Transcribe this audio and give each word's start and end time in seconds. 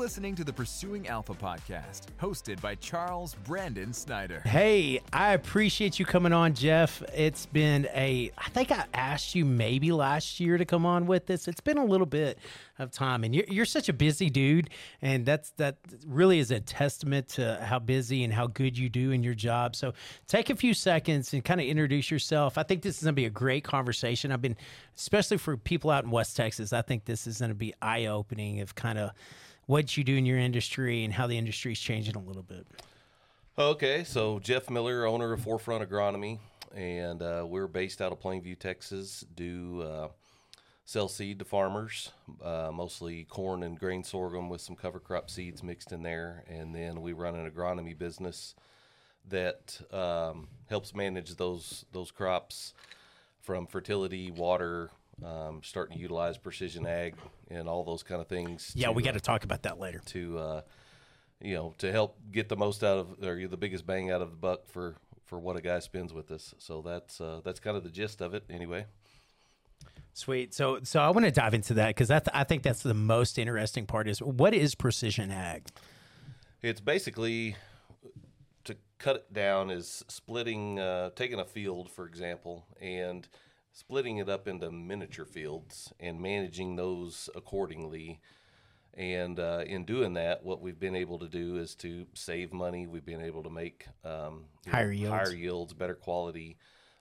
listening 0.00 0.34
to 0.34 0.44
the 0.44 0.52
Pursuing 0.52 1.08
Alpha 1.08 1.34
podcast, 1.34 2.06
hosted 2.18 2.58
by 2.62 2.74
Charles 2.76 3.34
Brandon 3.44 3.92
Snyder. 3.92 4.40
Hey, 4.46 5.02
I 5.12 5.34
appreciate 5.34 5.98
you 5.98 6.06
coming 6.06 6.32
on, 6.32 6.54
Jeff. 6.54 7.02
It's 7.14 7.44
been 7.44 7.86
a, 7.94 8.32
I 8.38 8.48
think 8.48 8.72
I 8.72 8.86
asked 8.94 9.34
you 9.34 9.44
maybe 9.44 9.92
last 9.92 10.40
year 10.40 10.56
to 10.56 10.64
come 10.64 10.86
on 10.86 11.06
with 11.06 11.26
this. 11.26 11.46
It's 11.46 11.60
been 11.60 11.76
a 11.76 11.84
little 11.84 12.06
bit 12.06 12.38
of 12.78 12.90
time, 12.90 13.24
and 13.24 13.34
you're, 13.34 13.44
you're 13.46 13.66
such 13.66 13.90
a 13.90 13.92
busy 13.92 14.30
dude, 14.30 14.70
and 15.02 15.26
that's 15.26 15.50
that 15.58 15.76
really 16.06 16.38
is 16.38 16.50
a 16.50 16.60
testament 16.60 17.28
to 17.28 17.60
how 17.62 17.78
busy 17.78 18.24
and 18.24 18.32
how 18.32 18.46
good 18.46 18.78
you 18.78 18.88
do 18.88 19.10
in 19.10 19.22
your 19.22 19.34
job. 19.34 19.76
So 19.76 19.92
take 20.26 20.48
a 20.48 20.56
few 20.56 20.72
seconds 20.72 21.34
and 21.34 21.44
kind 21.44 21.60
of 21.60 21.66
introduce 21.66 22.10
yourself. 22.10 22.56
I 22.56 22.62
think 22.62 22.80
this 22.80 22.96
is 22.96 23.02
going 23.02 23.12
to 23.12 23.20
be 23.20 23.26
a 23.26 23.30
great 23.30 23.64
conversation. 23.64 24.32
I've 24.32 24.40
been, 24.40 24.56
especially 24.96 25.36
for 25.36 25.58
people 25.58 25.90
out 25.90 26.04
in 26.04 26.10
West 26.10 26.38
Texas, 26.38 26.72
I 26.72 26.80
think 26.80 27.04
this 27.04 27.26
is 27.26 27.40
going 27.40 27.50
to 27.50 27.54
be 27.54 27.74
eye 27.82 28.06
opening 28.06 28.62
of 28.62 28.74
kind 28.74 28.98
of 28.98 29.10
what 29.70 29.96
you 29.96 30.02
do 30.02 30.16
in 30.16 30.26
your 30.26 30.36
industry 30.36 31.04
and 31.04 31.12
how 31.12 31.28
the 31.28 31.38
industry 31.38 31.70
is 31.70 31.78
changing 31.78 32.16
a 32.16 32.18
little 32.18 32.42
bit. 32.42 32.66
Okay, 33.56 34.02
so 34.02 34.40
Jeff 34.40 34.68
Miller, 34.68 35.06
owner 35.06 35.32
of 35.32 35.42
Forefront 35.42 35.88
Agronomy, 35.88 36.40
and 36.74 37.22
uh, 37.22 37.44
we're 37.46 37.68
based 37.68 38.02
out 38.02 38.10
of 38.10 38.18
Plainview, 38.18 38.58
Texas. 38.58 39.24
Do 39.36 39.80
uh, 39.82 40.08
sell 40.84 41.06
seed 41.06 41.38
to 41.38 41.44
farmers, 41.44 42.10
uh, 42.42 42.72
mostly 42.74 43.22
corn 43.22 43.62
and 43.62 43.78
grain 43.78 44.02
sorghum 44.02 44.48
with 44.48 44.60
some 44.60 44.74
cover 44.74 44.98
crop 44.98 45.30
seeds 45.30 45.62
mixed 45.62 45.92
in 45.92 46.02
there, 46.02 46.42
and 46.48 46.74
then 46.74 47.00
we 47.00 47.12
run 47.12 47.36
an 47.36 47.48
agronomy 47.48 47.96
business 47.96 48.56
that 49.28 49.80
um, 49.92 50.48
helps 50.68 50.96
manage 50.96 51.36
those 51.36 51.84
those 51.92 52.10
crops 52.10 52.74
from 53.40 53.68
fertility, 53.68 54.32
water, 54.32 54.90
um, 55.24 55.60
starting 55.62 55.96
to 55.96 56.02
utilize 56.02 56.38
precision 56.38 56.86
ag 56.86 57.14
and 57.50 57.68
all 57.68 57.84
those 57.84 58.02
kind 58.02 58.20
of 58.20 58.28
things. 58.28 58.72
Yeah, 58.74 58.88
to, 58.88 58.92
we 58.92 59.02
got 59.02 59.14
to 59.14 59.20
talk 59.20 59.44
about 59.44 59.62
that 59.62 59.78
later. 59.78 60.00
to 60.06 60.38
uh, 60.38 60.60
you 61.40 61.54
know 61.54 61.74
to 61.78 61.90
help 61.90 62.18
get 62.30 62.48
the 62.48 62.56
most 62.56 62.84
out 62.84 62.98
of 62.98 63.24
or 63.24 63.46
the 63.46 63.56
biggest 63.56 63.86
bang 63.86 64.10
out 64.10 64.22
of 64.22 64.30
the 64.30 64.36
buck 64.36 64.68
for 64.68 64.96
for 65.30 65.38
what 65.38 65.56
a 65.56 65.62
guy 65.62 65.78
spends 65.78 66.12
with 66.12 66.30
us. 66.32 66.54
So 66.58 66.82
that's 66.82 67.20
uh, 67.20 67.40
that's 67.44 67.60
kind 67.60 67.76
of 67.76 67.84
the 67.84 67.90
gist 67.90 68.20
of 68.20 68.34
it, 68.34 68.44
anyway. 68.50 68.86
Sweet. 70.12 70.52
So, 70.52 70.80
so 70.82 71.00
I 71.00 71.10
want 71.10 71.24
to 71.24 71.30
dive 71.30 71.54
into 71.54 71.74
that 71.74 71.88
because 71.88 72.08
that's 72.08 72.28
I 72.34 72.44
think 72.44 72.62
that's 72.62 72.82
the 72.82 72.94
most 72.94 73.38
interesting 73.38 73.86
part. 73.86 74.08
Is 74.08 74.20
what 74.20 74.52
is 74.52 74.74
precision 74.74 75.30
ag? 75.30 75.68
It's 76.62 76.80
basically 76.80 77.56
to 78.64 78.76
cut 78.98 79.16
it 79.16 79.32
down 79.32 79.70
is 79.70 80.04
splitting, 80.08 80.78
uh, 80.78 81.10
taking 81.10 81.38
a 81.38 81.44
field, 81.44 81.90
for 81.90 82.06
example, 82.06 82.66
and 82.80 83.26
splitting 83.72 84.18
it 84.18 84.28
up 84.28 84.48
into 84.48 84.70
miniature 84.70 85.24
fields 85.24 85.92
and 86.00 86.20
managing 86.20 86.76
those 86.76 87.28
accordingly. 87.34 88.20
And 88.94 89.38
uh, 89.38 89.62
in 89.66 89.84
doing 89.84 90.14
that, 90.14 90.44
what 90.44 90.60
we've 90.60 90.78
been 90.78 90.96
able 90.96 91.18
to 91.20 91.28
do 91.28 91.56
is 91.56 91.74
to 91.76 92.06
save 92.14 92.52
money. 92.52 92.86
We've 92.86 93.04
been 93.04 93.22
able 93.22 93.42
to 93.44 93.50
make 93.50 93.86
um, 94.04 94.46
Higher 94.68 94.90
yields. 94.92 95.14
higher 95.14 95.34
yields, 95.34 95.72
better 95.72 95.94
quality, 95.94 96.58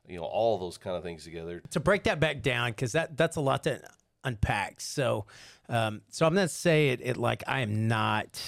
you 0.08 0.18
know, 0.18 0.24
all 0.24 0.58
those 0.60 0.78
kind 0.78 0.96
of 0.96 1.04
things 1.04 1.24
together. 1.24 1.62
To 1.72 1.80
break 1.80 2.04
that 2.04 2.20
back 2.20 2.42
down 2.42 2.72
because 2.72 2.92
that 2.92 3.18
that's 3.18 3.38
a 3.38 3.42
lot 3.42 3.64
to 3.64 3.82
unpack. 4.24 4.82
So, 4.82 5.26
um, 5.70 6.02
so 6.10 6.26
I'm 6.26 6.34
going 6.34 6.48
to 6.48 6.54
say 6.54 6.90
it, 6.90 7.00
it 7.04 7.18
like 7.18 7.44
I 7.48 7.62
am 7.62 7.88
not 7.88 8.42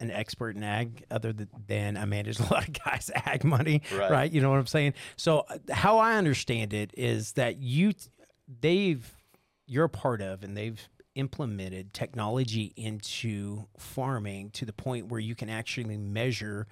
an 0.00 0.10
expert 0.10 0.56
in 0.56 0.62
ag, 0.62 1.04
other 1.10 1.32
than, 1.32 1.48
than 1.66 1.96
I 1.96 2.04
manage 2.04 2.38
a 2.40 2.42
lot 2.44 2.68
of 2.68 2.74
guys' 2.84 3.10
ag 3.14 3.44
money, 3.44 3.82
Right. 3.92 4.10
right? 4.10 4.32
You 4.32 4.40
know 4.40 4.50
what 4.50 4.58
I'm 4.58 4.66
saying? 4.66 4.94
So, 5.16 5.40
uh, 5.48 5.58
how 5.72 5.98
I 5.98 6.16
understand 6.16 6.72
it 6.72 6.92
is 6.96 7.32
that 7.32 7.58
you, 7.58 7.92
they've, 8.60 9.10
you're 9.66 9.84
a 9.86 9.88
part 9.88 10.20
of, 10.22 10.42
and 10.44 10.56
they've 10.56 10.80
implemented 11.14 11.94
technology 11.94 12.72
into 12.76 13.64
farming 13.78 14.50
to 14.50 14.64
the 14.66 14.72
point 14.72 15.08
where 15.08 15.18
you 15.20 15.34
can 15.34 15.48
actually 15.48 15.96
measure 15.96 16.66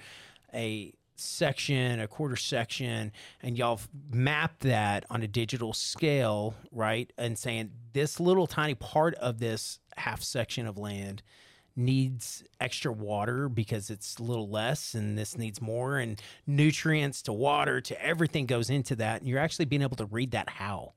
a 0.53 0.93
section, 1.17 2.01
a 2.01 2.09
quarter 2.09 2.37
section, 2.37 3.13
and 3.43 3.57
y'all 3.59 3.81
map 4.11 4.61
that 4.61 5.05
on 5.11 5.23
a 5.23 5.29
digital 5.29 5.73
scale, 5.73 6.55
right? 6.73 7.13
And 7.17 7.39
saying 7.39 7.71
this 7.93 8.21
little 8.21 8.47
tiny 8.47 8.75
part 8.75 9.15
of 9.17 9.39
this 9.39 9.79
half 9.97 10.23
section 10.23 10.67
of 10.67 10.77
land 10.79 11.23
needs 11.77 12.45
extra 12.61 12.93
water 12.93 13.49
because 13.49 13.91
it's 13.91 14.19
a 14.19 14.23
little 14.23 14.49
less 14.49 14.95
and 14.95 15.19
this 15.19 15.37
needs 15.37 15.61
more 15.61 15.99
and 15.99 16.23
nutrients 16.47 17.21
to 17.23 17.33
water 17.33 17.81
to 17.81 18.01
everything 18.05 18.47
goes 18.47 18.71
into 18.71 18.95
that 18.95 19.21
and 19.21 19.29
you're 19.29 19.41
actually 19.41 19.65
being 19.65 19.83
able 19.83 19.97
to 19.97 20.07
read 20.07 20.31
that 20.31 20.49
how 20.49 20.93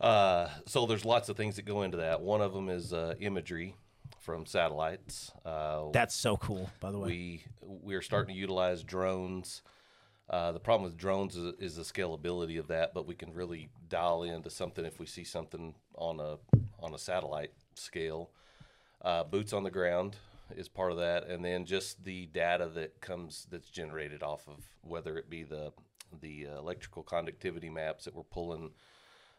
Uh, 0.00 0.48
so 0.66 0.86
there's 0.86 1.04
lots 1.04 1.28
of 1.28 1.36
things 1.36 1.56
that 1.56 1.64
go 1.64 1.82
into 1.82 1.96
that. 1.96 2.20
One 2.20 2.40
of 2.40 2.52
them 2.52 2.68
is 2.68 2.92
uh, 2.92 3.14
imagery 3.20 3.74
from 4.22 4.46
satellites. 4.46 5.32
Uh, 5.44 5.90
that's 5.92 6.14
so 6.14 6.36
cool 6.36 6.70
by 6.80 6.92
the 6.92 6.98
way 6.98 7.08
we 7.08 7.44
we 7.60 7.94
are 7.94 8.02
starting 8.02 8.34
to 8.34 8.40
utilize 8.40 8.82
drones. 8.82 9.62
Uh, 10.30 10.52
the 10.52 10.60
problem 10.60 10.84
with 10.84 10.96
drones 10.96 11.36
is, 11.36 11.52
is 11.58 11.76
the 11.76 11.82
scalability 11.82 12.58
of 12.58 12.68
that, 12.68 12.94
but 12.94 13.06
we 13.06 13.14
can 13.14 13.34
really 13.34 13.68
dial 13.88 14.22
into 14.22 14.48
something 14.48 14.84
if 14.84 14.98
we 14.98 15.04
see 15.04 15.24
something 15.24 15.74
on 15.96 16.20
a 16.20 16.38
on 16.80 16.94
a 16.94 16.98
satellite 16.98 17.52
scale. 17.74 18.30
Uh, 19.02 19.24
boots 19.24 19.52
on 19.52 19.64
the 19.64 19.70
ground 19.70 20.16
is 20.56 20.68
part 20.68 20.92
of 20.92 20.98
that, 20.98 21.26
and 21.26 21.44
then 21.44 21.64
just 21.64 22.04
the 22.04 22.26
data 22.26 22.70
that 22.74 23.00
comes 23.00 23.46
that's 23.50 23.70
generated 23.70 24.22
off 24.22 24.46
of 24.46 24.64
whether 24.82 25.18
it 25.18 25.28
be 25.28 25.42
the 25.42 25.72
the 26.20 26.46
uh, 26.46 26.58
electrical 26.58 27.02
conductivity 27.02 27.70
maps 27.70 28.04
that 28.04 28.14
we're 28.14 28.22
pulling, 28.22 28.70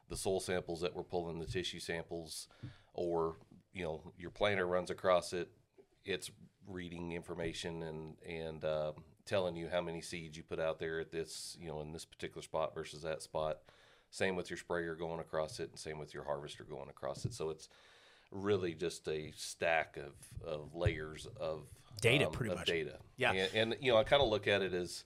the 0.10 0.18
soil 0.18 0.42
samples 0.42 0.82
that 0.82 0.94
we're 0.94 1.04
pulling, 1.04 1.40
the 1.40 1.46
tissue 1.46 1.80
samples, 1.80 2.48
or 2.94 3.36
you 3.74 3.84
know 3.84 4.02
your 4.18 4.30
planter 4.32 4.66
runs 4.66 4.90
across 4.90 5.34
it, 5.34 5.50
it's 6.06 6.32
reading 6.68 7.12
information 7.12 7.84
and 7.84 8.16
and 8.28 8.64
uh, 8.64 8.92
telling 9.26 9.56
you 9.56 9.70
how 9.72 9.82
many 9.82 10.02
seeds 10.02 10.38
you 10.38 10.44
put 10.44 10.60
out 10.60 10.80
there 10.80 11.00
at 11.00 11.12
this 11.12 11.58
you 11.60 11.68
know 11.68 11.82
in 11.82 11.92
this 11.92 12.06
particular 12.06 12.42
spot 12.42 12.74
versus 12.74 13.02
that 13.02 13.22
spot. 13.22 13.60
Same 14.12 14.36
with 14.36 14.50
your 14.52 14.58
sprayer 14.58 14.94
going 14.96 15.20
across 15.20 15.60
it, 15.60 15.70
and 15.72 15.80
same 15.80 15.98
with 15.98 16.14
your 16.14 16.24
harvester 16.24 16.64
going 16.64 16.88
across 16.90 17.26
it. 17.26 17.34
So 17.34 17.50
it's 17.50 17.68
really 18.32 18.74
just 18.76 19.08
a 19.08 19.32
stack 19.36 19.98
of, 19.98 20.14
of 20.48 20.76
layers 20.76 21.28
of 21.40 21.64
Data, 22.02 22.28
um, 22.28 22.32
pretty 22.32 22.52
of 22.52 22.60
much. 22.60 22.68
data. 22.68 22.98
Yeah. 23.18 23.32
and, 23.32 23.56
and 23.56 23.76
you 23.82 23.92
know 23.92 23.98
I 23.98 24.04
kind 24.04 24.22
of 24.22 24.30
look 24.30 24.48
at 24.48 24.62
it 24.62 24.74
as 24.74 25.04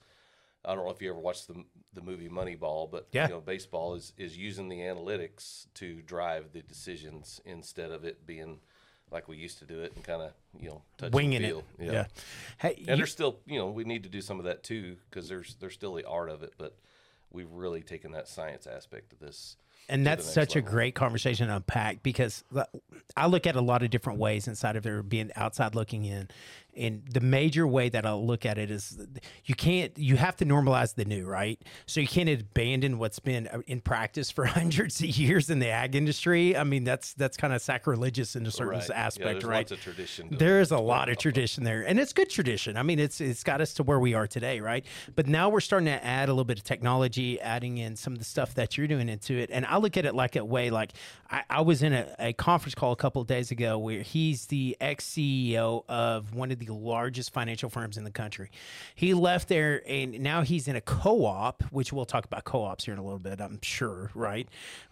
I 0.68 0.76
don't 0.76 0.84
know 0.86 0.92
if 0.92 1.02
you 1.02 1.10
ever 1.10 1.20
watched 1.20 1.48
the 1.48 1.64
the 1.94 2.02
movie 2.02 2.30
Moneyball, 2.30 2.92
but 2.92 3.08
Yeah. 3.12 3.28
you 3.28 3.34
know 3.36 3.42
baseball 3.42 3.96
is 3.96 4.14
is 4.18 4.38
using 4.38 4.68
the 4.70 4.80
analytics 4.80 5.68
to 5.76 6.02
drive 6.02 6.52
the 6.52 6.62
decisions 6.62 7.42
instead 7.46 7.92
of 7.92 8.04
it 8.06 8.26
being 8.28 8.60
like 9.10 9.28
we 9.30 9.38
used 9.38 9.60
to 9.60 9.66
do 9.66 9.80
it 9.80 9.94
and 9.96 10.04
kind 10.04 10.22
of 10.22 10.34
you 10.60 10.70
know 10.70 10.84
touch 10.98 11.14
winging 11.14 11.42
it 11.44 11.48
feel. 11.48 11.64
yeah, 11.80 12.08
hey 12.60 12.74
And 12.80 12.80
you- 12.90 12.96
there's 12.98 13.12
still, 13.12 13.40
you 13.46 13.58
know, 13.58 13.68
we 13.68 13.86
need 13.86 14.04
to 14.04 14.10
do 14.10 14.22
some 14.22 14.38
of 14.40 14.46
that 14.46 14.64
too 14.64 14.98
because 15.10 15.30
there's 15.30 15.56
there's 15.56 15.74
still 15.74 15.94
the 15.96 16.04
art 16.06 16.30
of 16.30 16.44
it, 16.44 16.54
but 16.58 16.78
we've 17.32 17.52
really 17.52 17.82
taken 17.82 18.12
that 18.12 18.28
science 18.28 18.68
aspect 18.68 19.14
of 19.14 19.20
this. 19.20 19.56
and 19.90 20.06
that's 20.06 20.26
such 20.26 20.58
a 20.58 20.62
great 20.62 20.96
conversation 20.96 21.48
to 21.48 21.56
unpack 21.56 22.04
because 22.04 22.44
I 23.16 23.28
look 23.28 23.48
at 23.48 23.56
a 23.56 23.62
lot 23.62 23.84
of 23.84 23.90
different 23.90 24.20
ways 24.20 24.48
inside 24.50 24.76
of 24.76 24.84
there 24.84 25.02
being 25.02 25.32
outside 25.38 25.74
looking 25.76 26.04
in. 26.04 26.28
And 26.78 27.04
the 27.12 27.20
major 27.22 27.66
way 27.68 27.90
that 27.90 28.06
I 28.06 28.14
look 28.14 28.46
at 28.46 28.58
it 28.58 28.70
is 28.70 28.98
you 29.46 29.56
can't, 29.56 29.98
you 29.98 30.16
have 30.18 30.36
to 30.38 30.46
normalize 30.46 30.96
the 30.96 31.06
new, 31.06 31.26
right? 31.26 31.60
So 31.86 32.00
you 32.00 32.08
can't 32.08 32.30
abandon 32.30 33.00
what's 33.00 33.20
been 33.20 33.48
uh, 33.48 33.62
in 33.68 33.82
practice 33.82 34.30
for 34.30 34.46
hundreds 34.60 35.00
of 35.02 35.08
years 35.08 35.50
in 35.50 35.60
the 35.60 35.70
ag 35.70 35.96
industry. 35.96 36.56
I 36.56 36.64
mean, 36.64 36.84
that's 36.84 37.14
that's 37.14 37.38
kind 37.38 37.54
of 37.54 37.62
sacrilegious 37.62 38.36
in 38.36 38.46
a 38.46 38.52
certain 38.52 38.68
Right. 38.68 38.90
Yeah, 38.90 38.96
aspect, 38.96 39.26
there's 39.26 39.44
right? 39.46 39.58
lots 39.60 39.72
of 39.72 39.82
tradition. 39.82 40.28
There 40.30 40.60
is 40.60 40.72
a 40.72 40.78
lot 40.94 41.10
of 41.10 41.18
tradition 41.18 41.64
there, 41.64 41.82
and 41.84 42.00
it's 42.00 42.14
good 42.14 42.30
tradition. 42.30 42.78
I 42.78 42.84
mean, 42.84 43.00
it's 43.00 43.22
it's 43.22 43.44
got 43.44 43.62
us 43.62 43.74
to 43.76 43.84
where 43.84 44.00
we 44.00 44.14
are 44.14 44.28
today, 44.28 44.60
right? 44.60 44.86
But 45.16 45.28
now 45.28 45.50
we're 45.50 45.62
starting 45.62 45.88
to 45.88 46.04
add 46.06 46.30
a 46.30 46.34
little 46.34 46.44
bit 46.46 46.58
of 46.58 46.64
technology, 46.64 47.40
adding 47.40 47.78
in 47.78 47.96
some 47.96 48.14
of 48.14 48.20
the 48.20 48.26
stuff 48.26 48.54
that 48.56 48.78
you're 48.78 48.88
doing 48.88 49.10
into 49.10 49.34
it. 49.36 49.50
And 49.52 49.66
I 49.66 49.78
look 49.78 49.96
at 49.98 50.06
it 50.06 50.14
like 50.16 50.36
a 50.36 50.44
way, 50.46 50.70
like 50.70 50.92
I, 51.30 51.44
I 51.50 51.62
was 51.62 51.82
in 51.82 51.94
a, 51.94 52.14
a 52.20 52.34
conference 52.34 52.76
call 52.76 52.92
a 52.92 52.96
couple 52.98 53.22
of 53.22 53.28
days 53.28 53.52
ago 53.52 53.78
where 53.78 54.02
he's 54.02 54.46
the 54.48 54.76
ex 54.82 55.06
CEO 55.08 55.84
of 55.88 56.34
one 56.36 56.52
of 56.52 56.60
the 56.60 56.67
largest 56.68 57.34
financial 57.34 57.70
firms 57.70 57.98
in 57.98 58.04
the 58.04 58.12
country. 58.12 58.50
He 58.96 59.14
left 59.14 59.48
there, 59.48 59.82
and 59.88 60.20
now 60.20 60.42
he's 60.42 60.68
in 60.68 60.76
a 60.76 60.82
co-op, 60.82 61.64
which 61.72 61.92
we'll 61.92 62.06
talk 62.06 62.26
about 62.26 62.44
co-ops 62.44 62.86
here 62.86 62.94
in 62.94 63.00
a 63.00 63.04
little 63.04 63.20
bit, 63.20 63.40
I'm 63.42 63.60
sure, 63.62 64.12
right? 64.14 64.48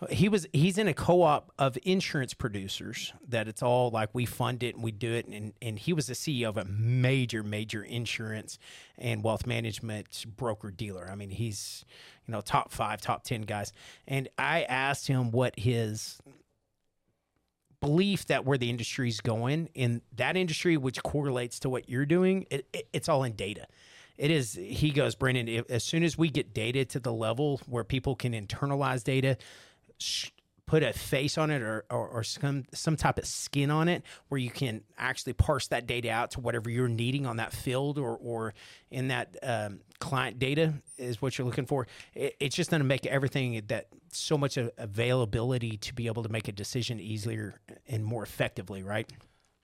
He 0.09 0.29
was 0.29 0.47
he's 0.53 0.77
in 0.77 0.87
a 0.87 0.93
co-op 0.93 1.51
of 1.57 1.77
insurance 1.83 2.33
producers 2.33 3.13
that 3.27 3.47
it's 3.47 3.63
all 3.63 3.89
like 3.89 4.09
we 4.13 4.25
fund 4.25 4.63
it 4.63 4.75
and 4.75 4.83
we 4.83 4.91
do 4.91 5.11
it, 5.11 5.27
and 5.27 5.53
and 5.61 5.77
he 5.79 5.93
was 5.93 6.07
the 6.07 6.13
CEO 6.13 6.49
of 6.49 6.57
a 6.57 6.65
major 6.65 7.43
major 7.43 7.83
insurance 7.83 8.57
and 8.97 9.23
wealth 9.23 9.45
management 9.45 10.25
broker 10.35 10.71
dealer. 10.71 11.09
I 11.11 11.15
mean, 11.15 11.29
he's 11.29 11.85
you 12.27 12.31
know 12.31 12.41
top 12.41 12.71
five, 12.71 13.01
top 13.01 13.23
ten 13.23 13.41
guys, 13.41 13.73
and 14.07 14.27
I 14.37 14.63
asked 14.63 15.07
him 15.07 15.31
what 15.31 15.57
his 15.57 16.19
belief 17.79 18.27
that 18.27 18.45
where 18.45 18.57
the 18.57 18.69
industry 18.69 19.09
is 19.09 19.21
going 19.21 19.69
in 19.73 20.01
that 20.15 20.37
industry, 20.37 20.77
which 20.77 21.01
correlates 21.03 21.59
to 21.61 21.69
what 21.69 21.89
you're 21.89 22.05
doing, 22.05 22.45
it, 22.49 22.67
it, 22.73 22.87
it's 22.93 23.09
all 23.09 23.23
in 23.23 23.33
data. 23.33 23.67
It 24.17 24.31
is. 24.31 24.53
He 24.53 24.91
goes, 24.91 25.15
Brandon, 25.15 25.47
If, 25.47 25.69
as 25.69 25.83
soon 25.83 26.03
as 26.03 26.17
we 26.17 26.29
get 26.29 26.53
data 26.53 26.85
to 26.85 26.99
the 26.99 27.11
level 27.11 27.59
where 27.67 27.83
people 27.83 28.15
can 28.15 28.33
internalize 28.33 29.03
data, 29.03 29.37
sh- 29.97 30.29
put 30.65 30.83
a 30.83 30.93
face 30.93 31.37
on 31.37 31.51
it 31.51 31.61
or, 31.61 31.85
or, 31.89 32.07
or 32.07 32.23
some 32.23 32.63
some 32.73 32.95
type 32.95 33.17
of 33.17 33.25
skin 33.25 33.69
on 33.69 33.87
it 33.87 34.03
where 34.29 34.39
you 34.39 34.49
can 34.49 34.81
actually 34.97 35.33
parse 35.33 35.67
that 35.67 35.85
data 35.85 36.09
out 36.09 36.31
to 36.31 36.39
whatever 36.39 36.69
you're 36.69 36.87
needing 36.87 37.25
on 37.25 37.37
that 37.37 37.53
field 37.53 37.97
or 37.97 38.17
or 38.17 38.53
in 38.89 39.09
that 39.09 39.37
um, 39.43 39.79
client 40.05 40.37
data 40.37 40.71
is 40.97 41.19
what 41.19 41.35
you're 41.35 41.47
looking 41.47 41.65
for. 41.65 41.87
It, 42.13 42.35
it's 42.39 42.55
just 42.55 42.69
going 42.69 42.79
to 42.79 42.87
make 42.87 43.07
everything 43.07 43.59
that 43.67 43.87
so 44.11 44.37
much 44.37 44.55
availability 44.57 45.77
to 45.77 45.95
be 45.95 46.05
able 46.05 46.21
to 46.21 46.29
make 46.29 46.47
a 46.47 46.51
decision 46.51 46.99
easier 46.99 47.55
and 47.87 48.05
more 48.05 48.21
effectively, 48.21 48.83
right? 48.83 49.11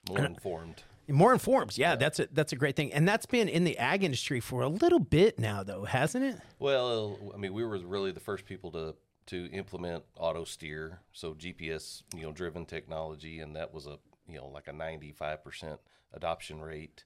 More 0.08 0.24
informed. 0.24 0.82
More 1.08 1.32
informed, 1.32 1.76
yeah, 1.76 1.90
yeah, 1.90 1.96
that's 1.96 2.20
a 2.20 2.28
that's 2.32 2.52
a 2.52 2.56
great 2.56 2.74
thing, 2.74 2.92
and 2.92 3.06
that's 3.06 3.26
been 3.26 3.48
in 3.48 3.64
the 3.64 3.76
ag 3.76 4.02
industry 4.02 4.40
for 4.40 4.62
a 4.62 4.68
little 4.68 5.00
bit 5.00 5.38
now, 5.38 5.62
though, 5.62 5.84
hasn't 5.84 6.24
it? 6.24 6.36
Well, 6.58 7.18
I 7.34 7.36
mean, 7.36 7.52
we 7.52 7.64
were 7.64 7.76
really 7.78 8.12
the 8.12 8.20
first 8.20 8.46
people 8.46 8.70
to 8.72 8.94
to 9.26 9.46
implement 9.50 10.04
auto 10.16 10.44
steer, 10.44 11.00
so 11.12 11.34
GPS, 11.34 12.02
you 12.14 12.22
know, 12.22 12.32
driven 12.32 12.64
technology, 12.64 13.40
and 13.40 13.54
that 13.56 13.74
was 13.74 13.86
a 13.86 13.98
you 14.28 14.38
know 14.38 14.46
like 14.46 14.68
a 14.68 14.72
95% 14.72 15.78
adoption 16.14 16.60
rate, 16.60 17.04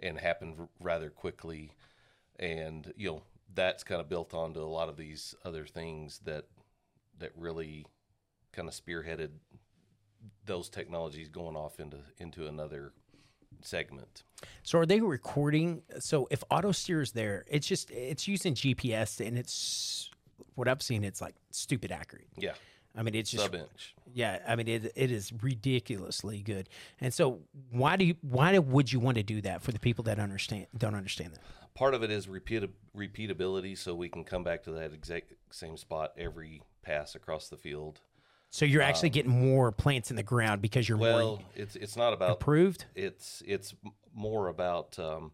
and 0.00 0.18
happened 0.18 0.54
r- 0.58 0.68
rather 0.80 1.10
quickly, 1.10 1.72
and 2.38 2.92
you 2.96 3.10
know 3.10 3.22
that's 3.54 3.84
kind 3.84 4.00
of 4.00 4.08
built 4.08 4.34
onto 4.34 4.60
a 4.60 4.64
lot 4.64 4.88
of 4.88 4.96
these 4.96 5.34
other 5.44 5.64
things 5.64 6.20
that 6.24 6.44
that 7.18 7.32
really 7.36 7.86
kind 8.52 8.68
of 8.68 8.74
spearheaded 8.74 9.30
those 10.44 10.68
technologies 10.68 11.28
going 11.28 11.56
off 11.56 11.80
into 11.80 11.98
into 12.18 12.46
another 12.46 12.92
segment. 13.62 14.22
So 14.62 14.78
are 14.78 14.86
they 14.86 15.00
recording? 15.00 15.82
So 15.98 16.28
if 16.30 16.42
auto 16.50 16.72
steer 16.72 17.02
is 17.02 17.12
there, 17.12 17.44
it's 17.48 17.66
just 17.66 17.90
it's 17.90 18.28
using 18.28 18.54
GPS 18.54 19.26
and 19.26 19.38
it's 19.38 20.10
what 20.54 20.68
I've 20.68 20.82
seen, 20.82 21.04
it's 21.04 21.20
like 21.20 21.34
stupid 21.50 21.92
accurate. 21.92 22.28
Yeah. 22.36 22.54
I 22.96 23.02
mean, 23.02 23.14
it's 23.14 23.30
just 23.30 23.44
sub 23.44 23.54
inch. 23.54 23.94
Yeah, 24.14 24.38
I 24.48 24.56
mean, 24.56 24.68
it 24.68 24.92
it 24.96 25.10
is 25.10 25.32
ridiculously 25.42 26.40
good. 26.40 26.68
And 27.00 27.12
so, 27.12 27.40
why 27.70 27.96
do 27.96 28.06
you 28.06 28.16
why 28.22 28.58
would 28.58 28.90
you 28.90 28.98
want 28.98 29.18
to 29.18 29.22
do 29.22 29.42
that 29.42 29.62
for 29.62 29.72
the 29.72 29.78
people 29.78 30.04
that 30.04 30.18
understand 30.18 30.66
don't 30.76 30.94
understand 30.94 31.34
that? 31.34 31.40
Part 31.74 31.92
of 31.92 32.02
it 32.02 32.10
is 32.10 32.26
repeat, 32.26 32.62
repeatability, 32.96 33.76
so 33.76 33.94
we 33.94 34.08
can 34.08 34.24
come 34.24 34.42
back 34.42 34.62
to 34.62 34.72
that 34.72 34.94
exact 34.94 35.34
same 35.50 35.76
spot 35.76 36.12
every 36.16 36.62
pass 36.82 37.14
across 37.14 37.48
the 37.48 37.58
field. 37.58 38.00
So 38.48 38.64
you're 38.64 38.80
actually 38.80 39.10
um, 39.10 39.12
getting 39.12 39.52
more 39.52 39.72
plants 39.72 40.08
in 40.08 40.16
the 40.16 40.22
ground 40.22 40.62
because 40.62 40.88
you're 40.88 40.96
well. 40.96 41.36
More 41.36 41.38
it's 41.54 41.76
it's 41.76 41.96
not 41.96 42.14
about 42.14 42.30
approved. 42.30 42.86
It's 42.94 43.42
it's 43.46 43.74
more 44.14 44.48
about 44.48 44.98
um, 44.98 45.32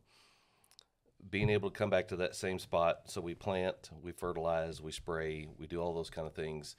being 1.31 1.49
able 1.49 1.71
to 1.71 1.79
come 1.79 1.91
back 1.91 2.09
to 2.09 2.17
that 2.17 2.35
same 2.35 2.59
spot. 2.59 3.03
So 3.05 3.21
we 3.21 3.35
plant, 3.35 3.91
we 4.03 4.11
fertilize, 4.11 4.83
we 4.83 4.91
spray, 4.91 5.47
we 5.57 5.69
do 5.69 5.81
all 5.81 5.95
those 5.95 6.11
kind 6.11 6.27
of 6.27 6.35
things 6.35 6.75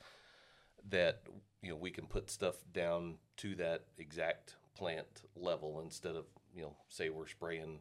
that 0.89 1.21
you 1.61 1.69
know 1.69 1.75
we 1.75 1.91
can 1.91 2.05
put 2.05 2.29
stuff 2.29 2.55
down 2.73 3.15
to 3.37 3.55
that 3.55 3.85
exact 3.97 4.55
plant 4.75 5.23
level 5.35 5.81
instead 5.83 6.15
of 6.15 6.25
you 6.53 6.61
know 6.61 6.75
say 6.89 7.09
we're 7.09 7.27
spraying 7.27 7.79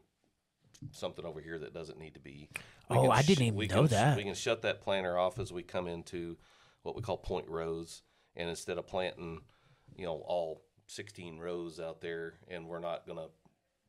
something 0.90 1.24
over 1.24 1.40
here 1.40 1.58
that 1.58 1.72
doesn't 1.72 1.98
need 1.98 2.14
to 2.14 2.20
be. 2.20 2.48
We 2.90 2.96
oh, 2.96 3.10
I 3.10 3.22
didn't 3.22 3.44
even 3.44 3.58
know 3.58 3.82
can, 3.82 3.86
that. 3.88 4.16
We 4.16 4.24
can 4.24 4.34
shut 4.34 4.62
that 4.62 4.80
planter 4.80 5.16
off 5.16 5.38
as 5.38 5.52
we 5.52 5.62
come 5.62 5.86
into 5.86 6.36
what 6.82 6.96
we 6.96 7.02
call 7.02 7.16
point 7.16 7.48
rows, 7.48 8.02
and 8.36 8.48
instead 8.48 8.78
of 8.78 8.86
planting, 8.86 9.40
you 9.96 10.04
know, 10.04 10.22
all 10.26 10.62
16 10.88 11.38
rows 11.38 11.78
out 11.78 12.00
there, 12.00 12.34
and 12.48 12.66
we're 12.66 12.80
not 12.80 13.06
going 13.06 13.18
to 13.18 13.28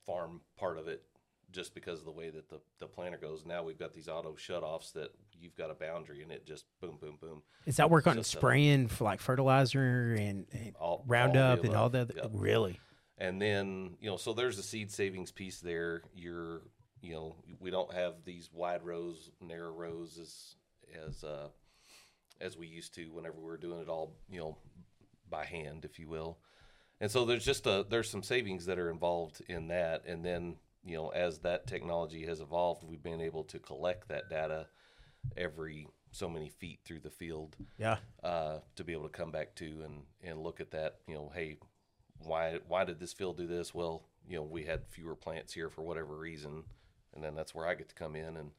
farm 0.05 0.41
part 0.57 0.77
of 0.77 0.87
it 0.87 1.03
just 1.53 1.73
because 1.73 1.99
of 1.99 2.05
the 2.05 2.11
way 2.11 2.29
that 2.29 2.49
the, 2.49 2.59
the 2.79 2.87
planter 2.87 3.17
goes. 3.17 3.45
Now 3.45 3.63
we've 3.63 3.79
got 3.79 3.93
these 3.93 4.09
auto 4.09 4.33
shutoffs 4.33 4.91
that 4.93 5.11
you've 5.39 5.55
got 5.55 5.69
a 5.69 5.75
boundary 5.75 6.21
and 6.23 6.31
it 6.31 6.45
just 6.45 6.65
boom, 6.81 6.97
boom, 6.99 7.17
boom. 7.21 7.43
Is 7.65 7.77
that 7.77 7.89
work 7.89 8.07
on 8.07 8.21
spraying 8.23 8.87
for 8.87 9.05
like 9.05 9.21
fertilizer 9.21 10.13
and, 10.13 10.45
and 10.51 10.75
all, 10.75 11.03
Roundup 11.07 11.59
all 11.59 11.65
and 11.65 11.75
all 11.75 11.89
that? 11.89 12.11
Yep. 12.15 12.31
Really? 12.33 12.79
And 13.17 13.41
then, 13.41 13.95
you 14.01 14.09
know, 14.09 14.17
so 14.17 14.33
there's 14.33 14.57
a 14.57 14.63
seed 14.63 14.91
savings 14.91 15.31
piece 15.31 15.59
there. 15.59 16.01
You're, 16.13 16.63
you 17.01 17.13
know, 17.13 17.35
we 17.59 17.69
don't 17.69 17.93
have 17.93 18.15
these 18.25 18.49
wide 18.51 18.83
rows, 18.83 19.29
narrow 19.39 19.71
rows 19.71 20.17
as, 20.19 20.55
as, 21.07 21.23
uh, 21.23 21.47
as 22.41 22.57
we 22.57 22.67
used 22.67 22.95
to 22.95 23.05
whenever 23.05 23.37
we 23.37 23.45
were 23.45 23.57
doing 23.57 23.79
it 23.79 23.87
all, 23.87 24.15
you 24.29 24.39
know, 24.39 24.57
by 25.29 25.45
hand, 25.45 25.85
if 25.85 25.99
you 25.99 26.09
will. 26.09 26.39
And 26.99 27.11
so 27.11 27.25
there's 27.25 27.45
just 27.45 27.67
a, 27.67 27.85
there's 27.89 28.09
some 28.09 28.23
savings 28.23 28.65
that 28.65 28.79
are 28.79 28.89
involved 28.89 29.41
in 29.47 29.67
that. 29.67 30.05
And 30.07 30.23
then 30.25 30.55
you 30.83 30.95
know, 30.95 31.09
as 31.09 31.39
that 31.39 31.67
technology 31.67 32.25
has 32.25 32.41
evolved, 32.41 32.83
we've 32.83 33.03
been 33.03 33.21
able 33.21 33.43
to 33.45 33.59
collect 33.59 34.07
that 34.09 34.29
data 34.29 34.67
every 35.37 35.87
so 36.11 36.29
many 36.29 36.49
feet 36.49 36.79
through 36.85 36.99
the 36.99 37.09
field. 37.09 37.55
Yeah. 37.77 37.97
Uh, 38.23 38.59
to 38.75 38.83
be 38.83 38.93
able 38.93 39.03
to 39.03 39.09
come 39.09 39.31
back 39.31 39.55
to 39.55 39.65
and 39.83 40.03
and 40.21 40.39
look 40.39 40.59
at 40.59 40.71
that, 40.71 40.99
you 41.07 41.15
know, 41.15 41.31
hey, 41.33 41.57
why 42.19 42.59
why 42.67 42.83
did 42.83 42.99
this 42.99 43.13
field 43.13 43.37
do 43.37 43.47
this? 43.47 43.73
Well, 43.73 44.03
you 44.27 44.37
know, 44.37 44.43
we 44.43 44.63
had 44.63 44.87
fewer 44.89 45.15
plants 45.15 45.53
here 45.53 45.69
for 45.69 45.81
whatever 45.81 46.17
reason, 46.17 46.63
and 47.13 47.23
then 47.23 47.35
that's 47.35 47.55
where 47.55 47.67
I 47.67 47.75
get 47.75 47.89
to 47.89 47.95
come 47.95 48.15
in 48.15 48.37
and 48.37 48.51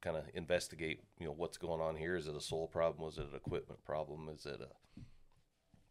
kind 0.00 0.16
of 0.16 0.24
investigate, 0.34 1.04
you 1.18 1.26
know, 1.26 1.32
what's 1.32 1.58
going 1.58 1.80
on 1.80 1.96
here. 1.96 2.16
Is 2.16 2.26
it 2.26 2.36
a 2.36 2.40
soil 2.40 2.66
problem? 2.66 3.04
Was 3.04 3.18
it 3.18 3.28
an 3.30 3.36
equipment 3.36 3.84
problem? 3.84 4.28
Is 4.34 4.46
it 4.46 4.60
a 4.60 5.00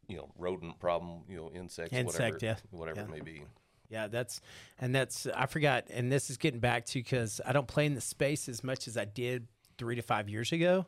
you 0.07 0.17
know 0.17 0.31
rodent 0.37 0.79
problem? 0.79 1.23
You 1.27 1.37
know, 1.37 1.51
insects, 1.53 1.93
Insect, 1.93 2.35
whatever, 2.35 2.37
yeah. 2.41 2.55
whatever 2.71 2.99
yeah. 3.01 3.05
it 3.05 3.11
may 3.11 3.21
be. 3.21 3.43
Yeah, 3.91 4.07
that's 4.07 4.39
and 4.79 4.95
that's 4.95 5.27
I 5.27 5.45
forgot, 5.47 5.85
and 5.89 6.09
this 6.11 6.29
is 6.29 6.37
getting 6.37 6.61
back 6.61 6.85
to 6.85 6.99
because 6.99 7.41
I 7.45 7.51
don't 7.51 7.67
play 7.67 7.85
in 7.85 7.93
the 7.93 8.01
space 8.01 8.47
as 8.47 8.63
much 8.63 8.87
as 8.87 8.95
I 8.97 9.05
did 9.05 9.47
three 9.77 9.95
to 9.97 10.01
five 10.01 10.29
years 10.29 10.51
ago. 10.51 10.85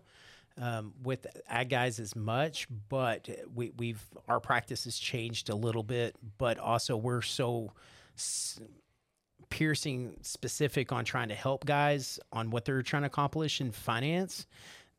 Um, 0.55 0.93
with 1.01 1.25
ag 1.49 1.69
guys 1.69 1.99
as 1.99 2.15
much, 2.15 2.67
but 2.87 3.27
we, 3.55 3.71
we've 3.75 4.03
our 4.27 4.39
practice 4.39 4.83
has 4.83 4.97
changed 4.97 5.49
a 5.49 5.55
little 5.55 5.81
bit. 5.81 6.15
But 6.37 6.59
also, 6.59 6.95
we're 6.95 7.23
so 7.23 7.73
s- 8.15 8.59
piercing 9.49 10.15
specific 10.21 10.91
on 10.91 11.05
trying 11.05 11.29
to 11.29 11.35
help 11.35 11.65
guys 11.65 12.19
on 12.31 12.51
what 12.51 12.65
they're 12.65 12.83
trying 12.83 13.01
to 13.01 13.07
accomplish 13.07 13.61
in 13.61 13.71
finance 13.71 14.45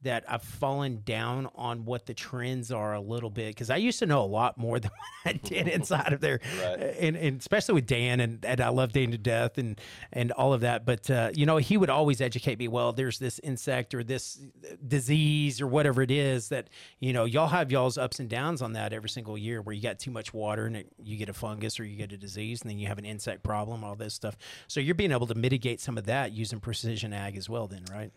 that 0.04 0.24
I've 0.28 0.42
fallen 0.42 1.02
down 1.04 1.48
on 1.54 1.84
what 1.84 2.06
the 2.06 2.14
trends 2.14 2.70
are 2.70 2.94
a 2.94 3.00
little 3.00 3.30
bit 3.30 3.48
because 3.48 3.70
I 3.70 3.76
used 3.76 3.98
to 3.98 4.06
know 4.06 4.22
a 4.22 4.26
lot 4.26 4.56
more 4.56 4.78
than 4.80 4.90
I 5.24 5.32
did 5.32 5.68
inside 5.68 6.12
of 6.12 6.20
there, 6.20 6.40
right. 6.60 6.96
and, 7.00 7.16
and 7.16 7.40
especially 7.40 7.74
with 7.74 7.86
Dan 7.86 8.20
and, 8.20 8.44
and 8.44 8.60
I 8.60 8.68
love 8.68 8.92
Dan 8.92 9.10
to 9.10 9.18
death 9.18 9.58
and 9.58 9.80
and 10.12 10.30
all 10.32 10.52
of 10.52 10.60
that. 10.62 10.86
But 10.86 11.10
uh, 11.10 11.30
you 11.34 11.46
know, 11.46 11.56
he 11.56 11.76
would 11.76 11.90
always 11.90 12.20
educate 12.20 12.58
me. 12.58 12.68
Well, 12.68 12.92
there's 12.92 13.18
this 13.18 13.38
insect 13.40 13.94
or 13.94 14.04
this 14.04 14.38
disease 14.86 15.60
or 15.60 15.66
whatever 15.66 16.02
it 16.02 16.10
is 16.10 16.48
that 16.48 16.68
you 17.00 17.12
know 17.12 17.24
y'all 17.24 17.48
have 17.48 17.72
y'all's 17.72 17.98
ups 17.98 18.20
and 18.20 18.28
downs 18.28 18.62
on 18.62 18.74
that 18.74 18.92
every 18.92 19.08
single 19.08 19.36
year 19.36 19.60
where 19.60 19.74
you 19.74 19.82
got 19.82 19.98
too 19.98 20.10
much 20.10 20.32
water 20.32 20.66
and 20.66 20.76
it, 20.76 20.86
you 21.02 21.16
get 21.16 21.28
a 21.28 21.34
fungus 21.34 21.80
or 21.80 21.84
you 21.84 21.96
get 21.96 22.12
a 22.12 22.16
disease 22.16 22.62
and 22.62 22.70
then 22.70 22.78
you 22.78 22.86
have 22.86 22.98
an 22.98 23.04
insect 23.04 23.42
problem, 23.42 23.82
all 23.82 23.94
this 23.94 24.14
stuff. 24.14 24.36
So 24.68 24.80
you're 24.80 24.94
being 24.94 25.12
able 25.12 25.26
to 25.26 25.34
mitigate 25.34 25.80
some 25.80 25.98
of 25.98 26.06
that 26.06 26.32
using 26.32 26.60
precision 26.60 27.12
ag 27.12 27.36
as 27.36 27.48
well, 27.48 27.66
then, 27.66 27.84
right? 27.90 28.12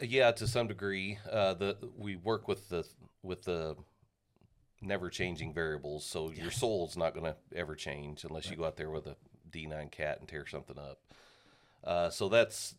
Yeah, 0.00 0.32
to 0.32 0.46
some 0.46 0.68
degree. 0.68 1.18
Uh, 1.30 1.54
the 1.54 1.76
we 1.96 2.16
work 2.16 2.48
with 2.48 2.68
the 2.68 2.86
with 3.22 3.42
the 3.42 3.76
never 4.80 5.10
changing 5.10 5.52
variables, 5.52 6.04
so 6.04 6.30
your 6.30 6.50
soul's 6.50 6.96
not 6.96 7.14
going 7.14 7.26
to 7.26 7.36
ever 7.54 7.74
change 7.74 8.24
unless 8.24 8.46
right. 8.46 8.52
you 8.52 8.56
go 8.56 8.64
out 8.64 8.76
there 8.76 8.90
with 8.90 9.06
a 9.06 9.16
D9 9.50 9.90
cat 9.90 10.18
and 10.20 10.28
tear 10.28 10.46
something 10.46 10.78
up. 10.78 10.98
Uh, 11.84 12.10
so 12.10 12.28
that's 12.28 12.74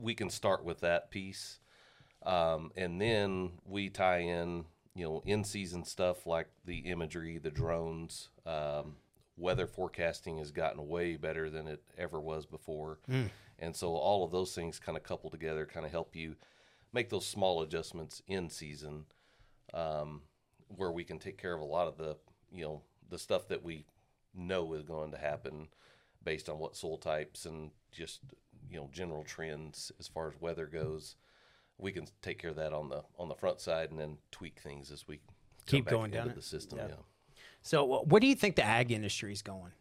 we 0.00 0.14
can 0.14 0.30
start 0.30 0.64
with 0.64 0.80
that 0.80 1.10
piece, 1.10 1.58
um, 2.24 2.70
and 2.76 3.00
then 3.00 3.52
we 3.66 3.88
tie 3.88 4.18
in 4.18 4.64
you 4.94 5.04
know 5.04 5.22
in 5.24 5.44
season 5.44 5.84
stuff 5.84 6.26
like 6.26 6.48
the 6.64 6.78
imagery, 6.78 7.38
the 7.38 7.50
drones. 7.50 8.28
Um, 8.46 8.96
weather 9.40 9.66
forecasting 9.66 10.38
has 10.38 10.52
gotten 10.52 10.86
way 10.86 11.16
better 11.16 11.50
than 11.50 11.66
it 11.66 11.82
ever 11.96 12.20
was 12.20 12.46
before. 12.46 12.98
Mm. 13.10 13.30
And 13.58 13.74
so 13.74 13.94
all 13.94 14.24
of 14.24 14.30
those 14.30 14.54
things 14.54 14.78
kind 14.78 14.96
of 14.96 15.04
couple 15.04 15.30
together, 15.30 15.66
kind 15.66 15.86
of 15.86 15.92
help 15.92 16.14
you 16.14 16.36
make 16.92 17.08
those 17.08 17.26
small 17.26 17.62
adjustments 17.62 18.22
in 18.26 18.50
season, 18.50 19.04
um, 19.74 20.22
where 20.68 20.92
we 20.92 21.04
can 21.04 21.18
take 21.18 21.38
care 21.38 21.54
of 21.54 21.60
a 21.60 21.64
lot 21.64 21.88
of 21.88 21.96
the 21.96 22.16
you 22.52 22.64
know 22.64 22.82
the 23.08 23.18
stuff 23.18 23.48
that 23.48 23.64
we 23.64 23.84
know 24.34 24.72
is 24.74 24.82
going 24.82 25.10
to 25.10 25.18
happen 25.18 25.68
based 26.24 26.48
on 26.48 26.58
what 26.58 26.76
soil 26.76 26.98
types 26.98 27.46
and 27.46 27.70
just 27.92 28.20
you 28.70 28.76
know 28.76 28.88
general 28.92 29.22
trends 29.22 29.90
as 29.98 30.08
far 30.08 30.28
as 30.28 30.40
weather 30.40 30.66
goes. 30.66 31.16
We 31.78 31.92
can 31.92 32.06
take 32.20 32.38
care 32.38 32.50
of 32.50 32.56
that 32.56 32.72
on 32.72 32.88
the 32.88 33.02
on 33.18 33.28
the 33.28 33.34
front 33.34 33.60
side 33.60 33.90
and 33.90 33.98
then 33.98 34.18
tweak 34.30 34.60
things 34.60 34.90
as 34.90 35.06
we 35.08 35.20
keep 35.66 35.86
going 35.86 36.10
down 36.10 36.32
the 36.34 36.42
system. 36.42 36.78
Yeah. 36.78 36.88
yeah. 36.88 36.94
So, 37.62 38.02
where 38.04 38.20
do 38.20 38.26
you 38.26 38.34
think 38.34 38.56
the 38.56 38.64
ag 38.64 38.90
industry 38.90 39.32
is 39.32 39.42
going? 39.42 39.72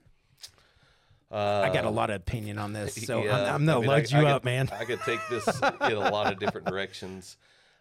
Uh, 1.32 1.62
I 1.66 1.72
got 1.72 1.86
a 1.86 1.90
lot 1.90 2.10
of 2.10 2.16
opinion 2.16 2.58
on 2.58 2.74
this, 2.74 2.96
so 2.96 3.24
yeah, 3.24 3.54
I'm, 3.54 3.62
I'm 3.62 3.66
gonna 3.66 3.78
I 3.78 3.80
mean, 3.82 3.90
load 3.90 4.14
I, 4.14 4.20
you 4.20 4.28
I 4.28 4.32
up, 4.32 4.42
could, 4.42 4.46
man. 4.46 4.70
I 4.72 4.84
could 4.84 5.00
take 5.02 5.20
this 5.30 5.48
in 5.62 5.92
a 5.94 6.10
lot 6.10 6.34
of 6.34 6.40
different 6.40 6.66
directions. 6.66 7.38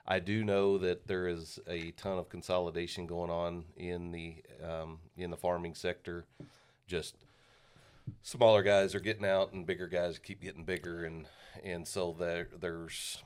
I 0.07 0.19
do 0.21 0.45
know 0.45 0.79
that 0.79 1.07
there 1.07 1.29
is 1.29 1.59
a 1.67 1.91
ton 1.93 2.19
of 2.19 2.29
consolidation 2.29 3.07
going 3.07 3.31
on 3.31 3.65
in 3.77 4.13
the 4.13 4.37
um, 4.63 4.99
in 5.17 5.31
the 5.31 5.37
farming 5.37 5.75
sector. 5.75 6.27
Just 6.87 7.17
smaller 8.23 8.63
guys 8.63 8.95
are 8.95 9.01
getting 9.01 9.25
out, 9.25 9.53
and 9.53 9.67
bigger 9.67 9.87
guys 9.87 10.19
keep 10.19 10.43
getting 10.43 10.65
bigger, 10.65 11.05
and 11.05 11.27
and 11.65 11.89
so 11.89 12.15
there 12.19 12.49
there's 12.59 13.23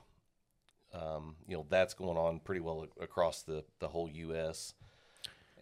um, 0.95 1.35
you 1.49 1.57
know 1.57 1.67
that's 1.69 1.95
going 1.95 2.17
on 2.17 2.39
pretty 2.41 2.61
well 2.61 2.87
across 3.01 3.43
the 3.43 3.65
the 3.81 3.89
whole 3.89 4.09
U.S. 4.09 4.75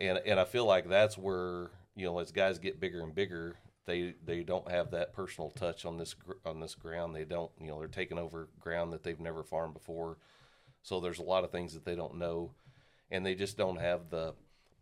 and 0.01 0.19
and 0.27 0.41
I 0.41 0.45
feel 0.45 0.65
like 0.65 0.89
that's 0.89 1.17
where 1.19 1.71
you 1.95 2.07
know 2.07 2.19
as 2.19 2.33
guys 2.33 2.59
get 2.59 2.81
bigger 2.81 3.03
and 3.03 3.15
bigger, 3.15 3.57
they 3.87 4.15
they 4.25 4.43
don't 4.43 4.69
have 4.71 4.91
that 4.93 5.13
personal 5.13 5.51
touch 5.51 5.85
on 5.85 5.99
this 5.99 6.15
on 6.45 6.61
this 6.61 6.75
ground. 6.75 7.15
They 7.15 7.25
don't 7.25 7.51
you 7.61 7.69
know 7.69 7.79
they're 7.79 7.89
taking 7.89 8.19
over 8.19 8.49
ground 8.59 8.93
that 8.93 9.03
they've 9.05 9.21
never 9.21 9.43
farmed 9.43 9.75
before, 9.75 10.17
so 10.83 11.01
there's 11.01 11.19
a 11.19 11.25
lot 11.25 11.45
of 11.45 11.51
things 11.51 11.75
that 11.75 11.85
they 11.85 11.95
don't 11.95 12.17
know, 12.17 12.53
and 13.11 13.25
they 13.25 13.35
just 13.35 13.57
don't 13.57 13.81
have 13.81 14.11
the 14.11 14.35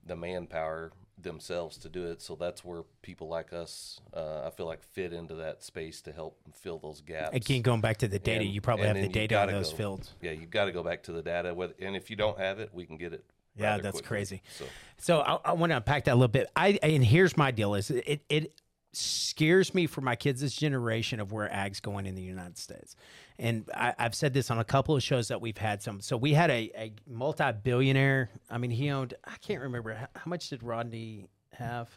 the 0.06 0.16
manpower 0.16 0.92
themselves 1.20 1.76
to 1.78 1.88
do 1.88 2.06
it. 2.06 2.22
So 2.22 2.36
that's 2.36 2.64
where 2.64 2.82
people 3.02 3.26
like 3.28 3.52
us, 3.52 4.00
uh, 4.14 4.46
I 4.46 4.50
feel 4.50 4.66
like, 4.66 4.82
fit 4.84 5.12
into 5.12 5.34
that 5.34 5.64
space 5.64 6.00
to 6.02 6.12
help 6.12 6.38
fill 6.54 6.78
those 6.78 7.00
gaps. 7.00 7.34
Again, 7.36 7.62
going 7.62 7.80
back 7.80 7.96
to 7.98 8.08
the 8.08 8.20
data, 8.20 8.44
And- 8.44 8.54
you 8.54 8.60
probably 8.60 8.86
have 8.86 8.96
the 8.96 9.08
data 9.08 9.40
on 9.40 9.48
those 9.48 9.70
go- 9.72 9.76
fields. 9.76 10.14
Yeah, 10.22 10.30
you've 10.30 10.50
got 10.50 10.66
to 10.66 10.72
go 10.72 10.84
back 10.84 11.02
to 11.04 11.12
the 11.12 11.22
data. 11.22 11.52
Whether, 11.52 11.74
and 11.80 11.96
if 11.96 12.08
you 12.08 12.16
don't 12.16 12.38
have 12.38 12.60
it, 12.60 12.70
we 12.72 12.86
can 12.86 12.96
get 12.96 13.12
it. 13.12 13.24
Yeah, 13.58 13.78
that's 13.78 14.00
quickly. 14.00 14.08
crazy. 14.08 14.42
So 14.56 14.64
So 14.98 15.20
I, 15.20 15.50
I 15.50 15.52
want 15.52 15.70
to 15.70 15.76
unpack 15.76 16.04
that 16.04 16.12
a 16.12 16.14
little 16.14 16.28
bit. 16.28 16.48
I 16.56 16.78
and 16.82 17.04
here's 17.04 17.36
my 17.36 17.50
deal: 17.50 17.74
is 17.74 17.90
it 17.90 18.22
it 18.28 18.52
scares 18.92 19.74
me 19.74 19.86
for 19.86 20.00
my 20.00 20.16
kids' 20.16 20.40
this 20.40 20.54
generation 20.54 21.20
of 21.20 21.32
where 21.32 21.52
ag's 21.52 21.80
going 21.80 22.06
in 22.06 22.14
the 22.14 22.22
United 22.22 22.58
States. 22.58 22.96
And 23.38 23.68
I, 23.74 23.94
I've 23.98 24.14
said 24.14 24.34
this 24.34 24.50
on 24.50 24.58
a 24.58 24.64
couple 24.64 24.96
of 24.96 25.02
shows 25.02 25.28
that 25.28 25.40
we've 25.40 25.58
had 25.58 25.82
some. 25.82 26.00
So 26.00 26.16
we 26.16 26.32
had 26.32 26.50
a, 26.50 26.70
a 26.76 26.92
multi-billionaire. 27.06 28.30
I 28.50 28.58
mean, 28.58 28.70
he 28.70 28.90
owned. 28.90 29.14
I 29.24 29.36
can't 29.40 29.62
remember 29.62 29.94
how, 29.94 30.08
how 30.14 30.28
much 30.28 30.48
did 30.48 30.62
Rodney 30.62 31.28
have. 31.52 31.90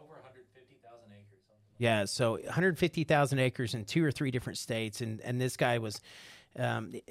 over 0.00 0.12
150,000 0.12 1.12
acres. 1.12 1.42
Something. 1.48 1.74
Yeah, 1.78 2.04
so 2.04 2.32
150,000 2.32 3.38
acres 3.38 3.74
in 3.74 3.84
two 3.84 4.04
or 4.04 4.12
three 4.12 4.30
different 4.30 4.58
states, 4.58 5.00
and 5.00 5.20
and 5.22 5.40
this 5.40 5.56
guy 5.56 5.78
was, 5.78 6.00
um, 6.58 6.92
he, 6.92 7.02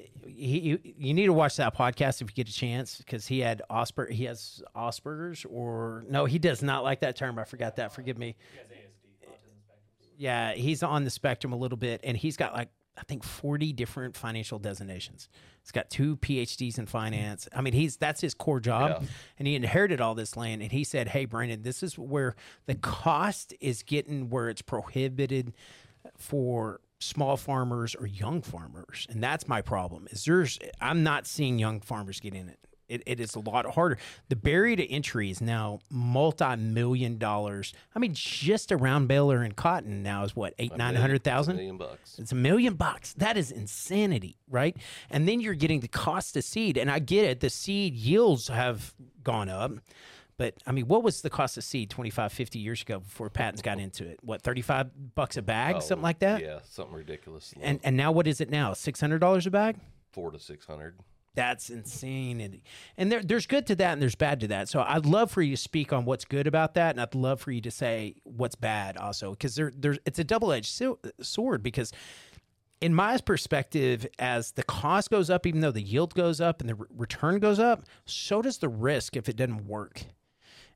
he 0.60 0.94
you 0.98 1.12
need 1.14 1.26
to 1.26 1.32
watch 1.32 1.56
that 1.56 1.76
podcast 1.76 2.22
if 2.22 2.28
you 2.30 2.34
get 2.34 2.48
a 2.48 2.52
chance 2.52 2.96
because 2.98 3.26
he 3.26 3.40
had 3.40 3.60
Asper 3.70 4.06
he 4.10 4.24
has 4.24 4.62
Asperger's 4.74 5.44
or 5.44 6.04
no 6.08 6.24
he 6.24 6.38
does 6.38 6.62
not 6.62 6.82
like 6.82 7.00
that 7.00 7.16
term 7.16 7.38
I 7.38 7.44
forgot 7.44 7.76
that 7.76 7.92
forgive 7.92 8.16
me 8.18 8.36
He 8.52 8.58
has 8.58 8.66
ASD, 8.68 9.28
autism 9.28 9.62
spectrum. 9.62 10.14
yeah 10.16 10.52
he's 10.54 10.82
on 10.82 11.04
the 11.04 11.10
spectrum 11.10 11.52
a 11.52 11.56
little 11.56 11.76
bit 11.78 12.00
and 12.04 12.16
he's 12.16 12.36
got 12.36 12.54
like 12.54 12.70
I 12.96 13.02
think 13.02 13.24
40 13.24 13.72
different 13.72 14.16
financial 14.16 14.60
designations. 14.60 15.28
He's 15.62 15.72
got 15.72 15.90
two 15.90 16.16
PhDs 16.18 16.78
in 16.78 16.86
finance. 16.86 17.48
I 17.52 17.60
mean, 17.60 17.72
he's 17.72 17.96
that's 17.96 18.20
his 18.20 18.34
core 18.34 18.60
job, 18.60 18.98
Yeah. 19.02 19.08
and 19.40 19.48
he 19.48 19.56
inherited 19.56 20.00
all 20.00 20.14
this 20.14 20.36
land. 20.36 20.62
And 20.62 20.70
he 20.70 20.84
said, 20.84 21.08
"Hey, 21.08 21.24
Brandon, 21.24 21.62
this 21.62 21.82
is 21.82 21.98
where 21.98 22.36
the 22.66 22.76
cost 22.76 23.52
is 23.60 23.82
getting 23.82 24.30
where 24.30 24.48
it's 24.48 24.62
prohibited 24.62 25.54
for 26.16 26.80
small 27.04 27.36
farmers 27.36 27.94
or 27.94 28.06
young 28.06 28.42
farmers, 28.42 29.06
and 29.10 29.22
that's 29.22 29.46
my 29.46 29.62
problem. 29.62 30.08
Is 30.10 30.24
there's 30.24 30.58
I'm 30.80 31.02
not 31.02 31.26
seeing 31.26 31.58
young 31.58 31.80
farmers 31.80 32.20
get 32.20 32.34
in 32.34 32.48
it. 32.48 32.58
It, 32.86 33.02
it 33.06 33.18
is 33.18 33.34
a 33.34 33.40
lot 33.40 33.64
harder. 33.74 33.96
The 34.28 34.36
barrier 34.36 34.76
to 34.76 34.86
entry 34.90 35.30
is 35.30 35.40
now 35.40 35.80
multi-million 35.90 37.16
dollars. 37.16 37.72
I 37.96 37.98
mean, 37.98 38.12
just 38.12 38.70
around 38.70 39.06
baler 39.06 39.42
and 39.42 39.56
Cotton 39.56 40.02
now 40.02 40.24
is 40.24 40.36
what 40.36 40.54
eight 40.58 40.76
nine 40.76 40.94
hundred 40.94 41.24
thousand. 41.24 41.56
million 41.56 41.78
bucks. 41.78 42.18
It's 42.18 42.32
a 42.32 42.36
million 42.36 42.74
bucks. 42.74 43.14
That 43.14 43.38
is 43.38 43.50
insanity, 43.50 44.36
right? 44.50 44.76
And 45.10 45.26
then 45.26 45.40
you're 45.40 45.54
getting 45.54 45.80
the 45.80 45.88
cost 45.88 46.36
of 46.36 46.44
seed. 46.44 46.76
And 46.76 46.90
I 46.90 46.98
get 46.98 47.24
it. 47.24 47.40
The 47.40 47.50
seed 47.50 47.94
yields 47.94 48.48
have 48.48 48.94
gone 49.22 49.48
up. 49.48 49.72
But 50.36 50.54
I 50.66 50.72
mean, 50.72 50.88
what 50.88 51.02
was 51.02 51.22
the 51.22 51.30
cost 51.30 51.56
of 51.56 51.64
seed 51.64 51.90
25, 51.90 52.32
50 52.32 52.58
years 52.58 52.82
ago 52.82 53.00
before 53.00 53.30
patents 53.30 53.62
got 53.62 53.78
into 53.78 54.04
it? 54.06 54.18
What, 54.22 54.42
35 54.42 55.14
bucks 55.14 55.36
a 55.36 55.42
bag? 55.42 55.76
Oh, 55.76 55.80
something 55.80 56.02
like 56.02 56.18
that? 56.20 56.42
Yeah, 56.42 56.58
something 56.68 56.94
ridiculous. 56.94 57.54
And 57.60 57.80
and 57.84 57.96
now 57.96 58.10
what 58.12 58.26
is 58.26 58.40
it 58.40 58.50
now? 58.50 58.72
$600 58.72 59.46
a 59.46 59.50
bag? 59.50 59.76
four 60.14 60.30
to 60.30 60.38
six 60.38 60.64
hundred. 60.64 60.94
That's 61.34 61.68
insane. 61.68 62.40
And, 62.40 62.60
and 62.96 63.10
there, 63.10 63.20
there's 63.20 63.46
good 63.46 63.66
to 63.66 63.74
that 63.74 63.92
and 63.94 64.00
there's 64.00 64.14
bad 64.14 64.38
to 64.40 64.46
that. 64.48 64.68
So 64.68 64.84
I'd 64.86 65.04
love 65.04 65.32
for 65.32 65.42
you 65.42 65.56
to 65.56 65.60
speak 65.60 65.92
on 65.92 66.04
what's 66.04 66.24
good 66.24 66.46
about 66.46 66.74
that. 66.74 66.90
And 66.92 67.00
I'd 67.00 67.16
love 67.16 67.40
for 67.40 67.50
you 67.50 67.60
to 67.62 67.72
say 67.72 68.14
what's 68.22 68.54
bad 68.54 68.96
also, 68.96 69.30
because 69.30 69.56
there, 69.56 69.72
there's, 69.76 69.98
it's 70.06 70.20
a 70.20 70.24
double 70.24 70.52
edged 70.52 70.80
sword 71.20 71.64
because 71.64 71.92
in 72.80 72.94
my 72.94 73.16
perspective, 73.18 74.06
as 74.20 74.52
the 74.52 74.62
cost 74.62 75.10
goes 75.10 75.28
up, 75.28 75.44
even 75.44 75.60
though 75.60 75.72
the 75.72 75.82
yield 75.82 76.14
goes 76.14 76.40
up 76.40 76.60
and 76.60 76.68
the 76.68 76.76
re- 76.76 76.86
return 76.96 77.40
goes 77.40 77.58
up, 77.58 77.84
so 78.04 78.40
does 78.40 78.58
the 78.58 78.68
risk 78.68 79.16
if 79.16 79.28
it 79.28 79.34
doesn't 79.34 79.66
work. 79.66 80.04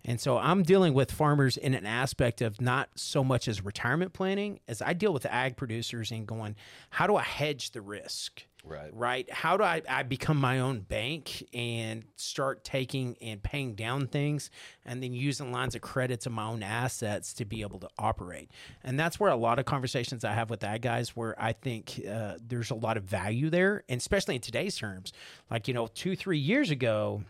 And 0.05 0.21
so 0.21 0.38
I'm 0.38 0.62
dealing 0.62 0.95
with 0.95 1.11
farmers 1.11 1.57
in 1.57 1.75
an 1.75 1.85
aspect 1.85 2.40
of 2.40 2.61
not 2.61 2.88
so 2.95 3.23
much 3.25 3.49
as 3.49 3.64
retirement 3.64 4.12
planning 4.12 4.61
as 4.69 4.81
I 4.81 4.93
deal 4.93 5.12
with 5.12 5.26
ag 5.26 5.57
producers 5.57 6.11
and 6.11 6.26
going, 6.26 6.57
how 6.90 7.07
do 7.07 7.17
I 7.17 7.23
hedge 7.23 7.73
the 7.73 7.81
risk? 7.81 8.45
Right. 8.64 8.90
Right. 8.93 9.31
How 9.33 9.57
do 9.57 9.64
I, 9.64 9.83
I 9.88 10.02
become 10.02 10.37
my 10.37 10.61
own 10.61 10.81
bank 10.81 11.47
and 11.55 12.05
start 12.17 12.64
taking 12.64 13.17
and 13.23 13.43
paying 13.43 13.75
down 13.75 14.09
things 14.09 14.50
and 14.85 15.02
then 15.02 15.14
using 15.14 15.52
lines 15.52 15.75
of 15.75 15.81
credits 15.81 16.26
of 16.26 16.33
my 16.33 16.45
own 16.47 16.62
assets 16.62 17.33
to 17.35 17.45
be 17.45 17.62
able 17.62 17.78
to 17.81 17.88
operate? 17.99 18.50
And 18.83 18.99
that's 18.99 19.19
where 19.19 19.31
a 19.31 19.37
lot 19.37 19.59
of 19.59 19.64
conversations 19.64 20.25
I 20.25 20.33
have 20.33 20.50
with 20.50 20.62
ag 20.64 20.83
guys 20.83 21.17
where 21.17 21.40
I 21.43 21.52
think 21.52 22.00
uh, 22.11 22.35
there's 22.47 22.71
a 22.71 22.75
lot 22.75 22.97
of 22.97 23.05
value 23.05 23.49
there, 23.49 23.85
and 23.88 23.99
especially 23.99 24.35
in 24.35 24.40
today's 24.40 24.76
terms. 24.76 25.12
Like, 25.50 25.69
you 25.69 25.75
know, 25.75 25.87
two, 25.87 26.17
three 26.17 26.38
years 26.38 26.71
ago, 26.71 27.23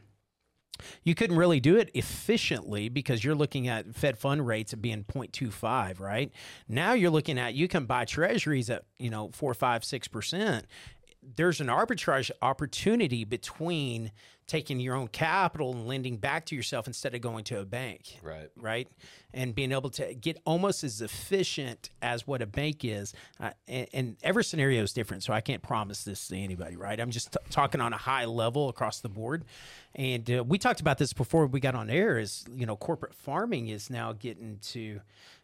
you 1.03 1.15
couldn't 1.15 1.37
really 1.37 1.61
do 1.61 1.77
it 1.77 1.91
efficiently 1.95 2.89
because 2.89 3.25
you're 3.25 3.35
looking 3.35 3.69
at 3.69 3.95
Fed 3.95 4.19
fund 4.19 4.47
rates 4.47 4.73
of 4.73 4.83
being 4.83 5.05
0.25, 5.05 6.01
right? 6.01 6.33
Now 6.69 6.93
you're 6.93 7.11
looking 7.11 7.39
at 7.39 7.55
you 7.55 7.69
can 7.69 7.87
buy 7.87 8.05
treasuries 8.05 8.71
at, 8.71 8.85
you 8.99 9.11
know, 9.11 9.31
four, 9.33 9.55
five, 9.55 9.85
six 9.85 10.09
percent. 10.09 10.67
There's 11.37 11.61
an 11.61 11.67
arbitrage 11.67 12.31
opportunity 12.41 13.25
between 13.25 14.13
taking 14.49 14.81
your 14.81 14.97
own 14.97 15.07
capital 15.07 15.73
and 15.73 15.87
lending 15.87 16.17
back 16.17 16.47
to 16.47 16.57
yourself 16.57 16.87
instead 16.89 17.15
of 17.15 17.21
going 17.21 17.45
to 17.45 17.61
a 17.61 17.65
bank 17.65 18.19
Right. 18.23 18.49
right? 18.57 18.89
And 19.33 19.55
being 19.55 19.71
able 19.73 19.91
to 19.91 20.15
get 20.15 20.39
almost 20.45 20.83
as 20.83 21.01
efficient 21.03 21.91
as 22.03 22.27
what 22.27 22.41
a 22.43 22.47
bank 22.47 22.85
is. 22.85 23.13
Uh, 23.39 23.51
and, 23.69 23.87
and 23.93 24.17
every 24.23 24.43
scenario 24.43 24.83
is 24.83 24.93
different, 24.95 25.23
so 25.23 25.33
I 25.35 25.43
can't 25.43 25.63
promise 25.63 26.03
this 26.03 26.27
to 26.29 26.37
anybody, 26.37 26.77
right? 26.77 26.99
I'm 26.99 27.11
just 27.11 27.33
t- 27.33 27.39
talking 27.51 27.81
on 27.81 27.93
a 27.93 27.99
high 27.99 28.25
level 28.25 28.69
across 28.71 29.01
the 29.01 29.11
board. 29.11 29.45
And 29.95 30.29
uh, 30.31 30.43
we 30.45 30.59
talked 30.59 30.81
about 30.81 30.97
this 30.99 31.13
before 31.13 31.47
we 31.47 31.61
got 31.61 31.75
on 31.75 31.91
air. 31.91 32.19
Is 32.19 32.45
you 32.51 32.65
know, 32.67 32.75
corporate 32.77 33.15
farming 33.15 33.69
is 33.69 33.91
now 33.91 34.13
getting 34.15 34.59
to. 34.73 35.01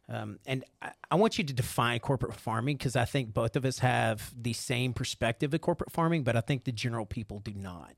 Um, 0.09 0.39
and 0.47 0.65
I, 0.83 0.91
I 1.11 1.15
want 1.15 1.39
you 1.39 1.45
to 1.45 1.53
define 1.53 1.99
corporate 2.01 2.35
farming 2.35 2.77
because 2.77 2.95
I 2.97 3.05
think 3.07 3.33
both 3.33 3.57
of 3.57 3.65
us 3.65 3.79
have 3.79 4.35
the 4.39 4.53
same 4.53 4.93
perspective 4.93 5.55
of 5.55 5.61
corporate 5.63 5.91
farming, 5.93 6.25
but 6.25 6.37
I 6.37 6.41
think 6.41 6.65
the 6.65 6.73
general 6.73 7.07
people 7.07 7.39
do 7.41 7.53
not. 7.55 7.93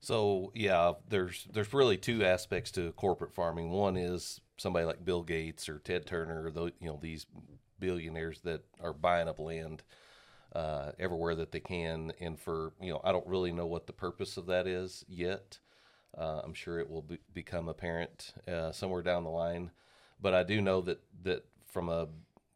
So 0.00 0.50
yeah, 0.54 0.92
there's 1.08 1.46
there's 1.52 1.74
really 1.74 1.96
two 1.96 2.24
aspects 2.24 2.70
to 2.72 2.92
corporate 2.92 3.34
farming. 3.34 3.70
One 3.70 3.96
is 3.96 4.40
somebody 4.56 4.86
like 4.86 5.04
Bill 5.04 5.22
Gates 5.22 5.68
or 5.68 5.78
Ted 5.78 6.06
Turner, 6.06 6.50
you 6.56 6.88
know 6.88 6.98
these 7.00 7.26
billionaires 7.78 8.40
that 8.40 8.62
are 8.82 8.92
buying 8.92 9.28
up 9.28 9.38
land 9.38 9.82
uh, 10.54 10.92
everywhere 10.98 11.34
that 11.34 11.52
they 11.52 11.60
can, 11.60 12.12
and 12.20 12.38
for 12.38 12.72
you 12.80 12.92
know 12.92 13.00
I 13.04 13.12
don't 13.12 13.26
really 13.26 13.52
know 13.52 13.66
what 13.66 13.86
the 13.86 13.92
purpose 13.92 14.36
of 14.36 14.46
that 14.46 14.66
is 14.66 15.04
yet. 15.08 15.58
Uh, 16.16 16.40
I'm 16.42 16.54
sure 16.54 16.80
it 16.80 16.90
will 16.90 17.02
be, 17.02 17.18
become 17.32 17.68
apparent 17.68 18.34
uh, 18.48 18.72
somewhere 18.72 19.02
down 19.02 19.24
the 19.24 19.30
line, 19.30 19.70
but 20.20 20.34
I 20.34 20.42
do 20.42 20.60
know 20.62 20.80
that 20.82 21.00
that 21.24 21.44
from 21.66 21.88
a 21.90 22.08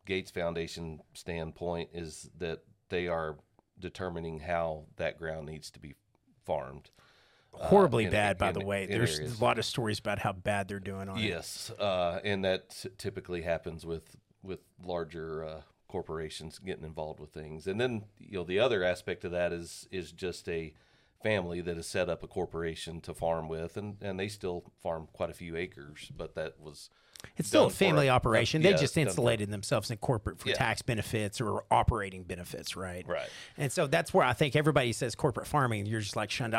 Gates 0.06 0.30
Foundation 0.30 1.00
standpoint 1.12 1.90
is 1.92 2.30
that 2.38 2.60
they 2.88 3.06
are 3.06 3.36
determining 3.78 4.40
how 4.40 4.84
that 4.96 5.18
ground 5.18 5.46
needs 5.46 5.70
to 5.70 5.78
be 5.80 5.94
farmed. 6.44 6.90
Horribly 7.56 8.04
in- 8.04 8.10
bad, 8.10 8.38
by 8.38 8.48
in- 8.48 8.54
the 8.54 8.64
way. 8.64 8.86
There's 8.86 9.18
areas. 9.18 9.40
a 9.40 9.44
lot 9.44 9.58
of 9.58 9.64
stories 9.64 9.98
about 9.98 10.18
how 10.18 10.32
bad 10.32 10.68
they're 10.68 10.80
doing 10.80 11.08
on 11.08 11.18
it. 11.18 11.22
Yes, 11.24 11.70
uh, 11.78 12.20
and 12.24 12.44
that 12.44 12.84
typically 12.98 13.42
happens 13.42 13.84
with 13.86 14.16
with 14.42 14.60
larger 14.82 15.44
uh, 15.44 15.60
corporations 15.88 16.58
getting 16.58 16.84
involved 16.84 17.20
with 17.20 17.30
things. 17.30 17.66
And 17.66 17.80
then 17.80 18.04
you 18.18 18.38
know 18.38 18.44
the 18.44 18.58
other 18.58 18.84
aspect 18.84 19.24
of 19.24 19.30
that 19.32 19.52
is 19.52 19.88
is 19.90 20.12
just 20.12 20.48
a 20.48 20.74
family 21.22 21.62
that 21.62 21.76
has 21.76 21.86
set 21.86 22.10
up 22.10 22.22
a 22.22 22.26
corporation 22.26 23.00
to 23.00 23.14
farm 23.14 23.48
with, 23.48 23.76
and 23.76 23.96
and 24.02 24.18
they 24.18 24.28
still 24.28 24.72
farm 24.82 25.08
quite 25.12 25.30
a 25.30 25.34
few 25.34 25.56
acres, 25.56 26.10
but 26.16 26.34
that 26.34 26.60
was 26.60 26.90
It's 27.36 27.48
still 27.48 27.66
a 27.66 27.70
family 27.70 28.08
operation. 28.10 28.62
they 28.62 28.74
just 28.74 28.96
insulated 28.96 29.50
themselves 29.50 29.90
in 29.90 29.96
corporate 29.98 30.38
for 30.38 30.48
Yeah. 30.48 30.54
tax 30.54 30.82
benefits 30.82 31.40
or 31.40 31.64
operating 31.70 32.22
benefits, 32.24 32.76
right? 32.76 33.06
Right. 33.06 33.28
And 33.56 33.70
so 33.72 33.86
that's 33.86 34.12
where 34.14 34.24
I 34.26 34.32
think 34.32 34.56
everybody 34.56 34.92
says 34.92 35.14
corporate 35.14 35.46
farming. 35.46 35.86
You're 35.86 36.00
just 36.00 36.16
like 36.16 36.30
shunned. 36.30 36.54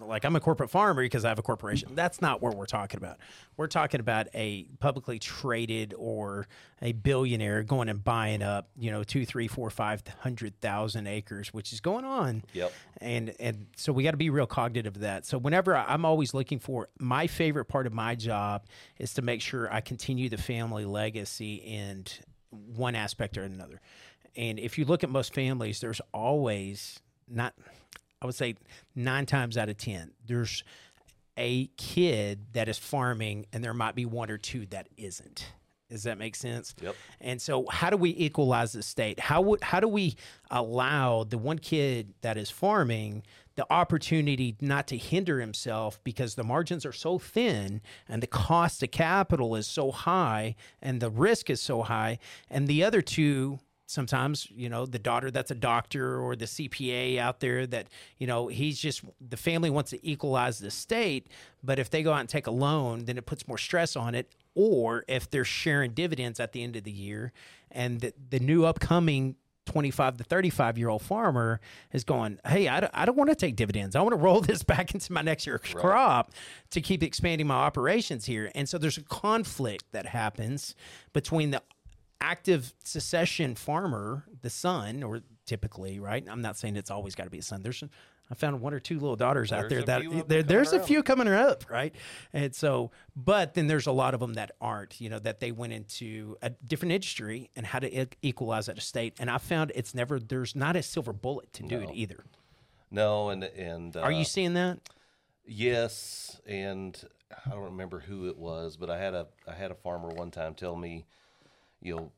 Like 0.00 0.24
I'm 0.24 0.36
a 0.36 0.40
corporate 0.40 0.70
farmer 0.70 1.02
because 1.02 1.24
I 1.24 1.28
have 1.28 1.38
a 1.38 1.42
corporation. 1.42 1.94
That's 1.94 2.20
not 2.20 2.42
what 2.42 2.56
we're 2.56 2.66
talking 2.66 2.98
about. 2.98 3.18
We're 3.56 3.66
talking 3.66 4.00
about 4.00 4.28
a 4.34 4.64
publicly 4.80 5.18
traded 5.18 5.94
or 5.96 6.46
a 6.82 6.92
billionaire 6.92 7.62
going 7.62 7.88
and 7.88 8.02
buying 8.02 8.42
up, 8.42 8.68
you 8.78 8.90
know, 8.90 9.02
two, 9.04 9.26
three, 9.26 9.46
four, 9.48 9.68
five 9.70 10.02
hundred 10.20 10.58
thousand 10.60 11.06
acres, 11.06 11.52
which 11.52 11.72
is 11.72 11.80
going 11.80 12.04
on. 12.04 12.42
Yep. 12.54 12.72
And 13.00 13.34
and 13.38 13.66
so 13.76 13.92
we 13.92 14.02
got 14.02 14.12
to 14.12 14.16
be 14.16 14.30
real 14.30 14.46
cognitive 14.46 14.96
of 14.96 15.00
that. 15.02 15.26
So 15.26 15.38
whenever 15.38 15.76
I- 15.76 15.84
I'm 15.86 16.04
always 16.04 16.32
looking 16.34 16.58
for 16.58 16.88
my 16.98 17.26
favorite 17.26 17.66
part 17.66 17.86
of 17.86 17.92
my 17.92 18.14
job 18.14 18.64
is 18.98 19.12
to 19.14 19.22
make 19.22 19.40
sure 19.42 19.72
I 19.72 19.80
continue 19.80 20.09
the 20.14 20.38
family 20.38 20.84
legacy 20.84 21.54
in 21.56 22.04
one 22.50 22.94
aspect 22.94 23.38
or 23.38 23.42
another. 23.42 23.80
And 24.36 24.58
if 24.58 24.78
you 24.78 24.84
look 24.84 25.02
at 25.04 25.10
most 25.10 25.34
families, 25.34 25.80
there's 25.80 26.00
always 26.12 27.00
not 27.28 27.54
I 28.22 28.26
would 28.26 28.34
say 28.34 28.56
9 28.94 29.24
times 29.24 29.56
out 29.56 29.68
of 29.68 29.78
10 29.78 30.12
there's 30.26 30.62
a 31.40 31.68
kid 31.78 32.52
that 32.52 32.68
is 32.68 32.76
farming, 32.76 33.46
and 33.52 33.64
there 33.64 33.72
might 33.72 33.94
be 33.94 34.04
one 34.04 34.30
or 34.30 34.36
two 34.36 34.66
that 34.66 34.88
isn't. 34.96 35.52
Does 35.88 36.04
that 36.04 36.18
make 36.18 36.36
sense? 36.36 36.74
Yep. 36.80 36.94
And 37.20 37.42
so, 37.42 37.66
how 37.68 37.90
do 37.90 37.96
we 37.96 38.10
equalize 38.10 38.72
the 38.72 38.82
state? 38.82 39.18
How 39.18 39.40
would 39.40 39.60
how 39.62 39.80
do 39.80 39.88
we 39.88 40.16
allow 40.50 41.24
the 41.24 41.38
one 41.38 41.58
kid 41.58 42.14
that 42.20 42.36
is 42.36 42.48
farming 42.48 43.24
the 43.60 43.70
opportunity 43.70 44.56
not 44.62 44.86
to 44.86 44.96
hinder 44.96 45.38
himself 45.38 46.02
because 46.02 46.34
the 46.34 46.42
margins 46.42 46.86
are 46.86 46.94
so 46.94 47.18
thin 47.18 47.82
and 48.08 48.22
the 48.22 48.26
cost 48.26 48.82
of 48.82 48.90
capital 48.90 49.54
is 49.54 49.66
so 49.66 49.90
high 49.90 50.56
and 50.80 51.02
the 51.02 51.10
risk 51.10 51.50
is 51.50 51.60
so 51.60 51.82
high, 51.82 52.18
and 52.48 52.66
the 52.66 52.82
other 52.82 53.02
two 53.02 53.58
sometimes 53.84 54.48
you 54.50 54.70
know 54.70 54.86
the 54.86 54.98
daughter 54.98 55.30
that's 55.30 55.50
a 55.50 55.54
doctor 55.54 56.16
or 56.20 56.36
the 56.36 56.44
cpa 56.44 57.18
out 57.18 57.40
there 57.40 57.66
that 57.66 57.88
you 58.18 58.26
know 58.26 58.46
he's 58.46 58.78
just 58.78 59.02
the 59.20 59.36
family 59.36 59.68
wants 59.68 59.90
to 59.90 59.98
equalize 60.08 60.60
the 60.60 60.70
state 60.70 61.26
but 61.64 61.76
if 61.76 61.90
they 61.90 62.00
go 62.00 62.12
out 62.12 62.20
and 62.20 62.28
take 62.28 62.46
a 62.46 62.52
loan 62.52 63.04
then 63.04 63.18
it 63.18 63.26
puts 63.26 63.46
more 63.48 63.58
stress 63.58 63.96
on 63.96 64.14
it. 64.14 64.32
Or 64.56 65.04
if 65.06 65.30
they're 65.30 65.44
sharing 65.44 65.92
dividends 65.92 66.40
at 66.40 66.52
the 66.52 66.62
end 66.62 66.74
of 66.74 66.82
the 66.82 66.90
year 66.90 67.32
and 67.70 68.00
the, 68.00 68.12
the 68.30 68.40
new 68.40 68.64
upcoming 68.64 69.36
25 69.70 70.16
to 70.18 70.24
35 70.24 70.78
year 70.78 70.88
old 70.88 71.02
farmer 71.02 71.60
is 71.92 72.04
going 72.04 72.38
hey 72.46 72.68
i 72.68 72.80
don't, 72.80 72.90
I 72.92 73.04
don't 73.04 73.16
want 73.16 73.30
to 73.30 73.36
take 73.36 73.56
dividends 73.56 73.94
i 73.94 74.00
want 74.00 74.12
to 74.12 74.20
roll 74.20 74.40
this 74.40 74.62
back 74.62 74.94
into 74.94 75.12
my 75.12 75.22
next 75.22 75.46
year's 75.46 75.60
crop 75.62 76.32
to 76.70 76.80
keep 76.80 77.02
expanding 77.02 77.46
my 77.46 77.54
operations 77.54 78.24
here 78.24 78.50
and 78.54 78.68
so 78.68 78.78
there's 78.78 78.98
a 78.98 79.02
conflict 79.02 79.84
that 79.92 80.06
happens 80.06 80.74
between 81.12 81.50
the 81.50 81.62
active 82.20 82.74
succession 82.84 83.54
farmer, 83.54 84.24
the 84.42 84.50
son, 84.50 85.02
or 85.02 85.20
typically, 85.46 85.98
right? 85.98 86.24
I'm 86.28 86.42
not 86.42 86.56
saying 86.56 86.76
it's 86.76 86.90
always 86.90 87.14
got 87.14 87.24
to 87.24 87.30
be 87.30 87.38
a 87.38 87.42
son. 87.42 87.62
There's, 87.62 87.82
I 88.30 88.34
found 88.34 88.60
one 88.60 88.72
or 88.72 88.80
two 88.80 89.00
little 89.00 89.16
daughters 89.16 89.50
out 89.50 89.68
there 89.68 89.80
a 89.80 89.84
that 89.84 90.28
there, 90.28 90.42
there's 90.42 90.72
a 90.72 90.80
few 90.80 91.02
coming 91.02 91.26
up, 91.26 91.68
right? 91.68 91.94
And 92.32 92.54
so, 92.54 92.92
but 93.16 93.54
then 93.54 93.66
there's 93.66 93.88
a 93.88 93.92
lot 93.92 94.14
of 94.14 94.20
them 94.20 94.34
that 94.34 94.52
aren't, 94.60 95.00
you 95.00 95.08
know, 95.08 95.18
that 95.18 95.40
they 95.40 95.50
went 95.50 95.72
into 95.72 96.36
a 96.40 96.50
different 96.50 96.92
industry 96.92 97.50
and 97.56 97.66
how 97.66 97.80
to 97.80 98.06
equalize 98.22 98.66
that 98.66 98.78
estate. 98.78 99.14
And 99.18 99.28
I 99.28 99.38
found 99.38 99.72
it's 99.74 99.94
never, 99.94 100.20
there's 100.20 100.54
not 100.54 100.76
a 100.76 100.82
silver 100.82 101.12
bullet 101.12 101.52
to 101.54 101.64
do 101.64 101.80
it 101.80 101.90
either. 101.92 102.24
No, 102.90 103.30
and 103.30 103.44
and 103.44 103.96
uh, 103.96 104.00
Are 104.00 104.12
you 104.12 104.24
seeing 104.24 104.54
that? 104.54 104.78
Yes, 105.46 106.40
and 106.46 107.00
I 107.46 107.50
don't 107.50 107.64
remember 107.64 108.00
who 108.00 108.28
it 108.28 108.36
was, 108.36 108.76
but 108.76 108.90
I 108.90 108.98
had 108.98 109.14
a 109.14 109.26
I 109.46 109.54
had 109.54 109.70
a 109.70 109.76
farmer 109.76 110.08
one 110.08 110.30
time 110.30 110.54
tell 110.54 110.76
me, 110.76 111.06
you 111.80 111.96
know, 111.96 112.12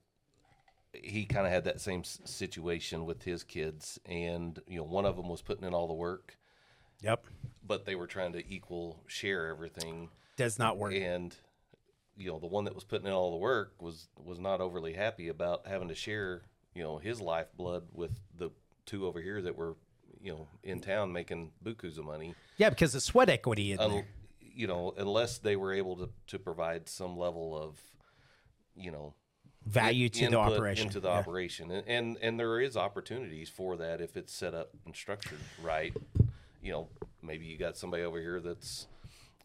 he 0.93 1.25
kind 1.25 1.47
of 1.47 1.53
had 1.53 1.65
that 1.65 1.81
same 1.81 2.05
situation 2.05 3.07
with 3.07 3.23
his 3.23 3.43
kids, 3.45 3.99
and 4.07 4.59
you 4.67 4.79
know, 4.79 4.85
one 4.85 5.05
of 5.07 5.17
them 5.17 5.29
was 5.29 5.43
putting 5.43 5.65
in 5.65 5.75
all 5.75 5.87
the 5.89 5.95
work, 5.95 6.37
Yep. 7.03 7.27
but 7.67 7.85
they 7.85 7.95
were 7.95 8.07
trying 8.07 8.33
to 8.35 8.47
equal 8.53 9.03
share 9.07 9.47
everything, 9.49 10.11
Does 10.37 10.59
not 10.59 10.77
work. 10.79 10.93
and 10.95 11.35
you 12.17 12.29
know, 12.31 12.39
the 12.39 12.47
one 12.47 12.65
that 12.65 12.75
was 12.75 12.85
putting 12.85 13.07
in 13.07 13.13
all 13.13 13.31
the 13.31 13.37
work 13.39 13.75
was 13.81 14.09
was 14.23 14.39
not 14.39 14.61
overly 14.61 14.93
happy 14.93 15.29
about 15.29 15.67
having 15.67 15.89
to 15.89 15.95
share, 15.95 16.43
you 16.75 16.83
know, 16.83 16.99
his 16.99 17.21
lifeblood 17.21 17.85
with 17.93 18.13
the 18.37 18.51
two 18.85 19.07
over 19.07 19.21
here 19.21 19.41
that 19.41 19.57
were, 19.57 19.77
you 20.21 20.31
know, 20.33 20.47
in 20.63 20.79
town 20.81 21.11
making 21.13 21.51
bukus 21.65 21.97
of 21.99 22.05
money 22.05 22.35
Yeah, 22.59 22.69
because 22.69 22.93
the 22.93 23.01
sweat 23.01 23.31
equity 23.31 23.73
in 23.73 23.79
un- 23.81 23.91
there. 23.91 24.07
you 24.41 24.67
know, 24.67 24.93
unless 24.99 25.39
they 25.39 25.57
were 25.57 25.73
able 25.73 25.97
to, 25.97 26.11
to 26.27 26.39
provide 26.39 26.87
some 26.89 27.17
level 27.17 27.57
of, 27.57 27.81
you 28.77 28.91
know, 28.91 29.15
Value 29.67 30.09
to 30.09 30.29
the 30.29 30.37
operation. 30.39 30.87
into 30.89 31.01
the 31.01 31.09
Yeah. 31.09 31.15
operation, 31.19 31.71
and, 31.71 31.87
and 31.87 32.19
and 32.21 32.39
there 32.41 32.61
is 32.61 32.77
opportunities 32.77 33.49
for 33.49 33.77
that 33.77 34.01
if 34.01 34.17
it's 34.17 34.33
set 34.35 34.55
up 34.55 34.71
and 34.85 34.95
structured 34.95 35.39
right. 35.63 35.95
You 36.63 36.73
know, 36.73 36.89
maybe 37.23 37.47
you 37.47 37.57
got 37.59 37.77
somebody 37.77 38.03
over 38.05 38.21
here 38.21 38.41
that's, 38.41 38.87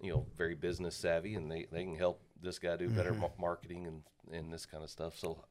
you 0.01 0.11
know, 0.11 0.25
very 0.37 0.53
business 0.55 0.95
savvy, 0.95 1.35
and 1.35 1.51
they, 1.51 1.65
they 1.71 1.83
can 1.83 1.95
help 1.95 2.21
this 2.41 2.59
guy 2.59 2.75
do 2.77 2.89
better 2.89 3.11
Mm-hmm. 3.13 3.41
marketing 3.41 3.87
and 3.87 4.03
and 4.31 4.51
this 4.53 4.65
kind 4.65 4.83
of 4.83 4.89
stuff. 4.89 5.17
So. 5.17 5.43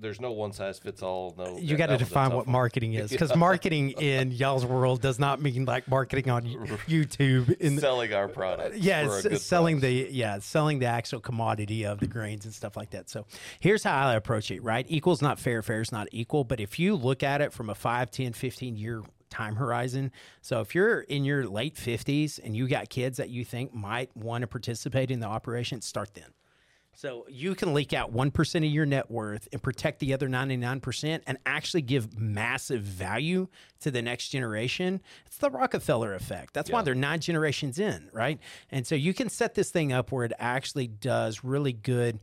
There's 0.00 0.20
no 0.20 0.32
one 0.32 0.52
size 0.52 0.78
fits 0.78 1.02
all. 1.02 1.34
No, 1.38 1.56
You 1.56 1.76
got 1.76 1.86
to 1.86 1.92
that 1.92 2.00
was 2.00 2.02
a 2.02 2.04
define 2.10 2.32
what 2.32 2.46
marketing 2.46 2.94
is, 2.94 3.10
because 3.10 3.34
marketing 3.36 3.90
in 3.92 4.32
y'all's 4.32 4.66
world 4.66 5.00
does 5.00 5.18
not 5.18 5.40
mean 5.40 5.64
like 5.64 5.86
marketing 5.88 6.30
on 6.30 6.42
YouTube. 6.88 7.56
In 7.58 7.78
selling 7.78 8.12
our 8.12 8.28
product. 8.28 8.76
yeah, 8.76 9.20
it's 9.24 9.44
selling 9.44 9.80
the 9.80 9.90
yeah, 9.90 10.38
selling 10.40 10.78
the 10.80 10.86
actual 10.86 11.20
commodity 11.20 11.84
of 11.84 12.00
the 12.00 12.06
grains 12.08 12.44
and 12.44 12.52
stuff 12.52 12.76
like 12.76 12.90
that. 12.90 13.08
So 13.08 13.26
here's 13.60 13.84
how 13.84 14.08
I 14.08 14.14
approach 14.14 14.50
it, 14.50 14.62
right? 14.62 14.84
Equal's 14.88 15.22
not 15.22 15.38
fair, 15.38 15.62
fair 15.62 15.80
is 15.80 15.92
not 15.92 16.08
equal. 16.10 16.44
But 16.44 16.58
if 16.60 16.78
you 16.78 16.96
look 16.96 17.22
at 17.22 17.40
it 17.40 17.52
from 17.52 17.70
a 17.70 17.74
5, 17.74 18.10
10, 18.10 18.32
15 18.32 18.76
year 18.76 19.02
time 19.30 19.56
horizon, 19.56 20.10
so 20.40 20.60
if 20.60 20.74
you're 20.74 21.00
in 21.02 21.24
your 21.24 21.46
late 21.46 21.76
50s 21.76 22.38
and 22.42 22.56
you 22.56 22.68
got 22.68 22.88
kids 22.90 23.16
that 23.18 23.30
you 23.30 23.44
think 23.44 23.72
might 23.72 24.14
want 24.16 24.42
to 24.42 24.46
participate 24.46 25.10
in 25.10 25.20
the 25.20 25.26
operation, 25.26 25.80
start 25.80 26.14
then. 26.14 26.26
So 26.94 27.26
you 27.28 27.54
can 27.54 27.72
leak 27.72 27.92
out 27.92 28.12
1% 28.12 28.56
of 28.56 28.64
your 28.64 28.84
net 28.84 29.10
worth 29.10 29.48
and 29.50 29.62
protect 29.62 29.98
the 29.98 30.12
other 30.12 30.28
99% 30.28 31.22
and 31.26 31.38
actually 31.46 31.82
give 31.82 32.18
massive 32.18 32.82
value 32.82 33.48
to 33.80 33.90
the 33.90 34.02
next 34.02 34.28
generation. 34.28 35.00
It's 35.26 35.38
the 35.38 35.50
Rockefeller 35.50 36.14
effect. 36.14 36.52
That's 36.52 36.70
why 36.70 36.82
they're 36.82 36.94
nine 36.94 37.20
generations 37.20 37.78
in, 37.78 38.10
right? 38.12 38.38
And 38.70 38.86
so 38.86 38.94
you 38.94 39.14
can 39.14 39.30
set 39.30 39.54
this 39.54 39.70
thing 39.70 39.92
up 39.92 40.12
where 40.12 40.24
it 40.24 40.32
actually 40.38 40.86
does 40.86 41.42
really 41.42 41.72
good 41.72 42.20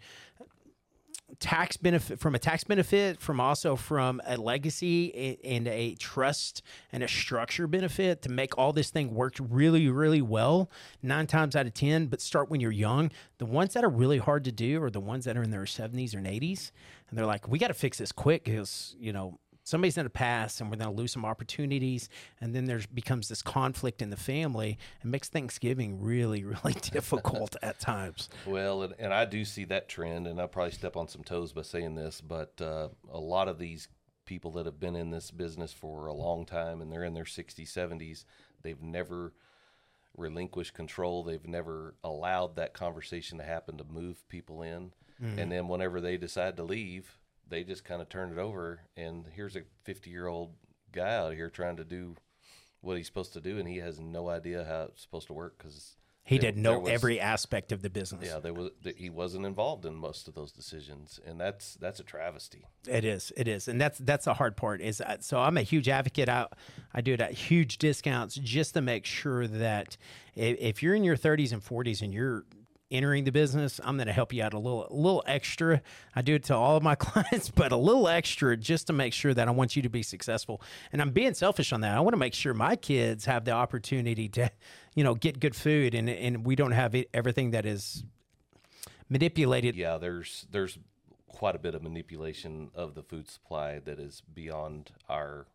tax 1.39 1.77
benefit 1.77 2.19
from 2.19 2.35
a 2.35 2.39
tax 2.39 2.63
benefit 2.63 3.19
from 3.19 3.39
also 3.39 3.75
from 3.75 4.21
a 4.25 4.35
legacy 4.37 5.37
and 5.43 5.67
a 5.67 5.95
trust 5.95 6.61
and 6.91 7.01
a 7.01 7.07
structure 7.07 7.65
benefit 7.67 8.21
to 8.21 8.29
make 8.29 8.57
all 8.57 8.73
this 8.73 8.89
thing 8.89 9.13
work 9.13 9.35
really 9.39 9.87
really 9.89 10.21
well 10.21 10.69
nine 11.01 11.27
times 11.27 11.55
out 11.55 11.65
of 11.65 11.73
ten. 11.73 12.07
But 12.07 12.21
start 12.21 12.49
when 12.49 12.59
you're 12.59 12.71
young. 12.71 13.11
The 13.37 13.45
ones 13.45 13.73
that 13.73 13.83
are 13.83 13.89
really 13.89 14.17
hard 14.17 14.43
to 14.45 14.51
do 14.51 14.83
are 14.83 14.89
the 14.89 14.99
ones 14.99 15.25
that 15.25 15.37
are 15.37 15.43
in 15.43 15.51
their 15.51 15.63
70s 15.63 16.13
or 16.13 16.19
80s 16.19 16.71
and 17.09 17.17
they're 17.17 17.25
like 17.25 17.47
we 17.47 17.59
got 17.59 17.67
to 17.67 17.73
fix 17.73 17.97
this 17.97 18.11
quick 18.11 18.43
because 18.43 18.95
you 18.99 19.13
know 19.13 19.39
somebody's 19.69 19.95
going 19.95 20.05
to 20.05 20.09
pass 20.09 20.59
and 20.59 20.69
we're 20.69 20.77
going 20.77 20.89
to 20.89 20.95
lose 20.95 21.11
some 21.11 21.25
opportunities 21.25 22.09
and 22.41 22.53
then 22.55 22.65
there 22.65 22.81
becomes 22.93 23.27
this 23.29 23.41
conflict 23.41 24.01
in 24.01 24.09
the 24.09 24.17
family 24.17 24.77
and 25.01 25.11
makes 25.11 25.29
thanksgiving 25.29 26.01
really 26.01 26.43
really 26.63 26.73
difficult 26.73 27.55
at 27.61 27.79
times 27.79 28.29
Well, 28.45 28.83
and, 28.83 28.93
and 28.99 29.13
I 29.13 29.25
do 29.25 29.45
see 29.45 29.65
that 29.65 29.89
trend, 29.89 30.27
and 30.27 30.39
I'll 30.39 30.47
probably 30.47 30.71
step 30.71 30.95
on 30.95 31.07
some 31.07 31.23
toes 31.23 31.53
by 31.53 31.61
saying 31.61 31.95
this, 31.95 32.21
but 32.21 32.53
uh, 32.61 32.89
a 33.11 33.19
lot 33.19 33.47
of 33.47 33.57
these 33.59 33.87
people 34.25 34.51
that 34.51 34.65
have 34.65 34.79
been 34.79 34.95
in 34.95 35.09
this 35.09 35.31
business 35.31 35.73
for 35.73 36.07
a 36.07 36.13
long 36.13 36.45
time 36.45 36.81
and 36.81 36.91
they're 36.91 37.03
in 37.03 37.13
their 37.13 37.23
60s, 37.23 37.71
70s, 37.71 38.25
they've 38.61 38.81
never 38.81 39.33
relinquished 40.15 40.73
control. 40.73 41.23
They've 41.23 41.47
never 41.47 41.95
allowed 42.03 42.55
that 42.55 42.73
conversation 42.73 43.37
to 43.39 43.43
happen 43.43 43.77
to 43.77 43.83
move 43.83 44.27
people 44.29 44.61
in. 44.61 44.91
And 45.39 45.51
then 45.51 45.67
whenever 45.67 45.99
they 45.99 46.15
decide 46.15 46.55
to 46.57 46.63
leave, 46.63 47.17
they 47.49 47.63
just 47.63 47.83
kind 47.83 48.01
of 48.01 48.09
turned 48.09 48.31
it 48.31 48.37
over. 48.37 48.81
And 48.95 49.25
here's 49.33 49.55
a 49.55 49.63
50 49.83 50.09
year 50.09 50.27
old 50.27 50.51
guy 50.91 51.15
out 51.15 51.33
here 51.33 51.49
trying 51.49 51.77
to 51.77 51.83
do 51.83 52.15
what 52.81 52.97
he's 52.97 53.07
supposed 53.07 53.33
to 53.33 53.41
do, 53.41 53.57
and 53.57 53.67
he 53.67 53.77
has 53.77 53.99
no 53.99 54.29
idea 54.29 54.65
how 54.65 54.83
it's 54.83 55.01
supposed 55.01 55.27
to 55.27 55.33
work 55.33 55.57
because 55.57 55.97
he 56.23 56.37
didn't 56.37 56.61
know 56.61 56.79
was- 56.79 56.91
every 56.91 57.19
aspect 57.19 57.71
of 57.71 57.81
the 57.81 57.89
business 57.89 58.27
yeah, 58.27 58.39
there 58.39 58.53
was 58.53 58.69
he 58.95 59.09
wasn't 59.09 59.45
involved 59.45 59.83
in 59.85 59.95
most 59.95 60.27
of 60.27 60.35
those 60.35 60.51
decisions, 60.51 61.19
and 61.25 61.39
that's 61.39 61.73
that's 61.75 61.99
a 61.99 62.03
travesty. 62.03 62.67
It 62.87 63.03
is. 63.03 63.33
It 63.35 63.47
is, 63.47 63.67
and 63.67 63.81
that's 63.81 63.97
that's 63.97 64.25
the 64.25 64.35
hard 64.35 64.55
part. 64.55 64.79
Is 64.79 65.01
uh, 65.01 65.17
so 65.21 65.39
I'm 65.39 65.57
a 65.57 65.63
huge 65.63 65.89
advocate. 65.89 66.29
I 66.29 66.47
I 66.93 67.01
do 67.01 67.13
it 67.13 67.21
at 67.21 67.31
huge 67.31 67.79
discounts 67.79 68.35
just 68.35 68.75
to 68.75 68.81
make 68.81 69.05
sure 69.05 69.47
that 69.47 69.97
if, 70.35 70.57
if 70.59 70.83
you're 70.83 70.93
in 70.95 71.03
your 71.03 71.17
30s 71.17 71.51
and 71.51 71.63
40s 71.63 72.01
and 72.01 72.13
you're 72.13 72.45
entering 72.91 73.23
the 73.23 73.31
business, 73.31 73.79
I'm 73.83 73.97
going 73.97 74.07
to 74.07 74.13
help 74.13 74.33
you 74.33 74.43
out 74.43 74.53
a 74.53 74.59
little 74.59 74.87
a 74.89 74.93
little 74.93 75.23
extra. 75.25 75.81
I 76.15 76.21
do 76.21 76.35
it 76.35 76.43
to 76.45 76.55
all 76.55 76.77
of 76.77 76.83
my 76.83 76.95
clients, 76.95 77.49
but 77.49 77.71
a 77.71 77.77
little 77.77 78.07
extra 78.07 78.57
just 78.57 78.87
to 78.87 78.93
make 78.93 79.13
sure 79.13 79.33
that 79.33 79.47
I 79.47 79.51
want 79.51 79.75
you 79.75 79.81
to 79.81 79.89
be 79.89 80.03
successful. 80.03 80.61
And 80.91 81.01
I'm 81.01 81.11
being 81.11 81.33
selfish 81.33 81.71
on 81.71 81.81
that. 81.81 81.95
I 81.95 81.99
want 81.99 82.13
to 82.13 82.17
make 82.19 82.33
sure 82.33 82.53
my 82.53 82.75
kids 82.75 83.25
have 83.25 83.45
the 83.45 83.51
opportunity 83.51 84.29
to, 84.29 84.51
you 84.95 85.03
know, 85.03 85.15
get 85.15 85.39
good 85.39 85.55
food, 85.55 85.93
and 85.93 86.09
and 86.09 86.45
we 86.45 86.55
don't 86.55 86.71
have 86.71 86.95
it, 86.95 87.09
everything 87.13 87.51
that 87.51 87.65
is 87.65 88.03
manipulated 89.09 89.75
Yeah, 89.75 89.97
there's 89.97 90.45
there's 90.51 90.77
quite 91.27 91.55
a 91.55 91.59
bit 91.59 91.75
of 91.75 91.81
manipulation 91.81 92.69
of 92.75 92.95
the 92.95 93.01
food 93.01 93.29
supply 93.29 93.79
that 93.79 93.99
is 93.99 94.21
beyond 94.33 94.91
our 95.07 95.47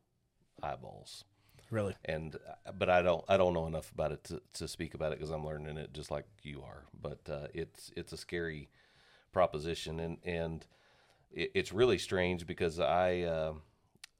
eyeballs. 0.62 1.24
Really. 1.70 1.94
And 2.04 2.36
uh, 2.36 2.72
but 2.78 2.88
I 2.88 3.02
don't 3.02 3.24
I 3.28 3.36
don't 3.36 3.54
know 3.54 3.66
enough 3.66 3.90
about 3.92 4.12
it 4.12 4.24
to, 4.24 4.40
to 4.54 4.68
speak 4.68 4.94
about 4.94 5.12
it 5.12 5.18
because 5.18 5.30
I'm 5.30 5.44
learning 5.46 5.76
it 5.76 5.92
just 5.92 6.10
like 6.10 6.26
you 6.42 6.62
are. 6.62 6.84
But 7.00 7.20
uh, 7.30 7.46
it's 7.54 7.90
it's 7.96 8.12
a 8.12 8.16
scary 8.16 8.68
proposition, 9.32 10.00
and 10.00 10.18
and 10.24 10.66
it, 11.32 11.50
it's 11.54 11.72
really 11.72 11.98
strange 11.98 12.46
because 12.46 12.78
I 12.80 13.20
uh, 13.22 13.52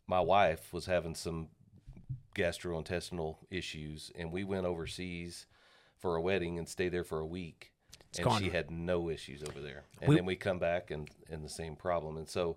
my 0.07 0.21
wife 0.21 0.73
was 0.73 0.87
having 0.87 1.15
some 1.15 1.49
gastrointestinal 2.35 3.37
issues, 3.51 4.11
and 4.17 4.33
we 4.33 4.45
went 4.45 4.67
overseas 4.67 5.47
for 5.99 6.17
a 6.17 6.21
wedding 6.21 6.59
and 6.59 6.69
stayed 6.69 6.91
there 6.91 7.05
for 7.05 7.21
a 7.21 7.27
week. 7.27 7.73
and 8.17 8.25
gone. 8.25 8.43
she 8.43 8.51
had 8.51 8.71
no 8.71 9.09
issues 9.09 9.43
over 9.43 9.61
there. 9.61 9.85
And 10.01 10.09
We- 10.09 10.17
then 10.17 10.27
we 10.27 10.37
come 10.37 10.59
back 10.59 10.91
and 10.91 11.09
and 11.31 11.45
the 11.45 11.49
same 11.49 11.77
problem. 11.77 12.17
And 12.17 12.29
so, 12.29 12.57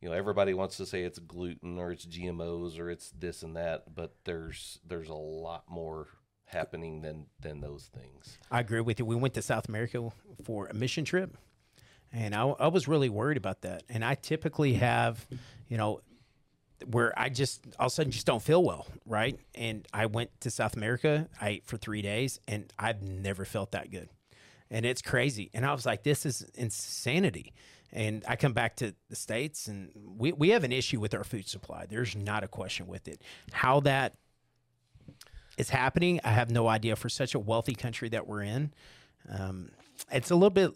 you 0.00 0.08
know, 0.08 0.14
everybody 0.14 0.54
wants 0.54 0.76
to 0.76 0.86
say 0.86 1.02
it's 1.02 1.18
gluten 1.18 1.78
or 1.78 1.90
it's 1.90 2.06
GMOs 2.06 2.78
or 2.78 2.90
it's 2.90 3.10
this 3.10 3.42
and 3.42 3.56
that, 3.56 3.94
but 3.94 4.14
there's 4.24 4.78
there's 4.86 5.08
a 5.08 5.14
lot 5.14 5.64
more 5.68 6.08
happening 6.46 7.02
than 7.02 7.26
than 7.40 7.60
those 7.60 7.90
things. 7.94 8.38
I 8.50 8.60
agree 8.60 8.80
with 8.80 8.98
you. 8.98 9.04
We 9.04 9.16
went 9.16 9.34
to 9.34 9.42
South 9.42 9.68
America 9.68 10.10
for 10.44 10.66
a 10.66 10.74
mission 10.74 11.04
trip, 11.04 11.36
and 12.12 12.34
I, 12.34 12.42
I 12.42 12.68
was 12.68 12.86
really 12.86 13.08
worried 13.08 13.36
about 13.36 13.62
that. 13.62 13.82
And 13.88 14.04
I 14.04 14.14
typically 14.14 14.74
have, 14.74 15.26
you 15.68 15.76
know, 15.76 16.00
where 16.86 17.12
I 17.18 17.28
just 17.28 17.66
all 17.78 17.86
of 17.86 17.92
a 17.92 17.94
sudden 17.94 18.12
just 18.12 18.26
don't 18.26 18.42
feel 18.42 18.62
well, 18.62 18.86
right? 19.04 19.36
And 19.54 19.86
I 19.92 20.06
went 20.06 20.30
to 20.42 20.50
South 20.50 20.76
America. 20.76 21.28
I 21.40 21.48
ate 21.48 21.66
for 21.66 21.76
three 21.76 22.02
days, 22.02 22.38
and 22.46 22.72
I've 22.78 23.02
never 23.02 23.44
felt 23.44 23.72
that 23.72 23.90
good, 23.90 24.08
and 24.70 24.86
it's 24.86 25.02
crazy. 25.02 25.50
And 25.52 25.66
I 25.66 25.72
was 25.72 25.84
like, 25.84 26.04
this 26.04 26.24
is 26.24 26.42
insanity. 26.54 27.52
And 27.92 28.22
I 28.28 28.36
come 28.36 28.52
back 28.52 28.76
to 28.76 28.94
the 29.08 29.16
states, 29.16 29.66
and 29.66 29.90
we 29.94 30.32
we 30.32 30.50
have 30.50 30.64
an 30.64 30.72
issue 30.72 31.00
with 31.00 31.14
our 31.14 31.24
food 31.24 31.48
supply. 31.48 31.86
There's 31.88 32.14
not 32.14 32.44
a 32.44 32.48
question 32.48 32.86
with 32.86 33.08
it. 33.08 33.22
How 33.52 33.80
that 33.80 34.14
is 35.56 35.70
happening, 35.70 36.20
I 36.22 36.30
have 36.30 36.50
no 36.50 36.68
idea. 36.68 36.96
For 36.96 37.08
such 37.08 37.34
a 37.34 37.38
wealthy 37.38 37.74
country 37.74 38.08
that 38.10 38.26
we're 38.26 38.42
in, 38.42 38.72
um, 39.28 39.70
it's 40.12 40.30
a 40.30 40.34
little 40.34 40.50
bit 40.50 40.72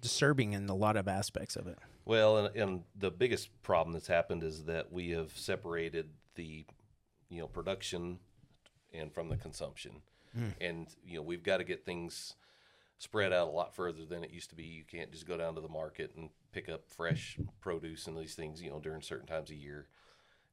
disturbing 0.00 0.52
in 0.52 0.68
a 0.68 0.74
lot 0.74 0.96
of 0.96 1.08
aspects 1.08 1.56
of 1.56 1.66
it. 1.66 1.78
Well, 2.04 2.38
and, 2.38 2.56
and 2.56 2.82
the 2.96 3.10
biggest 3.10 3.50
problem 3.62 3.92
that's 3.92 4.06
happened 4.06 4.42
is 4.42 4.64
that 4.64 4.92
we 4.92 5.10
have 5.10 5.36
separated 5.36 6.08
the, 6.36 6.64
you 7.28 7.40
know, 7.40 7.48
production 7.48 8.20
and 8.94 9.12
from 9.12 9.28
the 9.28 9.36
consumption, 9.36 10.02
and 10.60 10.86
you 11.04 11.16
know 11.16 11.22
we've 11.22 11.42
got 11.42 11.58
to 11.58 11.64
get 11.64 11.84
things 11.84 12.34
spread 12.98 13.32
out 13.32 13.48
a 13.48 13.50
lot 13.50 13.74
further 13.74 14.04
than 14.04 14.24
it 14.24 14.30
used 14.30 14.50
to 14.50 14.56
be. 14.56 14.64
You 14.64 14.84
can't 14.84 15.12
just 15.12 15.26
go 15.26 15.36
down 15.36 15.54
to 15.56 15.60
the 15.60 15.68
market 15.68 16.12
and 16.16 16.30
pick 16.56 16.68
up 16.70 16.88
fresh 16.88 17.38
produce 17.60 18.06
and 18.06 18.16
these 18.16 18.34
things, 18.34 18.62
you 18.62 18.70
know, 18.70 18.80
during 18.80 19.02
certain 19.02 19.26
times 19.26 19.50
of 19.50 19.56
year, 19.58 19.88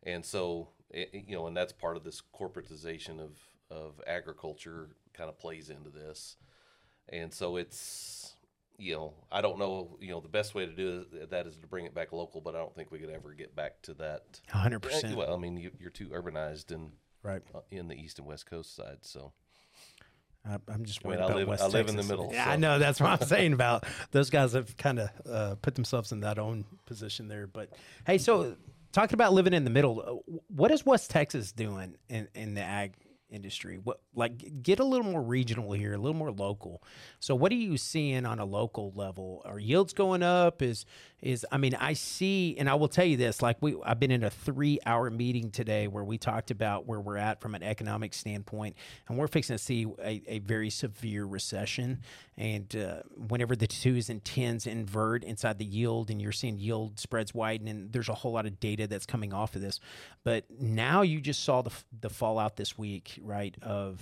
and 0.04 0.26
so 0.26 0.68
it, 0.90 1.10
it- 1.14 1.26
you 1.30 1.36
know, 1.36 1.48
and 1.48 1.56
that's 1.56 1.72
part 1.72 1.96
of 1.96 2.04
this 2.04 2.22
corporatization 2.38 3.20
of 3.22 3.38
of 3.72 4.02
agriculture 4.06 4.90
kind 5.14 5.30
of 5.30 5.40
plays 5.40 5.70
into 5.70 5.90
this, 5.90 6.36
and 7.10 7.34
so 7.34 7.56
it's 7.56 8.36
you 8.78 8.94
know 8.94 9.14
I 9.32 9.40
don't 9.42 9.58
know 9.58 9.98
you 10.02 10.10
know 10.10 10.20
the 10.20 10.28
best 10.28 10.54
way 10.56 10.66
to 10.66 10.72
do 10.74 11.06
that 11.30 11.48
is 11.48 11.56
to 11.58 11.68
bring 11.68 11.86
it 11.86 11.96
back 11.96 12.12
local, 12.12 12.42
but 12.42 12.54
I 12.54 12.60
don't 12.60 12.76
think 12.76 12.92
we 12.92 13.00
could 13.00 13.10
ever 13.10 13.34
get 13.34 13.56
back 13.56 13.82
to 13.84 13.94
that. 13.96 14.42
100%. 14.52 15.04
Eh, 15.06 15.16
well, 15.16 15.34
I 15.34 15.38
mean 15.38 15.56
you, 15.56 15.72
you're 15.80 15.90
too 15.90 16.10
urbanized 16.10 16.72
in 16.72 16.92
Right. 17.24 17.42
uh, 17.56 17.60
in 17.72 17.88
the 17.88 17.96
east 17.96 18.20
and 18.20 18.28
west 18.28 18.46
coast 18.46 18.76
side, 18.76 18.98
so 19.02 19.32
I- 20.46 20.58
I'm 20.68 20.84
just 20.86 21.00
I 21.06 21.08
mean, 21.10 21.18
worried 21.18 21.22
I 21.22 21.26
about 21.26 21.38
live- 21.38 21.48
West 21.48 21.64
I 21.64 21.68
live 21.68 21.88
in 21.90 21.96
the 21.96 22.04
middle, 22.04 22.30
Yeah, 22.34 22.46
so. 22.46 22.52
I 22.52 22.56
know. 22.58 22.80
That's 22.80 23.00
what 23.00 23.22
I'm 23.22 23.28
saying 23.28 23.54
about 23.54 23.86
those 24.12 24.30
guys 24.30 24.54
have 24.54 24.76
kind 24.78 25.00
of 25.00 25.10
uh, 25.30 25.56
put 25.62 25.76
themselves 25.76 26.12
in 26.12 26.20
that 26.22 26.38
own 26.40 26.66
position 26.86 27.28
there. 27.30 27.48
But 27.48 27.70
hey, 28.06 28.18
so 28.18 28.56
talking 28.92 29.14
about 29.14 29.34
living 29.34 29.54
in 29.54 29.64
the 29.64 29.70
middle, 29.70 30.02
uh, 30.28 30.34
what 30.50 30.72
is 30.72 30.86
West 30.86 31.10
Texas 31.12 31.52
doing 31.54 31.96
in, 32.10 32.28
in 32.36 32.54
the 32.56 32.62
ag 32.62 32.94
industry? 33.34 33.80
What 33.84 34.00
like 34.16 34.64
get 34.64 34.80
a 34.80 34.84
little 34.86 35.06
more 35.06 35.22
regional 35.22 35.72
here, 35.74 35.94
a 35.94 35.98
little 35.98 36.14
more 36.18 36.32
local. 36.32 36.84
So 37.20 37.36
what 37.36 37.52
are 37.52 37.56
you 37.56 37.78
seeing 37.78 38.26
on 38.26 38.40
a 38.40 38.46
local 38.46 38.94
level? 38.96 39.42
Are 39.46 39.60
yields 39.60 39.94
going 39.94 40.24
up? 40.24 40.62
Is 40.62 40.86
is 41.22 41.46
I 41.52 41.58
mean 41.58 41.76
I 41.76 41.94
see, 41.94 42.56
and 42.60 42.70
I 42.70 42.76
will 42.76 42.88
tell 42.88 43.06
you 43.06 43.18
this: 43.18 43.42
like 43.42 43.58
we, 43.62 43.76
I've 43.84 44.00
been 44.00 44.12
in 44.12 44.24
a 44.24 44.30
three 44.30 44.80
hour 44.86 45.10
meeting 45.10 45.52
today 45.52 45.88
where 45.88 46.04
we 46.04 46.18
talked 46.18 46.52
about 46.52 46.86
where 46.86 47.00
we're 47.00 47.18
at 47.18 47.42
from 47.42 47.56
an 47.56 47.64
economic 47.64 48.14
standpoint, 48.14 48.76
and 49.08 49.18
we're 49.18 49.28
fixing 49.28 49.56
to 49.56 49.64
see 49.64 49.88
a, 50.04 50.22
a 50.28 50.40
very 50.40 50.70
severe 50.70 51.26
recession. 51.26 52.02
And 52.36 52.76
uh, 52.76 53.04
whenever 53.16 53.56
the 53.56 53.68
twos 53.68 54.10
and 54.10 54.24
tens 54.26 54.66
invert 54.66 55.24
inside 55.24 55.60
the 55.60 55.66
yield, 55.66 56.10
and 56.10 56.22
you're 56.22 56.32
seeing 56.32 56.58
yield 56.58 57.00
spreads 57.00 57.34
widen, 57.34 57.68
and 57.68 57.94
there's 57.94 58.10
a 58.10 58.14
whole 58.14 58.34
lot 58.34 58.46
of 58.46 58.60
data 58.60 58.88
that's 58.88 59.06
coming 59.06 59.34
off 59.34 59.56
of 59.56 59.62
this. 59.62 59.80
But 60.24 60.46
now 60.60 61.04
you 61.04 61.22
just 61.22 61.44
saw 61.44 61.62
the 61.62 61.72
the 62.02 62.10
fallout 62.10 62.58
this 62.58 62.78
week, 62.78 63.20
right? 63.24 63.56
Of 63.62 64.00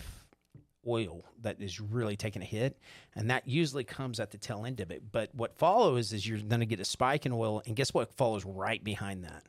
oil 0.88 1.24
that 1.42 1.62
is 1.62 1.80
really 1.80 2.16
taking 2.16 2.42
a 2.42 2.46
hit 2.46 2.76
and 3.16 3.30
that 3.30 3.48
usually 3.48 3.84
comes 3.84 4.20
at 4.20 4.32
the 4.32 4.38
tail 4.38 4.66
end 4.66 4.80
of 4.80 4.90
it. 4.90 5.04
But 5.12 5.30
what 5.36 5.56
follows 5.58 6.12
is 6.12 6.28
you're 6.28 6.40
going 6.40 6.60
to 6.62 6.66
get 6.66 6.80
a 6.80 6.86
spike 6.86 7.26
in 7.28 7.32
oil 7.32 7.62
and 7.68 7.76
guess 7.76 7.94
what 7.94 8.12
follows 8.16 8.44
right 8.46 8.84
behind 8.84 9.24
that? 9.24 9.44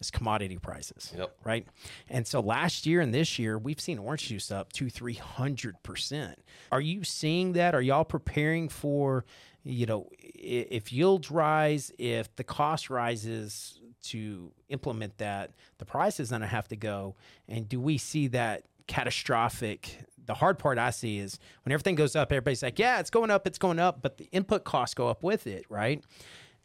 Is 0.00 0.10
commodity 0.10 0.58
prices 0.58 1.12
Yep. 1.16 1.36
right? 1.44 1.66
And 2.08 2.26
so 2.26 2.40
last 2.40 2.86
year 2.86 3.00
and 3.00 3.12
this 3.14 3.38
year 3.38 3.56
we've 3.58 3.80
seen 3.80 3.98
orange 3.98 4.28
juice 4.28 4.50
up 4.50 4.72
to 4.74 4.86
300% 4.86 6.34
are 6.70 6.80
you 6.80 7.04
seeing 7.04 7.52
that? 7.52 7.74
Are 7.74 7.82
y'all 7.82 8.04
preparing 8.04 8.68
for 8.68 9.24
you 9.64 9.86
know 9.86 10.08
if 10.18 10.92
yields 10.92 11.30
rise 11.30 11.92
if 11.98 12.34
the 12.36 12.42
cost 12.44 12.90
rises 12.90 13.78
to 14.02 14.50
implement 14.68 15.18
that 15.18 15.52
the 15.78 15.84
price 15.84 16.18
is 16.18 16.30
going 16.30 16.42
to 16.42 16.48
have 16.48 16.66
to 16.68 16.76
go. 16.76 17.14
And 17.48 17.68
do 17.68 17.80
we 17.80 17.98
see 17.98 18.26
that 18.28 18.64
catastrophic. 18.92 19.98
The 20.24 20.34
hard 20.34 20.58
part 20.58 20.78
i 20.78 20.90
see 20.90 21.18
is 21.18 21.38
when 21.64 21.72
everything 21.72 21.96
goes 21.96 22.14
up 22.14 22.30
everybody's 22.30 22.62
like 22.62 22.78
yeah 22.78 23.00
it's 23.00 23.10
going 23.10 23.30
up 23.30 23.44
it's 23.46 23.58
going 23.58 23.80
up 23.80 24.02
but 24.02 24.18
the 24.18 24.28
input 24.30 24.62
costs 24.62 24.94
go 24.94 25.08
up 25.08 25.22
with 25.22 25.46
it 25.46 25.64
right? 25.68 26.04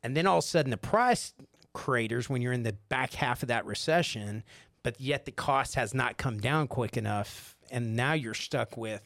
And 0.03 0.15
then 0.15 0.27
all 0.27 0.37
of 0.37 0.43
a 0.43 0.47
sudden 0.47 0.69
the 0.69 0.77
price 0.77 1.33
craters 1.73 2.29
when 2.29 2.41
you're 2.41 2.53
in 2.53 2.63
the 2.63 2.73
back 2.89 3.13
half 3.13 3.41
of 3.43 3.47
that 3.47 3.65
recession 3.65 4.43
but 4.83 4.99
yet 5.01 5.25
the 5.25 5.31
cost 5.31 5.75
has 5.75 5.93
not 5.93 6.17
come 6.17 6.37
down 6.39 6.67
quick 6.67 6.97
enough 6.97 7.55
and 7.71 7.95
now 7.95 8.13
you're 8.13 8.33
stuck 8.33 8.77
with 8.77 9.01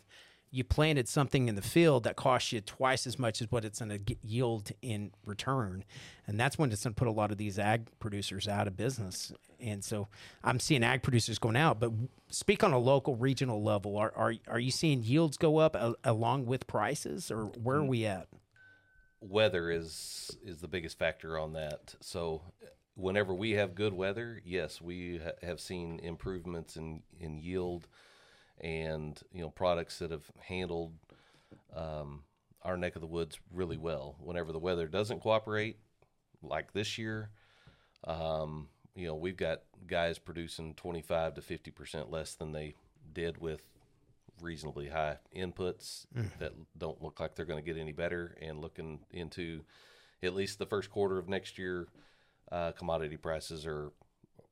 you 0.51 0.63
planted 0.63 1.07
something 1.07 1.47
in 1.47 1.55
the 1.55 1.61
field 1.61 2.03
that 2.03 2.15
costs 2.15 2.51
you 2.51 2.59
twice 2.59 3.07
as 3.07 3.17
much 3.17 3.41
as 3.41 3.49
what 3.51 3.63
it's 3.63 3.79
going 3.79 4.05
to 4.05 4.15
yield 4.21 4.71
in 4.81 5.11
return. 5.25 5.83
And 6.27 6.39
that's 6.39 6.57
when 6.57 6.71
it's 6.71 6.83
going 6.83 6.93
to 6.93 6.99
put 6.99 7.07
a 7.07 7.11
lot 7.11 7.31
of 7.31 7.37
these 7.37 7.57
ag 7.57 7.87
producers 7.99 8.47
out 8.47 8.67
of 8.67 8.75
business. 8.75 9.31
And 9.59 9.83
so 9.83 10.09
I'm 10.43 10.59
seeing 10.59 10.83
ag 10.83 11.03
producers 11.03 11.39
going 11.39 11.55
out, 11.55 11.79
but 11.79 11.91
speak 12.29 12.63
on 12.63 12.73
a 12.73 12.79
local, 12.79 13.15
regional 13.15 13.63
level. 13.63 13.97
Are, 13.97 14.11
are, 14.15 14.33
are 14.47 14.59
you 14.59 14.71
seeing 14.71 15.03
yields 15.03 15.37
go 15.37 15.57
up 15.57 15.75
a, 15.75 15.95
along 16.03 16.45
with 16.45 16.67
prices 16.67 17.31
or 17.31 17.45
where 17.45 17.77
are 17.77 17.81
mm. 17.81 17.87
we 17.87 18.05
at? 18.05 18.27
weather 19.21 19.69
is 19.69 20.35
is 20.43 20.57
the 20.57 20.67
biggest 20.67 20.97
factor 20.97 21.37
on 21.37 21.53
that. 21.53 21.95
So 22.01 22.41
whenever 22.95 23.33
we 23.33 23.51
have 23.51 23.75
good 23.75 23.93
weather, 23.93 24.41
yes, 24.43 24.81
we 24.81 25.21
ha- 25.23 25.45
have 25.45 25.59
seen 25.59 25.99
improvements 25.99 26.75
in 26.75 27.03
in 27.19 27.37
yield 27.37 27.87
and 28.61 29.19
you 29.33 29.41
know 29.41 29.49
products 29.49 29.99
that 29.99 30.11
have 30.11 30.25
handled 30.39 30.93
um, 31.75 32.21
our 32.63 32.77
neck 32.77 32.95
of 32.95 33.01
the 33.01 33.07
woods 33.07 33.39
really 33.51 33.77
well. 33.77 34.15
Whenever 34.19 34.51
the 34.51 34.59
weather 34.59 34.87
doesn't 34.87 35.21
cooperate, 35.21 35.77
like 36.43 36.71
this 36.73 36.97
year, 36.97 37.29
um, 38.05 38.67
you 38.95 39.07
know 39.07 39.15
we've 39.15 39.37
got 39.37 39.61
guys 39.87 40.19
producing 40.19 40.73
twenty 40.75 41.01
five 41.01 41.33
to 41.35 41.41
fifty 41.41 41.71
percent 41.71 42.11
less 42.11 42.35
than 42.35 42.51
they 42.51 42.75
did 43.13 43.39
with 43.39 43.61
reasonably 44.41 44.87
high 44.87 45.17
inputs 45.35 46.05
that 46.39 46.53
don't 46.77 47.01
look 47.01 47.19
like 47.19 47.35
they're 47.35 47.45
going 47.45 47.63
to 47.63 47.73
get 47.73 47.79
any 47.79 47.91
better. 47.91 48.35
And 48.41 48.59
looking 48.59 48.99
into 49.11 49.61
at 50.23 50.33
least 50.33 50.59
the 50.59 50.65
first 50.65 50.89
quarter 50.89 51.17
of 51.17 51.29
next 51.29 51.57
year, 51.57 51.87
uh, 52.51 52.71
commodity 52.73 53.17
prices 53.17 53.65
are 53.65 53.91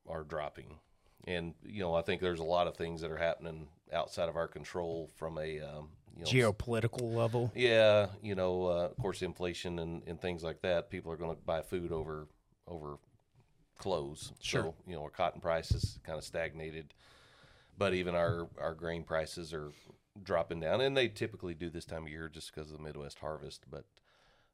are 0.08 0.24
dropping. 0.24 0.78
And 1.26 1.54
you 1.64 1.80
know, 1.80 1.94
I 1.94 2.02
think 2.02 2.20
there's 2.20 2.40
a 2.40 2.44
lot 2.44 2.66
of 2.66 2.76
things 2.76 3.02
that 3.02 3.10
are 3.10 3.16
happening 3.16 3.68
outside 3.92 4.28
of 4.28 4.36
our 4.36 4.48
control 4.48 5.10
from 5.16 5.38
a 5.38 5.60
um, 5.60 5.88
you 6.16 6.24
know 6.24 6.52
Geopolitical 6.52 7.14
level. 7.14 7.52
yeah, 7.54 8.06
you 8.22 8.34
know, 8.34 8.66
uh, 8.66 8.86
of 8.86 8.96
course, 8.98 9.22
inflation 9.22 9.78
and, 9.78 10.02
and 10.06 10.20
things 10.20 10.42
like 10.42 10.62
that. 10.62 10.90
People 10.90 11.12
are 11.12 11.16
going 11.16 11.34
to 11.34 11.42
buy 11.42 11.62
food 11.62 11.92
over 11.92 12.26
over 12.66 12.98
clothes. 13.78 14.32
Sure. 14.40 14.62
So, 14.62 14.74
you 14.86 14.94
know, 14.94 15.02
our 15.02 15.10
cotton 15.10 15.40
prices 15.40 15.98
kind 16.04 16.18
of 16.18 16.24
stagnated, 16.24 16.94
but 17.78 17.94
even 17.94 18.14
our 18.14 18.48
our 18.60 18.74
grain 18.74 19.02
prices 19.04 19.52
are 19.52 19.72
dropping 20.22 20.60
down, 20.60 20.80
and 20.80 20.96
they 20.96 21.08
typically 21.08 21.54
do 21.54 21.70
this 21.70 21.84
time 21.84 22.04
of 22.04 22.10
year 22.10 22.28
just 22.28 22.54
because 22.54 22.70
of 22.70 22.76
the 22.76 22.82
Midwest 22.82 23.18
harvest. 23.18 23.64
But 23.70 23.84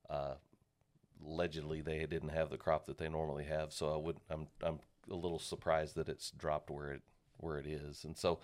uh, 0.09 0.35
allegedly, 1.25 1.81
they 1.81 2.07
didn't 2.07 2.31
have 2.31 2.51
the 2.51 2.59
crop 2.59 2.87
that 2.87 2.99
they 2.99 3.09
normally 3.09 3.44
have, 3.44 3.72
so 3.72 3.92
I 3.92 3.96
would 3.96 4.18
I'm 4.31 4.46
I'm 4.62 4.81
a 5.11 5.14
little 5.14 5.38
surprised 5.38 5.96
that 5.96 6.09
it's 6.09 6.31
dropped 6.31 6.70
where 6.70 6.92
it 6.92 7.03
where 7.38 7.59
it 7.59 7.66
is, 7.66 8.05
and 8.05 8.16
so 8.16 8.38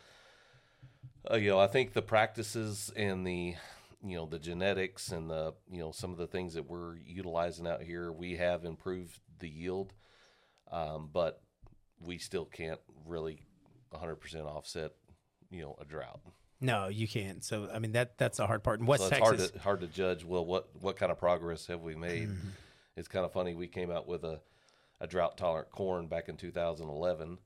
uh, 1.31 1.37
you 1.37 1.51
know, 1.51 1.59
I 1.59 1.67
think 1.67 1.93
the 1.93 2.03
practices 2.03 2.91
and 2.97 3.27
the, 3.27 3.55
you 4.05 4.17
know, 4.17 4.27
the 4.27 4.39
genetics 4.39 5.11
and 5.11 5.31
the, 5.31 5.55
you 5.71 5.79
know, 5.79 5.93
some 5.93 6.11
of 6.11 6.19
the 6.19 6.27
things 6.27 6.55
that 6.55 6.69
we're 6.69 6.97
utilizing 6.97 7.67
out 7.67 7.83
here, 7.83 8.11
we 8.11 8.37
have 8.37 8.65
improved 8.65 9.21
the 9.39 9.49
yield, 9.49 9.93
um, 10.71 11.11
but 11.13 11.41
we 12.01 12.19
still 12.19 12.45
can't 12.45 12.81
really 13.07 13.43
100% 13.95 14.45
offset, 14.47 14.93
you 15.51 15.63
know, 15.63 15.77
a 15.81 15.85
drought. 15.85 16.21
No, 16.61 16.87
you 16.87 17.09
can't. 17.09 17.43
So 17.43 17.69
I 17.75 17.81
mean 17.81 17.93
that 17.93 18.17
that's 18.19 18.39
the 18.39 18.47
hard 18.47 18.63
part. 18.63 18.79
In 18.79 18.87
West 18.87 19.03
so 19.03 19.09
it's 19.09 19.19
Texas, 19.19 19.41
hard 19.41 19.53
to 19.53 19.59
hard 19.59 19.81
to 19.81 19.89
judge. 19.89 20.25
Well, 20.25 20.47
what 20.47 20.69
what 20.81 20.97
kind 20.97 21.11
of 21.11 21.19
progress 21.19 21.67
have 21.67 21.81
we 21.81 21.97
made? 21.97 22.31
It's 22.97 23.09
kind 23.09 23.25
of 23.25 23.33
funny. 23.33 23.55
We 23.55 23.67
came 23.67 23.91
out 23.91 24.07
with 24.07 24.23
a, 24.23 24.41
a 25.01 25.07
drought 25.09 25.37
tolerant 25.37 25.71
corn 25.71 26.07
back 26.07 26.29
in 26.29 26.37
2011, 26.37 27.39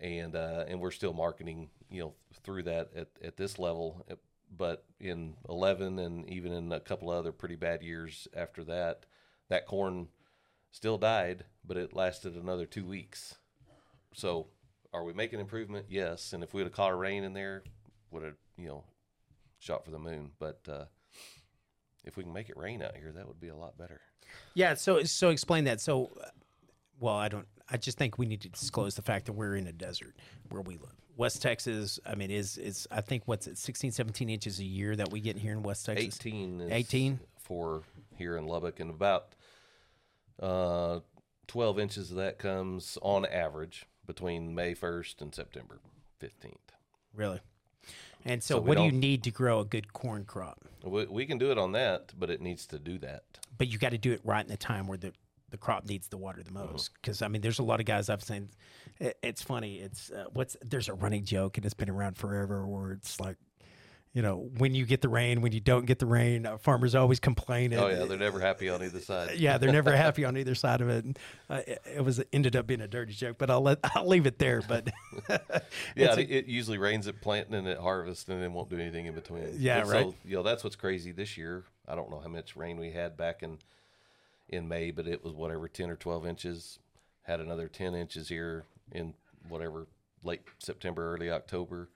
and 0.00 0.34
uh, 0.34 0.64
and 0.68 0.80
we're 0.80 0.90
still 0.90 1.12
marketing 1.12 1.70
you 1.90 2.00
know 2.00 2.14
through 2.42 2.64
that 2.64 2.90
at, 2.94 3.08
at 3.22 3.36
this 3.36 3.58
level. 3.58 4.06
But 4.50 4.86
in 4.98 5.34
11 5.46 5.98
and 5.98 6.26
even 6.30 6.52
in 6.52 6.72
a 6.72 6.80
couple 6.80 7.10
other 7.10 7.32
pretty 7.32 7.56
bad 7.56 7.82
years 7.82 8.26
after 8.34 8.64
that, 8.64 9.04
that 9.50 9.66
corn 9.66 10.08
still 10.70 10.96
died, 10.96 11.44
but 11.66 11.76
it 11.76 11.92
lasted 11.94 12.34
another 12.34 12.64
two 12.64 12.86
weeks. 12.86 13.34
So, 14.14 14.46
are 14.92 15.04
we 15.04 15.12
making 15.12 15.40
improvement? 15.40 15.86
Yes. 15.90 16.32
And 16.32 16.42
if 16.42 16.54
we 16.54 16.62
had 16.62 16.72
caught 16.72 16.92
a 16.92 16.96
rain 16.96 17.24
in 17.24 17.34
there, 17.34 17.62
would 18.10 18.22
it, 18.22 18.34
you 18.56 18.68
know, 18.68 18.84
shot 19.58 19.84
for 19.84 19.90
the 19.90 19.98
moon. 19.98 20.30
But 20.38 20.60
uh, 20.68 20.84
if 22.04 22.16
we 22.16 22.22
can 22.22 22.32
make 22.32 22.48
it 22.48 22.56
rain 22.56 22.82
out 22.82 22.96
here, 22.96 23.12
that 23.12 23.26
would 23.26 23.40
be 23.40 23.48
a 23.48 23.56
lot 23.56 23.76
better. 23.76 24.00
Yeah. 24.54 24.74
So 24.74 25.02
so 25.04 25.30
explain 25.30 25.64
that. 25.64 25.80
So, 25.80 26.10
well, 27.00 27.16
I 27.16 27.28
don't. 27.28 27.46
I 27.70 27.76
just 27.76 27.98
think 27.98 28.18
we 28.18 28.26
need 28.26 28.40
to 28.42 28.48
disclose 28.48 28.94
the 28.94 29.02
fact 29.02 29.26
that 29.26 29.32
we're 29.32 29.56
in 29.56 29.66
a 29.66 29.72
desert 29.72 30.16
where 30.48 30.62
we 30.62 30.78
live. 30.78 30.94
West 31.16 31.42
Texas. 31.42 31.98
I 32.06 32.14
mean, 32.14 32.30
is 32.30 32.56
is 32.56 32.86
I 32.90 33.00
think 33.00 33.24
what's 33.26 33.46
it 33.46 33.58
16, 33.58 33.92
17 33.92 34.30
inches 34.30 34.60
a 34.60 34.64
year 34.64 34.96
that 34.96 35.10
we 35.10 35.20
get 35.20 35.36
here 35.36 35.52
in 35.52 35.62
West 35.62 35.86
Texas. 35.86 36.18
18 36.20 36.68
18? 36.70 37.20
for 37.48 37.82
here 38.16 38.36
in 38.36 38.46
Lubbock, 38.46 38.78
and 38.78 38.90
about 38.90 39.34
uh, 40.40 41.00
12 41.46 41.78
inches 41.78 42.10
of 42.10 42.18
that 42.18 42.38
comes 42.38 42.98
on 43.00 43.24
average 43.24 43.86
between 44.06 44.54
May 44.54 44.74
1st 44.74 45.22
and 45.22 45.34
September 45.34 45.80
15th. 46.22 46.56
Really. 47.14 47.40
And 48.24 48.42
so, 48.42 48.56
So 48.56 48.60
what 48.60 48.76
do 48.76 48.84
you 48.84 48.92
need 48.92 49.22
to 49.24 49.30
grow 49.30 49.60
a 49.60 49.64
good 49.64 49.92
corn 49.92 50.24
crop? 50.24 50.64
We, 50.84 51.06
we 51.06 51.26
can 51.26 51.38
do 51.38 51.50
it 51.50 51.58
on 51.58 51.72
that, 51.72 52.12
but 52.18 52.28
it 52.28 52.42
needs 52.42 52.66
to 52.66 52.78
do 52.78 52.98
that. 52.98 53.22
But 53.56 53.68
you 53.68 53.78
got 53.78 53.92
to 53.92 53.98
do 53.98 54.12
it 54.12 54.20
right 54.24 54.44
in 54.44 54.50
the 54.50 54.56
time 54.56 54.86
where 54.86 54.98
the 54.98 55.12
the 55.50 55.56
crop 55.56 55.86
needs 55.86 56.08
the 56.08 56.16
water 56.18 56.42
the 56.42 56.50
Uh-huh. 56.58 56.72
most. 56.72 56.90
Because 56.94 57.22
I 57.22 57.28
mean, 57.28 57.40
there's 57.42 57.58
a 57.58 57.62
lot 57.64 57.80
of 57.80 57.86
guys 57.86 58.08
I've 58.08 58.22
seen. 58.24 58.48
It, 59.00 59.16
it's 59.22 59.42
funny. 59.42 59.76
It's 59.78 60.10
uh, 60.10 60.26
what's 60.32 60.56
there's 60.62 60.88
a 60.88 60.94
running 60.94 61.24
joke 61.24 61.56
and 61.56 61.64
it's 61.64 61.74
been 61.74 61.90
around 61.90 62.16
forever 62.16 62.66
where 62.66 62.92
it's 62.92 63.20
like. 63.20 63.36
You 64.14 64.22
know, 64.22 64.48
when 64.56 64.74
you 64.74 64.86
get 64.86 65.02
the 65.02 65.08
rain, 65.08 65.42
when 65.42 65.52
you 65.52 65.60
don't 65.60 65.84
get 65.84 65.98
the 65.98 66.06
rain, 66.06 66.46
uh, 66.46 66.56
farmers 66.56 66.94
always 66.94 67.20
complain. 67.20 67.74
Oh, 67.74 67.88
yeah, 67.88 68.06
they're 68.06 68.16
never 68.16 68.40
happy 68.40 68.70
on 68.70 68.82
either 68.82 69.00
side. 69.00 69.36
yeah, 69.36 69.58
they're 69.58 69.70
never 69.70 69.94
happy 70.06 70.24
on 70.24 70.36
either 70.38 70.54
side 70.54 70.80
of 70.80 70.88
it. 70.88 71.04
And, 71.04 71.18
uh, 71.50 71.60
it, 71.66 71.82
it 71.96 72.04
was 72.04 72.20
ended 72.32 72.56
up 72.56 72.66
being 72.66 72.80
a 72.80 72.88
dirty 72.88 73.12
joke, 73.12 73.36
but 73.38 73.50
I'll 73.50 73.60
let 73.60 73.78
I'll 73.94 74.08
leave 74.08 74.26
it 74.26 74.38
there. 74.38 74.62
But 74.66 74.88
Yeah, 75.94 76.14
a- 76.14 76.18
it, 76.20 76.30
it 76.30 76.46
usually 76.46 76.78
rains 76.78 77.06
at 77.06 77.20
planting 77.20 77.54
and 77.54 77.68
at 77.68 77.78
harvest, 77.78 78.28
and 78.30 78.42
then 78.42 78.54
won't 78.54 78.70
do 78.70 78.78
anything 78.78 79.06
in 79.06 79.14
between. 79.14 79.50
Yeah, 79.58 79.82
And 79.82 79.90
right. 79.90 80.06
So 80.06 80.14
you 80.24 80.36
know 80.36 80.42
that's 80.42 80.64
what's 80.64 80.74
crazy 80.76 81.12
this 81.12 81.36
year. 81.36 81.64
I 81.86 81.94
don't 81.94 82.10
know 82.10 82.18
how 82.18 82.28
much 82.28 82.56
rain 82.56 82.78
we 82.80 82.90
had 82.90 83.16
back 83.16 83.42
in 83.42 83.58
in 84.48 84.68
May, 84.68 84.90
but 84.90 85.06
it 85.06 85.24
was 85.24 85.34
whatever 85.34 85.68
ten 85.68 85.90
or 85.90 85.96
twelve 85.96 86.26
inches. 86.26 86.78
Had 87.22 87.40
another 87.40 87.68
ten 87.68 87.94
inches 87.94 88.28
here 88.28 88.64
in 88.92 89.14
whatever 89.48 89.86
late 90.22 90.42
September, 90.58 91.14
early 91.14 91.30
October. 91.30 91.88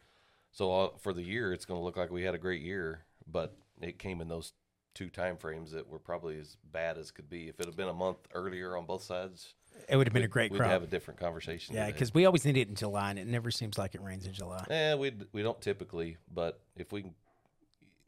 So 0.53 0.73
uh, 0.73 0.89
for 0.99 1.13
the 1.13 1.23
year, 1.23 1.53
it's 1.53 1.65
going 1.65 1.81
to 1.81 1.85
look 1.85 1.97
like 1.97 2.11
we 2.11 2.23
had 2.23 2.35
a 2.35 2.39
great 2.39 2.61
year, 2.61 3.05
but 3.31 3.57
it 3.81 3.99
came 3.99 4.21
in 4.21 4.29
those 4.29 4.53
two 4.95 5.09
time 5.09 5.37
frames 5.39 5.73
that 5.73 5.89
were 5.89 5.99
probably 5.99 6.39
as 6.39 6.57
bad 6.71 6.99
as 6.99 7.11
could 7.11 7.31
be. 7.31 7.49
If 7.49 7.59
it 7.61 7.67
had 7.67 7.77
been 7.77 7.89
a 7.89 7.95
month 7.95 8.19
earlier 8.35 8.77
on 8.77 8.85
both 8.85 9.03
sides, 9.03 9.55
it 9.89 9.97
would 9.97 10.07
have 10.07 10.13
been 10.13 10.23
a 10.23 10.29
great 10.29 10.51
we'd 10.51 10.59
crop. 10.59 10.71
have 10.71 10.83
a 10.83 10.87
different 10.87 11.19
conversation. 11.19 11.75
yeah, 11.75 11.87
because 11.87 12.13
we 12.13 12.27
always 12.27 12.45
need 12.45 12.59
it 12.59 12.69
in 12.69 12.75
July, 12.75 13.11
and 13.11 13.19
it 13.19 13.27
never 13.27 13.51
seems 13.51 13.79
like 13.79 13.95
it 13.95 14.03
rains 14.03 14.27
in 14.27 14.33
July. 14.33 14.65
Eh, 14.69 14.95
we 14.95 15.13
we 15.33 15.43
don't 15.43 15.61
typically, 15.61 16.19
but 16.33 16.61
if 16.77 16.93
we 16.93 17.07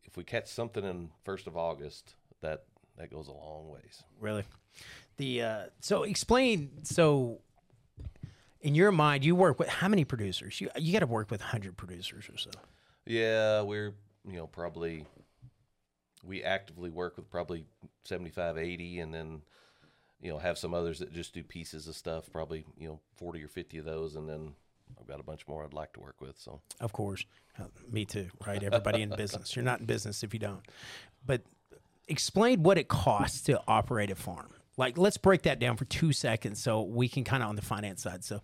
if 0.04 0.16
we 0.16 0.24
catch 0.24 0.48
something 0.48 0.85
in 0.85 1.11
first 1.24 1.46
of 1.46 1.57
August, 1.57 2.14
that 2.42 2.64
that 2.98 3.11
goes 3.11 3.28
a 3.28 3.33
long 3.33 3.68
ways. 3.70 4.02
Really, 4.20 4.44
the 5.16 5.42
uh, 5.42 5.62
so 5.80 6.02
explain 6.02 6.85
so. 6.85 7.40
In 8.61 8.74
your 8.74 8.92
mind, 8.92 9.26
you 9.26 9.37
work 9.37 9.59
with 9.59 9.68
how 9.68 9.88
many 9.88 10.04
producers? 10.04 10.59
You 10.59 10.70
you 10.76 10.92
got 10.92 11.00
to 11.00 11.07
work 11.07 11.30
with 11.30 11.42
hundred 11.42 11.76
producers 11.76 12.30
or 12.33 12.38
so. 12.38 12.50
Yeah, 13.04 13.61
we're 13.61 13.94
you 14.26 14.37
know 14.37 14.46
probably 14.46 15.07
we 16.24 16.42
actively 16.42 16.88
work 16.88 17.16
with 17.16 17.30
probably 17.30 17.66
75, 18.04 18.57
80, 18.57 19.00
and 19.00 19.12
then 19.14 19.42
you 20.20 20.30
know 20.30 20.38
have 20.38 20.57
some 20.57 20.72
others 20.72 20.98
that 21.00 21.12
just 21.12 21.35
do 21.35 21.42
pieces 21.42 21.87
of 21.88 21.94
stuff. 21.94 22.24
Probably 22.33 22.64
you 22.78 22.88
know 22.88 23.00
forty 23.16 23.42
or 23.42 23.48
fifty 23.48 23.78
of 23.78 23.85
those, 23.85 24.16
and 24.16 24.28
then 24.28 24.54
I've 24.98 25.07
got 25.07 25.20
a 25.20 25.22
bunch 25.22 25.46
more 25.46 25.64
I'd 25.64 25.74
like 25.74 25.92
to 25.94 26.00
work 26.00 26.20
with. 26.20 26.38
So 26.38 26.61
Of 26.80 26.92
course. 26.92 27.24
Uh, 27.59 27.64
me 27.90 28.04
too, 28.04 28.28
right? 28.46 28.62
Everybody 28.62 29.02
in 29.02 29.11
business. 29.16 29.54
You're 29.54 29.64
not 29.64 29.80
in 29.80 29.87
business 29.87 30.22
if 30.22 30.33
you 30.33 30.40
don't. 30.40 30.62
But 31.26 31.42
explain 32.09 32.62
what 32.62 32.79
it 32.79 32.88
costs 32.88 33.43
to 33.43 33.61
operate 33.67 34.11
a 34.11 34.14
farm. 34.14 34.51
Like, 34.77 34.99
let's 34.99 35.17
break 35.17 35.43
that 35.43 35.61
down 35.61 35.77
for 35.77 35.85
two 35.85 36.12
seconds 36.12 36.62
so 36.62 36.83
we 36.83 37.09
can 37.09 37.25
kind 37.25 37.43
of 37.43 37.49
on 37.49 37.57
the 37.57 37.62
finance 37.62 38.03
side. 38.03 38.25
So, 38.25 38.40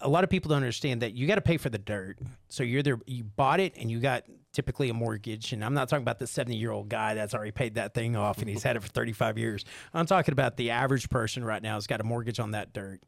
a 0.00 0.08
lot 0.08 0.24
of 0.24 0.30
people 0.30 0.48
don't 0.48 0.56
understand 0.56 1.02
that 1.02 1.14
you 1.14 1.26
got 1.26 1.36
to 1.36 1.40
pay 1.40 1.56
for 1.56 1.70
the 1.70 1.78
dirt. 1.78 2.18
So 2.48 2.62
you're 2.62 2.82
there, 2.82 2.98
you 3.06 3.24
bought 3.24 3.60
it, 3.60 3.76
and 3.76 3.90
you 3.90 4.00
got 4.00 4.24
typically 4.52 4.88
a 4.88 4.94
mortgage. 4.94 5.52
And 5.52 5.64
I'm 5.64 5.74
not 5.74 5.88
talking 5.88 6.02
about 6.02 6.18
the 6.18 6.26
70 6.26 6.56
year 6.56 6.72
old 6.72 6.88
guy 6.88 7.14
that's 7.14 7.34
already 7.34 7.52
paid 7.52 7.74
that 7.74 7.94
thing 7.94 8.16
off 8.16 8.38
and 8.38 8.48
he's 8.48 8.62
had 8.62 8.76
it 8.76 8.82
for 8.82 8.88
35 8.88 9.38
years. 9.38 9.64
I'm 9.92 10.06
talking 10.06 10.32
about 10.32 10.56
the 10.56 10.70
average 10.70 11.08
person 11.10 11.44
right 11.44 11.62
now 11.62 11.74
has 11.74 11.86
got 11.86 12.00
a 12.00 12.04
mortgage 12.04 12.40
on 12.40 12.52
that 12.52 12.72
dirt. 12.72 13.00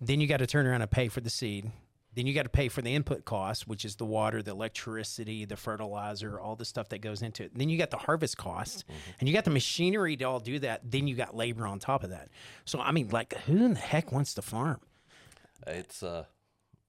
Then 0.00 0.20
you 0.20 0.26
got 0.26 0.38
to 0.38 0.46
turn 0.46 0.66
around 0.66 0.82
and 0.82 0.90
pay 0.90 1.08
for 1.08 1.20
the 1.20 1.30
seed. 1.30 1.70
Then 2.14 2.26
you 2.26 2.34
got 2.34 2.42
to 2.42 2.48
pay 2.48 2.68
for 2.68 2.82
the 2.82 2.94
input 2.94 3.24
costs, 3.24 3.66
which 3.66 3.84
is 3.84 3.96
the 3.96 4.04
water, 4.04 4.42
the 4.42 4.50
electricity, 4.50 5.44
the 5.44 5.56
fertilizer, 5.56 6.40
all 6.40 6.56
the 6.56 6.64
stuff 6.64 6.88
that 6.88 6.98
goes 6.98 7.22
into 7.22 7.44
it. 7.44 7.52
Then 7.54 7.68
you 7.68 7.78
got 7.78 7.90
the 7.90 7.96
harvest 7.98 8.36
cost, 8.36 8.84
and 9.20 9.28
you 9.28 9.34
got 9.34 9.44
the 9.44 9.50
machinery 9.50 10.16
to 10.16 10.24
all 10.24 10.40
do 10.40 10.58
that. 10.60 10.90
Then 10.90 11.06
you 11.06 11.14
got 11.14 11.36
labor 11.36 11.66
on 11.66 11.78
top 11.78 12.02
of 12.02 12.10
that. 12.10 12.28
So 12.64 12.80
I 12.80 12.90
mean, 12.90 13.08
like, 13.10 13.34
who 13.46 13.64
in 13.64 13.74
the 13.74 13.80
heck 13.80 14.12
wants 14.12 14.34
to 14.34 14.42
farm? 14.42 14.80
it's 15.66 16.02
uh 16.02 16.24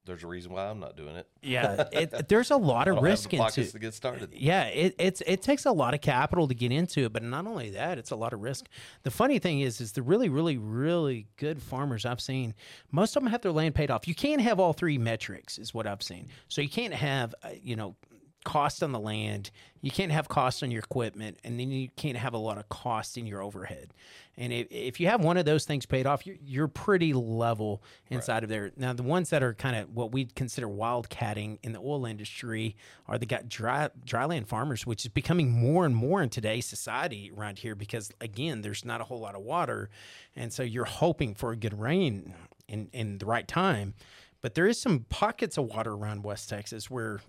there's 0.06 0.24
a 0.24 0.28
reason 0.28 0.52
why 0.52 0.68
I'm 0.68 0.80
not 0.80 0.98
doing 0.98 1.16
it. 1.16 1.28
Yeah, 1.42 1.84
it, 1.92 2.28
there's 2.28 2.52
a 2.52 2.58
lot 2.58 2.88
of 2.88 3.02
risk 3.02 3.30
the 3.30 3.38
into 3.38 3.66
to 3.66 3.80
get 3.80 3.94
started. 3.94 4.34
yeah, 4.34 4.66
it, 4.66 4.96
it's 4.98 5.22
it 5.28 5.42
takes 5.42 5.66
a 5.66 5.72
lot 5.72 5.94
of 5.94 6.02
capital 6.02 6.48
to 6.48 6.54
get 6.54 6.72
into 6.72 7.06
it, 7.06 7.14
but 7.14 7.24
not 7.24 7.46
only 7.46 7.72
that, 7.72 7.98
it's 7.98 8.12
a 8.12 8.16
lot 8.16 8.34
of 8.34 8.42
risk. 8.42 8.68
The 9.04 9.12
funny 9.12 9.40
thing 9.40 9.62
is, 9.62 9.80
is 9.80 9.92
the 9.92 10.02
really, 10.02 10.30
really, 10.30 10.58
really 10.58 11.28
good 11.38 11.62
farmers 11.62 12.06
I've 12.06 12.22
seen, 12.22 12.56
most 12.92 13.16
of 13.16 13.24
them 13.24 13.32
have 13.32 13.42
their 13.42 13.52
land 13.52 13.76
paid 13.76 13.92
off. 13.92 14.08
You 14.08 14.16
can't 14.16 14.42
have 14.42 14.60
all 14.60 14.74
three 14.74 14.98
metrics, 14.98 15.58
is 15.58 15.74
what 15.74 15.86
I've 15.86 16.04
seen. 16.04 16.30
So 16.48 16.62
you 16.62 16.70
can't 16.70 16.94
have, 16.94 17.36
uh, 17.44 17.50
you 17.62 17.76
know, 17.76 17.96
cost 18.44 18.82
on 18.84 18.92
the 18.92 19.00
land, 19.00 19.52
you 19.82 19.92
can't 19.92 20.12
have 20.12 20.28
cost 20.28 20.64
on 20.64 20.72
your 20.72 20.80
equipment, 20.80 21.38
and 21.44 21.60
then 21.60 21.72
you 21.72 21.90
can't 21.96 22.18
have 22.18 22.34
a 22.34 22.38
lot 22.38 22.58
of 22.58 22.70
cost 22.70 23.18
in 23.18 23.26
your 23.26 23.42
overhead. 23.42 23.94
And 24.38 24.54
if, 24.54 24.68
if 24.70 25.00
you 25.00 25.08
have 25.08 25.24
one 25.24 25.38
of 25.38 25.46
those 25.46 25.66
things 25.66 25.86
paid 25.86 26.06
off, 26.06 26.26
you're, 26.26 26.38
you're 26.44 26.68
pretty 26.68 27.14
level 27.14 27.84
inside 28.10 28.44
of 28.44 28.50
there. 28.50 28.72
Now, 28.78 28.94
the 28.94 29.04
ones 29.04 29.30
that 29.32 29.44
are 29.44 29.54
kind 29.54 29.76
of 29.76 29.94
what 29.94 30.12
we'd 30.12 30.36
consider 30.36 30.68
wildcatting 30.68 31.60
in 31.64 31.74
the 31.74 31.80
oil 31.80 32.06
industry 32.06 32.76
are 33.08 33.18
the 33.18 33.26
got 33.26 33.50
dry 33.50 33.90
dryland 34.06 34.48
farmers, 34.48 34.86
which 34.86 35.06
is 35.06 35.10
becoming 35.10 35.52
more 35.52 35.86
and 35.86 35.96
more 35.96 36.22
in 36.22 36.30
today's 36.30 36.66
society 36.66 37.32
around 37.36 37.60
here 37.60 37.76
because 37.76 38.12
again, 38.22 38.62
there's 38.62 38.86
not 38.86 39.02
a 39.02 39.04
whole 39.04 39.20
lot 39.20 39.36
of 39.36 39.42
water, 39.42 39.90
and 40.36 40.54
so 40.54 40.64
you're 40.64 40.86
hoping 40.86 41.36
for 41.36 41.52
a 41.52 41.56
good 41.56 41.80
rain 41.80 42.34
in 42.68 42.90
in 42.94 43.18
the 43.18 43.26
right 43.26 43.48
time. 43.48 43.94
But 44.42 44.56
there 44.56 44.68
is 44.68 44.80
some 44.82 45.06
pockets 45.10 45.58
of 45.58 45.66
water 45.66 45.92
around 45.92 46.24
West 46.24 46.50
Texas 46.50 46.90
where 46.90 47.22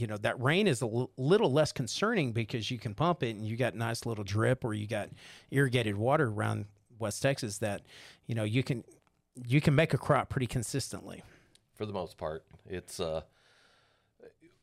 you 0.00 0.06
know 0.06 0.16
that 0.16 0.40
rain 0.40 0.66
is 0.66 0.80
a 0.80 0.86
l- 0.86 1.10
little 1.18 1.52
less 1.52 1.72
concerning 1.72 2.32
because 2.32 2.70
you 2.70 2.78
can 2.78 2.94
pump 2.94 3.22
it 3.22 3.36
and 3.36 3.46
you 3.46 3.56
got 3.56 3.74
nice 3.74 4.06
little 4.06 4.24
drip 4.24 4.64
or 4.64 4.72
you 4.72 4.86
got 4.86 5.10
irrigated 5.50 5.96
water 5.96 6.28
around 6.28 6.64
West 6.98 7.20
Texas 7.22 7.58
that 7.58 7.82
you 8.26 8.34
know 8.34 8.44
you 8.44 8.62
can 8.62 8.82
you 9.46 9.60
can 9.60 9.74
make 9.74 9.92
a 9.92 9.98
crop 9.98 10.30
pretty 10.30 10.46
consistently. 10.46 11.22
for 11.74 11.86
the 11.86 11.92
most 11.92 12.16
part. 12.16 12.44
It's 12.68 12.98
uh, 12.98 13.22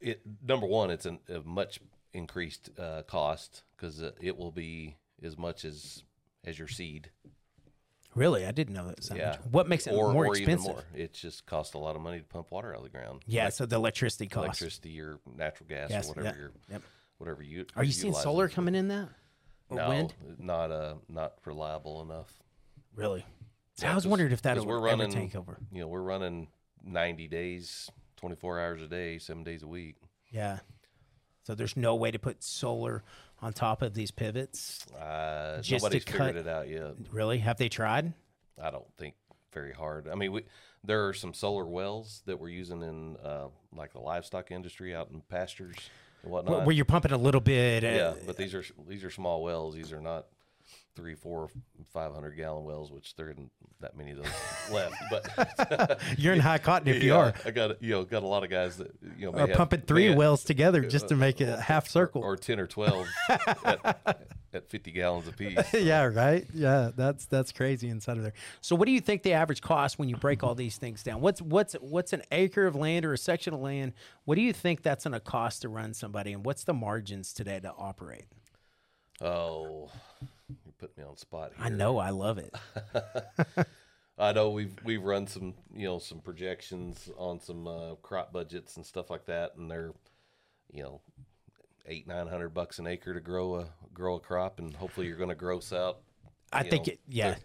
it 0.02 0.21
number 0.45 0.65
one, 0.65 0.89
it's 0.89 1.06
an, 1.06 1.19
a 1.30 1.39
much 1.41 1.80
increased 2.13 2.71
uh, 2.80 3.04
cost 3.04 3.63
because 3.76 4.02
it 4.19 4.36
will 4.38 4.52
be 4.52 4.97
as 5.21 5.38
much 5.38 5.65
as 5.65 6.04
as 6.45 6.58
your 6.58 6.67
seed, 6.67 7.12
Really, 8.17 8.45
I 8.47 8.51
didn't 8.51 8.73
know 8.73 8.88
that. 8.88 8.97
Was 8.97 9.10
that 9.10 9.17
yeah. 9.17 9.30
much. 9.30 9.39
What 9.51 9.69
makes 9.69 9.86
it 9.86 9.93
or, 9.93 10.12
more 10.12 10.25
or 10.25 10.36
expensive? 10.36 10.65
Even 10.65 10.73
more. 10.75 10.84
It 10.95 11.13
just 11.13 11.45
costs 11.45 11.75
a 11.75 11.77
lot 11.77 11.95
of 11.95 12.01
money 12.01 12.17
to 12.17 12.23
pump 12.25 12.51
water 12.51 12.71
out 12.73 12.77
of 12.80 12.84
the 12.84 12.89
ground. 12.89 13.21
Yeah, 13.27 13.45
Like 13.45 13.53
so 13.53 13.65
the 13.67 13.75
electricity 13.75 14.27
cost. 14.27 14.45
electricity 14.45 14.99
or 14.99 15.19
natural 15.36 15.69
gas 15.69 15.91
Yes, 15.91 16.06
or 16.06 16.13
whatever 16.13 16.27
yeah, 16.36 16.41
you're 16.41 16.51
yep. 16.71 16.82
whatever 17.19 17.43
you 17.43 17.65
Are 17.75 17.84
you 17.84 17.91
seeing 17.91 18.13
solar 18.15 18.49
coming 18.49 18.73
in 18.73 18.88
that 18.88 19.10
or 19.69 19.77
No, 19.77 19.89
wind? 19.89 20.13
not 20.39 20.71
uh, 20.71 20.95
not 21.08 21.34
reliable 21.45 22.01
enough. 22.01 22.34
Really? 22.95 23.23
So 23.75 23.86
Yeah, 23.86 23.91
I 23.91 23.95
was 23.95 24.08
wondering 24.08 24.32
if 24.32 24.41
that 24.41 24.60
we're 24.65 24.80
running- 24.80 25.12
take 25.12 25.36
over. 25.36 25.60
You 25.71 25.82
know, 25.82 25.88
we're 25.88 26.01
running 26.01 26.47
ninety 26.84 27.27
days, 27.27 27.89
twenty 28.15 28.36
four 28.36 28.60
hours 28.60 28.82
a 28.82 28.88
day, 28.88 29.19
seven 29.19 29.43
days 29.43 29.62
a 29.62 29.67
week. 29.67 29.97
Yeah. 30.32 30.60
So 31.47 31.55
there's 31.55 31.77
no 31.77 31.95
way 31.95 32.12
to 32.12 32.19
put 32.19 32.43
solar 32.43 33.03
on 33.41 33.53
top 33.53 33.81
of 33.81 33.93
these 33.93 34.12
pivots. 34.12 34.86
Uh, 34.93 35.62
Just 35.62 35.69
to 35.69 35.75
nobody's 35.75 36.03
cut- 36.03 36.27
figured 36.27 36.45
it 36.45 36.49
out 36.49 36.67
yet. 36.67 36.95
Really? 37.10 37.38
Have 37.38 37.55
they 37.55 37.69
tried? 37.69 38.12
I 38.62 38.69
don't 38.69 38.83
think 38.97 39.15
very 39.53 39.71
hard. 39.71 40.10
I 40.10 40.15
mean, 40.15 40.33
we 40.33 40.43
there 40.83 41.07
are 41.07 41.13
some 41.13 41.33
solar 41.33 41.63
wells 41.65 42.21
that 42.25 42.38
we're 42.38 42.49
using 42.49 42.81
in 42.81 43.15
uh, 43.23 43.47
like 43.73 43.93
the 43.93 43.99
livestock 44.01 44.51
industry 44.51 44.93
out 44.93 45.10
in 45.10 45.21
pastures 45.29 45.77
and 46.23 46.33
whatnot. 46.33 46.65
where 46.65 46.75
you're 46.75 46.83
pumping 46.83 47.13
a 47.13 47.17
little 47.17 47.39
bit. 47.39 47.86
uh, 47.86 47.88
yeah, 47.88 48.13
but 48.25 48.36
these 48.36 48.53
are 48.53 48.65
these 48.86 49.05
are 49.05 49.10
small 49.10 49.41
wells. 49.41 49.73
These 49.73 49.93
are 49.93 50.01
not 50.01 50.25
three, 50.97 51.15
four, 51.15 51.47
five 51.93 52.13
hundred 52.13 52.31
gallon 52.31 52.65
wells, 52.65 52.91
which 52.91 53.15
there 53.15 53.29
isn't 53.29 53.49
that 53.79 53.95
many 53.95 54.12
of 54.12 54.17
those 54.17 54.27
left. 54.71 54.95
But 55.10 56.01
You're 56.17 56.33
in 56.33 56.39
high 56.41 56.57
cotton 56.57 56.88
if 56.89 57.01
you 57.01 57.12
yeah, 57.12 57.17
are. 57.17 57.33
I 57.45 57.51
got 57.51 57.81
you 57.81 57.91
know 57.91 58.03
got 58.03 58.23
a 58.23 58.27
lot 58.27 58.43
of 58.43 58.49
guys 58.49 58.77
that 58.77 58.91
you 59.17 59.27
know 59.27 59.38
Or 59.38 59.43
uh, 59.43 59.47
have- 59.47 59.55
pumping 59.55 59.81
three 59.81 60.07
have- 60.07 60.17
wells 60.17 60.43
together 60.43 60.81
just 60.81 61.07
to 61.10 61.13
uh, 61.13 61.17
make 61.17 61.39
a 61.39 61.62
half 61.62 61.88
circle. 61.88 62.21
or 62.23 62.36
ten 62.36 62.60
or 62.60 62.67
twelve 62.67 63.07
at, 63.65 64.25
at 64.53 64.67
50 64.69 64.91
gallons 64.91 65.27
apiece. 65.27 65.60
yeah, 65.73 66.03
right. 66.05 66.47
Yeah, 66.53 66.89
that's 66.95 67.25
that's 67.27 67.51
crazy 67.51 67.89
inside 67.89 68.17
of 68.17 68.23
there. 68.23 68.33
So, 68.62 68.75
what 68.75 68.88
do 68.88 68.91
you 68.91 68.99
think 69.01 69.21
the 69.21 69.33
average 69.33 69.62
cost 69.62 69.99
when 69.99 70.10
you 70.10 70.17
break 70.17 70.43
all 70.43 70.55
these 70.55 70.77
things 70.77 71.03
down? 71.03 71.21
What's 71.21 71.41
what's 71.41 71.73
what's 71.75 72.12
an 72.12 72.23
acre 72.31 72.65
of 72.65 72.75
land 72.75 73.05
or 73.05 73.13
a 73.13 73.17
section 73.17 73.53
of 73.53 73.60
land? 73.60 73.93
What 74.25 74.36
do 74.36 74.41
you 74.41 74.53
think 74.53 74.81
that's 74.81 75.03
going 75.03 75.13
to 75.13 75.19
cost 75.19 75.62
to 75.62 75.69
run 75.69 75.93
somebody, 75.93 76.33
and 76.33 76.43
what's 76.43 76.63
the 76.63 76.73
margins 76.73 77.31
today 77.33 77.60
to 77.60 77.71
operate? 77.77 78.25
Oh, 79.21 79.89
put 80.77 80.97
me 80.97 81.03
on 81.03 81.17
spot 81.17 81.53
here. 81.55 81.65
I 81.65 81.69
know, 81.69 81.97
I 81.97 82.09
love 82.11 82.37
it. 82.37 82.53
I 84.19 84.33
know 84.33 84.49
we've 84.49 84.73
we've 84.83 85.03
run 85.03 85.27
some 85.27 85.53
you 85.75 85.87
know 85.87 85.99
some 85.99 86.19
projections 86.19 87.09
on 87.17 87.39
some 87.39 87.67
uh, 87.67 87.95
crop 88.01 88.33
budgets 88.33 88.75
and 88.75 88.85
stuff 88.85 89.09
like 89.09 89.25
that, 89.25 89.55
and 89.57 89.69
they're 89.69 89.91
you 90.71 90.83
know 90.83 91.01
eight 91.85 92.07
nine 92.07 92.27
hundred 92.27 92.49
bucks 92.49 92.79
an 92.79 92.87
acre 92.87 93.13
to 93.13 93.19
grow 93.19 93.55
a 93.55 93.67
grow 93.93 94.15
a 94.15 94.19
crop, 94.19 94.59
and 94.59 94.75
hopefully 94.75 95.07
you're 95.07 95.17
going 95.17 95.29
to 95.29 95.35
gross 95.35 95.71
out. 95.71 95.99
I 96.51 96.63
think 96.63 96.87
know, 96.87 96.93
it, 96.93 96.99
yeah. 97.07 97.33
thir- 97.33 97.41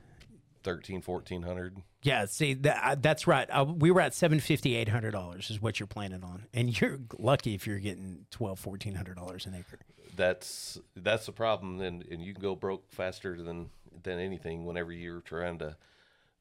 13 0.62 1.02
1400 1.02 1.82
Yeah, 2.02 2.24
see 2.26 2.54
that 2.54 3.02
that's 3.02 3.26
right. 3.26 3.48
Uh, 3.50 3.64
we 3.64 3.90
were 3.90 4.00
at 4.00 4.14
seven 4.14 4.40
fifty, 4.40 4.76
eight 4.76 4.88
hundred 4.88 5.10
dollars 5.10 5.50
is 5.50 5.60
what 5.60 5.78
you're 5.78 5.86
planning 5.86 6.22
on, 6.24 6.46
and 6.54 6.80
you're 6.80 6.98
lucky 7.18 7.54
if 7.54 7.66
you're 7.66 7.80
getting 7.80 8.26
twelve, 8.30 8.58
fourteen 8.58 8.94
hundred 8.94 9.16
dollars 9.16 9.44
an 9.44 9.54
acre. 9.54 9.78
That's 10.14 10.78
that's 10.96 11.26
the 11.26 11.32
problem 11.32 11.80
and, 11.80 12.04
and 12.10 12.22
you 12.22 12.34
can 12.34 12.42
go 12.42 12.54
broke 12.54 12.90
faster 12.90 13.40
than 13.40 13.70
than 14.02 14.18
anything 14.18 14.64
whenever 14.64 14.92
you're 14.92 15.20
trying 15.20 15.58
to 15.58 15.76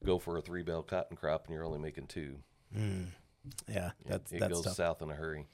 go 0.04 0.18
for 0.18 0.36
a 0.36 0.42
three 0.42 0.62
bale 0.62 0.82
cotton 0.82 1.16
crop 1.16 1.46
and 1.46 1.54
you're 1.54 1.64
only 1.64 1.78
making 1.78 2.06
two 2.06 2.36
hmm. 2.74 3.04
Yeah, 3.68 3.90
that's 4.06 4.30
it 4.30 4.38
that's 4.38 4.52
goes 4.52 4.64
tough. 4.64 4.74
south 4.74 5.02
in 5.02 5.10
a 5.10 5.14
hurry 5.14 5.46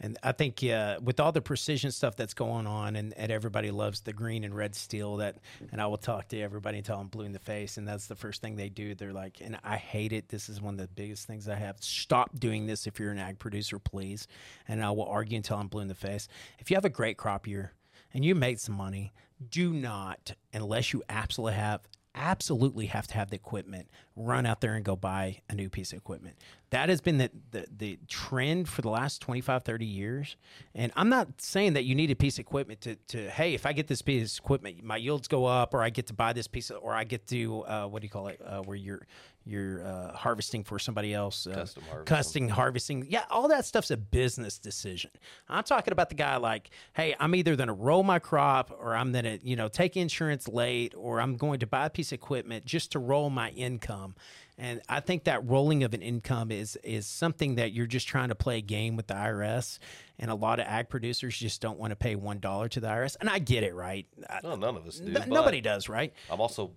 And 0.00 0.18
I 0.22 0.32
think 0.32 0.64
uh, 0.64 0.98
with 1.00 1.20
all 1.20 1.30
the 1.30 1.40
precision 1.40 1.92
stuff 1.92 2.16
that's 2.16 2.34
going 2.34 2.66
on, 2.66 2.96
and, 2.96 3.14
and 3.14 3.30
everybody 3.30 3.70
loves 3.70 4.00
the 4.00 4.12
green 4.12 4.42
and 4.42 4.54
red 4.54 4.74
steel. 4.74 5.16
That, 5.18 5.36
and 5.70 5.80
I 5.80 5.86
will 5.86 5.96
talk 5.96 6.28
to 6.28 6.40
everybody 6.40 6.78
until 6.78 6.98
I'm 6.98 7.06
blue 7.06 7.24
in 7.24 7.32
the 7.32 7.38
face, 7.38 7.76
and 7.76 7.86
that's 7.86 8.06
the 8.06 8.16
first 8.16 8.40
thing 8.40 8.56
they 8.56 8.68
do. 8.68 8.94
They're 8.94 9.12
like, 9.12 9.40
and 9.40 9.58
I 9.62 9.76
hate 9.76 10.12
it. 10.12 10.28
This 10.28 10.48
is 10.48 10.60
one 10.60 10.74
of 10.74 10.80
the 10.80 10.88
biggest 10.88 11.26
things 11.26 11.48
I 11.48 11.54
have. 11.54 11.76
Stop 11.80 12.38
doing 12.38 12.66
this 12.66 12.86
if 12.86 12.98
you're 12.98 13.12
an 13.12 13.18
ag 13.18 13.38
producer, 13.38 13.78
please. 13.78 14.26
And 14.66 14.82
I 14.82 14.90
will 14.90 15.06
argue 15.06 15.36
until 15.36 15.58
I'm 15.58 15.68
blue 15.68 15.82
in 15.82 15.88
the 15.88 15.94
face. 15.94 16.28
If 16.58 16.70
you 16.70 16.76
have 16.76 16.84
a 16.84 16.90
great 16.90 17.16
crop 17.16 17.46
year 17.46 17.72
and 18.12 18.24
you 18.24 18.34
made 18.34 18.58
some 18.58 18.74
money, 18.74 19.12
do 19.50 19.72
not, 19.72 20.32
unless 20.52 20.92
you 20.92 21.02
absolutely 21.08 21.54
have 21.54 21.82
absolutely 22.16 22.86
have 22.86 23.06
to 23.06 23.14
have 23.14 23.30
the 23.30 23.36
equipment 23.36 23.88
run 24.16 24.46
out 24.46 24.60
there 24.60 24.74
and 24.74 24.84
go 24.84 24.96
buy 24.96 25.40
a 25.48 25.54
new 25.54 25.68
piece 25.68 25.92
of 25.92 25.98
equipment. 25.98 26.36
That 26.70 26.88
has 26.88 27.00
been 27.00 27.18
the, 27.18 27.30
the, 27.52 27.66
the 27.76 27.98
trend 28.08 28.68
for 28.68 28.82
the 28.82 28.88
last 28.88 29.20
25 29.20 29.62
30 29.62 29.86
years. 29.86 30.36
And 30.74 30.90
i'm 30.96 31.08
not 31.08 31.40
saying 31.40 31.74
that 31.74 31.84
you 31.84 31.94
need 31.94 32.10
a 32.10 32.16
piece 32.16 32.38
of 32.38 32.40
equipment 32.40 32.80
to, 32.82 32.96
to 33.08 33.30
hey 33.30 33.54
if 33.54 33.66
i 33.66 33.72
get 33.72 33.86
this 33.86 34.02
piece 34.02 34.38
of 34.38 34.44
equipment 34.44 34.82
my 34.82 34.96
yields 34.96 35.28
go 35.28 35.44
up 35.44 35.74
or 35.74 35.82
i 35.82 35.90
get 35.90 36.06
to 36.06 36.14
buy 36.14 36.32
this 36.32 36.46
piece 36.46 36.70
of, 36.70 36.78
or 36.82 36.92
i 36.94 37.04
get 37.04 37.26
to 37.26 37.62
uh, 37.64 37.86
what 37.86 38.00
do 38.00 38.06
you 38.06 38.10
call 38.10 38.28
it 38.28 38.40
uh, 38.44 38.62
where 38.62 38.76
you're 38.76 39.06
you're 39.48 39.86
uh, 39.86 40.12
harvesting 40.12 40.64
for 40.64 40.78
somebody 40.78 41.14
else 41.14 41.46
uh, 41.46 41.50
Custom 41.54 41.84
harvesting. 41.84 42.16
custom 42.16 42.48
harvesting. 42.48 43.06
Yeah 43.08 43.24
all 43.30 43.46
that 43.48 43.64
stuff's 43.64 43.90
a 43.92 43.96
business 43.96 44.58
decision. 44.58 45.10
I'm 45.48 45.62
talking 45.64 45.92
about 45.92 46.08
the 46.08 46.16
guy 46.16 46.36
like 46.36 46.70
hey 46.94 47.14
i'm 47.20 47.34
either 47.34 47.54
going 47.56 47.68
to 47.68 47.72
roll 47.72 48.02
my 48.02 48.18
crop 48.18 48.76
or 48.78 48.94
i'm 48.96 49.12
going 49.12 49.24
to 49.24 49.38
you 49.46 49.54
know 49.56 49.68
take 49.68 49.96
insurance 49.96 50.48
late 50.48 50.94
or 50.96 51.20
i'm 51.20 51.36
going 51.36 51.60
to 51.60 51.66
buy 51.66 51.86
a 51.86 51.90
piece 51.90 52.08
of 52.10 52.16
equipment 52.16 52.64
just 52.64 52.92
to 52.92 52.98
roll 52.98 53.30
my 53.30 53.50
income. 53.50 54.14
And 54.58 54.80
i 54.88 55.00
think 55.00 55.24
that 55.24 55.46
rolling 55.46 55.84
of 55.84 55.94
an 55.94 56.02
income 56.02 56.50
is 56.50 56.76
is 56.82 57.06
something 57.06 57.54
that 57.56 57.72
you're 57.72 57.86
just 57.86 58.08
trying 58.08 58.30
to 58.30 58.34
play 58.34 58.58
a 58.58 58.62
game 58.62 58.96
with 58.96 59.06
the 59.06 59.14
irs 59.14 59.78
and 60.18 60.30
a 60.30 60.34
lot 60.34 60.58
of 60.60 60.66
ag 60.66 60.88
producers 60.88 61.36
just 61.36 61.60
don't 61.60 61.78
want 61.78 61.90
to 61.90 61.96
pay 61.96 62.16
one 62.16 62.38
dollar 62.40 62.68
to 62.70 62.80
the 62.80 62.86
irs 62.88 63.16
and 63.20 63.28
i 63.28 63.38
get 63.38 63.62
it 63.62 63.74
right? 63.74 64.06
No 64.42 64.56
none 64.56 64.76
of 64.76 64.86
us 64.86 64.98
do 64.98 65.14
n- 65.14 65.28
nobody 65.28 65.60
does 65.60 65.88
right? 65.88 66.12
I'm 66.30 66.40
also 66.40 66.72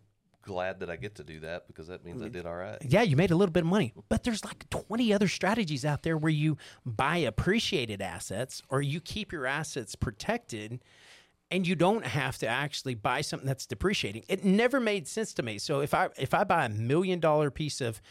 glad 0.50 0.80
that 0.80 0.90
i 0.90 0.96
get 0.96 1.16
to 1.16 1.24
do 1.24 1.40
that 1.40 1.68
because 1.68 1.88
that 1.88 2.04
means 2.04 2.22
i 2.22 2.28
mm. 2.28 2.32
did 2.32 2.46
all 2.46 2.56
right 2.56 2.80
yeah, 2.90 3.02
you 3.02 3.16
made 3.16 3.32
a 3.32 3.36
little 3.36 3.52
bit 3.52 3.64
of 3.64 3.70
money, 3.70 3.94
but 4.10 4.24
there's 4.24 4.44
like 4.44 4.70
20 4.70 5.14
other 5.14 5.28
strategies 5.28 5.86
out 5.86 6.04
there 6.04 6.18
where 6.18 6.32
you 6.32 6.58
buy 6.86 7.18
appreciated 7.18 8.02
assets 8.02 8.62
or 8.70 8.82
you 8.82 9.00
keep 9.00 9.32
your 9.32 9.46
assets 9.46 9.96
protected 9.96 10.80
and 11.52 11.68
you 11.68 11.76
don't 11.76 12.06
have 12.06 12.38
to 12.40 12.48
actually 12.48 12.96
buy 12.96 13.22
something 13.22 13.48
that's 13.48 13.66
depreciating. 13.66 14.24
It 14.28 14.44
never 14.44 14.80
made 14.80 15.08
sense 15.08 15.34
to 15.36 15.44
me. 15.44 15.58
So 15.58 15.82
if 15.82 15.94
I 15.94 16.10
if 16.18 16.34
I 16.34 16.44
buy 16.44 16.66
a 16.66 16.70
million 16.70 17.20
dollar 17.20 17.52
piece 17.52 17.82
of 17.82 18.02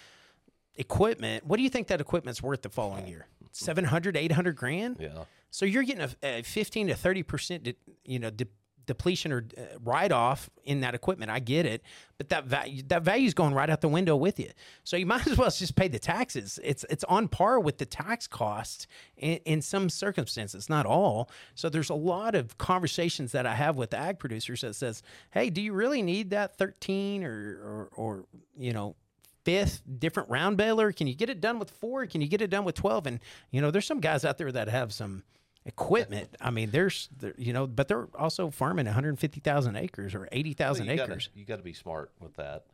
equipment, 0.74 1.44
what 1.44 1.56
do 1.56 1.62
you 1.62 1.70
think 1.70 1.88
that 1.88 2.00
equipment's 2.00 2.42
worth 2.42 2.62
the 2.62 2.70
following 2.70 3.06
year? 3.06 3.26
700, 3.52 4.16
800 4.16 4.56
grand? 4.56 4.96
yeah 5.00 5.24
So 5.50 5.66
you're 5.66 5.82
getting 5.82 6.08
a, 6.22 6.38
a 6.38 6.42
15 6.42 6.88
to 6.88 6.94
30 6.94 7.22
percent, 7.22 7.62
de, 7.64 7.74
you 8.04 8.18
know, 8.18 8.30
de, 8.30 8.46
depletion 8.88 9.30
or 9.30 9.44
uh, 9.56 9.62
write 9.84 10.10
off 10.10 10.50
in 10.64 10.80
that 10.80 10.94
equipment. 10.94 11.30
I 11.30 11.38
get 11.38 11.64
it, 11.64 11.82
but 12.16 12.30
that 12.30 12.46
value 12.46 12.82
that 12.88 13.02
value's 13.02 13.34
going 13.34 13.54
right 13.54 13.70
out 13.70 13.80
the 13.80 13.88
window 13.88 14.16
with 14.16 14.40
you. 14.40 14.50
So 14.82 14.96
you 14.96 15.06
might 15.14 15.24
as 15.28 15.38
well 15.38 15.50
just 15.50 15.76
pay 15.76 15.86
the 15.86 16.00
taxes. 16.00 16.58
It's 16.64 16.84
it's 16.90 17.04
on 17.04 17.28
par 17.28 17.60
with 17.60 17.78
the 17.78 17.86
tax 17.86 18.26
cost 18.26 18.88
in, 19.16 19.38
in 19.44 19.62
some 19.62 19.88
circumstances, 19.88 20.68
not 20.68 20.86
all. 20.86 21.30
So 21.54 21.68
there's 21.68 21.90
a 21.90 21.94
lot 21.94 22.34
of 22.34 22.58
conversations 22.58 23.30
that 23.32 23.46
I 23.46 23.54
have 23.54 23.76
with 23.76 23.94
ag 23.94 24.18
producers 24.18 24.62
that 24.62 24.74
says, 24.74 25.02
"Hey, 25.30 25.50
do 25.50 25.60
you 25.60 25.72
really 25.72 26.02
need 26.02 26.30
that 26.30 26.56
13 26.56 27.22
or 27.22 27.30
or, 27.30 27.88
or 27.94 28.24
you 28.56 28.72
know?" 28.72 28.96
fifth 29.44 29.80
different 29.98 30.28
round 30.28 30.58
baler? 30.58 30.92
Can 30.92 31.06
you 31.06 31.14
get 31.14 31.30
it 31.30 31.40
done 31.40 31.58
with 31.58 31.70
four? 31.70 32.04
Can 32.06 32.20
you 32.20 32.28
get 32.28 32.42
it 32.42 32.50
done 32.50 32.66
with 32.66 32.74
12? 32.74 33.06
And, 33.06 33.20
you 33.50 33.62
know, 33.62 33.70
there's 33.70 33.86
some 33.86 34.00
guys 34.00 34.22
out 34.22 34.36
there 34.36 34.52
that 34.52 34.68
have 34.68 34.92
some 34.92 35.22
equipment. 35.68 36.28
I 36.40 36.50
mean, 36.50 36.70
there's, 36.70 37.08
there, 37.18 37.34
you 37.38 37.52
know, 37.52 37.66
but 37.66 37.86
they're 37.88 38.08
also 38.18 38.50
farming 38.50 38.86
150,000 38.86 39.76
acres 39.76 40.14
or 40.14 40.28
80,000 40.32 40.86
you 40.86 40.96
gotta, 40.96 41.12
acres. 41.12 41.28
you 41.34 41.44
got 41.44 41.56
to 41.56 41.62
be 41.62 41.72
smart 41.72 42.10
with 42.20 42.34
that 42.36 42.64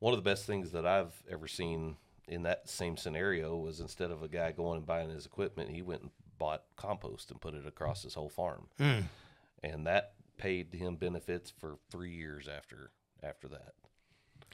one 0.00 0.12
of 0.12 0.18
the 0.22 0.30
best 0.30 0.46
things 0.46 0.70
that 0.72 0.86
i've 0.86 1.12
ever 1.28 1.48
seen 1.48 1.96
in 2.28 2.42
that 2.44 2.68
same 2.68 2.96
scenario 2.96 3.56
was 3.56 3.80
instead 3.80 4.10
of 4.12 4.22
a 4.22 4.28
guy 4.28 4.52
going 4.52 4.76
and 4.76 4.86
buying 4.86 5.10
his 5.10 5.26
equipment 5.26 5.70
he 5.70 5.82
went 5.82 6.02
and 6.02 6.10
bought 6.38 6.62
compost 6.76 7.30
and 7.32 7.40
put 7.40 7.52
it 7.54 7.66
across 7.66 8.02
his 8.04 8.14
whole 8.14 8.28
farm 8.28 8.68
Hmm. 8.78 9.00
and 9.64 9.86
that 9.88 10.12
paid 10.36 10.72
him 10.72 10.94
benefits 10.96 11.50
for 11.58 11.78
three 11.90 12.12
years 12.14 12.46
after 12.46 12.90
after 13.24 13.48
that 13.48 13.72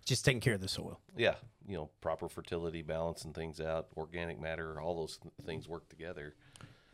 Just 0.07 0.25
taking 0.25 0.41
care 0.41 0.55
of 0.55 0.63
the 0.63 0.69
soil. 0.69 0.99
yeah 1.17 1.35
you 1.67 1.77
know 1.77 1.91
proper 2.01 2.29
fertility 2.29 2.81
balancing 2.81 3.35
things 3.35 3.61
out 3.61 3.89
organic 3.99 4.41
matter 4.41 4.81
all 4.81 4.97
those 4.97 5.19
th- 5.19 5.35
things 5.45 5.69
work 5.69 5.89
together 5.91 6.35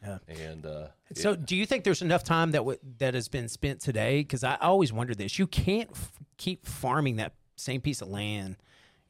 Yeah. 0.03 0.19
and 0.29 0.65
uh 0.67 0.89
So, 1.15 1.37
do 1.37 1.57
you 1.57 1.67
think 1.67 1.85
there's 1.85 2.03
enough 2.03 2.25
time 2.25 2.53
that 2.53 2.59
w- 2.59 2.79
that 2.99 3.15
has 3.15 3.29
been 3.29 3.49
spent 3.49 3.81
today? 3.81 4.21
Because 4.21 4.45
I 4.45 4.57
always 4.57 4.93
wonder 4.93 5.15
this: 5.15 5.39
you 5.39 5.47
can't 5.47 5.91
f- 5.93 6.13
keep 6.39 6.67
farming 6.67 7.17
that 7.17 7.35
same 7.57 7.81
piece 7.81 8.01
of 8.01 8.09
land 8.09 8.57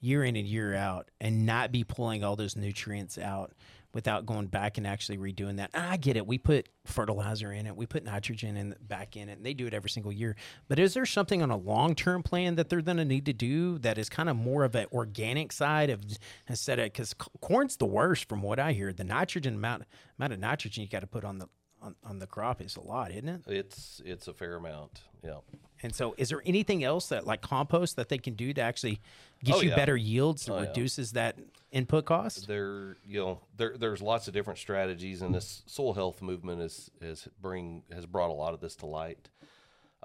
year 0.01 0.25
in 0.25 0.35
and 0.35 0.47
year 0.49 0.75
out 0.75 1.11
and 1.21 1.45
not 1.47 1.71
be 1.71 1.85
pulling 1.85 2.25
all 2.25 2.35
those 2.35 2.57
nutrients 2.57 3.19
out 3.19 3.53
without 3.93 4.27
going 4.27 4.47
back 4.47 4.79
and 4.79 4.87
actually 4.87 5.19
redoing 5.19 5.57
that. 5.57 5.71
And 5.75 5.85
I 5.87 5.97
get 5.97 6.17
it; 6.17 6.27
we 6.27 6.39
put 6.39 6.69
fertilizer 6.85 7.53
in 7.53 7.67
it, 7.67 7.77
we 7.77 7.87
put 7.87 8.05
nitrogen 8.05 8.57
in 8.57 8.75
back 8.81 9.17
in 9.17 9.29
it, 9.29 9.39
and 9.39 9.47
they 9.47 9.55
do 9.55 9.67
it 9.67 9.75
every 9.75 9.91
single 9.91 10.13
year. 10.13 10.37
But 10.69 10.79
is 10.79 10.95
there 10.95 11.07
something 11.07 11.43
on 11.43 11.51
a 11.51 11.57
long 11.57 11.95
term 11.95 12.23
plan 12.23 12.57
that 12.57 12.69
they're 12.69 12.83
going 12.83 12.97
to 12.97 13.05
need 13.05 13.27
to 13.27 13.33
do 13.33 13.79
that 13.79 13.99
is 13.99 14.09
kind 14.09 14.29
of 14.29 14.37
more 14.37 14.65
of 14.65 14.75
an 14.75 14.87
organic 14.93 15.53
side 15.53 15.91
of 15.91 16.05
instead 16.49 16.79
of 16.79 16.87
because 16.87 17.15
corn's 17.41 17.77
the 17.77 17.87
worst 17.87 18.29
from 18.29 18.43
what 18.43 18.59
I 18.59 18.73
hear. 18.73 18.93
The 18.93 19.05
nitrogen 19.05 19.55
amount 19.55 19.85
amount 20.19 20.33
of 20.33 20.39
nitrogen 20.39 20.83
you 20.83 20.89
got 20.89 21.01
to 21.01 21.07
put 21.07 21.25
on 21.25 21.39
the 21.39 21.49
on, 21.83 21.95
on 22.05 22.19
the 22.19 22.27
crop 22.27 22.61
is 22.61 22.77
a 22.77 22.81
lot, 22.81 23.11
isn't 23.11 23.29
it? 23.29 23.41
it's 23.47 24.01
it's 24.05 24.29
a 24.29 24.33
fair 24.35 24.57
amount 24.57 25.01
yeah 25.25 25.39
And 25.83 25.95
so, 25.95 26.15
is 26.19 26.29
there 26.29 26.43
anything 26.45 26.85
else 26.85 27.09
that 27.09 27.27
like 27.27 27.41
compost 27.41 27.97
that 27.97 28.09
they 28.09 28.19
can 28.19 28.35
do 28.35 28.53
to 28.53 28.61
actually 28.61 29.01
get 29.45 29.57
Oh, 29.57 29.61
you 29.63 29.71
yeah. 29.71 29.77
better 29.77 29.97
yields 29.97 30.45
that 30.47 30.53
Oh, 30.53 30.57
yeah. 30.61 30.69
reduces 30.69 31.13
that 31.13 31.39
input 31.73 32.05
cost? 32.05 32.47
there 32.49 32.97
you 33.05 33.19
know 33.21 33.41
there 33.57 33.77
there's 33.79 34.03
lots 34.03 34.29
of 34.29 34.35
different 34.35 34.59
strategies 34.59 35.23
and 35.23 35.35
this 35.35 35.63
soil 35.67 35.95
health 35.95 36.21
movement 36.23 36.61
is 36.61 36.91
has 37.01 37.29
bring 37.41 37.83
has 37.93 38.05
brought 38.07 38.31
a 38.31 38.35
lot 38.45 38.53
of 38.55 38.61
this 38.61 38.77
to 38.77 38.87
light 38.87 39.29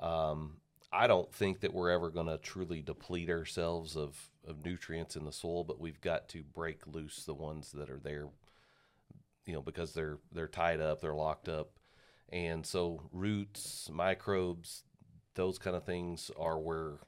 um, 0.02 0.58
i 0.92 1.08
don't 1.08 1.34
think 1.34 1.60
that 1.62 1.74
we're 1.74 1.90
ever 1.92 2.10
going 2.10 2.28
to 2.28 2.38
truly 2.38 2.82
deplete 2.82 3.30
ourselves 3.30 3.96
of 3.96 4.30
of 4.48 4.64
nutrients 4.64 5.16
in 5.16 5.26
the 5.26 5.32
soil 5.32 5.64
but 5.64 5.80
we've 5.80 6.02
got 6.02 6.30
to 6.30 6.44
break 6.44 6.86
loose 6.88 7.24
the 7.26 7.34
ones 7.34 7.72
that 7.72 7.90
are 7.90 8.00
there 8.00 8.28
you 9.46 9.54
know 9.54 9.62
because 9.62 9.94
they're 9.94 10.18
they're 10.32 10.48
tied 10.48 10.80
up 10.82 11.02
they're 11.02 11.16
locked 11.16 11.50
up. 11.50 11.72
And 12.30 12.66
so 12.66 13.02
roots 13.12 13.90
microbes 13.92 14.84
those 15.36 15.60
kind 15.60 15.76
of 15.76 15.84
things 15.84 16.32
are 16.40 16.60
where 16.60 17.00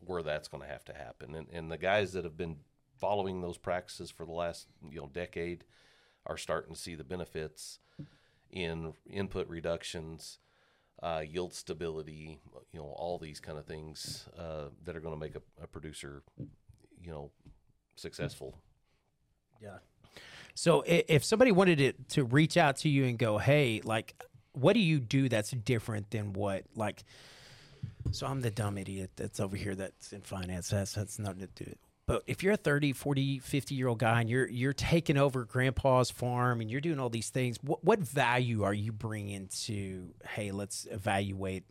where 0.00 0.22
that's 0.22 0.48
going 0.48 0.62
to 0.62 0.68
have 0.68 0.84
to 0.86 0.94
happen. 0.94 1.34
And, 1.34 1.46
and 1.52 1.70
the 1.70 1.78
guys 1.78 2.12
that 2.12 2.24
have 2.24 2.36
been 2.36 2.56
following 2.98 3.40
those 3.40 3.58
practices 3.58 4.10
for 4.10 4.24
the 4.24 4.32
last 4.32 4.68
you 4.90 5.00
know 5.00 5.10
decade 5.12 5.64
are 6.26 6.36
starting 6.36 6.74
to 6.74 6.80
see 6.80 6.94
the 6.94 7.04
benefits 7.04 7.80
in 8.50 8.92
input 9.10 9.48
reductions 9.48 10.38
uh, 11.02 11.22
yield 11.26 11.52
stability 11.52 12.38
you 12.70 12.78
know 12.78 12.94
all 12.96 13.18
these 13.18 13.40
kind 13.40 13.58
of 13.58 13.66
things 13.66 14.28
uh, 14.38 14.66
that 14.84 14.94
are 14.94 15.00
going 15.00 15.14
to 15.14 15.20
make 15.20 15.34
a, 15.34 15.42
a 15.62 15.66
producer 15.66 16.22
you 17.00 17.10
know 17.10 17.30
successful. 17.96 18.58
Yeah. 19.60 19.78
So 20.54 20.82
if 20.86 21.24
somebody 21.24 21.52
wanted 21.52 21.78
to, 21.78 21.92
to 22.16 22.24
reach 22.24 22.56
out 22.56 22.76
to 22.78 22.88
you 22.88 23.04
and 23.04 23.18
go, 23.18 23.38
hey, 23.38 23.80
like, 23.84 24.14
what 24.52 24.74
do 24.74 24.80
you 24.80 25.00
do 25.00 25.28
that's 25.28 25.50
different 25.50 26.10
than 26.10 26.32
what, 26.34 26.64
like, 26.74 27.04
So 28.12 28.26
I'm 28.26 28.40
the 28.42 28.50
dumb 28.50 28.78
idiot 28.78 29.12
that's 29.16 29.40
over 29.40 29.56
here 29.56 29.74
that's 29.74 30.12
in 30.12 30.20
finance. 30.22 30.70
That's 30.70 30.94
that's 30.94 31.18
nothing 31.18 31.48
to 31.48 31.64
do. 31.64 31.74
But 32.06 32.24
if 32.26 32.42
you're 32.42 32.54
a 32.54 32.56
30, 32.56 32.92
40, 32.92 33.38
50 33.38 33.74
year 33.74 33.88
old 33.88 33.98
guy 34.00 34.20
and 34.20 34.28
you're 34.28 34.48
you're 34.48 34.72
taking 34.72 35.16
over 35.16 35.44
grandpa's 35.44 36.10
farm 36.10 36.60
and 36.60 36.70
you're 36.70 36.80
doing 36.80 36.98
all 36.98 37.08
these 37.08 37.30
things, 37.30 37.58
what, 37.62 37.82
what 37.84 38.00
value 38.00 38.64
are 38.64 38.74
you 38.74 38.92
bringing 38.92 39.48
to, 39.62 40.10
hey, 40.28 40.50
let's 40.50 40.86
evaluate 40.90 41.64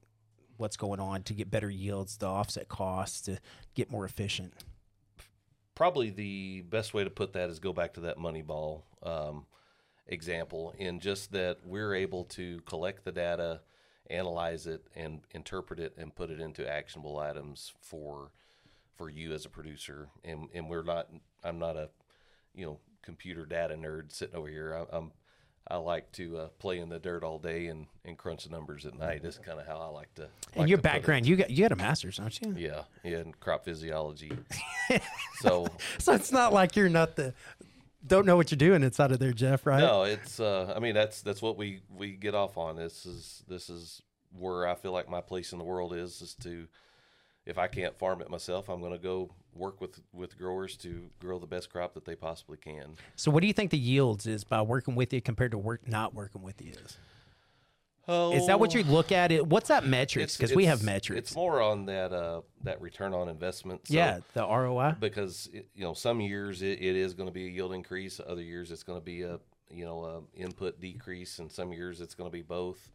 what's 0.58 0.78
going 0.78 1.00
on 1.00 1.24
to 1.24 1.34
get 1.34 1.52
better 1.52 1.70
yields, 1.70 2.18
to 2.18 2.26
offset 2.26 2.70
costs, 2.70 3.22
to 3.22 3.38
get 3.76 3.92
more 3.92 4.06
efficient? 4.06 4.54
Probably 5.82 6.12
the 6.12 6.62
best 6.70 6.94
way 6.94 7.04
to 7.04 7.10
put 7.10 7.34
that 7.34 7.50
is 7.50 7.58
go 7.58 7.74
back 7.74 7.92
to 7.92 8.02
that 8.02 8.16
Moneyball 8.16 8.84
um, 9.02 9.48
example, 10.06 10.76
in 10.78 11.00
just 11.00 11.32
that 11.32 11.58
we're 11.66 11.96
able 11.96 12.24
to 12.26 12.60
collect 12.68 13.04
the 13.04 13.12
data, 13.12 13.62
analyze 14.08 14.68
it, 14.68 14.86
and 14.96 15.22
interpret 15.32 15.80
it, 15.80 15.96
and 15.98 16.14
put 16.14 16.30
it 16.30 16.40
into 16.40 16.72
actionable 16.72 17.18
items 17.18 17.74
for 17.82 18.30
for 18.96 19.10
you 19.10 19.34
as 19.34 19.44
a 19.44 19.50
producer. 19.50 20.10
And 20.24 20.50
and 20.54 20.70
we're 20.70 20.84
not. 20.84 21.08
I'm 21.44 21.58
not 21.58 21.76
a 21.76 21.90
you 22.54 22.64
know 22.64 22.78
computer 23.02 23.48
data 23.48 23.74
nerd 23.74 24.12
sitting 24.12 24.36
over 24.36 24.50
here. 24.50 24.76
I, 24.76 24.96
I'm 24.96 25.12
I 25.68 25.78
like 25.78 26.12
to 26.14 26.38
uh, 26.38 26.48
play 26.60 26.80
in 26.80 26.90
the 26.90 27.00
dirt 27.00 27.24
all 27.24 27.40
day 27.40 27.68
and, 27.68 27.86
and 28.04 28.18
crunch 28.18 28.44
the 28.44 28.50
numbers 28.50 28.86
at 28.86 28.98
night. 28.98 29.22
That's 29.24 29.38
kind 29.38 29.60
of 29.60 29.68
how 29.68 29.78
I 29.78 29.88
like 29.88 30.14
to. 30.16 30.24
And 30.24 30.32
like 30.58 30.70
your 30.70 30.78
to 30.78 30.84
background, 30.84 31.26
you 31.26 31.36
got 31.36 31.50
you 31.50 31.64
got 31.64 31.72
a 31.72 31.76
master's, 31.76 32.18
don't 32.18 32.42
you? 32.42 32.56
Yeah, 32.58 32.84
yeah, 33.04 33.20
in 33.20 33.34
crop 33.34 33.66
physiology. 33.66 34.32
so 35.42 35.68
So 36.00 36.14
it's 36.14 36.32
not 36.32 36.52
like 36.52 36.76
you're 36.76 36.90
not 36.90 37.16
the 37.16 37.34
don't 38.06 38.26
know 38.26 38.36
what 38.36 38.52
you're 38.52 38.58
doing 38.58 38.84
inside 38.84 39.12
of 39.12 39.20
there, 39.20 39.34
Jeff, 39.34 39.66
right? 39.66 39.80
no, 39.80 40.04
it's. 40.04 40.40
Uh, 40.40 40.74
I 40.76 40.80
mean, 40.80 40.96
that's 40.96 41.22
that's 41.22 41.42
what 41.42 41.58
we 41.58 41.82
we 41.96 42.12
get 42.12 42.36
off 42.36 42.58
on. 42.58 42.76
This 42.76 43.06
is 43.06 43.44
this 43.48 43.70
is 43.70 44.02
where 44.38 44.68
I 44.68 44.76
feel 44.76 44.92
like 44.92 45.10
my 45.10 45.22
place 45.22 45.52
in 45.52 45.60
the 45.60 45.66
world 45.66 45.94
is 45.94 46.22
is 46.22 46.36
to. 46.42 46.68
If 47.52 47.58
I 47.58 47.68
can't 47.68 47.94
farm 48.00 48.22
it 48.22 48.30
myself, 48.30 48.70
I'm 48.70 48.80
going 48.80 48.94
to 48.94 48.98
go 48.98 49.30
work 49.54 49.82
with 49.82 50.00
with 50.14 50.38
growers 50.38 50.78
to 50.78 51.10
grow 51.20 51.38
the 51.38 51.46
best 51.46 51.70
crop 51.70 51.94
that 51.96 52.06
they 52.06 52.16
possibly 52.16 52.56
can. 52.56 52.94
So 53.18 53.30
what 53.30 53.42
do 53.42 53.48
you 53.48 53.52
think 53.54 53.72
the 53.72 53.78
yields 53.78 54.26
is 54.26 54.46
by 54.46 54.62
working 54.62 54.96
with 54.96 55.12
you 55.12 55.22
compared 55.22 55.52
to 55.52 55.58
work 55.58 55.86
not 55.86 56.14
working 56.16 56.42
with 56.44 56.62
you 56.62 56.72
is? 56.72 56.98
Oh, 58.08 58.32
Is 58.32 58.48
that 58.48 58.58
what 58.60 58.74
you 58.74 58.84
look 58.84 59.12
at? 59.12 59.34
It 59.34 59.46
what's 59.46 59.68
that 59.68 59.86
metrics? 59.86 60.38
Because 60.38 60.56
we 60.56 60.66
have 60.66 60.82
metrics. 60.82 61.20
It's 61.20 61.36
more 61.36 61.62
on 61.62 61.86
that 61.88 62.14
uh 62.14 62.42
that 62.64 62.82
return 62.82 63.14
on 63.14 63.28
investment. 63.28 63.86
So- 63.88 63.96
yeah, 63.96 64.20
the 64.34 64.48
ROI. 64.48 64.96
because 65.02 65.50
it, 65.54 65.68
you 65.76 65.84
know 65.84 65.94
some 65.94 66.22
years 66.22 66.62
it, 66.62 66.82
it 66.82 66.96
is 66.96 67.14
going 67.14 67.28
to 67.28 67.34
be 67.34 67.48
a 67.48 67.50
yield 67.50 67.74
increase 67.74 68.22
other 68.26 68.42
years 68.42 68.72
it's 68.72 68.84
going 68.84 69.00
to 69.00 69.06
be 69.06 69.24
a 69.24 69.40
you 69.70 69.84
know 69.84 70.06
a 70.06 70.40
input 70.40 70.80
decrease 70.80 71.40
and 71.40 71.52
some 71.52 71.74
years 71.74 72.00
it's 72.00 72.16
going 72.16 72.30
to 72.30 72.34
be 72.34 72.42
both 72.42 72.92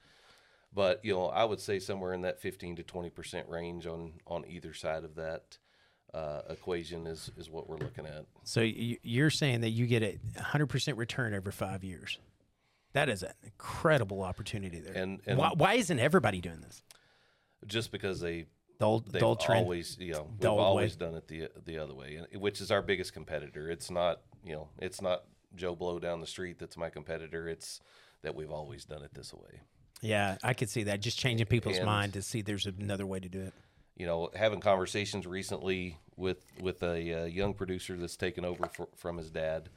but 0.77 1.05
you 1.05 1.13
know 1.13 1.27
i 1.27 1.45
would 1.45 1.59
say 1.61 1.81
somewhere 1.81 2.13
in 2.13 2.21
that 2.21 2.39
15 2.41 2.77
to 2.77 2.83
20 2.85 3.11
percent 3.11 3.49
range 3.49 3.87
on 3.89 4.13
on 4.29 4.45
either 4.47 4.73
side 4.73 5.03
of 5.03 5.17
that 5.17 5.59
uh, 6.15 6.43
equation 6.49 7.07
is 7.09 7.31
is 7.37 7.51
what 7.51 7.69
we're 7.69 7.77
looking 7.79 8.07
at 8.07 8.25
So 8.45 8.61
you- 8.61 8.99
you're 9.03 9.29
saying 9.31 9.63
that 9.63 9.71
you 9.71 9.87
get 9.89 10.03
a 10.05 10.19
100% 10.39 10.97
return 10.97 11.35
over 11.35 11.51
five 11.51 11.83
years. 11.85 12.19
That 12.93 13.09
is 13.11 13.23
an 13.23 13.33
incredible 13.43 14.23
opportunity 14.23 14.81
there. 14.81 14.95
And- 14.95 15.21
and- 15.27 15.37
why, 15.37 15.51
why 15.55 15.75
isn't 15.75 15.99
everybody 15.99 16.41
doing 16.41 16.61
this? 16.61 16.83
just 17.67 17.91
because 17.91 18.21
they 18.21 18.47
The 18.79 18.87
old, 18.87 19.13
they've 19.13 19.21
the 19.21 19.27
old 19.27 19.41
trend. 19.41 19.65
always 19.65 19.99
you 19.99 20.13
know 20.13 20.31
we've 20.39 20.47
old 20.49 20.59
way. 20.59 20.65
always 20.65 20.97
done 20.97 21.15
it 21.17 21.27
the 21.29 21.51
the 21.65 21.77
other 21.79 21.95
way 21.95 22.17
and- 22.33 22.41
which 22.41 22.61
is 22.63 22.71
our 22.71 22.81
biggest 22.83 23.13
competitor 23.13 23.69
it's 23.71 23.91
not 23.91 24.21
you 24.45 24.53
know 24.55 24.69
it's 24.79 25.03
not 25.03 25.25
joe 25.55 25.75
blow 25.75 25.99
down 25.99 26.21
the 26.21 26.27
street 26.27 26.59
that's 26.59 26.77
my 26.77 26.89
competitor 26.89 27.49
it's 27.49 27.81
that 28.23 28.35
we've 28.35 28.51
always 28.53 28.85
done 28.87 29.03
it 29.03 29.13
this 29.15 29.35
way 29.35 29.61
yeah, 30.03 30.37
I 30.43 30.55
could 30.55 30.71
see 30.71 30.85
that. 30.85 31.01
Just 31.01 31.19
changing 31.19 31.47
people's 31.47 31.77
And- 31.79 31.87
mind 31.87 32.13
to 32.15 32.23
see 32.23 32.43
there's 32.43 32.67
another 32.67 33.07
way 33.07 33.21
to 33.21 33.29
do 33.29 33.41
it. 33.43 33.55
you 33.97 34.05
know, 34.07 34.31
having 34.35 34.61
conversations 34.61 35.27
recently 35.27 35.99
with 36.17 36.45
with 36.61 36.83
a 36.83 37.23
uh, 37.23 37.25
young 37.25 37.55
producer 37.55 37.97
that's 37.97 38.17
taken 38.17 38.45
over 38.45 38.67
for, 38.69 38.89
from 38.95 39.17
his 39.17 39.31
dad, 39.31 39.71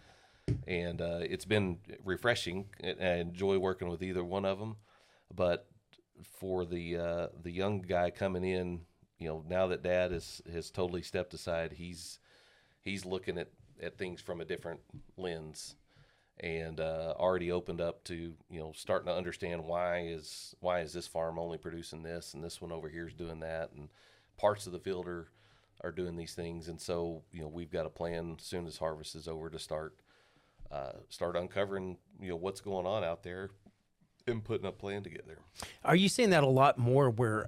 and 0.67 1.01
uh, 1.01 1.19
it's 1.21 1.45
been 1.45 1.77
refreshing. 2.03 2.65
I 2.83 3.15
enjoy 3.15 3.57
working 3.59 3.87
with 3.87 4.03
either 4.03 4.23
one 4.23 4.43
of 4.45 4.59
them, 4.59 4.75
but 5.33 5.67
for 6.39 6.65
the 6.65 6.97
uh, 6.97 7.27
the 7.41 7.51
young 7.51 7.79
guy 7.81 8.09
coming 8.11 8.43
in, 8.43 8.81
you 9.19 9.29
know, 9.29 9.43
now 9.47 9.67
that 9.67 9.83
dad 9.83 10.11
has 10.11 10.41
has 10.51 10.69
totally 10.69 11.01
stepped 11.01 11.33
aside, 11.33 11.73
he's 11.73 12.19
he's 12.81 13.05
looking 13.05 13.37
at 13.37 13.47
at 13.81 13.97
things 13.97 14.19
from 14.19 14.41
a 14.41 14.45
different 14.45 14.81
lens 15.15 15.75
and 16.41 16.79
uh, 16.79 17.13
already 17.17 17.51
opened 17.51 17.81
up 17.81 18.03
to 18.05 18.33
you 18.49 18.59
know 18.59 18.71
starting 18.75 19.07
to 19.07 19.15
understand 19.15 19.63
why 19.63 20.01
is 20.01 20.55
why 20.59 20.79
is 20.79 20.93
this 20.93 21.07
farm 21.07 21.37
only 21.37 21.57
producing 21.57 22.03
this 22.03 22.33
and 22.33 22.43
this 22.43 22.61
one 22.61 22.71
over 22.71 22.87
here 22.89 23.07
is 23.07 23.13
doing 23.13 23.39
that 23.39 23.71
and 23.75 23.89
parts 24.37 24.65
of 24.65 24.73
the 24.73 24.79
field 24.79 25.07
are 25.07 25.27
are 25.81 25.91
doing 25.91 26.15
these 26.15 26.33
things 26.33 26.67
and 26.67 26.79
so 26.79 27.23
you 27.31 27.41
know 27.41 27.47
we've 27.47 27.71
got 27.71 27.85
a 27.85 27.89
plan 27.89 28.35
as 28.39 28.45
soon 28.45 28.65
as 28.65 28.77
harvest 28.77 29.15
is 29.15 29.27
over 29.27 29.49
to 29.49 29.59
start 29.59 29.95
uh, 30.71 30.93
start 31.09 31.35
uncovering 31.35 31.97
you 32.21 32.29
know 32.29 32.35
what's 32.35 32.61
going 32.61 32.85
on 32.85 33.03
out 33.03 33.23
there 33.23 33.49
and 34.27 34.43
putting 34.43 34.67
a 34.67 34.71
plan 34.71 35.03
together. 35.03 35.39
Are 35.83 35.95
you 35.95 36.09
seeing 36.09 36.29
that 36.29 36.43
a 36.43 36.47
lot 36.47 36.77
more 36.77 37.09
where 37.09 37.47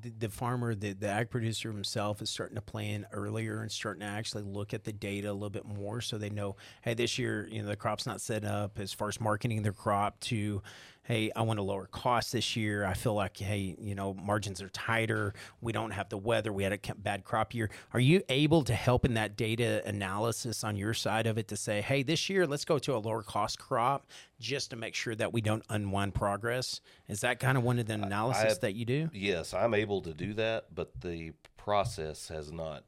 the, 0.00 0.10
the 0.18 0.28
farmer, 0.28 0.74
the, 0.74 0.92
the 0.92 1.08
ag 1.08 1.30
producer 1.30 1.70
himself 1.70 2.20
is 2.20 2.30
starting 2.30 2.56
to 2.56 2.62
plan 2.62 3.06
earlier 3.12 3.62
and 3.62 3.70
starting 3.70 4.00
to 4.00 4.06
actually 4.06 4.42
look 4.42 4.74
at 4.74 4.84
the 4.84 4.92
data 4.92 5.30
a 5.30 5.32
little 5.32 5.50
bit 5.50 5.66
more 5.66 6.00
so 6.00 6.18
they 6.18 6.30
know, 6.30 6.56
hey, 6.82 6.94
this 6.94 7.18
year, 7.18 7.48
you 7.50 7.62
know, 7.62 7.68
the 7.68 7.76
crop's 7.76 8.06
not 8.06 8.20
set 8.20 8.44
up. 8.44 8.78
As 8.78 8.92
far 8.92 9.08
as 9.08 9.20
marketing 9.20 9.62
their 9.62 9.72
crop 9.72 10.18
to, 10.20 10.62
hey, 11.04 11.32
I 11.34 11.42
want 11.42 11.58
to 11.58 11.62
lower 11.62 11.86
costs 11.86 12.32
this 12.32 12.54
year. 12.54 12.84
I 12.84 12.94
feel 12.94 13.14
like, 13.14 13.36
hey, 13.36 13.76
you 13.78 13.94
know, 13.94 14.14
margins 14.14 14.62
are 14.62 14.68
tighter. 14.68 15.34
We 15.60 15.72
don't 15.72 15.90
have 15.90 16.08
the 16.08 16.16
weather. 16.16 16.52
We 16.52 16.62
had 16.62 16.72
a 16.72 16.94
bad 16.94 17.24
crop 17.24 17.54
year. 17.54 17.70
Are 17.92 18.00
you 18.00 18.22
able 18.28 18.62
to 18.64 18.74
help 18.74 19.04
in 19.04 19.14
that 19.14 19.36
data 19.36 19.82
analysis 19.84 20.62
on 20.62 20.76
your 20.76 20.94
side 20.94 21.26
of 21.26 21.38
it 21.38 21.48
to 21.48 21.56
say, 21.56 21.80
hey, 21.80 22.02
this 22.02 22.30
year, 22.30 22.46
let's 22.46 22.64
go 22.64 22.78
to 22.78 22.96
a 22.96 22.98
lower 22.98 23.22
cost 23.22 23.58
crop 23.58 24.06
just 24.38 24.70
to 24.70 24.76
make 24.76 24.94
sure 24.94 25.14
that 25.16 25.32
we 25.32 25.40
don't 25.40 25.64
unwind 25.68 26.14
progress? 26.14 26.80
Is 27.08 27.20
that 27.22 27.40
kind 27.40 27.58
of 27.58 27.64
one 27.64 27.78
of 27.78 27.86
the 27.86 27.94
analysis 27.94 28.58
that 28.58 28.74
you 28.74 28.84
do? 28.84 29.10
Yes, 29.12 29.54
I'm 29.54 29.74
able 29.74 30.02
to 30.02 30.14
do 30.14 30.34
that, 30.34 30.74
but 30.74 31.00
the 31.00 31.32
process 31.56 32.28
has 32.28 32.52
not 32.52 32.84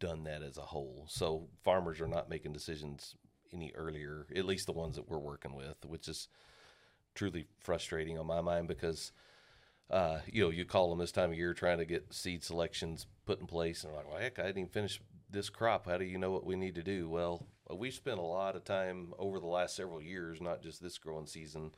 done 0.00 0.24
that 0.24 0.42
as 0.42 0.56
a 0.58 0.62
whole. 0.62 1.04
So 1.08 1.48
farmers 1.62 2.00
are 2.00 2.08
not 2.08 2.28
making 2.28 2.52
decisions 2.52 3.14
any 3.52 3.72
earlier, 3.74 4.26
at 4.34 4.44
least 4.44 4.66
the 4.66 4.72
ones 4.72 4.96
that 4.96 5.08
we're 5.08 5.18
working 5.18 5.54
with, 5.54 5.76
which 5.84 6.08
is 6.08 6.28
truly 7.14 7.46
frustrating 7.60 8.18
on 8.18 8.26
my 8.26 8.40
mind 8.40 8.68
because 8.68 9.12
uh, 9.90 10.20
you 10.30 10.44
know, 10.44 10.50
you 10.50 10.64
call 10.64 10.88
them 10.88 11.00
this 11.00 11.10
time 11.10 11.32
of 11.32 11.36
year 11.36 11.52
trying 11.52 11.78
to 11.78 11.84
get 11.84 12.14
seed 12.14 12.44
selections 12.44 13.06
put 13.26 13.40
in 13.40 13.46
place, 13.46 13.82
and 13.82 13.90
they're 13.92 13.98
like, 13.98 14.08
"Well, 14.08 14.20
heck, 14.20 14.38
I 14.38 14.44
didn't 14.44 14.58
even 14.58 14.70
finish 14.70 15.00
this 15.28 15.50
crop. 15.50 15.86
How 15.86 15.98
do 15.98 16.04
you 16.04 16.16
know 16.16 16.30
what 16.30 16.46
we 16.46 16.54
need 16.54 16.76
to 16.76 16.82
do?" 16.82 17.08
Well, 17.08 17.44
we 17.74 17.90
spent 17.90 18.18
a 18.18 18.22
lot 18.22 18.54
of 18.54 18.64
time 18.64 19.12
over 19.18 19.40
the 19.40 19.46
last 19.46 19.74
several 19.74 20.00
years, 20.00 20.40
not 20.40 20.62
just 20.62 20.80
this 20.80 20.98
growing 20.98 21.26
season, 21.26 21.72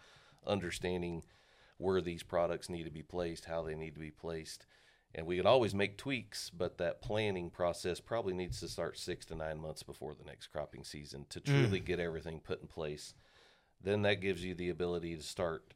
understanding 0.46 1.22
where 1.78 2.02
these 2.02 2.22
products 2.22 2.68
need 2.68 2.84
to 2.84 2.90
be 2.90 3.02
placed, 3.02 3.46
how 3.46 3.62
they 3.62 3.74
need 3.74 3.94
to 3.94 4.00
be 4.00 4.10
placed, 4.10 4.66
and 5.14 5.26
we 5.26 5.38
can 5.38 5.46
always 5.46 5.74
make 5.74 5.96
tweaks, 5.96 6.50
but 6.50 6.76
that 6.78 7.00
planning 7.00 7.48
process 7.48 7.98
probably 7.98 8.34
needs 8.34 8.60
to 8.60 8.68
start 8.68 8.98
six 8.98 9.24
to 9.26 9.34
nine 9.34 9.58
months 9.58 9.82
before 9.82 10.14
the 10.14 10.24
next 10.24 10.48
cropping 10.48 10.84
season 10.84 11.24
to 11.30 11.40
truly 11.40 11.80
get 11.80 11.98
everything 11.98 12.40
put 12.40 12.60
in 12.60 12.68
place. 12.68 13.14
Then 13.82 14.02
that 14.02 14.20
gives 14.20 14.44
you 14.44 14.54
the 14.54 14.70
ability 14.70 15.16
to 15.16 15.22
start 15.22 15.74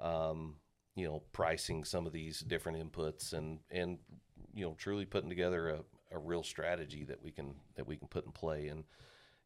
um, 0.00 0.56
you 0.94 1.06
know, 1.06 1.22
pricing 1.32 1.84
some 1.84 2.06
of 2.06 2.12
these 2.12 2.40
different 2.40 2.78
inputs 2.78 3.32
and 3.32 3.60
and 3.70 3.98
you 4.54 4.64
know, 4.64 4.74
truly 4.78 5.04
putting 5.04 5.28
together 5.28 5.68
a, 5.68 5.80
a 6.14 6.18
real 6.18 6.42
strategy 6.42 7.04
that 7.04 7.22
we 7.22 7.30
can 7.30 7.54
that 7.76 7.86
we 7.86 7.96
can 7.96 8.08
put 8.08 8.24
in 8.24 8.32
play. 8.32 8.68
And 8.68 8.84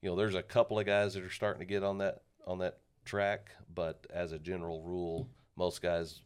you 0.01 0.09
know, 0.09 0.17
there's 0.17 0.37
a 0.37 0.43
couple 0.43 0.79
of 0.79 0.87
guys 0.87 1.15
that 1.15 1.25
are 1.25 1.31
starting 1.31 1.61
to 1.61 1.67
get 1.67 1.83
on 1.83 1.99
that 1.99 2.23
on 2.47 2.59
that 2.59 2.79
track, 3.05 3.51
but 3.75 4.07
as 4.13 4.33
a 4.33 4.39
general 4.39 4.83
rule, 4.83 5.29
most 5.57 5.83
guys 5.83 6.23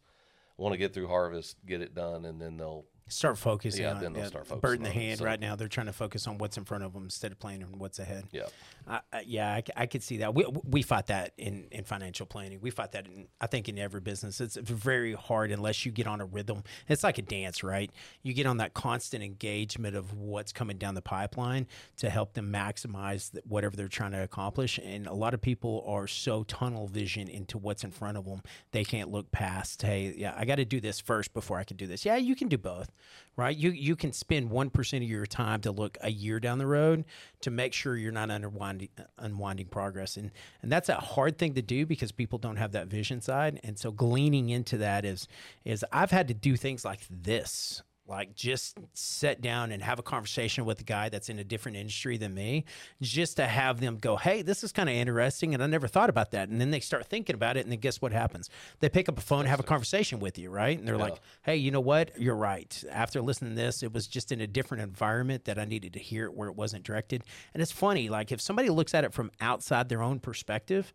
want 0.57 0.73
to 0.73 0.77
get 0.77 0.93
through 0.93 1.07
harvest, 1.07 1.57
get 1.65 1.81
it 1.81 1.95
done, 1.95 2.25
and 2.25 2.39
then 2.39 2.57
they'll 2.57 2.85
Start 3.07 3.37
focusing 3.37 3.83
Yeah, 3.83 3.91
on 3.93 4.01
then 4.01 4.13
they'll 4.13 4.23
yeah, 4.23 4.29
start 4.29 4.47
bird 4.47 4.55
in 4.55 4.59
focusing 4.61 4.83
the 4.83 4.89
hand 4.89 5.19
so- 5.19 5.25
right 5.25 5.39
now. 5.39 5.55
They're 5.55 5.67
trying 5.67 5.85
to 5.85 5.93
focus 5.93 6.25
on 6.27 6.39
what's 6.39 6.57
in 6.57 6.65
front 6.65 6.83
of 6.83 6.93
them 6.93 7.03
instead 7.03 7.31
of 7.31 7.39
planning 7.39 7.63
on 7.63 7.77
what's 7.77 7.99
ahead. 7.99 8.25
yeah. 8.31 8.47
I, 8.87 8.99
I, 9.13 9.23
yeah, 9.25 9.49
I, 9.53 9.63
I 9.75 9.85
could 9.87 10.03
see 10.03 10.17
that. 10.17 10.33
We, 10.35 10.45
we 10.63 10.81
fight 10.83 11.07
that 11.07 11.31
in, 11.37 11.67
in 11.71 11.83
financial 11.85 12.25
planning. 12.27 12.59
We 12.61 12.69
fought 12.71 12.91
that 12.91 13.07
in, 13.07 13.27
I 13.41 13.47
think, 13.47 13.67
in 13.69 13.77
every 13.79 14.01
business. 14.01 14.39
It's 14.41 14.57
very 14.57 15.13
hard 15.13 15.51
unless 15.51 15.85
you 15.85 15.91
get 15.91 16.05
on 16.07 16.19
a 16.21 16.25
rhythm. 16.25 16.63
It's 16.87 17.03
like 17.03 17.17
a 17.17 17.23
dance, 17.23 17.63
right? 17.63 17.91
You 18.23 18.33
get 18.33 18.45
on 18.47 18.57
that 18.57 18.73
constant 18.75 19.23
engagement 19.23 19.95
of 19.95 20.13
what's 20.13 20.51
coming 20.51 20.77
down 20.77 20.93
the 20.95 21.01
pipeline 21.01 21.65
to 21.97 22.09
help 22.11 22.33
them 22.33 22.51
maximize 22.51 23.35
whatever 23.47 23.75
they're 23.75 23.87
trying 23.87 24.11
to 24.11 24.21
accomplish. 24.23 24.79
And 24.83 25.07
a 25.07 25.13
lot 25.13 25.33
of 25.33 25.41
people 25.41 25.83
are 25.87 26.07
so 26.07 26.43
tunnel 26.43 26.87
vision 26.87 27.27
into 27.27 27.57
what's 27.57 27.83
in 27.83 27.91
front 27.91 28.17
of 28.17 28.25
them, 28.25 28.41
they 28.71 28.83
can't 28.83 29.11
look 29.11 29.31
past, 29.31 29.81
hey, 29.81 30.13
yeah, 30.17 30.33
I 30.37 30.45
got 30.45 30.55
to 30.55 30.65
do 30.65 30.79
this 30.79 30.99
first 30.99 31.33
before 31.33 31.57
I 31.57 31.63
can 31.63 31.77
do 31.77 31.87
this. 31.87 32.05
Yeah, 32.05 32.17
you 32.17 32.35
can 32.35 32.47
do 32.49 32.57
both. 32.57 32.91
Right? 33.35 33.55
You 33.55 33.71
you 33.71 33.95
can 33.95 34.13
spend 34.13 34.49
one 34.49 34.69
percent 34.69 35.03
of 35.03 35.09
your 35.09 35.25
time 35.25 35.61
to 35.61 35.71
look 35.71 35.97
a 36.01 36.11
year 36.11 36.39
down 36.39 36.57
the 36.57 36.67
road 36.67 37.05
to 37.41 37.51
make 37.51 37.73
sure 37.73 37.95
you're 37.95 38.11
not 38.11 38.29
unwinding 38.29 38.89
unwinding 39.17 39.67
progress, 39.67 40.17
and 40.17 40.31
and 40.61 40.71
that's 40.71 40.89
a 40.89 40.95
hard 40.95 41.37
thing 41.37 41.53
to 41.55 41.61
do 41.61 41.85
because 41.85 42.11
people 42.11 42.39
don't 42.39 42.57
have 42.57 42.71
that 42.73 42.87
vision 42.87 43.21
side, 43.21 43.59
and 43.63 43.77
so 43.77 43.91
gleaning 43.91 44.49
into 44.49 44.77
that 44.77 45.05
is 45.05 45.27
is 45.63 45.85
I've 45.91 46.11
had 46.11 46.27
to 46.29 46.33
do 46.33 46.55
things 46.55 46.85
like 46.85 47.01
this 47.09 47.83
like 48.07 48.35
just 48.35 48.77
sit 48.93 49.41
down 49.41 49.71
and 49.71 49.81
have 49.81 49.99
a 49.99 50.03
conversation 50.03 50.65
with 50.65 50.79
a 50.79 50.83
guy 50.83 51.09
that's 51.09 51.29
in 51.29 51.39
a 51.39 51.43
different 51.43 51.77
industry 51.77 52.17
than 52.17 52.33
me 52.33 52.65
just 53.01 53.37
to 53.37 53.45
have 53.45 53.79
them 53.79 53.97
go 53.97 54.15
hey 54.15 54.41
this 54.41 54.63
is 54.63 54.71
kind 54.71 54.89
of 54.89 54.95
interesting 54.95 55.53
and 55.53 55.63
i 55.63 55.67
never 55.67 55.87
thought 55.87 56.09
about 56.09 56.31
that. 56.31 56.49
And 56.49 56.61
then 56.61 56.71
they 56.71 56.79
start 56.79 57.05
thinking 57.07 57.35
about 57.35 57.57
it 57.57 57.61
and 57.61 57.71
then 57.71 57.79
guess 57.79 58.01
what 58.01 58.11
happens? 58.11 58.49
They 58.79 58.89
pick 58.89 59.09
up 59.09 59.17
a 59.17 59.21
phone 59.21 59.41
and 59.41 59.49
have 59.49 59.59
a 59.59 59.63
conversation 59.63 60.19
with 60.19 60.37
you 60.37 60.49
right? 60.49 60.77
And 60.77 60.87
they're 60.87 60.97
like 60.97 61.19
hey 61.43 61.55
you 61.55 61.71
know 61.71 61.81
what? 61.81 62.19
You're 62.19 62.35
right. 62.35 62.83
After 62.91 63.21
listening 63.21 63.51
to 63.51 63.61
this 63.61 63.83
it 63.83 63.93
was 63.93 64.07
just 64.07 64.31
in 64.31 64.41
a 64.41 64.47
different 64.47 64.83
environment 64.83 65.45
that 65.45 65.57
i 65.57 65.65
needed 65.65 65.93
to 65.93 65.99
hear 65.99 66.25
it 66.25 66.33
where 66.33 66.49
it 66.49 66.55
wasn't 66.55 66.83
directed. 66.83 67.23
And 67.53 67.61
it's 67.61 67.71
funny 67.71 68.09
like 68.09 68.31
if 68.31 68.41
somebody 68.41 68.69
looks 68.69 68.93
at 68.93 69.03
it 69.03 69.13
from 69.13 69.31
outside 69.41 69.89
their 69.89 70.03
own 70.03 70.19
perspective 70.19 70.93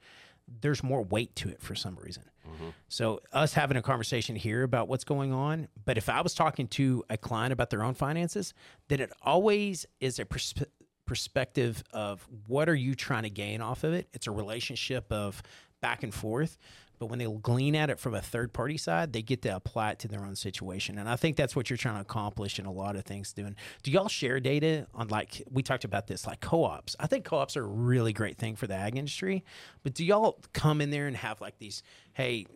there's 0.61 0.83
more 0.83 1.03
weight 1.03 1.35
to 1.37 1.49
it 1.49 1.61
for 1.63 1.75
some 1.75 1.97
reason. 1.97 2.25
Mm-hmm. 2.47 2.71
So 2.89 3.21
us 3.33 3.55
having 3.55 3.77
a 3.77 3.83
conversation 3.83 4.37
here 4.37 4.63
about 4.63 4.89
what's 4.89 5.05
going 5.05 5.33
on, 5.33 5.69
but 5.85 5.97
if 5.97 6.09
I 6.09 6.21
was 6.21 6.35
talking 6.35 6.67
to 6.69 7.05
a 7.09 7.17
client 7.17 7.53
about 7.53 7.71
their 7.71 7.83
own 7.83 7.95
finances, 7.95 8.55
then 8.89 9.01
it 9.01 9.13
always 9.23 9.87
is 10.01 10.19
a 10.19 10.25
persp- 10.25 10.67
perspective 11.07 11.83
of 11.93 12.27
what 12.47 12.69
are 12.69 12.75
you 12.75 12.95
trying 12.95 13.25
to 13.25 13.31
gain 13.31 13.61
off 13.61 13.85
of 13.85 13.93
it? 13.93 14.09
It's 14.13 14.27
a 14.27 14.31
relationship 14.31 15.11
of 15.13 15.43
back 15.81 16.03
and 16.03 16.13
forth. 16.15 16.59
But 16.99 17.07
when 17.07 17.19
they 17.19 17.27
glean 17.27 17.75
at 17.75 17.89
it 17.89 17.99
from 17.99 18.15
a 18.15 18.21
third 18.21 18.53
party 18.53 18.77
side, 18.77 19.15
they 19.15 19.23
get 19.23 19.41
to 19.43 19.57
apply 19.57 19.93
it 19.93 19.99
to 20.01 20.09
their 20.09 20.23
own 20.23 20.37
situation. 20.37 20.99
And 20.99 21.09
I 21.09 21.17
think 21.17 21.37
that's 21.37 21.57
what 21.57 21.71
you're 21.71 21.79
trying 21.79 21.95
to 21.95 22.03
accomplish 22.03 22.59
in 22.59 22.67
a 22.67 22.73
lot 22.73 22.95
of 22.95 23.05
things 23.05 23.33
doing. 23.33 23.57
Do 23.83 23.91
y'all 23.91 24.09
share 24.09 24.39
data 24.39 24.87
on 24.95 25.09
like 25.09 25.43
we 25.51 25.63
talked 25.63 25.85
about 25.85 26.07
this, 26.07 26.27
like 26.27 26.41
co-ops? 26.41 26.97
I 27.01 27.07
think 27.07 27.25
co-ops 27.25 27.57
are 27.57 27.65
a 27.65 27.67
really 27.67 28.13
great 28.13 28.37
thing 28.37 28.55
for 28.55 28.67
the 28.67 28.75
ag 28.75 28.99
industry. 28.99 29.45
But 29.83 29.95
do 29.95 30.05
y'all 30.05 30.41
come 30.53 30.83
in 30.83 30.91
there 30.91 31.07
and 31.07 31.17
have 31.17 31.41
like 31.41 31.59
these, 31.59 31.83
hey, 32.13 32.47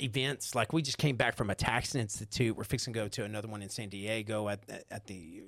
events 0.00 0.54
like 0.54 0.72
we 0.72 0.80
just 0.80 0.98
came 0.98 1.16
back 1.16 1.36
from 1.36 1.50
a 1.50 1.56
tax 1.56 1.96
institute 1.96 2.56
we're 2.56 2.62
fixing 2.62 2.92
to 2.92 3.00
go 3.00 3.08
to 3.08 3.24
another 3.24 3.48
one 3.48 3.62
in 3.62 3.68
san 3.68 3.88
diego 3.88 4.48
at, 4.48 4.60
at 4.92 5.04
the 5.08 5.42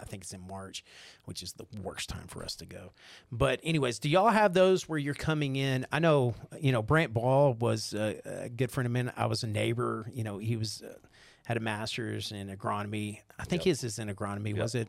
i 0.00 0.04
think 0.04 0.22
it's 0.22 0.32
in 0.32 0.40
march 0.46 0.84
which 1.24 1.42
is 1.42 1.52
the 1.54 1.66
worst 1.82 2.08
time 2.08 2.26
for 2.26 2.42
us 2.42 2.54
to 2.56 2.66
go. 2.66 2.92
But 3.30 3.60
anyways 3.62 3.98
do 3.98 4.08
y'all 4.08 4.28
have 4.28 4.54
those 4.54 4.88
where 4.88 4.98
you're 4.98 5.14
coming 5.14 5.56
in? 5.56 5.86
I 5.92 5.98
know 5.98 6.34
you 6.60 6.72
know 6.72 6.82
brant 6.82 7.14
ball 7.14 7.54
was 7.54 7.94
a, 7.94 8.20
a 8.24 8.48
good 8.48 8.70
friend 8.70 8.86
of 8.86 8.92
mine. 8.92 9.12
I 9.16 9.26
was 9.26 9.42
a 9.42 9.46
neighbor 9.46 10.10
you 10.12 10.24
know 10.24 10.38
he 10.38 10.56
was 10.56 10.82
uh, 10.82 10.94
had 11.46 11.56
a 11.56 11.60
master's 11.60 12.32
in 12.32 12.48
agronomy. 12.48 13.20
I 13.38 13.44
think 13.44 13.62
his 13.62 13.84
is 13.84 13.98
in 13.98 14.08
agronomy 14.08 14.56
was 14.56 14.74
it? 14.74 14.88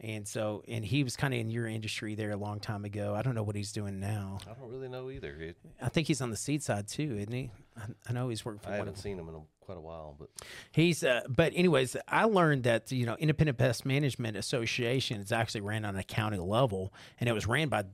And 0.00 0.28
so 0.28 0.62
and 0.68 0.84
he 0.84 1.04
was 1.04 1.16
kind 1.16 1.32
of 1.32 1.40
in 1.40 1.50
your 1.50 1.66
industry 1.66 2.14
there 2.14 2.30
a 2.30 2.36
long 2.36 2.60
time 2.60 2.84
ago. 2.84 3.14
I 3.14 3.22
don't 3.22 3.34
know 3.34 3.42
what 3.42 3.56
he's 3.56 3.72
doing 3.72 3.98
now. 3.98 4.38
I 4.46 4.52
don't 4.58 4.70
really 4.70 4.88
know 4.88 5.10
either. 5.10 5.34
It, 5.40 5.56
i 5.80 5.88
think 5.88 6.06
he's 6.06 6.20
on 6.20 6.30
the 6.30 6.36
seed 6.36 6.62
side 6.62 6.88
too 6.88 7.16
isn't 7.18 7.32
he? 7.32 7.50
I, 7.76 7.82
I 8.08 8.12
know 8.12 8.28
he's 8.28 8.44
working 8.44 8.60
for 8.60 8.70
I 8.70 8.76
haven't 8.76 8.94
of 8.94 8.98
seen 8.98 9.18
him 9.18 9.28
in 9.28 9.34
a, 9.34 9.40
quite 9.66 9.76
a 9.76 9.80
while, 9.82 10.16
but 10.18 10.28
He's, 10.72 11.04
uh, 11.04 11.20
but 11.28 11.52
anyways, 11.54 11.96
I 12.08 12.24
learned 12.24 12.62
that 12.62 12.90
you 12.92 13.04
know 13.04 13.16
Independent 13.18 13.58
Pest 13.58 13.84
Management 13.84 14.36
Association 14.36 15.20
is 15.20 15.32
actually 15.32 15.60
ran 15.62 15.84
on 15.84 15.96
a 15.96 16.02
county 16.04 16.38
level, 16.38 16.94
and 17.20 17.28
it 17.28 17.32
was 17.32 17.46
ran 17.46 17.68
by 17.68 17.84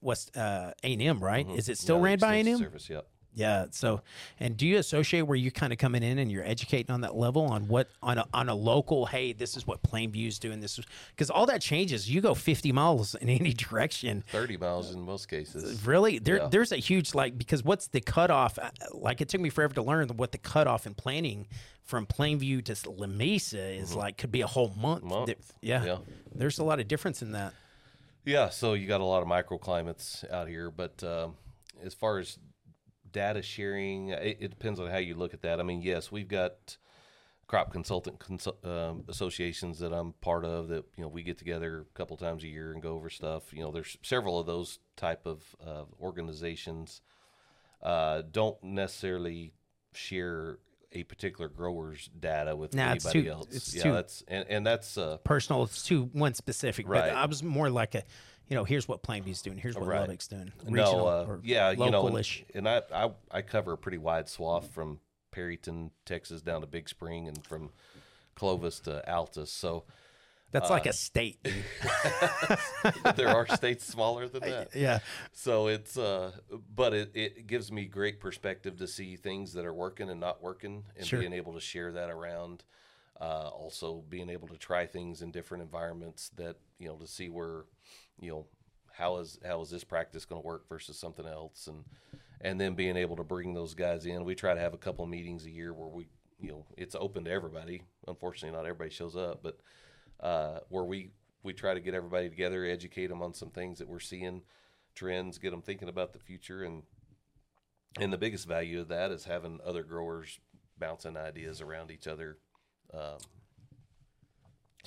West 0.00 0.36
uh, 0.36 0.70
A 0.84 0.92
and 0.92 1.02
M, 1.02 1.18
right? 1.22 1.46
Is 1.50 1.68
it 1.68 1.76
still 1.78 1.96
Mm-hmm. 1.96 2.04
yeah, 2.04 2.10
ran 2.10 2.18
by 2.20 2.34
A 2.36 2.38
and 2.40 2.48
M? 2.48 2.58
Service, 2.58 2.88
yep. 2.88 3.06
Yeah. 3.36 3.66
So, 3.70 4.00
and 4.40 4.56
do 4.56 4.66
you 4.66 4.78
associate 4.78 5.22
where 5.22 5.36
you 5.36 5.50
kind 5.52 5.70
of 5.72 5.78
coming 5.78 6.02
in 6.02 6.18
and 6.18 6.32
you're 6.32 6.44
educating 6.44 6.90
on 6.90 7.02
that 7.02 7.14
level 7.14 7.42
on 7.44 7.68
what 7.68 7.90
on 8.02 8.16
a 8.18 8.26
on 8.34 8.48
a 8.48 8.54
local? 8.54 9.04
Hey, 9.06 9.32
this 9.34 9.56
is 9.56 9.66
what 9.66 9.82
Plainview's 9.82 10.38
doing. 10.38 10.60
This 10.60 10.78
is 10.78 10.86
because 11.10 11.28
all 11.30 11.44
that 11.46 11.60
changes. 11.60 12.10
You 12.10 12.22
go 12.22 12.34
50 12.34 12.72
miles 12.72 13.14
in 13.14 13.28
any 13.28 13.52
direction. 13.68 14.24
Thirty 14.32 14.56
miles 14.56 14.92
in 14.92 15.02
most 15.02 15.28
cases. 15.28 15.86
Really, 15.86 16.18
there 16.18 16.38
Yeah. 16.38 16.48
there's 16.50 16.72
a 16.72 16.76
huge 16.78 17.14
like 17.14 17.36
because 17.38 17.62
what's 17.62 17.88
the 17.88 18.00
cutoff? 18.00 18.58
uh, 18.58 18.70
Like 18.92 19.20
it 19.20 19.28
took 19.28 19.40
me 19.42 19.50
forever 19.50 19.74
to 19.74 19.82
learn 19.82 20.08
what 20.16 20.32
the 20.32 20.38
cutoff 20.38 20.86
in 20.86 20.94
planning 20.94 21.46
from 21.84 22.06
Plainview 22.06 22.64
to 22.64 22.72
Lamesa 22.72 23.78
is 23.78 23.94
like. 23.94 24.16
Could 24.16 24.32
be 24.32 24.40
a 24.40 24.46
whole 24.46 24.72
month. 24.76 25.00
Mm-hmm. 25.04 25.08
Month. 25.10 25.52
Yeah. 25.60 25.84
Yeah. 25.84 25.98
there's 26.34 26.58
a 26.58 26.64
lot 26.64 26.80
of 26.80 26.88
difference 26.88 27.20
in 27.20 27.32
that. 27.32 27.52
Yeah, 28.24 28.48
so 28.48 28.72
you 28.72 28.88
got 28.88 29.00
a 29.00 29.04
lot 29.04 29.22
of 29.22 29.28
microclimates 29.28 30.28
out 30.32 30.48
here, 30.48 30.70
but 30.70 31.04
um, 31.04 31.34
as 31.84 31.94
far 31.94 32.18
as 32.18 32.38
data 33.16 33.40
sharing, 33.42 34.10
it, 34.10 34.36
it 34.40 34.48
depends 34.50 34.78
on 34.78 34.88
how 34.90 34.98
you 34.98 35.14
look 35.14 35.32
at 35.34 35.40
that. 35.42 35.58
I 35.58 35.62
mean, 35.62 35.80
yes, 35.82 36.12
we've 36.12 36.28
got 36.28 36.76
crop 37.46 37.72
consultant 37.72 38.18
consul- 38.18 38.58
um, 38.64 39.04
associations 39.08 39.78
that 39.78 39.92
I'm 39.92 40.12
part 40.20 40.44
of 40.44 40.68
that 40.68 40.84
you 40.96 41.02
know 41.02 41.08
we 41.08 41.22
get 41.22 41.38
together 41.38 41.86
a 41.88 41.96
couple 41.98 42.16
times 42.16 42.42
a 42.44 42.48
year 42.48 42.72
and 42.72 42.82
go 42.82 42.94
over 42.94 43.08
stuff. 43.08 43.52
You 43.54 43.62
know, 43.62 43.70
there's 43.72 43.96
several 44.02 44.38
of 44.38 44.46
those 44.46 44.78
type 44.96 45.26
of 45.26 45.42
uh, 45.66 45.84
organizations. 46.00 47.00
Uh, 47.82 48.22
don't 48.30 48.62
necessarily 48.62 49.52
share 49.94 50.58
a 50.92 51.02
particular 51.04 51.48
grower's 51.48 52.08
data 52.18 52.54
with 52.56 52.74
Nah, 52.74 52.90
anybody 52.90 53.22
too- 53.24 53.30
else. 53.30 53.46
it's 53.50 53.74
yeah, 53.74 53.92
that's 53.92 54.24
and, 54.28 54.46
and 54.48 54.66
that's 54.66 54.96
uh, 54.98 55.16
Personal, 55.24 55.62
it's 55.64 55.82
too 55.82 56.10
one 56.12 56.34
specific. 56.34 56.88
Right. 56.88 57.00
But 57.10 57.16
I 57.16 57.26
was 57.26 57.42
more 57.42 57.70
like 57.70 57.94
a, 57.94 58.02
you 58.48 58.54
know, 58.56 58.64
here's 58.64 58.86
what 58.86 59.02
Plainview's 59.02 59.42
doing. 59.42 59.58
Here's 59.58 59.74
what 59.74 59.86
Right. 59.86 60.00
Lubbock's 60.00 60.28
doing. 60.28 60.52
Regional 60.64 60.98
no, 60.98 61.06
uh, 61.06 61.36
yeah, 61.42 61.70
you 61.70 61.90
know, 61.90 62.06
and, 62.06 62.26
and 62.54 62.68
I, 62.68 62.82
I 62.94 63.10
I 63.30 63.42
cover 63.42 63.72
a 63.72 63.78
pretty 63.78 63.98
wide 63.98 64.28
swath 64.28 64.70
from 64.72 65.00
Perryton, 65.32 65.90
Texas, 66.04 66.42
down 66.42 66.60
to 66.60 66.66
Big 66.66 66.88
Spring, 66.88 67.28
and 67.28 67.44
from 67.44 67.70
Clovis 68.36 68.80
to 68.80 69.02
Altus. 69.08 69.48
So 69.48 69.84
That's 70.52 70.70
uh, 70.70 70.74
like 70.74 70.86
a 70.86 70.92
state. 70.92 71.38
there 73.16 73.28
are 73.28 73.46
states 73.48 73.84
smaller 73.84 74.28
than 74.28 74.40
that. 74.48 74.74
yeah. 74.74 75.00
So 75.32 75.66
it's 75.68 75.96
uh, 75.98 76.32
but 76.74 76.94
it, 76.94 77.10
it 77.14 77.46
gives 77.46 77.70
me 77.72 77.86
great 77.86 78.20
perspective 78.20 78.76
to 78.78 78.86
see 78.86 79.16
things 79.16 79.52
that 79.54 79.64
are 79.64 79.74
working 79.74 80.08
and 80.10 80.20
not 80.20 80.42
working, 80.42 80.84
and 80.96 81.06
Sure. 81.06 81.20
being 81.20 81.32
able 81.32 81.54
to 81.54 81.60
share 81.60 81.92
that 81.92 82.10
around. 82.10 82.64
Uh, 83.18 83.48
also 83.48 84.04
being 84.10 84.28
able 84.28 84.46
to 84.46 84.58
try 84.58 84.84
things 84.84 85.22
in 85.22 85.30
different 85.30 85.62
environments 85.62 86.28
that 86.36 86.56
you 86.78 86.86
know 86.86 86.96
to 86.96 87.06
see 87.06 87.30
where 87.30 87.64
you 88.20 88.30
know 88.30 88.46
how 88.92 89.18
is 89.18 89.38
how 89.46 89.60
is 89.60 89.70
this 89.70 89.84
practice 89.84 90.24
going 90.24 90.40
to 90.40 90.46
work 90.46 90.68
versus 90.68 90.98
something 90.98 91.26
else? 91.26 91.66
And 91.66 91.84
and 92.40 92.60
then 92.60 92.74
being 92.74 92.96
able 92.96 93.16
to 93.16 93.24
bring 93.24 93.54
those 93.54 93.74
guys 93.74 94.06
in 94.06 94.24
we 94.24 94.34
try 94.34 94.54
to 94.54 94.60
have 94.60 94.74
a 94.74 94.78
couple 94.78 95.06
meetings 95.06 95.46
a 95.46 95.50
year 95.50 95.72
where 95.72 95.88
we 95.88 96.08
you 96.38 96.50
know 96.50 96.66
it's 96.76 96.94
open 96.94 97.24
to 97.24 97.30
everybody. 97.30 97.82
Unfortunately 98.08 98.56
not 98.56 98.66
everybody 98.66 98.90
shows 98.90 99.16
up 99.16 99.42
but 99.42 99.58
uh, 100.20 100.60
where 100.68 100.84
we 100.84 101.10
we 101.42 101.52
try 101.52 101.74
to 101.74 101.80
get 101.80 101.94
everybody 101.94 102.28
together 102.28 102.64
educate 102.64 103.08
them 103.08 103.22
on 103.22 103.34
some 103.34 103.50
things 103.50 103.78
that 103.78 103.88
we're 103.88 104.00
seeing 104.00 104.42
trends 104.94 105.38
get 105.38 105.50
them 105.50 105.62
thinking 105.62 105.88
about 105.88 106.12
the 106.12 106.18
future. 106.18 106.64
And 106.64 106.82
and 107.98 108.12
the 108.12 108.18
biggest 108.18 108.46
value 108.46 108.80
of 108.80 108.88
that 108.88 109.10
is 109.10 109.24
having 109.24 109.60
other 109.64 109.82
growers 109.82 110.38
bouncing 110.78 111.16
ideas 111.16 111.60
around 111.60 111.90
each 111.90 112.06
other 112.06 112.38
um, 112.92 113.18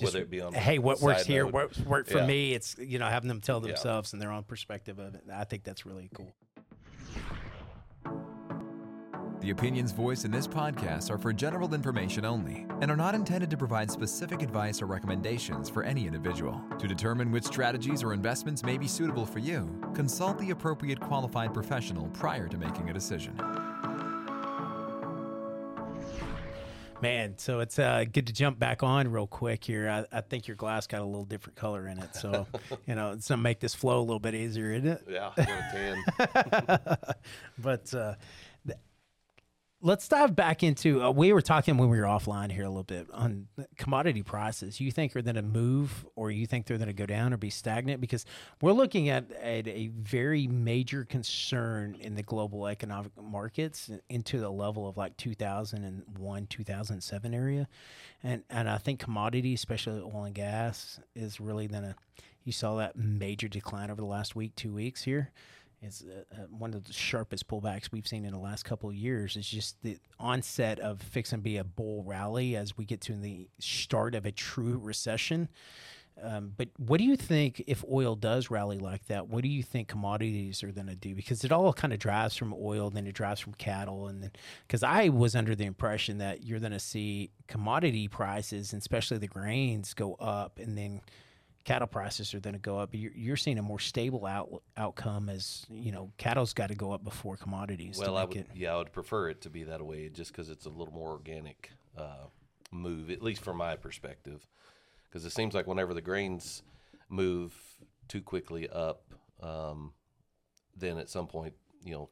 whether 0.04 0.20
it 0.20 0.30
be 0.30 0.40
on 0.40 0.52
Hey, 0.54 0.78
what 0.78 1.00
works 1.00 1.24
here 1.26 1.44
note. 1.44 1.52
works 1.52 1.78
work 1.80 2.06
for 2.08 2.18
Yeah. 2.18 2.26
me. 2.26 2.52
It's 2.54 2.76
you 2.78 2.98
know 2.98 3.06
having 3.06 3.28
them 3.28 3.40
tell 3.40 3.60
Yeah. 3.60 3.68
themselves 3.68 4.12
and 4.12 4.20
their 4.20 4.32
own 4.32 4.44
perspective 4.44 4.98
of 4.98 5.14
it. 5.14 5.22
I 5.32 5.44
think 5.44 5.64
that's 5.64 5.84
really 5.86 6.10
cool. 6.14 6.34
The 9.40 9.50
opinions 9.50 9.90
voiced 9.92 10.26
in 10.26 10.30
this 10.30 10.46
podcast 10.46 11.10
are 11.10 11.16
for 11.16 11.32
general 11.32 11.72
information 11.72 12.26
only 12.26 12.66
and 12.82 12.90
are 12.90 12.96
not 12.96 13.14
intended 13.14 13.48
to 13.50 13.56
provide 13.56 13.90
specific 13.90 14.42
advice 14.42 14.82
or 14.82 14.86
recommendations 14.86 15.70
for 15.70 15.82
any 15.82 16.06
individual. 16.06 16.60
To 16.78 16.86
determine 16.86 17.30
which 17.30 17.44
strategies 17.44 18.02
or 18.02 18.12
investments 18.12 18.62
may 18.62 18.76
be 18.76 18.86
suitable 18.86 19.24
for 19.24 19.38
you, 19.38 19.80
consult 19.94 20.38
the 20.38 20.50
appropriate 20.50 21.00
qualified 21.00 21.54
professional 21.54 22.08
prior 22.08 22.48
to 22.48 22.58
making 22.58 22.90
a 22.90 22.92
decision. 22.92 23.34
Man, 27.02 27.38
so 27.38 27.60
it's 27.60 27.78
uh, 27.78 28.04
good 28.12 28.26
to 28.26 28.32
jump 28.32 28.58
back 28.58 28.82
on 28.82 29.10
real 29.10 29.26
quick 29.26 29.64
here. 29.64 29.88
I, 29.88 30.18
I 30.18 30.20
think 30.20 30.46
your 30.46 30.56
glass 30.56 30.86
got 30.86 31.00
a 31.00 31.04
little 31.04 31.24
different 31.24 31.56
color 31.56 31.88
in 31.88 31.98
it, 31.98 32.14
so 32.14 32.46
you 32.86 32.94
know 32.94 33.12
it's 33.12 33.28
gonna 33.28 33.40
make 33.40 33.58
this 33.58 33.74
flow 33.74 34.00
a 34.00 34.02
little 34.02 34.18
bit 34.18 34.34
easier, 34.34 34.72
isn't 34.72 34.86
it? 34.86 35.02
yeah 35.08 35.30
to 35.36 36.04
10 36.26 36.88
but 37.58 37.94
uh, 37.94 38.14
let's 39.82 40.08
dive 40.08 40.36
back 40.36 40.62
into. 40.62 41.02
Uh, 41.02 41.10
we 41.10 41.32
were 41.32 41.40
talking 41.40 41.76
when 41.76 41.88
we 41.88 41.98
were 41.98 42.04
offline 42.04 42.52
here 42.52 42.64
a 42.64 42.68
little 42.68 42.82
bit 42.82 43.06
on 43.12 43.48
commodity 43.76 44.22
prices. 44.22 44.80
You 44.80 44.90
think 44.90 45.16
are 45.16 45.22
going 45.22 45.36
to 45.36 45.42
move, 45.42 46.06
or 46.16 46.30
you 46.30 46.46
think 46.46 46.66
they're 46.66 46.76
going 46.76 46.88
to 46.88 46.92
go 46.92 47.06
down 47.06 47.32
or 47.32 47.36
be 47.36 47.50
stagnant? 47.50 48.00
Because 48.00 48.26
we're 48.60 48.72
looking 48.72 49.08
at, 49.08 49.30
at 49.32 49.66
a 49.66 49.88
very 49.88 50.46
major 50.46 51.04
concern 51.04 51.96
in 52.00 52.14
the 52.14 52.22
global 52.22 52.66
economic 52.66 53.12
markets 53.20 53.90
into 54.08 54.38
the 54.38 54.50
level 54.50 54.88
of 54.88 54.96
like 54.96 55.16
2001, 55.16 56.46
2007 56.46 57.34
area, 57.34 57.68
and 58.22 58.42
and 58.50 58.68
I 58.68 58.78
think 58.78 59.00
commodity, 59.00 59.54
especially 59.54 60.00
oil 60.00 60.24
and 60.24 60.34
gas, 60.34 61.00
is 61.14 61.40
really 61.40 61.66
going 61.66 61.82
to. 61.82 61.94
You 62.42 62.52
saw 62.52 62.76
that 62.76 62.96
major 62.96 63.48
decline 63.48 63.90
over 63.90 64.00
the 64.00 64.06
last 64.06 64.34
week, 64.34 64.56
two 64.56 64.72
weeks 64.72 65.02
here 65.02 65.30
is 65.82 66.04
uh, 66.06 66.34
uh, 66.34 66.46
one 66.50 66.74
of 66.74 66.84
the 66.84 66.92
sharpest 66.92 67.48
pullbacks 67.48 67.90
we've 67.90 68.06
seen 68.06 68.24
in 68.24 68.32
the 68.32 68.38
last 68.38 68.64
couple 68.64 68.88
of 68.88 68.94
years. 68.94 69.36
Is 69.36 69.48
just 69.48 69.82
the 69.82 69.98
onset 70.18 70.78
of 70.80 71.00
fix 71.00 71.32
and 71.32 71.42
be 71.42 71.56
a 71.56 71.64
bull 71.64 72.04
rally 72.04 72.56
as 72.56 72.76
we 72.76 72.84
get 72.84 73.00
to 73.02 73.14
the 73.14 73.48
start 73.58 74.14
of 74.14 74.26
a 74.26 74.32
true 74.32 74.78
recession. 74.78 75.48
Um, 76.22 76.52
but 76.56 76.68
what 76.76 76.98
do 76.98 77.04
you 77.04 77.16
think 77.16 77.64
if 77.66 77.82
oil 77.90 78.14
does 78.14 78.50
rally 78.50 78.78
like 78.78 79.06
that? 79.06 79.28
What 79.28 79.42
do 79.42 79.48
you 79.48 79.62
think 79.62 79.88
commodities 79.88 80.62
are 80.62 80.70
going 80.70 80.88
to 80.88 80.94
do? 80.94 81.14
Because 81.14 81.44
it 81.44 81.52
all 81.52 81.72
kind 81.72 81.92
of 81.92 81.98
drives 81.98 82.36
from 82.36 82.54
oil, 82.60 82.90
then 82.90 83.06
it 83.06 83.14
drives 83.14 83.40
from 83.40 83.54
cattle, 83.54 84.08
and 84.08 84.22
then 84.22 84.32
because 84.66 84.82
I 84.82 85.08
was 85.08 85.34
under 85.34 85.54
the 85.54 85.64
impression 85.64 86.18
that 86.18 86.44
you're 86.44 86.60
going 86.60 86.72
to 86.72 86.80
see 86.80 87.30
commodity 87.46 88.08
prices, 88.08 88.72
and 88.72 88.80
especially 88.80 89.18
the 89.18 89.28
grains, 89.28 89.94
go 89.94 90.14
up, 90.14 90.58
and 90.58 90.76
then 90.76 91.00
cattle 91.64 91.88
prices 91.88 92.34
are 92.34 92.40
going 92.40 92.54
to 92.54 92.60
go 92.60 92.78
up. 92.78 92.90
You're, 92.92 93.12
you're 93.14 93.36
seeing 93.36 93.58
a 93.58 93.62
more 93.62 93.78
stable 93.78 94.26
out, 94.26 94.62
outcome 94.76 95.28
as 95.28 95.66
you 95.70 95.92
know 95.92 96.12
cattle's 96.18 96.52
got 96.52 96.68
to 96.68 96.74
go 96.74 96.92
up 96.92 97.04
before 97.04 97.36
commodities. 97.36 97.98
Well, 97.98 98.16
I 98.16 98.24
would, 98.24 98.36
it. 98.36 98.46
yeah, 98.54 98.74
I 98.74 98.78
would 98.78 98.92
prefer 98.92 99.28
it 99.30 99.42
to 99.42 99.50
be 99.50 99.64
that 99.64 99.84
way, 99.84 100.08
just 100.08 100.32
because 100.32 100.48
it's 100.48 100.66
a 100.66 100.70
little 100.70 100.94
more 100.94 101.10
organic 101.10 101.70
uh, 101.96 102.26
move, 102.70 103.10
at 103.10 103.22
least 103.22 103.42
from 103.42 103.56
my 103.56 103.76
perspective. 103.76 104.46
Because 105.08 105.24
it 105.24 105.30
seems 105.30 105.54
like 105.54 105.66
whenever 105.66 105.92
the 105.92 106.00
grains 106.00 106.62
move 107.08 107.54
too 108.06 108.22
quickly 108.22 108.68
up, 108.68 109.02
um, 109.42 109.92
then 110.76 110.98
at 110.98 111.10
some 111.10 111.26
point, 111.26 111.54
you 111.84 111.92
know, 111.92 112.10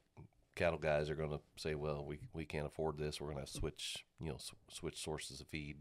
cattle 0.57 0.79
guys 0.79 1.09
are 1.09 1.15
going 1.15 1.31
to 1.31 1.41
say, 1.57 1.75
"Well, 1.75 2.05
we 2.05 2.19
we 2.33 2.45
can't 2.45 2.67
afford 2.67 2.99
this. 2.99 3.21
We're 3.21 3.33
going 3.33 3.45
to 3.45 3.51
switch, 3.51 4.05
you 4.21 4.29
know, 4.29 4.35
s- 4.35 4.53
switch 4.69 5.01
sources 5.01 5.41
of 5.41 5.47
feed, 5.47 5.77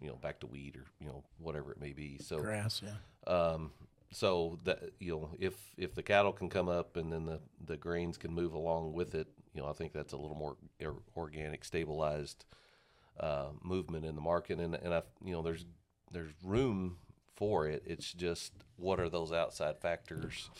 you 0.00 0.08
know, 0.08 0.16
back 0.16 0.40
to 0.40 0.46
wheat 0.46 0.76
or 0.76 0.84
you 1.00 1.06
know 1.06 1.22
whatever 1.38 1.72
it 1.72 1.80
may 1.80 1.92
be." 1.92 2.18
So 2.18 2.38
Grass, 2.38 2.82
yeah. 2.84 3.32
um, 3.32 3.72
so 4.10 4.58
that 4.64 4.80
you 4.98 5.12
know, 5.12 5.30
if 5.38 5.54
if 5.76 5.94
the 5.94 6.02
cattle 6.02 6.32
can 6.32 6.48
come 6.48 6.68
up 6.68 6.96
and 6.96 7.12
then 7.12 7.26
the 7.26 7.40
the 7.64 7.76
grains 7.76 8.16
can 8.16 8.32
move 8.32 8.52
along 8.52 8.92
with 8.92 9.14
it, 9.14 9.28
you 9.54 9.60
know, 9.60 9.68
I 9.68 9.72
think 9.72 9.92
that's 9.92 10.12
a 10.12 10.16
little 10.16 10.36
more 10.36 10.56
organic, 11.16 11.64
stabilized 11.64 12.44
uh, 13.18 13.48
movement 13.62 14.04
in 14.04 14.14
the 14.14 14.20
market, 14.20 14.58
and 14.58 14.74
and 14.74 14.94
I 14.94 15.02
you 15.24 15.32
know, 15.32 15.42
there's 15.42 15.64
there's 16.10 16.32
room 16.42 16.96
for 17.36 17.66
it. 17.66 17.82
It's 17.86 18.12
just 18.12 18.52
what 18.76 19.00
are 19.00 19.08
those 19.08 19.32
outside 19.32 19.78
factors 19.78 20.50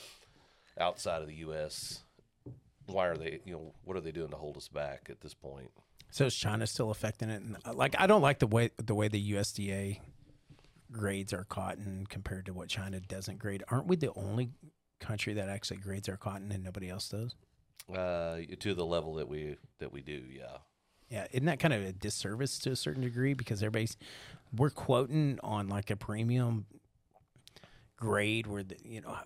outside 0.78 1.22
of 1.22 1.28
the 1.28 1.34
U.S. 1.36 2.00
Why 2.86 3.06
are 3.06 3.16
they, 3.16 3.40
you 3.44 3.52
know, 3.52 3.74
what 3.84 3.96
are 3.96 4.00
they 4.00 4.12
doing 4.12 4.30
to 4.30 4.36
hold 4.36 4.56
us 4.56 4.68
back 4.68 5.08
at 5.10 5.20
this 5.20 5.34
point? 5.34 5.70
So 6.10 6.26
is 6.26 6.34
China 6.34 6.66
still 6.66 6.90
affecting 6.90 7.30
it? 7.30 7.42
And 7.42 7.56
uh, 7.64 7.72
like, 7.72 7.94
I 7.98 8.06
don't 8.06 8.22
like 8.22 8.38
the 8.38 8.46
way 8.46 8.70
the 8.76 8.94
way 8.94 9.08
the 9.08 9.32
USDA 9.32 10.00
grades 10.90 11.32
our 11.32 11.44
cotton 11.44 12.06
compared 12.08 12.46
to 12.46 12.52
what 12.52 12.68
China 12.68 13.00
doesn't 13.00 13.38
grade. 13.38 13.62
Aren't 13.68 13.86
we 13.86 13.96
the 13.96 14.12
only 14.14 14.50
country 14.98 15.34
that 15.34 15.48
actually 15.48 15.78
grades 15.78 16.08
our 16.08 16.16
cotton 16.16 16.50
and 16.52 16.64
nobody 16.64 16.90
else 16.90 17.08
does? 17.08 17.34
Uh, 17.92 18.38
to 18.58 18.74
the 18.74 18.84
level 18.84 19.14
that 19.14 19.28
we 19.28 19.56
that 19.78 19.92
we 19.92 20.00
do, 20.00 20.22
yeah. 20.30 20.58
Yeah, 21.08 21.26
isn't 21.32 21.46
that 21.46 21.58
kind 21.58 21.74
of 21.74 21.82
a 21.82 21.92
disservice 21.92 22.58
to 22.60 22.70
a 22.70 22.76
certain 22.76 23.02
degree 23.02 23.34
because 23.34 23.62
everybody's 23.62 23.96
we're 24.56 24.70
quoting 24.70 25.38
on 25.42 25.68
like 25.68 25.90
a 25.90 25.96
premium 25.96 26.66
grade 27.96 28.46
where 28.46 28.62
the 28.62 28.76
you 28.84 29.00
know 29.00 29.16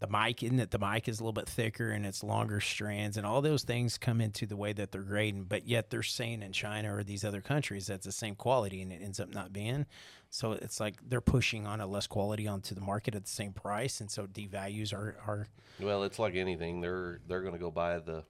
the 0.00 0.08
mic 0.08 0.42
isn't 0.42 0.58
it 0.58 0.70
the 0.70 0.78
mic 0.78 1.08
is 1.08 1.20
a 1.20 1.22
little 1.22 1.32
bit 1.32 1.48
thicker 1.48 1.90
and 1.90 2.04
it's 2.04 2.24
longer 2.24 2.60
strands 2.60 3.16
and 3.16 3.24
all 3.24 3.40
those 3.40 3.62
things 3.62 3.96
come 3.98 4.20
into 4.20 4.46
the 4.46 4.56
way 4.56 4.72
that 4.72 4.90
they're 4.90 5.02
grading 5.02 5.44
but 5.44 5.66
yet 5.66 5.90
they're 5.90 6.02
saying 6.02 6.42
in 6.42 6.52
china 6.52 6.94
or 6.94 7.04
these 7.04 7.24
other 7.24 7.40
countries 7.40 7.86
that's 7.86 8.06
the 8.06 8.12
same 8.12 8.34
quality 8.34 8.82
and 8.82 8.92
it 8.92 9.00
ends 9.02 9.20
up 9.20 9.28
not 9.32 9.52
being 9.52 9.86
so 10.30 10.52
it's 10.52 10.80
like 10.80 10.96
they're 11.08 11.20
pushing 11.20 11.66
on 11.66 11.80
a 11.80 11.86
less 11.86 12.06
quality 12.06 12.46
onto 12.48 12.74
the 12.74 12.80
market 12.80 13.14
at 13.14 13.24
the 13.24 13.30
same 13.30 13.52
price 13.52 14.00
and 14.00 14.10
so 14.10 14.26
devalues 14.26 14.92
are 14.92 15.16
are 15.26 15.48
Well, 15.80 16.04
it's 16.04 16.18
like 16.18 16.34
anything. 16.36 16.80
They're 16.80 17.20
they're 17.26 17.40
going 17.40 17.54
to 17.54 17.58
go 17.58 17.70
buy 17.70 17.98
the 17.98 18.24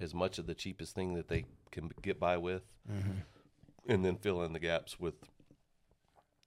as 0.00 0.14
much 0.14 0.38
of 0.38 0.46
the 0.46 0.54
cheapest 0.54 0.94
thing 0.94 1.14
that 1.14 1.28
they 1.28 1.44
can 1.70 1.90
get 2.02 2.18
by 2.20 2.36
with, 2.36 2.62
and 3.88 4.04
then 4.04 4.16
fill 4.16 4.42
in 4.42 4.52
the 4.52 4.58
gaps 4.58 4.98
with 4.98 5.14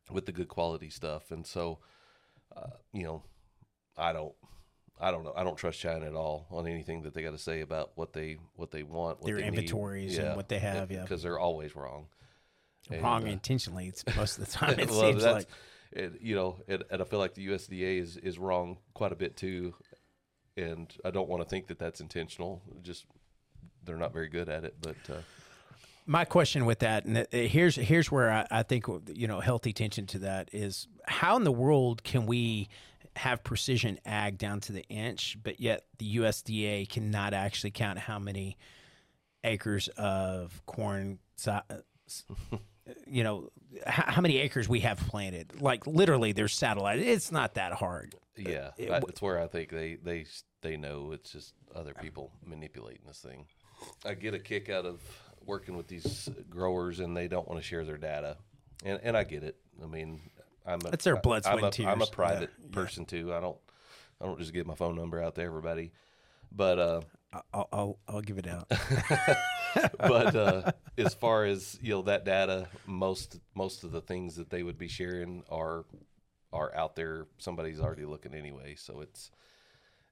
with 0.10 0.26
the 0.26 0.32
good 0.32 0.48
quality 0.48 0.90
stuff. 0.90 1.30
And 1.32 1.46
so, 1.46 1.80
uh, 2.56 2.78
you 2.94 3.04
know, 3.04 3.24
I 3.98 4.14
don't. 4.14 4.34
I 5.00 5.12
don't 5.12 5.24
know. 5.24 5.34
I 5.36 5.44
don't 5.44 5.58
trust 5.58 5.80
China 5.80 6.06
at 6.06 6.14
all 6.14 6.48
on 6.52 6.68
anything 6.68 7.04
that 7.04 7.14
they 7.14 7.22
got 7.22 7.32
to 7.32 7.38
say 7.38 7.62
about 7.62 7.92
what 7.96 8.14
they 8.14 8.38
what 8.56 8.72
they 8.72 8.84
want, 8.84 9.20
what 9.20 9.28
Their 9.28 9.38
they 9.38 9.48
inventories 9.48 10.18
and 10.18 10.36
what 10.36 10.50
they 10.50 10.60
have, 10.60 10.92
yeah. 10.92 11.04
because 11.04 11.24
they're 11.24 11.40
always 11.40 11.76
wrong. 11.76 12.08
And, 12.90 13.04
wrong 13.04 13.24
uh, 13.24 13.32
intentionally 13.32 13.88
it's 13.88 14.04
most 14.16 14.38
of 14.38 14.46
the 14.46 14.52
time 14.58 14.80
it 14.80 14.90
well, 14.90 15.02
seems 15.02 15.24
like 15.24 15.48
it, 15.92 16.22
you 16.22 16.36
know, 16.36 16.58
and, 16.68 16.84
and 16.92 17.02
I 17.02 17.06
feel 17.06 17.20
like 17.20 17.34
the 17.34 17.48
USDA 17.48 18.02
is 18.02 18.18
is 18.18 18.38
wrong 18.38 18.78
quite 18.94 19.12
a 19.12 19.16
bit 19.16 19.38
too, 19.38 19.74
and 20.58 20.94
I 21.06 21.12
don't 21.12 21.30
want 21.30 21.44
to 21.44 21.50
think 21.50 21.68
that 21.68 21.80
that's 21.80 22.02
intentional. 22.02 22.62
Just 22.82 23.06
they're 23.86 23.98
not 23.98 24.14
very 24.14 24.28
good 24.28 24.50
at 24.50 24.66
it, 24.66 24.76
but 24.82 24.98
uh, 25.10 25.22
my 26.10 26.26
question 26.26 26.66
with 26.66 26.80
that, 26.80 27.06
and 27.06 27.28
here's 27.32 27.76
here's 27.76 28.12
where 28.12 28.32
I, 28.32 28.48
I 28.52 28.64
think 28.64 28.88
you 29.14 29.28
know 29.28 29.40
healthy 29.40 29.72
tension 29.72 30.08
to 30.08 30.20
that 30.20 30.50
is 30.52 30.88
how 31.06 31.38
in 31.38 31.44
the 31.44 31.52
world 31.52 32.04
can 32.04 32.26
we 32.26 32.68
have 33.16 33.44
precision 33.44 34.00
ag 34.06 34.38
down 34.38 34.60
to 34.62 34.72
the 34.72 34.84
inch, 34.90 35.38
but 35.42 35.60
yet 35.60 35.86
the 35.98 36.18
USDA 36.18 36.88
cannot 36.90 37.34
actually 37.34 37.72
count 37.72 38.00
how 38.00 38.20
many 38.20 38.58
acres 39.44 39.88
of 39.98 40.62
corn, 40.66 41.20
you 43.08 43.24
know, 43.24 43.50
how, 43.86 44.22
many 44.22 44.38
acres 44.40 44.68
we 44.68 44.80
have 44.82 44.98
planted. 44.98 45.62
Like 45.62 45.86
literally, 45.88 46.32
there's 46.32 46.54
satellite. 46.54 47.00
It's 47.00 47.32
not 47.32 47.56
that 47.56 47.74
hard. 47.74 48.16
yeah, 48.36 48.72
it- 48.78 48.90
that- 48.90 49.06
that's 49.06 49.22
where 49.22 49.40
I 49.40 49.48
think 49.48 49.70
they 49.70 49.96
they 49.96 50.26
they 50.62 50.76
know 50.78 51.12
it's 51.14 51.32
just 51.32 51.54
other 51.76 51.94
people 51.94 52.32
manipulating 52.46 53.02
this 53.08 53.20
thing. 53.20 53.46
I 54.06 54.14
get 54.14 54.34
a 54.34 54.40
kick 54.40 54.70
out 54.70 54.86
of 54.86 55.00
working 55.46 55.78
with 55.78 55.88
these 55.88 56.30
growers, 56.50 57.00
and 57.00 57.16
they 57.16 57.28
don't 57.28 57.48
want 57.48 57.62
to 57.62 57.66
share 57.68 57.86
their 57.86 57.98
data, 57.98 58.38
and 58.84 59.00
and 59.04 59.16
I 59.16 59.24
get 59.24 59.44
it. 59.44 59.56
I 59.82 59.86
mean, 59.88 60.20
I'm 60.70 60.86
a 60.86 60.90
It's 60.92 61.04
their 61.04 61.18
blood, 61.18 61.46
I'm 61.46 61.60
sweat, 61.60 61.80
a, 61.80 61.82
and 61.84 61.90
I'm 61.92 62.02
a 62.02 62.08
private 62.08 62.52
Yeah, 62.60 62.66
yeah. 62.70 62.76
person 62.76 63.06
too. 63.06 63.34
I 63.34 63.40
don't 63.40 63.58
I 64.22 64.26
don't 64.26 64.40
just 64.40 64.54
give 64.54 64.68
my 64.68 64.76
phone 64.76 64.96
number 64.96 65.22
out 65.22 65.36
to 65.36 65.42
everybody, 65.44 65.92
but. 66.52 66.80
uh 66.80 67.02
I'll 67.54 67.70
I'll, 67.72 68.00
I'll 68.08 68.22
give 68.22 68.40
it 68.40 68.48
out. 68.48 68.68
but 70.00 70.36
uh, 70.36 70.72
as 70.98 71.14
far 71.14 71.46
as 71.46 71.78
you 71.80 71.92
know 71.92 72.02
that 72.02 72.26
data 72.26 72.68
most 72.88 73.40
most 73.54 73.84
of 73.84 73.92
the 73.92 74.02
things 74.02 74.36
that 74.38 74.50
they 74.50 74.64
would 74.64 74.80
be 74.80 74.88
sharing 74.88 75.44
are 75.50 75.86
are 76.52 76.76
out 76.76 76.96
there 76.96 77.28
somebody's 77.38 77.80
already 77.80 78.06
looking 78.06 78.34
anyway 78.34 78.74
so 78.76 79.02
it's 79.02 79.30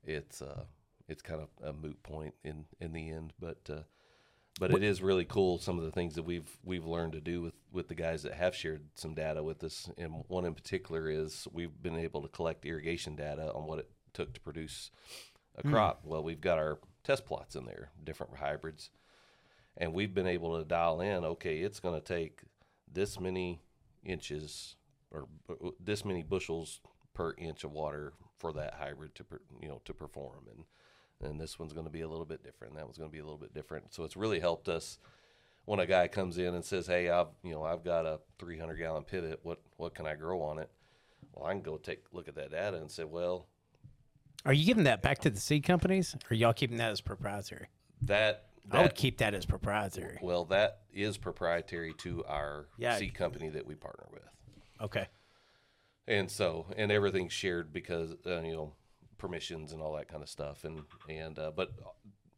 it's 0.03 0.43
uh 0.43 0.63
it's 1.07 1.23
kind 1.23 1.41
of 1.41 1.49
a 1.67 1.73
moot 1.73 2.01
point 2.03 2.35
in 2.43 2.65
in 2.79 2.93
the 2.93 3.09
end 3.09 3.33
but 3.39 3.67
uh 3.71 3.81
but 4.59 4.71
it 4.71 4.83
is 4.83 5.01
really 5.01 5.25
cool 5.25 5.59
some 5.59 5.77
of 5.77 5.85
the 5.85 5.91
things 5.91 6.15
that 6.15 6.23
we've 6.23 6.49
we've 6.63 6.85
learned 6.85 7.13
to 7.13 7.21
do 7.21 7.41
with 7.41 7.53
with 7.71 7.87
the 7.87 7.95
guys 7.95 8.23
that 8.23 8.33
have 8.33 8.55
shared 8.55 8.81
some 8.95 9.13
data 9.13 9.43
with 9.43 9.63
us. 9.63 9.89
And 9.97 10.23
one 10.27 10.45
in 10.45 10.53
particular 10.53 11.09
is 11.09 11.47
we've 11.51 11.81
been 11.81 11.97
able 11.97 12.21
to 12.21 12.27
collect 12.27 12.65
irrigation 12.65 13.15
data 13.15 13.51
on 13.53 13.67
what 13.67 13.79
it 13.79 13.89
took 14.13 14.33
to 14.33 14.39
produce 14.39 14.89
a 15.55 15.61
hmm. 15.61 15.71
crop. 15.71 16.01
Well 16.03 16.23
we've 16.23 16.41
got 16.41 16.57
our 16.57 16.79
test 17.03 17.25
plots 17.25 17.55
in 17.55 17.65
there 17.65 17.91
different 18.03 18.37
hybrids. 18.37 18.89
And 19.79 19.93
we've 19.93 20.13
been 20.13 20.27
able 20.27 20.57
to 20.57 20.65
dial 20.65 21.01
in 21.01 21.23
okay 21.23 21.59
it's 21.59 21.79
going 21.79 21.99
to 21.99 22.05
take 22.05 22.41
this 22.91 23.19
many 23.19 23.61
inches 24.03 24.75
or 25.11 25.27
uh, 25.49 25.69
this 25.79 26.03
many 26.03 26.23
bushels 26.23 26.79
per 27.13 27.33
inch 27.37 27.63
of 27.63 27.71
water 27.71 28.13
for 28.37 28.53
that 28.53 28.75
hybrid 28.75 29.13
to 29.15 29.25
you 29.61 29.67
know 29.67 29.81
to 29.85 29.93
perform. 29.93 30.47
And 30.49 30.63
and 31.21 31.39
this 31.39 31.57
one's 31.57 31.73
going 31.73 31.85
to 31.85 31.91
be 31.91 32.01
a 32.01 32.07
little 32.07 32.25
bit 32.25 32.43
different 32.43 32.75
that 32.75 32.85
one's 32.85 32.97
going 32.97 33.09
to 33.09 33.13
be 33.13 33.19
a 33.19 33.23
little 33.23 33.37
bit 33.39 33.53
different 33.53 33.93
so 33.93 34.03
it's 34.03 34.15
really 34.17 34.39
helped 34.39 34.69
us 34.69 34.99
when 35.65 35.79
a 35.79 35.85
guy 35.85 36.07
comes 36.07 36.37
in 36.37 36.53
and 36.53 36.63
says 36.63 36.87
hey 36.87 37.09
i've 37.09 37.27
you 37.43 37.51
know 37.51 37.63
i've 37.63 37.83
got 37.83 38.05
a 38.05 38.19
300 38.39 38.75
gallon 38.75 39.03
pivot 39.03 39.39
what 39.43 39.59
what 39.77 39.95
can 39.95 40.05
i 40.05 40.13
grow 40.15 40.41
on 40.41 40.59
it 40.59 40.69
well 41.33 41.45
i 41.45 41.51
can 41.51 41.61
go 41.61 41.77
take 41.77 42.03
a 42.11 42.15
look 42.15 42.27
at 42.27 42.35
that 42.35 42.51
data 42.51 42.77
and 42.77 42.91
say 42.91 43.03
well 43.03 43.47
Are 44.45 44.53
you 44.53 44.65
giving 44.65 44.83
that 44.85 45.01
back 45.01 45.19
to 45.19 45.29
the 45.29 45.39
seed 45.39 45.63
companies, 45.63 46.15
or 46.29 46.35
y'all 46.35 46.53
keeping 46.53 46.77
that 46.77 46.91
as 46.91 47.01
proprietary? 47.01 47.67
that 48.03 48.43
I 48.69 48.81
would 48.81 48.95
keep 48.95 49.17
that 49.19 49.33
as 49.33 49.45
proprietary. 49.45 50.19
well 50.21 50.45
that 50.45 50.81
is 50.93 51.17
proprietary 51.17 51.93
to 51.99 52.23
our 52.25 52.67
Yeah. 52.77 52.97
seed 52.97 53.13
company 53.15 53.49
that 53.49 53.65
we 53.65 53.75
partner 53.75 54.05
with 54.11 54.21
Okay. 54.81 55.07
and 56.07 56.29
so 56.29 56.67
and 56.77 56.91
everything's 56.91 57.33
shared 57.33 57.73
because 57.73 58.13
uh, 58.27 58.41
you 58.41 58.55
know 58.55 58.73
permissions 59.17 59.73
and 59.73 59.81
all 59.81 59.93
that 59.95 60.07
kind 60.07 60.21
of 60.23 60.29
stuff 60.29 60.63
and 60.63 60.81
and 61.09 61.37
uh, 61.39 61.51
but 61.55 61.71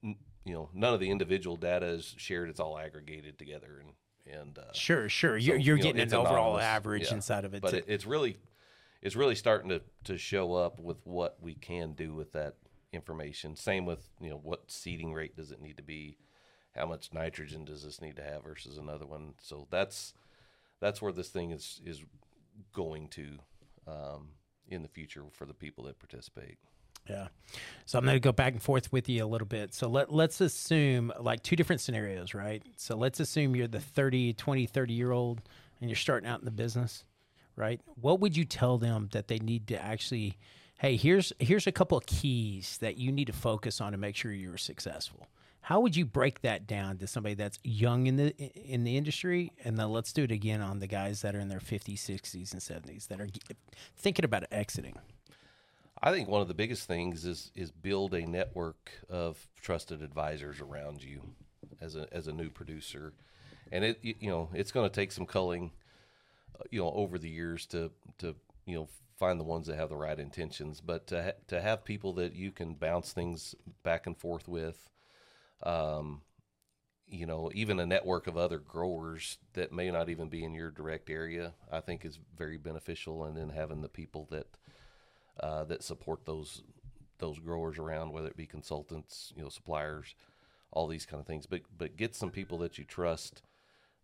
n- 0.04 0.16
you 0.46 0.54
know 0.54 0.70
none 0.74 0.94
of 0.94 1.00
the 1.00 1.10
individual 1.10 1.56
data 1.58 1.86
is 1.86 2.14
shared 2.18 2.50
it's 2.50 2.60
all 2.60 2.78
aggregated 2.78 3.38
together 3.38 3.82
and 3.84 3.94
and 4.32 4.60
uh, 4.60 4.72
Sure, 4.74 5.10
sure. 5.10 5.40
so, 5.40 5.46
You're, 5.48 5.58
you're 5.58 5.78
you 5.78 5.84
know, 5.84 5.90
getting 5.94 6.02
an 6.02 6.14
overall 6.14 6.56
anonymous. 6.58 6.64
average 6.66 7.08
Yeah. 7.10 7.16
inside 7.16 7.46
of 7.46 7.54
it. 7.56 7.62
but 7.62 7.74
it, 7.74 7.86
it's 7.88 8.06
really 8.06 8.38
it's 9.02 9.16
really 9.16 9.36
starting 9.36 9.70
to 9.70 9.82
to 10.06 10.18
show 10.18 10.54
up 10.54 10.80
with 10.80 10.98
what 11.06 11.38
we 11.42 11.56
can 11.56 11.94
do 11.94 12.14
with 12.14 12.32
that 12.34 12.56
information 12.92 13.56
same 13.56 13.86
with 13.86 14.10
you 14.20 14.30
know 14.30 14.40
what 14.42 14.64
seeding 14.72 15.14
rate 15.14 15.36
does 15.36 15.52
it 15.52 15.62
need 15.62 15.78
to 15.78 15.84
be 15.84 16.18
how 16.76 16.86
much 16.86 17.14
nitrogen 17.14 17.64
does 17.66 17.84
this 17.84 18.02
need 18.02 18.16
to 18.16 18.24
have 18.24 18.44
versus 18.44 18.78
another 18.78 19.06
one 19.06 19.34
so 19.42 19.68
that's 19.70 20.14
that's 20.80 21.02
where 21.02 21.12
this 21.12 21.30
thing 21.30 21.52
is 21.52 21.80
is 21.86 22.04
going 22.74 23.08
to 23.08 23.38
um, 23.88 24.30
in 24.70 24.82
the 24.82 24.88
future 24.88 25.24
for 25.32 25.46
the 25.46 25.54
people 25.54 25.84
that 25.86 26.00
participate 26.00 26.58
Yeah. 27.10 27.28
So 27.86 27.98
I'm 27.98 28.06
going 28.06 28.16
to 28.16 28.20
go 28.20 28.32
back 28.32 28.54
and 28.54 28.62
forth 28.62 28.92
with 28.92 29.10
you 29.10 29.24
a 29.24 29.28
little 29.28 29.48
bit. 29.48 29.74
So 29.74 29.88
let, 29.88 30.14
let's 30.14 30.42
assume 30.42 31.12
like 31.20 31.42
two 31.44 31.56
different 31.56 31.82
scenarios, 31.82 32.34
right? 32.34 32.62
So 32.78 32.96
let's 32.96 33.20
assume 33.20 33.56
you're 33.56 33.68
the 33.68 33.80
30, 33.80 34.34
20, 34.34 34.66
30 34.68 34.94
year 34.94 35.12
old 35.12 35.42
and 35.82 35.90
you're 35.90 35.98
starting 35.98 36.30
out 36.30 36.40
in 36.40 36.46
the 36.46 36.52
business, 36.52 37.04
right? 37.56 37.82
What 38.00 38.20
would 38.20 38.38
you 38.38 38.46
tell 38.46 38.78
them 38.78 39.10
that 39.12 39.28
they 39.28 39.40
need 39.40 39.68
to 39.70 39.84
actually, 39.84 40.38
hey, 40.80 40.96
here's 40.98 41.34
here's 41.40 41.68
a 41.68 41.72
couple 41.72 41.98
of 41.98 42.06
keys 42.06 42.78
that 42.82 42.98
you 42.98 43.12
need 43.12 43.28
to 43.28 43.34
focus 43.34 43.82
on 43.82 43.94
to 43.94 43.98
make 43.98 44.16
sure 44.16 44.32
you're 44.32 44.58
successful. 44.58 45.28
How 45.62 45.80
would 45.82 45.96
you 45.96 46.06
break 46.06 46.42
that 46.42 46.66
down 46.66 46.98
to 46.98 47.08
somebody 47.08 47.36
that's 47.36 47.60
young 47.64 48.08
in 48.08 48.16
the 48.16 48.36
in 48.38 48.84
the 48.84 48.98
industry? 48.98 49.52
And 49.64 49.78
then 49.78 49.92
let's 49.92 50.14
do 50.14 50.24
it 50.24 50.32
again 50.32 50.62
on 50.62 50.80
the 50.80 50.88
guys 50.88 51.22
that 51.22 51.36
are 51.36 51.40
in 51.40 51.50
their 51.50 51.60
50s, 51.60 51.96
60s, 51.96 52.54
and 52.54 52.62
70s 52.62 53.08
that 53.08 53.22
are 53.22 53.28
thinking 53.96 54.26
about 54.26 54.46
exiting. 54.52 54.98
I 56.02 56.12
think 56.12 56.30
one 56.30 56.42
of 56.42 56.48
the 56.48 56.54
biggest 56.54 56.88
things 56.88 57.26
is 57.26 57.52
is 57.56 57.72
build 57.72 58.14
a 58.14 58.26
network 58.26 58.92
of 59.10 59.48
trusted 59.62 60.02
advisors 60.02 60.62
around 60.62 61.04
you 61.04 61.22
as 61.82 61.96
a 61.96 62.08
as 62.12 62.28
a 62.28 62.34
new 62.34 62.50
producer, 62.50 63.14
and 63.72 63.84
it 63.84 64.00
you 64.02 64.30
know 64.30 64.50
it's 64.54 64.72
going 64.72 64.90
to 64.90 64.96
take 64.96 65.12
some 65.12 65.26
culling, 65.26 65.72
uh, 66.58 66.64
you 66.72 66.80
know, 66.80 66.92
over 66.92 67.18
the 67.18 67.30
years 67.30 67.66
to 67.68 67.92
to 68.20 68.36
you 68.66 68.76
know 68.76 68.88
find 69.18 69.40
the 69.40 69.44
ones 69.44 69.68
that 69.68 69.76
have 69.76 69.90
the 69.90 69.98
right 69.98 70.18
intentions, 70.20 70.80
but 70.80 71.06
to 71.08 71.22
ha- 71.22 71.40
to 71.48 71.60
have 71.60 71.84
people 71.84 72.14
that 72.14 72.34
you 72.34 72.52
can 72.52 72.74
bounce 72.76 73.12
things 73.12 73.54
back 73.84 74.08
and 74.08 74.18
forth 74.18 74.48
with, 74.48 74.90
um, 75.64 76.22
you 77.08 77.26
know, 77.26 77.52
even 77.54 77.80
a 77.80 77.86
network 77.86 78.28
of 78.28 78.38
other 78.38 78.60
growers 78.60 79.40
that 79.54 79.72
may 79.72 79.90
not 79.90 80.10
even 80.10 80.30
be 80.30 80.44
in 80.44 80.54
your 80.54 80.70
direct 80.70 81.10
area, 81.10 81.54
I 81.72 81.80
think 81.80 82.06
is 82.06 82.20
very 82.38 82.58
beneficial, 82.58 83.24
and 83.24 83.36
then 83.36 83.50
having 83.50 83.82
the 83.82 83.90
people 83.90 84.28
that 84.32 84.48
uh, 85.40 85.64
that 85.66 85.84
support 85.84 86.26
those 86.26 86.62
those 87.18 87.40
growers 87.40 87.78
around, 87.78 88.12
whether 88.12 88.28
it 88.28 88.38
be 88.38 88.46
consultants, 88.46 89.34
you 89.36 89.44
know, 89.44 89.50
suppliers, 89.50 90.16
all 90.72 90.88
these 90.88 91.06
kind 91.06 91.20
of 91.20 91.28
things. 91.28 91.46
But 91.46 91.62
but 91.76 91.98
get 91.98 92.16
some 92.16 92.30
people 92.30 92.60
that 92.60 92.78
you 92.78 92.84
trust 92.86 93.42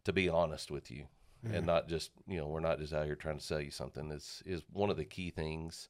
to 0.06 0.14
be 0.14 0.30
honest 0.30 0.72
with 0.72 0.90
you, 0.90 1.06
and 1.44 1.66
not 1.66 1.88
just 1.88 2.12
you 2.28 2.38
know 2.38 2.48
we're 2.48 2.60
not 2.60 2.80
just 2.80 2.94
out 2.94 3.06
here 3.06 3.16
trying 3.16 3.38
to 3.38 3.44
sell 3.44 3.62
you 3.62 3.72
something. 3.72 4.12
Is 4.12 4.42
is 4.46 4.62
one 4.72 4.90
of 4.90 4.98
the 4.98 5.06
key 5.06 5.30
things. 5.30 5.90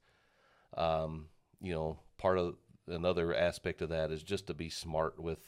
Um, 0.76 1.28
you 1.62 1.74
know, 1.74 2.00
part 2.18 2.38
of 2.38 2.56
another 2.88 3.34
aspect 3.34 3.82
of 3.82 3.90
that 3.90 4.12
is 4.12 4.24
just 4.24 4.48
to 4.48 4.54
be 4.54 4.70
smart 4.70 5.20
with 5.20 5.40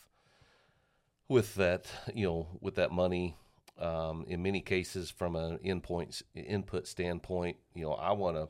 with 1.29 1.55
that 1.55 1.87
you 2.13 2.25
know 2.25 2.47
with 2.61 2.75
that 2.75 2.91
money. 2.91 3.35
Um, 3.79 4.25
in 4.27 4.41
many 4.41 4.61
cases, 4.61 5.11
from 5.11 5.35
an 5.35 5.59
endpoint 5.59 6.23
input 6.33 6.87
standpoint, 6.87 7.57
you 7.75 7.83
know, 7.83 7.93
I 7.93 8.11
want 8.13 8.37
to 8.37 8.49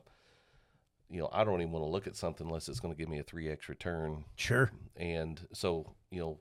you 1.10 1.20
know, 1.20 1.30
I 1.32 1.44
don't 1.44 1.62
even 1.62 1.72
want 1.72 1.86
to 1.86 1.90
look 1.90 2.08
at 2.08 2.16
something 2.16 2.48
unless 2.48 2.68
it's 2.68 2.80
going 2.80 2.94
to 2.94 2.98
give 2.98 3.10
me 3.10 3.20
a 3.20 3.24
3x 3.24 3.70
return. 3.70 4.26
Sure. 4.36 4.72
And 4.96 5.40
so, 5.54 5.96
you 6.12 6.20
know, 6.20 6.40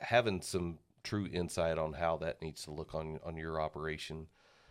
having 0.00 0.40
some 0.40 0.78
true 1.02 1.28
insight 1.32 1.78
on 1.78 1.92
how 1.92 2.16
that 2.18 2.42
needs 2.42 2.64
to 2.64 2.72
look 2.72 2.94
on 2.94 3.20
on 3.24 3.36
your 3.36 3.60
operation 3.60 4.26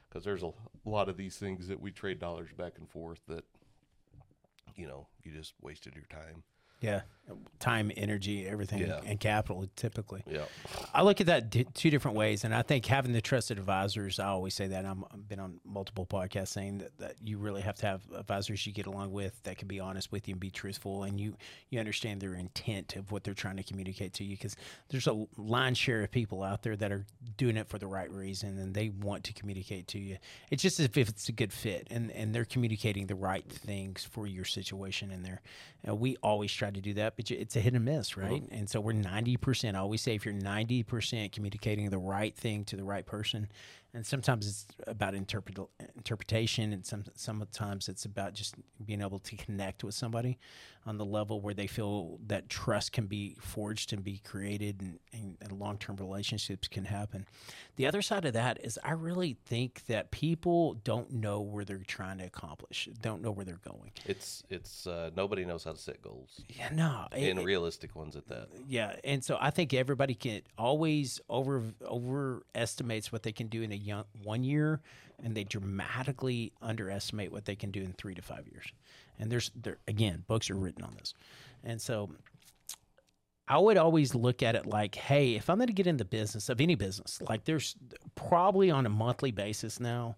because 0.09 0.26
there's 0.26 0.43
a 0.43 0.51
lot 0.84 1.09
of 1.09 1.18
these 1.18 1.38
things 1.38 1.68
that 1.68 1.80
we 1.80 1.91
trade 1.91 2.20
dollars 2.20 2.49
back 2.57 2.74
and 2.78 2.89
forth 2.89 3.20
that 3.28 3.45
you 4.76 4.88
know, 4.88 5.07
you 5.24 5.32
just 5.32 5.53
wasted 5.61 5.95
your 5.95 6.05
time. 6.09 6.43
Yeah. 6.82 7.01
Time, 7.59 7.91
energy, 7.97 8.45
everything, 8.47 8.82
Yeah. 8.82 8.99
and 9.05 9.19
capital 9.19 9.65
typically. 9.76 10.21
Yeah. 10.30 10.45
I 10.93 11.01
look 11.01 11.19
at 11.21 11.28
that 11.28 11.49
d- 11.49 11.65
two 11.73 11.89
different 11.89 12.15
ways, 12.15 12.43
and 12.43 12.53
I 12.53 12.61
think 12.61 12.86
having 12.86 13.13
the 13.13 13.21
trusted 13.21 13.57
advisors. 13.57 14.19
I 14.19 14.28
always 14.28 14.53
say 14.53 14.67
that 14.67 14.86
I'm, 14.86 15.03
I've 15.11 15.28
been 15.28 15.39
on 15.39 15.59
multiple 15.65 16.05
podcasts 16.05 16.49
saying 16.49 16.78
that, 16.80 16.97
that 16.99 17.15
you 17.23 17.39
really 17.39 17.61
have 17.63 17.78
to 17.78 17.88
have 17.88 18.01
advisors 18.15 18.67
you 18.67 18.73
get 18.73 18.86
along 18.86 19.11
with 19.11 19.41
that 19.43 19.57
can 19.57 19.67
be 19.67 19.80
honest 19.80 20.11
with 20.11 20.28
you 20.28 20.34
and 20.34 20.39
be 20.39 20.51
truthful, 20.51 21.03
and 21.03 21.19
you 21.19 21.36
you 21.71 21.80
understand 21.80 22.21
their 22.21 22.36
intent 22.36 22.95
of 22.95 23.11
what 23.11 23.23
they're 23.23 23.34
trying 23.34 23.57
to 23.57 23.63
communicate 23.63 24.13
to 24.13 24.23
you. 24.23 24.36
Because 24.36 24.55
there's 24.89 25.07
a 25.07 25.26
line 25.38 25.73
share 25.73 26.03
of 26.03 26.11
people 26.11 26.43
out 26.43 26.61
there 26.61 26.76
that 26.76 26.91
are 26.91 27.05
doing 27.38 27.57
it 27.57 27.67
for 27.67 27.80
the 27.80 27.88
right 27.88 28.11
reason, 28.11 28.59
and 28.59 28.76
they 28.76 28.89
want 28.89 29.23
to 29.23 29.34
communicate 29.34 29.88
to 29.88 29.97
you. 29.99 30.17
It's 30.51 30.61
just 30.61 30.80
as 30.80 30.86
if 30.86 30.97
it's 31.09 31.30
a 31.30 31.32
good 31.32 31.51
fit, 31.53 31.88
and 31.89 32.11
and 32.11 32.36
they're 32.36 32.45
communicating 32.45 33.07
the 33.07 33.15
right 33.15 33.49
things 33.49 34.03
for 34.03 34.28
your 34.28 34.45
situation 34.45 35.09
in 35.09 35.23
there. 35.23 35.41
Uh, 35.88 35.95
we 35.95 36.17
always 36.17 36.51
try 36.51 36.69
to 36.69 36.82
do 36.82 36.93
that, 36.95 37.14
but 37.16 37.32
it's 37.32 37.55
a 37.55 37.59
hit 37.59 37.74
and 37.74 37.86
miss, 37.86 38.18
uh-huh. 38.18 38.28
right? 38.28 38.43
And 38.51 38.70
so 38.70 38.80
we're 38.80 38.93
90%. 38.93 39.76
I 39.76 39.80
always 39.80 40.01
say 40.01 40.16
if 40.16 40.26
you're 40.26 40.34
90% 40.34 41.32
communicating 41.32 41.89
the 41.89 41.97
right 41.97 42.36
thing 42.36 42.66
to 42.66 42.76
the 42.76 42.84
right 42.84 43.05
person, 43.05 43.47
and 43.95 44.05
sometimes 44.05 44.45
it's 44.47 44.65
about 44.87 45.15
interpret, 45.15 45.57
interpretation, 45.95 46.73
and 46.73 46.85
some 46.85 47.05
sometimes 47.15 47.87
it's 47.89 48.03
about 48.05 48.33
just 48.33 48.55
being 48.85 49.01
able 49.01 49.19
to 49.19 49.35
connect 49.37 49.83
with 49.83 49.95
somebody 49.95 50.37
on 50.85 50.97
the 50.99 51.05
level 51.05 51.41
where 51.41 51.53
they 51.55 51.65
feel 51.65 52.19
that 52.27 52.47
trust 52.47 52.91
can 52.91 53.07
be 53.07 53.35
forged 53.39 53.91
and 53.93 54.03
be 54.03 54.19
created, 54.19 54.81
and, 54.81 54.99
and, 55.13 55.37
and 55.41 55.51
long 55.53 55.77
term 55.77 55.95
relationships 55.95 56.67
can 56.67 56.85
happen. 56.85 57.25
The 57.77 57.87
other 57.87 58.01
side 58.01 58.25
of 58.25 58.33
that 58.33 58.63
is 58.63 58.77
I 58.83 58.91
really 58.91 59.37
think 59.45 59.85
that 59.87 60.11
people 60.11 60.73
don't 60.83 61.11
know 61.13 61.39
where 61.41 61.63
they're 61.65 61.77
trying 61.79 62.17
to 62.19 62.25
accomplish, 62.25 62.89
don't 63.01 63.21
know 63.21 63.31
where 63.31 63.45
they're 63.45 63.61
going. 63.65 63.91
It's 64.05 64.43
it's 64.49 64.85
uh, 64.85 65.09
nobody 65.15 65.45
knows 65.45 65.63
how 65.63 65.71
to 65.71 65.77
set 65.79 66.01
goals 66.01 66.41
Yeah, 66.49 66.69
no, 66.73 67.07
it- 67.15 67.29
and 67.29 67.45
realistic 67.45 67.95
ones 67.95 68.15
at 68.17 68.27
that. 68.27 68.49
yeah, 68.67 68.97
and 69.05 69.23
so 69.23 69.37
I 69.39 69.51
think 69.51 69.73
everybody 69.73 70.13
can 70.15 70.41
always 70.57 71.21
over 71.29 71.63
overestimates 71.83 73.11
what 73.11 73.23
they 73.23 73.31
can 73.31 73.47
do 73.47 73.61
in 73.61 73.71
a 73.71 73.75
young 73.86 74.05
one 74.23 74.43
year, 74.43 74.81
and 75.23 75.36
they 75.36 75.43
dramatically 75.43 76.51
underestimate 76.61 77.31
what 77.31 77.45
they 77.45 77.55
can 77.55 77.71
do 77.71 77.81
in 77.81 77.93
three 77.93 78.15
to 78.15 78.21
five 78.21 78.47
years. 78.51 78.65
And 79.19 79.31
there's 79.31 79.51
there 79.55 79.77
again, 79.88 80.23
books 80.27 80.49
are 80.49 80.55
written 80.55 80.83
on 80.83 80.95
this, 80.97 81.13
and 81.63 81.81
so 81.81 82.09
I 83.47 83.59
would 83.59 83.77
always 83.77 84.15
look 84.15 84.41
at 84.41 84.55
it 84.55 84.65
like, 84.65 84.95
hey, 84.95 85.36
if 85.36 85.49
I'm 85.49 85.57
going 85.57 85.67
to 85.67 85.73
get 85.73 85.88
in 85.88 85.97
the 85.97 86.05
business 86.05 86.49
of 86.49 86.59
any 86.59 86.75
business, 86.75 87.21
like 87.29 87.45
there's 87.45 87.75
probably 88.15 88.71
on 88.71 88.86
a 88.86 88.89
monthly 88.89 89.31
basis 89.31 89.79
now. 89.79 90.15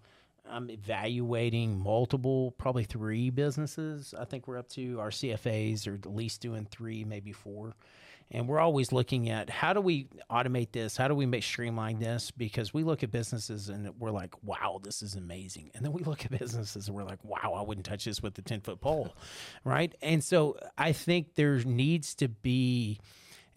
I'm 0.49 0.69
evaluating 0.69 1.77
multiple, 1.77 2.51
probably 2.57 2.85
three 2.85 3.29
businesses. 3.29 4.13
I 4.17 4.23
think 4.23 4.47
we're 4.47 4.57
up 4.57 4.69
to 4.69 4.97
our 5.01 5.09
CFAs 5.09 5.87
are 5.87 5.95
at 5.95 6.05
least 6.05 6.39
doing 6.39 6.65
three, 6.71 7.03
maybe 7.03 7.33
four. 7.33 7.75
And 8.29 8.47
we're 8.47 8.59
always 8.59 8.91
looking 8.91 9.29
at 9.29 9.49
how 9.49 9.73
do 9.73 9.79
we 9.79 10.07
automate 10.29 10.71
this? 10.73 10.97
How 10.97 11.07
do 11.07 11.15
we 11.15 11.25
make 11.25 11.43
streamline 11.43 11.99
this? 11.99 12.31
Because 12.31 12.73
we 12.73 12.83
look 12.83 13.03
at 13.03 13.11
businesses 13.11 13.69
and 13.69 13.89
we're 13.99 14.11
like, 14.11 14.33
wow, 14.43 14.81
this 14.83 15.01
is 15.01 15.15
amazing. 15.15 15.71
And 15.73 15.85
then 15.85 15.93
we 15.93 16.03
look 16.03 16.25
at 16.25 16.31
businesses 16.37 16.87
and 16.87 16.95
we're 16.95 17.05
like, 17.05 17.23
wow, 17.23 17.53
I 17.55 17.61
wouldn't 17.61 17.85
touch 17.85 18.05
this 18.05 18.21
with 18.21 18.37
a 18.37 18.41
10 18.41 18.61
foot 18.61 18.81
pole. 18.81 19.15
right. 19.63 19.93
And 20.01 20.23
so 20.23 20.57
I 20.77 20.91
think 20.91 21.35
there 21.35 21.59
needs 21.59 22.15
to 22.15 22.27
be 22.27 22.99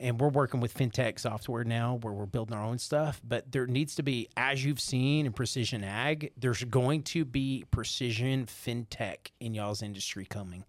and 0.00 0.18
we're 0.18 0.28
working 0.28 0.60
with 0.60 0.74
fintech 0.74 1.20
software 1.20 1.62
now 1.62 1.98
where 2.00 2.14
we're 2.14 2.24
building 2.24 2.56
our 2.56 2.64
own 2.64 2.78
stuff 2.78 3.20
but 3.22 3.52
there 3.52 3.66
needs 3.66 3.94
to 3.96 4.02
be 4.02 4.28
as 4.36 4.64
you've 4.64 4.80
seen 4.80 5.26
in 5.26 5.32
precision 5.32 5.84
ag 5.84 6.32
there's 6.38 6.64
going 6.64 7.02
to 7.02 7.24
be 7.24 7.64
precision 7.70 8.46
fintech 8.46 9.30
in 9.40 9.54
y'all's 9.54 9.82
industry 9.82 10.24
coming 10.24 10.64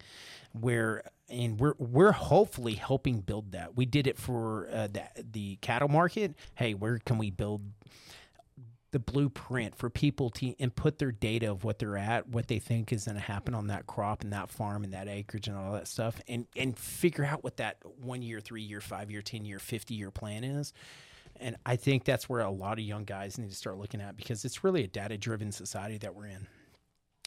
where 0.52 1.02
and 1.32 1.60
we're 1.60 1.74
we're 1.78 2.12
hopefully 2.12 2.74
helping 2.74 3.22
build 3.22 3.54
that 3.54 3.76
we 3.76 3.86
did 3.86 4.06
it 4.08 4.18
for 4.18 4.68
uh, 4.72 4.88
the, 4.88 5.04
the 5.32 5.56
cattle 5.58 5.88
market 5.88 6.36
hey 6.56 6.74
where 6.74 7.00
can 7.00 7.18
we 7.18 7.32
build 7.32 7.62
the 8.92 9.00
blueprint 9.00 9.76
for 9.76 9.90
people 9.90 10.30
to 10.30 10.48
input 10.48 11.00
their 11.00 11.12
data 11.12 11.50
of 11.50 11.64
what 11.64 11.80
they're 11.80 11.98
at, 11.98 12.28
what 12.28 12.48
they 12.48 12.60
think 12.60 12.92
is 12.92 13.06
going 13.06 13.16
to 13.16 13.22
happen 13.22 13.56
on 13.56 13.68
that 13.68 13.88
crop 13.88 14.22
and 14.22 14.34
that 14.34 14.50
farm 14.50 14.84
and 14.84 14.94
that 14.94 15.08
acreage 15.08 15.48
and 15.48 15.56
all 15.58 15.74
that 15.74 15.88
stuff, 15.88 16.20
and 16.28 16.46
and 16.58 16.78
figure 16.78 17.24
out 17.24 17.44
what 17.44 17.58
that 17.58 17.78
one 18.00 18.22
year, 18.22 18.42
three 18.42 18.62
year, 18.62 18.82
five 18.82 19.10
year, 19.10 19.22
ten 19.22 19.46
year, 19.46 19.60
fifty 19.60 19.96
year 19.96 20.12
plan 20.12 20.44
is. 20.44 20.74
And 21.38 21.56
I 21.66 21.78
think 21.78 22.04
that's 22.04 22.28
where 22.28 22.42
a 22.42 22.52
lot 22.52 22.74
of 22.74 22.84
young 22.84 23.06
guys 23.06 23.38
need 23.38 23.50
to 23.50 23.56
start 23.56 23.78
looking 23.78 24.02
at 24.02 24.18
because 24.18 24.44
it's 24.44 24.64
really 24.64 24.84
a 24.84 24.88
data 24.88 25.18
driven 25.18 25.52
society 25.52 25.98
that 26.00 26.14
we're 26.14 26.28
in. 26.28 26.48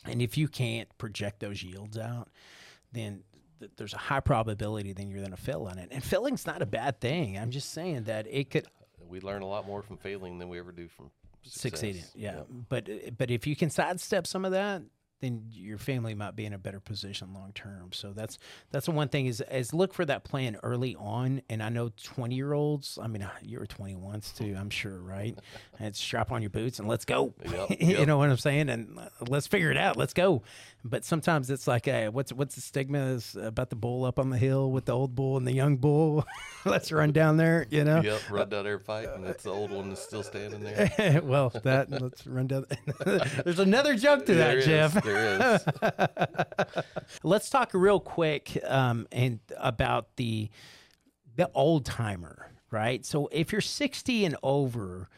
And 0.04 0.20
if 0.20 0.36
you 0.36 0.46
can't 0.46 0.88
project 0.98 1.40
those 1.40 1.62
yields 1.62 1.96
out, 1.96 2.28
then 2.92 3.22
th- 3.32 3.33
there's 3.76 3.94
a 3.94 3.98
high 3.98 4.20
probability 4.20 4.92
then 4.92 5.08
you're 5.10 5.20
going 5.20 5.30
to 5.30 5.36
fail 5.36 5.66
on 5.70 5.78
it. 5.78 5.88
And 5.92 6.02
failing's 6.02 6.46
not 6.46 6.62
a 6.62 6.66
bad 6.66 7.00
thing. 7.00 7.38
I'm 7.38 7.50
just 7.50 7.72
saying 7.72 8.04
that 8.04 8.26
it 8.28 8.50
could 8.50 8.66
We 9.08 9.20
learn 9.20 9.42
a 9.42 9.46
lot 9.46 9.66
more 9.66 9.82
from 9.82 9.96
failing 9.96 10.38
than 10.38 10.48
we 10.48 10.58
ever 10.58 10.72
do 10.72 10.88
from 10.88 11.10
success. 11.42 11.60
succeeding. 11.80 12.04
Yeah, 12.14 12.40
but 12.68 12.88
but 13.18 13.30
if 13.30 13.46
you 13.46 13.54
can 13.56 13.70
sidestep 13.70 14.26
some 14.26 14.44
of 14.44 14.52
that, 14.52 14.82
then 15.24 15.44
your 15.50 15.78
family 15.78 16.14
might 16.14 16.36
be 16.36 16.44
in 16.44 16.52
a 16.52 16.58
better 16.58 16.80
position 16.80 17.32
long 17.32 17.52
term. 17.54 17.90
So 17.92 18.12
that's 18.12 18.38
that's 18.70 18.86
the 18.86 18.92
one 18.92 19.08
thing 19.08 19.26
is 19.26 19.42
is 19.50 19.72
look 19.72 19.94
for 19.94 20.04
that 20.04 20.24
plan 20.24 20.58
early 20.62 20.94
on. 20.96 21.42
And 21.48 21.62
I 21.62 21.70
know 21.70 21.90
twenty 22.02 22.34
year 22.34 22.52
olds. 22.52 22.98
I 23.00 23.06
mean, 23.06 23.26
you 23.42 23.58
were 23.58 23.66
twenty 23.66 23.96
once 23.96 24.32
too. 24.32 24.54
I'm 24.58 24.70
sure, 24.70 25.00
right? 25.00 25.38
and 25.78 25.96
strap 25.96 26.30
on 26.30 26.42
your 26.42 26.50
boots 26.50 26.78
and 26.78 26.86
let's 26.86 27.04
go. 27.04 27.34
Yep, 27.50 27.68
you 27.80 28.06
know 28.06 28.18
what 28.18 28.28
I'm 28.30 28.36
saying? 28.36 28.68
And 28.68 28.98
uh, 28.98 29.08
let's 29.28 29.46
figure 29.46 29.70
it 29.70 29.78
out. 29.78 29.96
Let's 29.96 30.12
go. 30.14 30.42
But 30.86 31.04
sometimes 31.04 31.48
it's 31.48 31.66
like, 31.66 31.86
hey, 31.86 32.10
what's 32.10 32.32
what's 32.32 32.54
the 32.56 32.60
stigma 32.60 32.98
is 33.06 33.36
about 33.40 33.70
the 33.70 33.76
bull 33.76 34.04
up 34.04 34.18
on 34.18 34.28
the 34.28 34.36
hill 34.36 34.70
with 34.70 34.84
the 34.84 34.92
old 34.92 35.14
bull 35.14 35.38
and 35.38 35.46
the 35.46 35.52
young 35.52 35.78
bull? 35.78 36.26
let's 36.66 36.92
run 36.92 37.12
down 37.12 37.38
there. 37.38 37.66
You 37.70 37.84
know. 37.84 38.02
Yep, 38.02 38.30
run 38.30 38.48
down 38.50 38.64
there 38.64 38.78
fight, 38.78 39.08
and 39.08 39.24
it's 39.24 39.44
the 39.44 39.50
old 39.50 39.70
one 39.70 39.88
that's 39.88 40.02
still 40.02 40.22
standing 40.22 40.60
there. 40.60 41.22
well, 41.24 41.50
that 41.62 41.90
let's 41.90 42.26
run 42.26 42.48
down. 42.48 42.66
There's 43.44 43.58
another 43.58 43.96
joke 43.96 44.26
to 44.26 44.34
There 44.34 44.56
that, 44.56 44.64
Jeff. 44.64 45.04
There 45.14 45.54
is. 45.54 46.84
Let's 47.22 47.50
talk 47.50 47.70
real 47.72 48.00
quick 48.00 48.58
um, 48.66 49.06
and 49.12 49.40
about 49.56 50.16
the 50.16 50.50
the 51.36 51.50
old 51.54 51.84
timer, 51.84 52.52
right? 52.70 53.04
So 53.04 53.28
if 53.32 53.50
you're 53.50 53.60
60 53.60 54.24
and 54.24 54.36
over, 54.42 55.08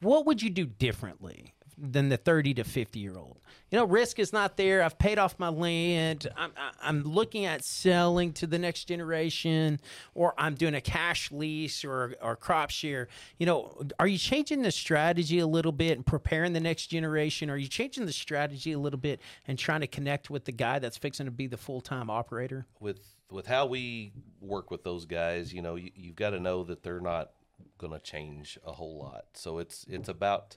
what 0.00 0.26
would 0.26 0.42
you 0.42 0.50
do 0.50 0.66
differently 0.66 1.53
than 1.76 2.08
the 2.08 2.16
30 2.16 2.54
to 2.54 2.64
50 2.64 2.98
year 2.98 3.16
old? 3.16 3.38
You 3.70 3.78
know, 3.78 3.84
risk 3.86 4.18
is 4.18 4.32
not 4.32 4.56
there. 4.56 4.82
I've 4.82 4.98
paid 4.98 5.18
off 5.18 5.38
my 5.38 5.48
land. 5.48 6.28
I'm, 6.36 6.52
I'm 6.80 7.02
looking 7.02 7.44
at 7.44 7.64
selling 7.64 8.32
to 8.34 8.46
the 8.46 8.58
next 8.58 8.84
generation, 8.84 9.80
or 10.14 10.34
I'm 10.38 10.54
doing 10.54 10.74
a 10.74 10.80
cash 10.80 11.32
lease 11.32 11.84
or, 11.84 12.14
or 12.22 12.36
crop 12.36 12.70
share. 12.70 13.08
You 13.38 13.46
know, 13.46 13.82
are 13.98 14.06
you 14.06 14.18
changing 14.18 14.62
the 14.62 14.70
strategy 14.70 15.40
a 15.40 15.46
little 15.46 15.72
bit 15.72 15.96
and 15.96 16.06
preparing 16.06 16.52
the 16.52 16.60
next 16.60 16.86
generation? 16.86 17.50
Are 17.50 17.56
you 17.56 17.68
changing 17.68 18.06
the 18.06 18.12
strategy 18.12 18.72
a 18.72 18.78
little 18.78 19.00
bit 19.00 19.20
and 19.48 19.58
trying 19.58 19.80
to 19.80 19.88
connect 19.88 20.30
with 20.30 20.44
the 20.44 20.52
guy 20.52 20.78
that's 20.78 20.96
fixing 20.96 21.26
to 21.26 21.32
be 21.32 21.46
the 21.46 21.56
full 21.56 21.80
time 21.80 22.10
operator? 22.10 22.66
with 22.80 23.00
with 23.30 23.46
how 23.46 23.66
we 23.66 24.12
work 24.40 24.70
with 24.70 24.84
those 24.84 25.06
guys, 25.06 25.52
you 25.52 25.62
know, 25.62 25.74
you, 25.74 25.90
you've 25.96 26.14
got 26.14 26.30
to 26.30 26.38
know 26.38 26.62
that 26.64 26.82
they're 26.82 27.00
not 27.00 27.30
going 27.78 27.92
to 27.92 27.98
change 27.98 28.58
a 28.64 28.72
whole 28.72 28.98
lot. 28.98 29.24
So 29.34 29.58
it's 29.58 29.84
it's 29.88 30.08
about 30.08 30.56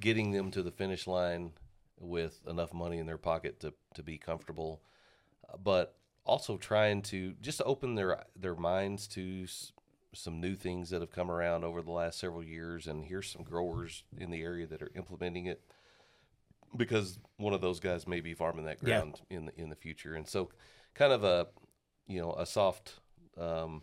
getting 0.00 0.32
them 0.32 0.50
to 0.52 0.62
the 0.62 0.70
finish 0.72 1.06
line 1.06 1.52
with 1.98 2.40
enough 2.48 2.72
money 2.74 2.98
in 2.98 3.06
their 3.06 3.18
pocket 3.18 3.60
to 3.60 3.72
to 3.94 4.02
be 4.02 4.18
comfortable, 4.18 4.82
but 5.62 5.96
also 6.24 6.56
trying 6.56 7.02
to 7.02 7.34
just 7.40 7.60
open 7.64 7.94
their 7.94 8.24
their 8.36 8.54
minds 8.54 9.06
to 9.08 9.42
s- 9.44 9.72
some 10.12 10.40
new 10.40 10.54
things 10.54 10.90
that 10.90 11.00
have 11.00 11.10
come 11.10 11.30
around 11.30 11.64
over 11.64 11.82
the 11.82 11.90
last 11.90 12.18
several 12.18 12.42
years. 12.42 12.86
And 12.86 13.04
here's 13.04 13.30
some 13.30 13.42
growers 13.42 14.04
in 14.16 14.30
the 14.30 14.42
area 14.42 14.66
that 14.66 14.82
are 14.82 14.90
implementing 14.94 15.46
it 15.46 15.62
because 16.76 17.18
one 17.36 17.52
of 17.54 17.60
those 17.60 17.80
guys 17.80 18.06
may 18.06 18.20
be 18.20 18.34
farming 18.34 18.64
that 18.64 18.78
Yeah. 18.82 19.00
ground 19.00 19.20
in 19.30 19.46
the 19.46 19.60
in 19.60 19.68
the 19.70 19.76
future, 19.76 20.14
and 20.14 20.28
so 20.28 20.50
kind 20.94 21.12
of 21.12 21.24
a 21.24 21.48
you 22.06 22.20
know 22.20 22.32
a 22.34 22.46
soft 22.46 23.00
um, 23.38 23.82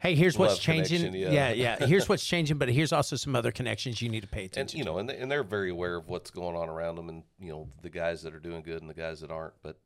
Hey, 0.00 0.16
here's 0.16 0.36
what's 0.36 0.58
changing. 0.58 1.14
Yeah. 1.14 1.30
yeah. 1.30 1.50
yeah, 1.52 1.76
Here's 1.86 2.08
what's 2.08 2.26
changing, 2.26 2.58
but 2.58 2.68
here's 2.68 2.92
also 2.92 3.14
some 3.14 3.36
other 3.36 3.52
connections 3.52 4.02
you 4.02 4.08
need 4.08 4.22
to 4.22 4.26
pay 4.28 4.42
and 4.42 4.50
attention. 4.50 4.78
you 4.78 4.84
know 4.84 4.98
and, 4.98 5.08
they, 5.08 5.16
and 5.16 5.30
they're 5.30 5.44
very 5.44 5.70
aware 5.70 5.94
of 5.94 6.08
what's 6.08 6.30
going 6.30 6.56
on 6.56 6.68
around 6.68 6.96
them, 6.96 7.08
and 7.08 7.22
you 7.38 7.52
know 7.52 7.68
the 7.82 7.90
guys 7.90 8.22
that 8.22 8.34
are 8.34 8.40
doing 8.40 8.62
good 8.62 8.80
and 8.80 8.90
the 8.90 8.94
guys 8.94 9.20
that 9.20 9.30
aren't, 9.30 9.54
but 9.62 9.78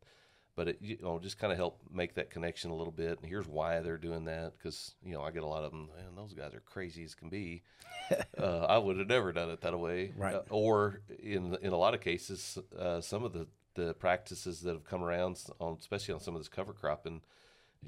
but 0.54 0.68
it, 0.68 0.78
you 0.80 0.96
know 1.02 1.18
just 1.18 1.38
kind 1.38 1.52
of 1.52 1.58
help 1.58 1.80
make 1.92 2.14
that 2.14 2.30
connection 2.30 2.70
a 2.70 2.74
little 2.74 2.92
bit. 2.92 3.18
And 3.20 3.28
here's 3.28 3.46
why 3.46 3.80
they're 3.80 3.98
doing 3.98 4.24
that 4.24 4.54
because 4.56 4.94
you 5.04 5.12
know 5.12 5.20
I 5.20 5.30
get 5.30 5.42
a 5.42 5.46
lot 5.46 5.64
of 5.64 5.70
them. 5.70 5.90
Man, 5.94 6.16
those 6.16 6.32
guys 6.32 6.54
are 6.54 6.62
crazy 6.64 7.04
as 7.04 7.14
can 7.14 7.28
be. 7.28 7.62
uh, 8.38 8.60
I 8.60 8.78
would 8.78 8.98
have 8.98 9.08
never 9.08 9.32
done 9.32 9.50
it 9.50 9.60
that 9.60 9.78
way. 9.78 10.12
Right. 10.16 10.34
Uh, 10.34 10.42
or 10.48 11.02
in 11.22 11.56
in 11.60 11.72
a 11.72 11.76
lot 11.76 11.92
of 11.92 12.00
cases, 12.00 12.58
uh, 12.78 13.02
some 13.02 13.22
of 13.22 13.34
the 13.34 13.46
the 13.74 13.92
practices 13.92 14.62
that 14.62 14.72
have 14.72 14.84
come 14.84 15.04
around 15.04 15.38
on 15.60 15.76
especially 15.78 16.14
on 16.14 16.20
some 16.20 16.34
of 16.34 16.40
this 16.40 16.48
cover 16.48 16.72
cropping, 16.72 17.20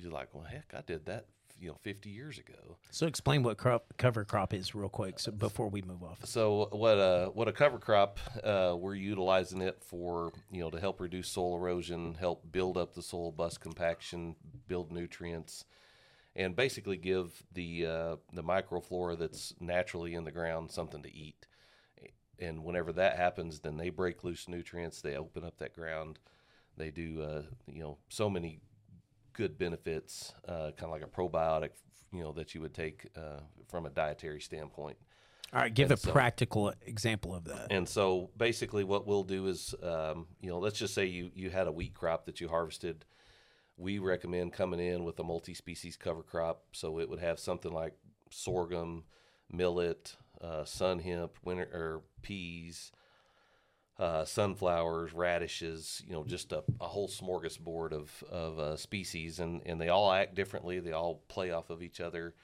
you're 0.00 0.12
like, 0.12 0.34
well, 0.34 0.44
heck, 0.44 0.72
I 0.74 0.82
did 0.82 1.06
that 1.06 1.26
you 1.60 1.68
know 1.68 1.76
50 1.82 2.10
years 2.10 2.38
ago. 2.38 2.76
So 2.90 3.06
explain 3.06 3.42
what 3.42 3.56
crop, 3.56 3.94
cover 3.96 4.24
crop 4.24 4.54
is 4.54 4.74
real 4.74 4.88
quick, 4.88 5.18
so 5.18 5.32
before 5.32 5.68
we 5.68 5.82
move 5.82 6.02
off. 6.02 6.24
So 6.24 6.68
what 6.72 6.94
a 6.94 7.30
what 7.32 7.48
a 7.48 7.52
cover 7.52 7.78
crop 7.78 8.18
uh, 8.44 8.76
we're 8.78 8.94
utilizing 8.94 9.60
it 9.60 9.82
for 9.82 10.32
you 10.50 10.60
know 10.60 10.70
to 10.70 10.80
help 10.80 11.00
reduce 11.00 11.28
soil 11.28 11.56
erosion, 11.56 12.14
help 12.14 12.50
build 12.50 12.76
up 12.76 12.94
the 12.94 13.02
soil, 13.02 13.32
bust 13.32 13.60
compaction, 13.60 14.36
build 14.66 14.92
nutrients, 14.92 15.64
and 16.36 16.54
basically 16.54 16.96
give 16.96 17.42
the 17.52 17.86
uh, 17.86 18.16
the 18.32 18.42
microflora 18.42 19.18
that's 19.18 19.54
naturally 19.60 20.14
in 20.14 20.24
the 20.24 20.32
ground 20.32 20.70
something 20.70 21.02
to 21.02 21.14
eat. 21.14 21.46
And 22.40 22.62
whenever 22.62 22.92
that 22.92 23.16
happens, 23.16 23.58
then 23.60 23.76
they 23.76 23.90
break 23.90 24.22
loose 24.22 24.46
nutrients. 24.46 25.00
They 25.00 25.16
open 25.16 25.42
up 25.42 25.58
that 25.58 25.74
ground. 25.74 26.20
They 26.76 26.92
do 26.92 27.20
uh, 27.20 27.42
you 27.66 27.82
know 27.82 27.98
so 28.08 28.30
many 28.30 28.60
good 29.38 29.56
benefits, 29.56 30.34
uh, 30.48 30.72
kind 30.76 30.82
of 30.82 30.90
like 30.90 31.02
a 31.02 31.06
probiotic, 31.06 31.70
you 32.12 32.22
know, 32.24 32.32
that 32.32 32.54
you 32.56 32.60
would 32.60 32.74
take 32.74 33.06
uh, 33.16 33.38
from 33.68 33.86
a 33.86 33.90
dietary 33.90 34.40
standpoint. 34.40 34.96
All 35.54 35.60
right, 35.60 35.72
give 35.72 35.90
And 35.92 35.98
a 35.98 36.00
so- 36.02 36.10
practical 36.12 36.74
example 36.84 37.34
of 37.34 37.44
that. 37.44 37.68
And 37.70 37.88
so 37.88 38.30
basically, 38.36 38.82
what 38.84 39.06
we'll 39.06 39.22
do 39.22 39.46
is, 39.46 39.74
um, 39.82 40.26
you 40.42 40.50
know, 40.50 40.58
let's 40.58 40.78
just 40.78 40.92
say 40.92 41.06
you 41.06 41.30
you 41.34 41.48
had 41.50 41.68
a 41.68 41.72
wheat 41.72 41.94
crop 41.94 42.26
that 42.26 42.40
you 42.40 42.48
harvested. 42.48 43.04
We 43.78 44.00
recommend 44.00 44.52
coming 44.52 44.80
in 44.80 45.04
with 45.04 45.20
a 45.20 45.24
multi-species 45.24 45.96
cover 45.96 46.24
crop, 46.24 46.64
so 46.72 46.98
it 46.98 47.08
would 47.08 47.20
have 47.20 47.38
something 47.38 47.72
like 47.72 47.94
sorghum, 48.28 49.04
millet, 49.52 50.16
uh, 50.42 50.64
sun 50.64 50.98
hemp, 50.98 51.36
winter 51.44 51.70
or 51.72 52.02
peas, 52.22 52.90
uh, 53.98 54.24
sunflowers, 54.24 55.12
radishes. 55.12 56.02
You 56.06 56.12
know, 56.12 56.24
just 56.24 56.52
a, 56.52 56.62
a 56.80 56.86
whole 56.86 57.08
smorgasbord 57.08 57.92
of 57.92 58.24
of 58.30 58.58
uh, 58.58 58.76
species, 58.76 59.40
and 59.40 59.62
and 59.66 59.80
they 59.80 59.88
all 59.88 60.12
act 60.12 60.34
differently. 60.34 60.80
They 60.80 60.92
all 60.92 61.22
play 61.28 61.50
off 61.50 61.70
of 61.70 61.82
each 61.82 62.00
other. 62.00 62.34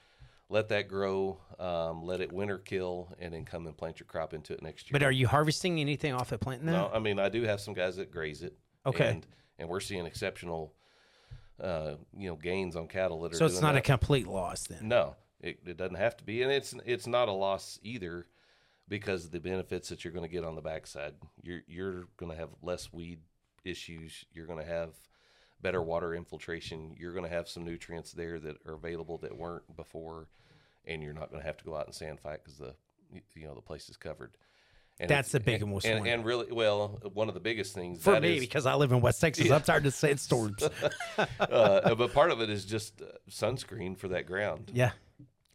Let 0.47 0.69
that 0.69 0.87
grow, 0.87 1.39
um, 1.57 2.03
let 2.03 2.21
it 2.21 2.31
winter 2.31 2.59
kill, 2.59 3.09
and 3.19 3.33
then 3.33 3.45
come 3.45 3.65
and 3.65 3.75
plant 3.75 3.99
your 3.99 4.05
crop 4.05 4.33
into 4.33 4.53
it 4.53 4.61
next 4.61 4.85
year. 4.87 4.91
But 4.93 5.01
are 5.01 5.11
you 5.11 5.27
harvesting 5.27 5.79
anything 5.79 6.13
off 6.13 6.31
of 6.31 6.39
planting 6.39 6.67
that? 6.67 6.73
No, 6.73 6.91
I 6.93 6.99
mean 6.99 7.17
I 7.19 7.29
do 7.29 7.41
have 7.43 7.59
some 7.59 7.73
guys 7.73 7.95
that 7.95 8.11
graze 8.11 8.43
it. 8.43 8.55
Okay. 8.85 9.09
and, 9.09 9.27
and 9.57 9.69
we're 9.69 9.79
seeing 9.79 10.05
exceptional, 10.05 10.73
uh, 11.59 11.95
you 12.15 12.29
know, 12.29 12.35
gains 12.35 12.75
on 12.75 12.87
cattle 12.87 13.21
that 13.21 13.33
are. 13.33 13.37
so 13.37 13.45
it's 13.45 13.61
not 13.61 13.75
a 13.75 13.81
complete 13.81 14.27
loss 14.27 14.67
then. 14.67 14.87
No, 14.87 15.15
it, 15.41 15.59
it 15.65 15.77
doesn't 15.77 15.95
have 15.95 16.15
to 16.17 16.23
be, 16.23 16.43
and 16.43 16.51
it's 16.51 16.75
it's 16.85 17.07
not 17.07 17.27
a 17.27 17.31
loss 17.31 17.79
either, 17.81 18.27
because 18.87 19.25
of 19.25 19.31
the 19.31 19.39
benefits 19.39 19.89
that 19.89 20.03
you're 20.03 20.13
going 20.13 20.25
to 20.25 20.31
get 20.31 20.43
on 20.43 20.55
the 20.55 20.61
backside. 20.61 21.13
You're 21.41 21.61
you're 21.67 22.05
going 22.17 22.31
to 22.31 22.37
have 22.37 22.49
less 22.61 22.91
weed 22.93 23.19
issues. 23.63 24.25
You're 24.33 24.45
going 24.47 24.59
to 24.63 24.71
have 24.71 24.89
better 25.61 25.81
water 25.81 26.13
infiltration. 26.13 26.95
You're 26.97 27.13
going 27.13 27.23
to 27.23 27.29
have 27.29 27.47
some 27.49 27.63
nutrients 27.65 28.11
there 28.11 28.39
that 28.39 28.57
are 28.67 28.73
available 28.73 29.17
that 29.19 29.35
weren't 29.37 29.75
before, 29.75 30.27
and 30.85 31.01
you're 31.01 31.13
not 31.13 31.29
going 31.29 31.41
to 31.41 31.47
have 31.47 31.57
to 31.57 31.65
go 31.65 31.75
out 31.75 31.85
and 31.85 31.95
sand 31.95 32.19
fight 32.19 32.39
because 32.43 32.57
the 32.59 32.75
you 33.35 33.45
know 33.47 33.55
the 33.55 33.61
place 33.61 33.89
is 33.89 33.97
covered. 33.97 34.37
And 34.97 35.09
That's 35.09 35.33
the 35.33 35.41
big 35.41 35.61
and, 35.61 35.71
most 35.71 35.85
and, 35.85 36.07
and 36.07 36.23
really 36.23 36.49
well 36.53 37.01
one 37.13 37.27
of 37.27 37.33
the 37.33 37.41
biggest 37.41 37.73
things 37.75 38.01
For 38.01 38.11
that 38.11 38.21
me, 38.21 38.35
is- 38.35 38.39
because 38.39 38.65
I 38.65 38.75
live 38.75 38.93
in 38.93 39.01
West 39.01 39.19
Texas, 39.19 39.51
I'm 39.51 39.61
tired 39.61 39.85
of 39.85 39.93
sandstorms. 40.05 40.63
uh, 41.39 41.95
but 41.95 42.13
part 42.13 42.31
of 42.31 42.39
it 42.39 42.49
is 42.49 42.63
just 42.63 43.01
uh, 43.01 43.05
sunscreen 43.29 43.97
for 43.97 44.07
that 44.09 44.25
ground. 44.25 44.71
yeah. 44.73 44.91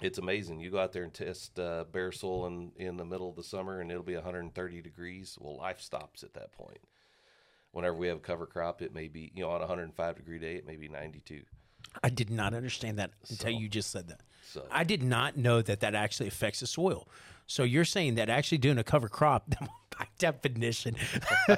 It's 0.01 0.19
amazing. 0.19 0.61
You 0.61 0.71
go 0.71 0.79
out 0.79 0.93
there 0.93 1.05
and 1.05 1.13
test 1.13 1.59
uh, 1.59 1.85
bare 1.91 2.13
soil 2.13 2.47
in, 2.47 2.73
in 2.77 2.97
the 2.97 3.05
middle 3.05 3.29
of 3.29 3.37
the 3.37 3.43
summer, 3.43 3.81
and 3.81 3.91
it'll 3.91 4.03
be 4.03 4.15
130 4.15 4.81
degrees. 4.83 5.37
Well, 5.41 5.57
life 5.57 5.81
stops 5.81 6.23
at 6.23 6.35
that 6.35 6.53
point. 6.53 6.79
Whenever 7.73 7.95
we 7.95 8.09
have 8.09 8.17
a 8.17 8.21
cover 8.21 8.47
crop, 8.47 8.83
it 8.83 8.95
may 8.95 9.09
be 9.09 9.31
you 9.35 9.43
know 9.43 9.51
on 9.51 9.59
a 9.59 9.67
105 9.67 10.17
degree 10.17 10.39
day, 10.39 10.57
it 10.57 10.67
may 10.67 10.77
be 10.77 10.89
92. 10.89 11.43
I 12.03 12.09
did 12.09 12.31
not 12.31 12.55
understand 12.55 12.99
that 12.99 13.11
until 13.29 13.51
you 13.51 13.69
just 13.69 13.91
said 13.91 14.09
that. 14.09 14.21
So- 14.45 14.67
I 14.71 14.85
did 14.85 15.03
not 15.03 15.37
know 15.37 15.63
that 15.63 15.81
that 15.81 15.95
actually 15.95 16.29
affects 16.29 16.61
the 16.61 16.67
soil. 16.67 17.09
So 17.51 17.65
you're 17.65 17.85
saying 17.85 18.15
that 18.15 18.31
actually 18.31 18.59
doing 18.59 18.79
a 18.79 18.85
cover 18.85 19.09
crop, 19.09 19.51
by 19.99 20.07
definition. 20.21 20.95
so 21.19 21.57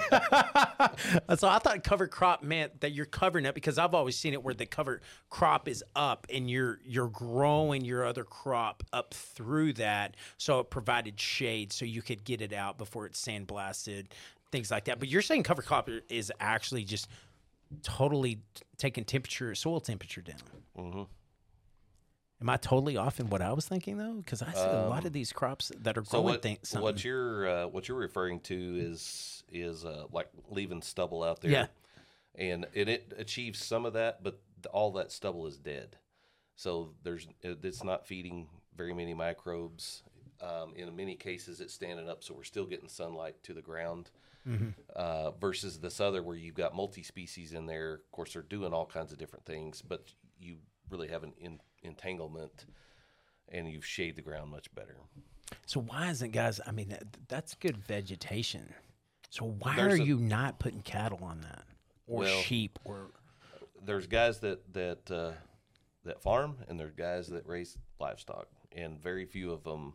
I 1.48 1.58
thought 1.58 1.84
cover 1.84 2.06
crop 2.06 2.42
meant 2.42 2.80
that 2.80 2.92
you're 2.92 3.04
covering 3.04 3.44
it 3.44 3.54
because 3.54 3.76
I've 3.76 3.92
always 3.92 4.16
seen 4.16 4.32
it 4.32 4.42
where 4.42 4.54
the 4.54 4.64
cover 4.64 5.02
crop 5.28 5.68
is 5.68 5.84
up 5.94 6.26
and 6.32 6.50
you're 6.50 6.80
you're 6.82 7.10
growing 7.10 7.84
your 7.84 8.06
other 8.06 8.24
crop 8.24 8.82
up 8.94 9.12
through 9.12 9.74
that, 9.74 10.16
so 10.38 10.60
it 10.60 10.70
provided 10.70 11.20
shade 11.20 11.74
so 11.74 11.84
you 11.84 12.00
could 12.00 12.24
get 12.24 12.40
it 12.40 12.54
out 12.54 12.78
before 12.78 13.04
it's 13.04 13.22
sandblasted, 13.22 14.06
things 14.50 14.70
like 14.70 14.86
that. 14.86 14.98
But 14.98 15.08
you're 15.08 15.20
saying 15.20 15.42
cover 15.42 15.60
crop 15.60 15.90
is 16.08 16.32
actually 16.40 16.84
just 16.84 17.06
totally 17.82 18.40
taking 18.78 19.04
temperature, 19.04 19.54
soil 19.54 19.80
temperature 19.80 20.22
down. 20.22 20.38
Mm-hmm. 20.78 21.02
Am 22.42 22.50
I 22.50 22.56
totally 22.56 22.96
off 22.96 23.20
in 23.20 23.30
what 23.30 23.40
I 23.40 23.52
was 23.52 23.68
thinking 23.68 23.98
though? 23.98 24.14
Because 24.14 24.42
I 24.42 24.52
see 24.52 24.58
a 24.60 24.88
lot 24.88 25.04
of 25.04 25.12
these 25.12 25.32
crops 25.32 25.70
that 25.80 25.96
are 25.96 26.00
Um, 26.00 26.04
So 26.06 26.10
growing 26.10 26.24
what, 26.24 26.42
things. 26.42 26.74
what 26.74 27.04
you're 27.04 27.48
uh, 27.48 27.66
what 27.68 27.86
you're 27.86 27.96
referring 27.98 28.40
to 28.40 28.76
is 28.80 29.44
is 29.52 29.84
uh, 29.84 30.06
like 30.10 30.28
leaving 30.50 30.82
stubble 30.82 31.22
out 31.22 31.40
there. 31.40 31.50
Yeah. 31.52 31.66
and 32.34 32.66
it, 32.74 32.88
it 32.88 33.12
achieves 33.16 33.64
some 33.64 33.86
of 33.86 33.92
that, 33.92 34.24
but 34.24 34.40
all 34.72 34.90
that 34.92 35.12
stubble 35.12 35.46
is 35.46 35.56
dead. 35.58 35.96
So 36.56 36.94
there's 37.04 37.28
it's 37.42 37.84
not 37.84 38.06
feeding 38.08 38.48
very 38.76 38.92
many 38.92 39.14
microbes. 39.14 40.02
Um, 40.40 40.74
in 40.74 40.94
many 40.96 41.14
cases, 41.14 41.60
it's 41.60 41.72
standing 41.72 42.08
up, 42.08 42.24
so 42.24 42.34
we're 42.34 42.42
still 42.42 42.66
getting 42.66 42.88
sunlight 42.88 43.40
to 43.44 43.54
the 43.54 43.62
ground. 43.62 44.10
Uh, 44.96 45.30
versus 45.40 45.78
this 45.78 46.00
other 46.00 46.20
where 46.20 46.34
you've 46.36 46.56
got 46.56 46.74
multi-species 46.74 47.52
in 47.52 47.66
there. 47.66 47.92
Of 47.94 48.10
course, 48.10 48.32
they're 48.32 48.42
doing 48.42 48.72
all 48.72 48.86
kinds 48.86 49.12
of 49.12 49.18
different 49.18 49.44
things, 49.46 49.80
but 49.82 50.12
you 50.40 50.56
really 50.90 51.06
haven't 51.06 51.34
in, 51.38 51.60
entanglement, 51.82 52.66
and 53.48 53.68
you've 53.68 53.84
shade 53.86 54.16
the 54.16 54.22
ground 54.22 54.50
much 54.50 54.72
better. 54.74 54.96
so 55.66 55.80
why 55.80 56.08
isn't 56.10 56.30
guys? 56.32 56.60
I 56.66 56.70
mean, 56.72 56.88
that, 56.90 57.04
that's 57.28 57.54
good 57.54 57.76
vegetation. 57.76 58.72
So 59.30 59.46
why 59.46 59.76
There's 59.76 59.98
are 59.98 60.02
a- 60.02 60.06
you 60.06 60.16
not 60.18 60.58
putting 60.58 60.82
cattle 60.82 61.20
on 61.22 61.40
that 61.42 61.64
or 62.06 62.20
Well- 62.20 62.40
sheep 62.42 62.78
or? 62.84 63.10
there's 63.84 64.06
guys 64.06 64.38
that 64.40 64.72
that 64.74 65.10
uh, 65.10 65.32
that 66.04 66.22
farm 66.22 66.56
and 66.68 66.78
there's 66.78 66.94
guys 66.94 67.26
that 67.28 67.46
raise 67.46 67.76
livestock, 67.98 68.46
and 68.72 69.00
very 69.00 69.24
few 69.26 69.50
of 69.52 69.64
them 69.64 69.94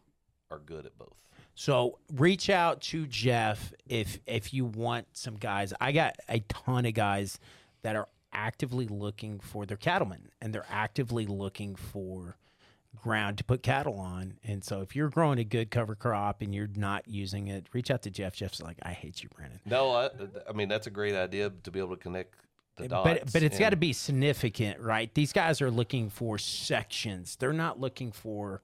are 0.51 0.59
good 0.59 0.85
at 0.85 0.97
both. 0.97 1.15
So 1.55 1.97
reach 2.13 2.49
out 2.49 2.81
to 2.81 3.07
Jeff 3.07 3.73
if 3.88 4.19
if 4.27 4.53
you 4.53 4.65
want 4.65 5.07
some 5.13 5.35
guys. 5.35 5.73
I 5.79 5.91
got 5.91 6.15
a 6.29 6.39
ton 6.41 6.85
of 6.85 6.93
guys 6.93 7.39
that 7.83 7.95
are 7.95 8.07
actively 8.38 8.88
looking 8.88 9.39
for 9.39 9.65
their 9.65 9.77
cattlemen 9.77 10.29
and 10.39 10.53
they're 10.53 10.65
actively 10.69 11.25
looking 11.25 11.75
for 11.75 12.38
ground 13.01 13.38
to 13.39 13.43
put 13.43 13.63
cattle 13.63 13.99
on. 13.99 14.35
And 14.43 14.63
so 14.63 14.81
if 14.81 14.95
you're 14.95 15.09
growing 15.09 15.39
a 15.39 15.43
good 15.43 15.71
cover 15.71 15.95
crop 15.95 16.41
and 16.41 16.53
you're 16.53 16.69
not 16.75 17.07
using 17.07 17.47
it, 17.47 17.67
reach 17.73 17.91
out 17.91 18.03
to 18.03 18.09
Jeff. 18.09 18.35
Jeff's 18.35 18.61
like, 18.61 18.77
I 18.83 18.91
hate 18.91 19.23
you, 19.23 19.29
Brandon. 19.35 19.59
No, 19.65 19.91
I, 19.91 20.09
I 20.47 20.53
mean 20.53 20.69
that's 20.69 20.88
a 20.88 20.91
great 20.91 21.15
idea 21.15 21.51
to 21.63 21.71
be 21.71 21.79
able 21.79 21.95
to 21.95 22.01
connect 22.01 22.35
the 22.77 22.88
dots. 22.88 23.07
But 23.07 23.33
but 23.33 23.43
it's 23.43 23.55
and- 23.55 23.59
got 23.59 23.69
to 23.71 23.75
be 23.75 23.93
significant, 23.93 24.79
right? 24.79 25.13
These 25.13 25.33
guys 25.33 25.61
are 25.61 25.71
looking 25.71 26.09
for 26.09 26.38
sections. 26.38 27.35
They're 27.35 27.53
not 27.53 27.79
looking 27.79 28.11
for, 28.11 28.61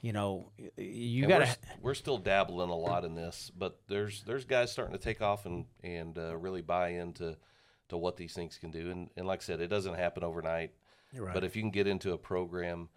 you 0.00 0.12
know, 0.12 0.50
you 0.76 1.26
got 1.26 1.40
we're, 1.40 1.46
to. 1.46 1.56
we're 1.80 1.94
still 1.94 2.18
dabbling 2.18 2.70
a 2.70 2.76
lot 2.76 3.04
in 3.04 3.14
this, 3.14 3.50
but 3.56 3.78
there's 3.88 4.22
there's 4.24 4.44
guys 4.44 4.70
starting 4.70 4.96
to 4.96 5.02
take 5.02 5.22
off 5.22 5.46
and 5.46 5.64
and 5.82 6.18
uh, 6.18 6.36
really 6.36 6.62
buy 6.62 6.90
into 6.90 7.36
to 7.88 7.96
what 7.96 8.16
these 8.16 8.32
things 8.32 8.58
can 8.58 8.70
do. 8.70 8.90
And 8.90 9.10
and 9.16 9.26
like 9.26 9.40
I 9.40 9.44
said, 9.44 9.60
it 9.60 9.68
doesn't 9.68 9.94
happen 9.94 10.24
overnight. 10.24 10.72
Right. 11.16 11.34
But 11.34 11.44
if 11.44 11.54
you 11.56 11.62
can 11.62 11.70
get 11.70 11.86
into 11.86 12.12
a 12.12 12.18
program, 12.18 12.88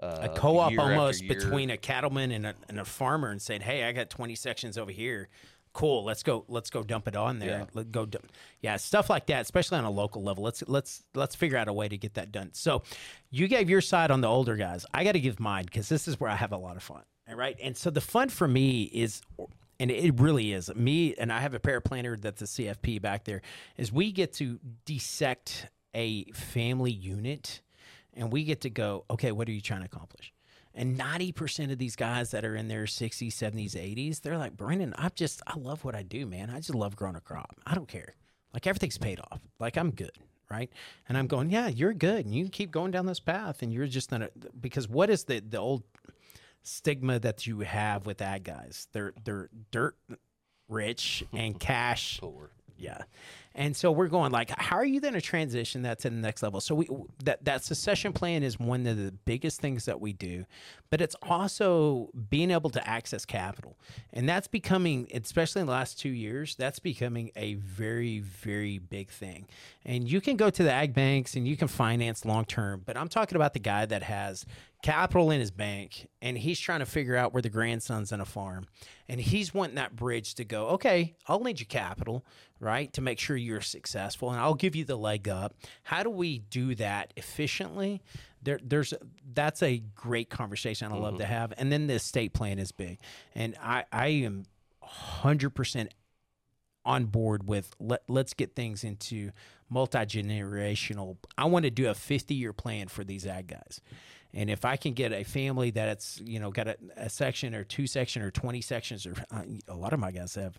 uh, 0.00 0.18
a 0.22 0.28
co-op 0.30 0.76
almost 0.78 1.26
between 1.28 1.70
a 1.70 1.76
cattleman 1.76 2.32
and 2.32 2.46
a, 2.46 2.54
and 2.68 2.80
a 2.80 2.84
farmer 2.84 3.30
and 3.30 3.40
saying, 3.40 3.60
"Hey, 3.60 3.84
I 3.84 3.92
got 3.92 4.10
20 4.10 4.34
sections 4.34 4.76
over 4.76 4.90
here. 4.90 5.28
Cool, 5.72 6.04
let's 6.04 6.22
go. 6.22 6.44
Let's 6.48 6.68
go 6.68 6.82
dump 6.82 7.08
it 7.08 7.16
on 7.16 7.38
there. 7.38 7.48
Yeah. 7.48 7.64
Let 7.72 7.92
go. 7.92 8.04
Dump. 8.04 8.30
Yeah, 8.60 8.76
stuff 8.76 9.08
like 9.08 9.26
that, 9.26 9.40
especially 9.42 9.78
on 9.78 9.84
a 9.84 9.90
local 9.90 10.22
level. 10.22 10.44
Let's 10.44 10.62
let's 10.66 11.02
let's 11.14 11.34
figure 11.34 11.56
out 11.56 11.68
a 11.68 11.72
way 11.72 11.88
to 11.88 11.96
get 11.96 12.14
that 12.14 12.30
done. 12.30 12.50
So, 12.52 12.82
you 13.30 13.48
gave 13.48 13.70
your 13.70 13.80
side 13.80 14.10
on 14.10 14.20
the 14.20 14.28
older 14.28 14.56
guys. 14.56 14.84
I 14.92 15.04
got 15.04 15.12
to 15.12 15.20
give 15.20 15.40
mine 15.40 15.64
because 15.64 15.88
this 15.88 16.08
is 16.08 16.20
where 16.20 16.30
I 16.30 16.36
have 16.36 16.52
a 16.52 16.58
lot 16.58 16.76
of 16.76 16.82
fun. 16.82 17.02
All 17.28 17.36
right, 17.36 17.56
and 17.62 17.76
so 17.76 17.90
the 17.90 18.00
fun 18.00 18.28
for 18.28 18.46
me 18.48 18.82
is. 18.82 19.22
And 19.82 19.90
it 19.90 20.20
really 20.20 20.52
is 20.52 20.72
me, 20.76 21.12
and 21.16 21.32
I 21.32 21.40
have 21.40 21.54
a 21.54 21.58
pair 21.58 21.78
of 21.78 21.82
paraplanner 21.82 22.20
that's 22.20 22.40
a 22.40 22.44
CFP 22.44 23.02
back 23.02 23.24
there. 23.24 23.42
Is 23.76 23.92
we 23.92 24.12
get 24.12 24.32
to 24.34 24.60
dissect 24.84 25.66
a 25.92 26.22
family 26.26 26.92
unit 26.92 27.62
and 28.14 28.32
we 28.32 28.44
get 28.44 28.60
to 28.60 28.70
go, 28.70 29.04
okay, 29.10 29.32
what 29.32 29.48
are 29.48 29.50
you 29.50 29.60
trying 29.60 29.80
to 29.80 29.86
accomplish? 29.86 30.32
And 30.72 30.96
90% 30.96 31.72
of 31.72 31.78
these 31.78 31.96
guys 31.96 32.30
that 32.30 32.44
are 32.44 32.54
in 32.54 32.68
their 32.68 32.84
60s, 32.84 33.32
70s, 33.32 33.72
80s, 33.72 34.20
they're 34.20 34.38
like, 34.38 34.56
Brandon, 34.56 34.94
I 34.96 35.08
just, 35.08 35.42
I 35.48 35.58
love 35.58 35.84
what 35.84 35.96
I 35.96 36.04
do, 36.04 36.26
man. 36.26 36.48
I 36.48 36.58
just 36.58 36.76
love 36.76 36.94
growing 36.94 37.16
a 37.16 37.20
crop. 37.20 37.56
I 37.66 37.74
don't 37.74 37.88
care. 37.88 38.14
Like 38.54 38.68
everything's 38.68 38.98
paid 38.98 39.18
off. 39.18 39.40
Like 39.58 39.76
I'm 39.76 39.90
good. 39.90 40.16
Right. 40.48 40.70
And 41.08 41.18
I'm 41.18 41.26
going, 41.26 41.50
yeah, 41.50 41.66
you're 41.66 41.94
good. 41.94 42.24
And 42.24 42.34
you 42.34 42.48
keep 42.48 42.70
going 42.70 42.92
down 42.92 43.06
this 43.06 43.20
path. 43.20 43.62
And 43.62 43.72
you're 43.72 43.86
just 43.86 44.10
gonna 44.10 44.28
because 44.60 44.86
what 44.86 45.10
is 45.10 45.24
the, 45.24 45.40
the 45.40 45.56
old 45.56 45.82
stigma 46.62 47.18
that 47.18 47.46
you 47.46 47.60
have 47.60 48.06
with 48.06 48.20
ag 48.22 48.44
guys? 48.44 48.88
They're, 48.92 49.12
they're 49.24 49.48
dirt 49.70 49.96
rich 50.68 51.24
and 51.32 51.58
cash 51.60 52.18
Poor. 52.20 52.50
yeah. 52.76 53.02
And 53.54 53.76
so 53.76 53.92
we're 53.92 54.08
going 54.08 54.32
like, 54.32 54.50
how 54.58 54.76
are 54.76 54.84
you 54.84 55.00
going 55.00 55.14
to 55.14 55.20
transition 55.20 55.82
that 55.82 55.98
to 56.00 56.10
the 56.10 56.16
next 56.16 56.42
level? 56.42 56.60
So 56.60 56.74
we 56.74 56.88
that 57.24 57.44
that 57.44 57.64
succession 57.64 58.12
plan 58.12 58.42
is 58.42 58.58
one 58.58 58.86
of 58.86 58.96
the 58.96 59.12
biggest 59.24 59.60
things 59.60 59.84
that 59.84 60.00
we 60.00 60.12
do, 60.12 60.44
but 60.90 61.00
it's 61.00 61.16
also 61.22 62.10
being 62.30 62.50
able 62.50 62.70
to 62.70 62.88
access 62.88 63.24
capital, 63.24 63.78
and 64.12 64.28
that's 64.28 64.48
becoming, 64.48 65.08
especially 65.12 65.60
in 65.60 65.66
the 65.66 65.72
last 65.72 65.98
two 65.98 66.10
years, 66.10 66.54
that's 66.54 66.78
becoming 66.78 67.30
a 67.36 67.54
very 67.54 68.20
very 68.20 68.78
big 68.78 69.10
thing. 69.10 69.46
And 69.84 70.08
you 70.08 70.20
can 70.20 70.36
go 70.36 70.50
to 70.50 70.62
the 70.62 70.72
ag 70.72 70.94
banks 70.94 71.34
and 71.34 71.46
you 71.46 71.56
can 71.56 71.68
finance 71.68 72.24
long 72.24 72.44
term, 72.44 72.82
but 72.84 72.96
I'm 72.96 73.08
talking 73.08 73.36
about 73.36 73.52
the 73.52 73.60
guy 73.60 73.86
that 73.86 74.02
has 74.02 74.46
capital 74.82 75.30
in 75.30 75.38
his 75.38 75.52
bank 75.52 76.08
and 76.20 76.36
he's 76.36 76.58
trying 76.58 76.80
to 76.80 76.86
figure 76.86 77.14
out 77.16 77.32
where 77.32 77.40
the 77.40 77.48
grandson's 77.48 78.10
in 78.10 78.20
a 78.20 78.24
farm 78.24 78.66
and 79.08 79.20
he's 79.20 79.54
wanting 79.54 79.76
that 79.76 79.94
bridge 79.94 80.34
to 80.34 80.44
go 80.44 80.66
okay 80.66 81.14
i'll 81.28 81.38
lend 81.38 81.60
you 81.60 81.66
capital 81.66 82.26
right 82.58 82.92
to 82.92 83.00
make 83.00 83.20
sure 83.20 83.36
you're 83.42 83.60
successful 83.60 84.30
and 84.30 84.40
i'll 84.40 84.54
give 84.54 84.74
you 84.76 84.84
the 84.84 84.96
leg 84.96 85.28
up. 85.28 85.54
How 85.84 86.02
do 86.02 86.10
we 86.10 86.38
do 86.38 86.74
that 86.76 87.12
efficiently? 87.16 88.02
There, 88.42 88.58
there's 88.62 88.94
that's 89.32 89.62
a 89.62 89.82
great 89.94 90.30
conversation 90.30 90.90
i 90.92 90.96
love 90.96 91.18
to 91.18 91.24
have. 91.24 91.52
And 91.56 91.70
then 91.70 91.86
the 91.86 91.94
estate 91.94 92.32
plan 92.32 92.58
is 92.58 92.72
big. 92.72 92.98
And 93.34 93.56
i 93.62 93.84
i 93.92 94.08
am 94.08 94.44
100% 94.84 95.88
on 96.84 97.04
board 97.06 97.46
with 97.46 97.74
let, 97.78 98.02
let's 98.08 98.34
get 98.34 98.56
things 98.56 98.82
into 98.84 99.30
multi-generational. 99.70 101.16
I 101.38 101.44
want 101.44 101.64
to 101.64 101.70
do 101.70 101.88
a 101.88 101.94
50 101.94 102.34
year 102.34 102.52
plan 102.52 102.88
for 102.88 103.04
these 103.04 103.26
ag 103.26 103.48
guys. 103.48 103.80
And 104.34 104.48
if 104.48 104.64
i 104.64 104.76
can 104.76 104.94
get 104.94 105.12
a 105.12 105.24
family 105.24 105.70
that's 105.70 106.20
you 106.24 106.40
know 106.40 106.50
got 106.50 106.66
a, 106.66 106.76
a 106.96 107.10
section 107.10 107.54
or 107.54 107.64
two 107.64 107.86
section 107.86 108.22
or 108.22 108.30
20 108.30 108.60
sections 108.62 109.06
or 109.06 109.14
uh, 109.30 109.42
a 109.68 109.74
lot 109.74 109.92
of 109.92 110.00
my 110.00 110.10
guys 110.10 110.34
have 110.36 110.58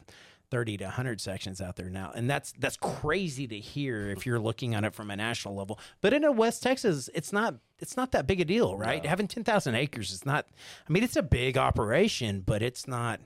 30 0.53 0.77
to 0.77 0.83
100 0.83 1.19
sections 1.19 1.59
out 1.59 1.77
there 1.77 1.89
now 1.89 2.11
and 2.13 2.29
that's 2.29 2.53
that's 2.59 2.77
crazy 2.77 3.47
to 3.47 3.57
hear 3.59 4.11
if 4.11 4.23
you're 4.23 4.39
looking 4.39 4.75
on 4.75 4.85
it 4.85 4.93
from 4.93 5.09
a 5.09 5.15
national 5.15 5.55
level 5.55 5.79
but 5.99 6.13
in 6.13 6.23
a 6.23 6.31
west 6.31 6.61
texas 6.61 7.09
it's 7.15 7.33
not 7.33 7.55
it's 7.79 7.97
not 7.97 8.11
that 8.11 8.27
big 8.27 8.39
a 8.39 8.45
deal 8.45 8.77
right 8.77 9.03
having 9.03 9.27
10000 9.27 9.73
acres 9.73 10.11
is 10.11 10.27
not 10.27 10.45
i 10.87 10.93
mean 10.93 11.01
it's 11.03 11.15
a 11.15 11.23
big 11.23 11.57
operation 11.57 12.43
but 12.45 12.61
it's 12.61 12.87
not 12.87 13.19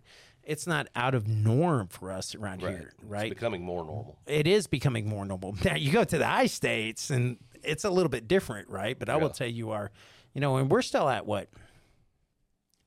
it's 0.43 0.65
not 0.65 0.87
out 0.95 1.13
of 1.13 1.27
norm 1.27 1.87
for 1.89 2.09
us 2.13 2.33
around 2.33 2.61
here 2.61 2.93
right 3.03 3.25
It's 3.29 3.35
becoming 3.35 3.61
more 3.61 3.83
normal. 3.83 4.17
it 4.25 4.47
is 4.47 4.65
becoming 4.67 5.09
more 5.09 5.25
normal. 5.25 5.53
Now 5.65 5.75
you 5.75 5.91
go 5.91 6.05
to 6.05 6.17
the 6.17 6.25
high 6.25 6.45
states 6.45 7.09
and 7.09 7.35
it's 7.61 7.83
a 7.83 7.89
little 7.89 8.09
bit 8.09 8.29
different, 8.29 8.69
right? 8.69 8.97
But 8.97 9.09
I 9.09 9.17
will 9.17 9.29
tell 9.31 9.49
you 9.49 9.71
are, 9.71 9.91
you 10.33 10.39
know, 10.39 10.55
and 10.55 10.71
we're 10.71 10.81
still 10.83 11.09
at 11.09 11.25
what? 11.25 11.49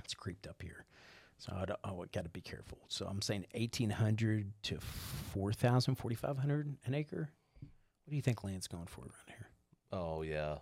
It's 0.02 0.14
creeped 0.14 0.46
up 0.46 0.62
here. 0.62 0.79
So 1.40 1.52
I, 1.52 1.88
I 1.88 1.92
got 2.12 2.24
to 2.24 2.30
be 2.30 2.40
careful. 2.40 2.78
So 2.88 3.06
I'm 3.06 3.22
saying 3.22 3.46
1800 3.54 4.52
to 4.64 4.78
4000, 5.32 5.94
4500 5.94 6.76
an 6.84 6.94
acre. 6.94 7.30
What 8.04 8.10
do 8.10 8.16
you 8.16 8.22
think 8.22 8.44
land's 8.44 8.66
going 8.68 8.86
for 8.86 9.02
around 9.02 9.28
here? 9.28 9.48
Oh 9.92 10.22
yeah. 10.22 10.56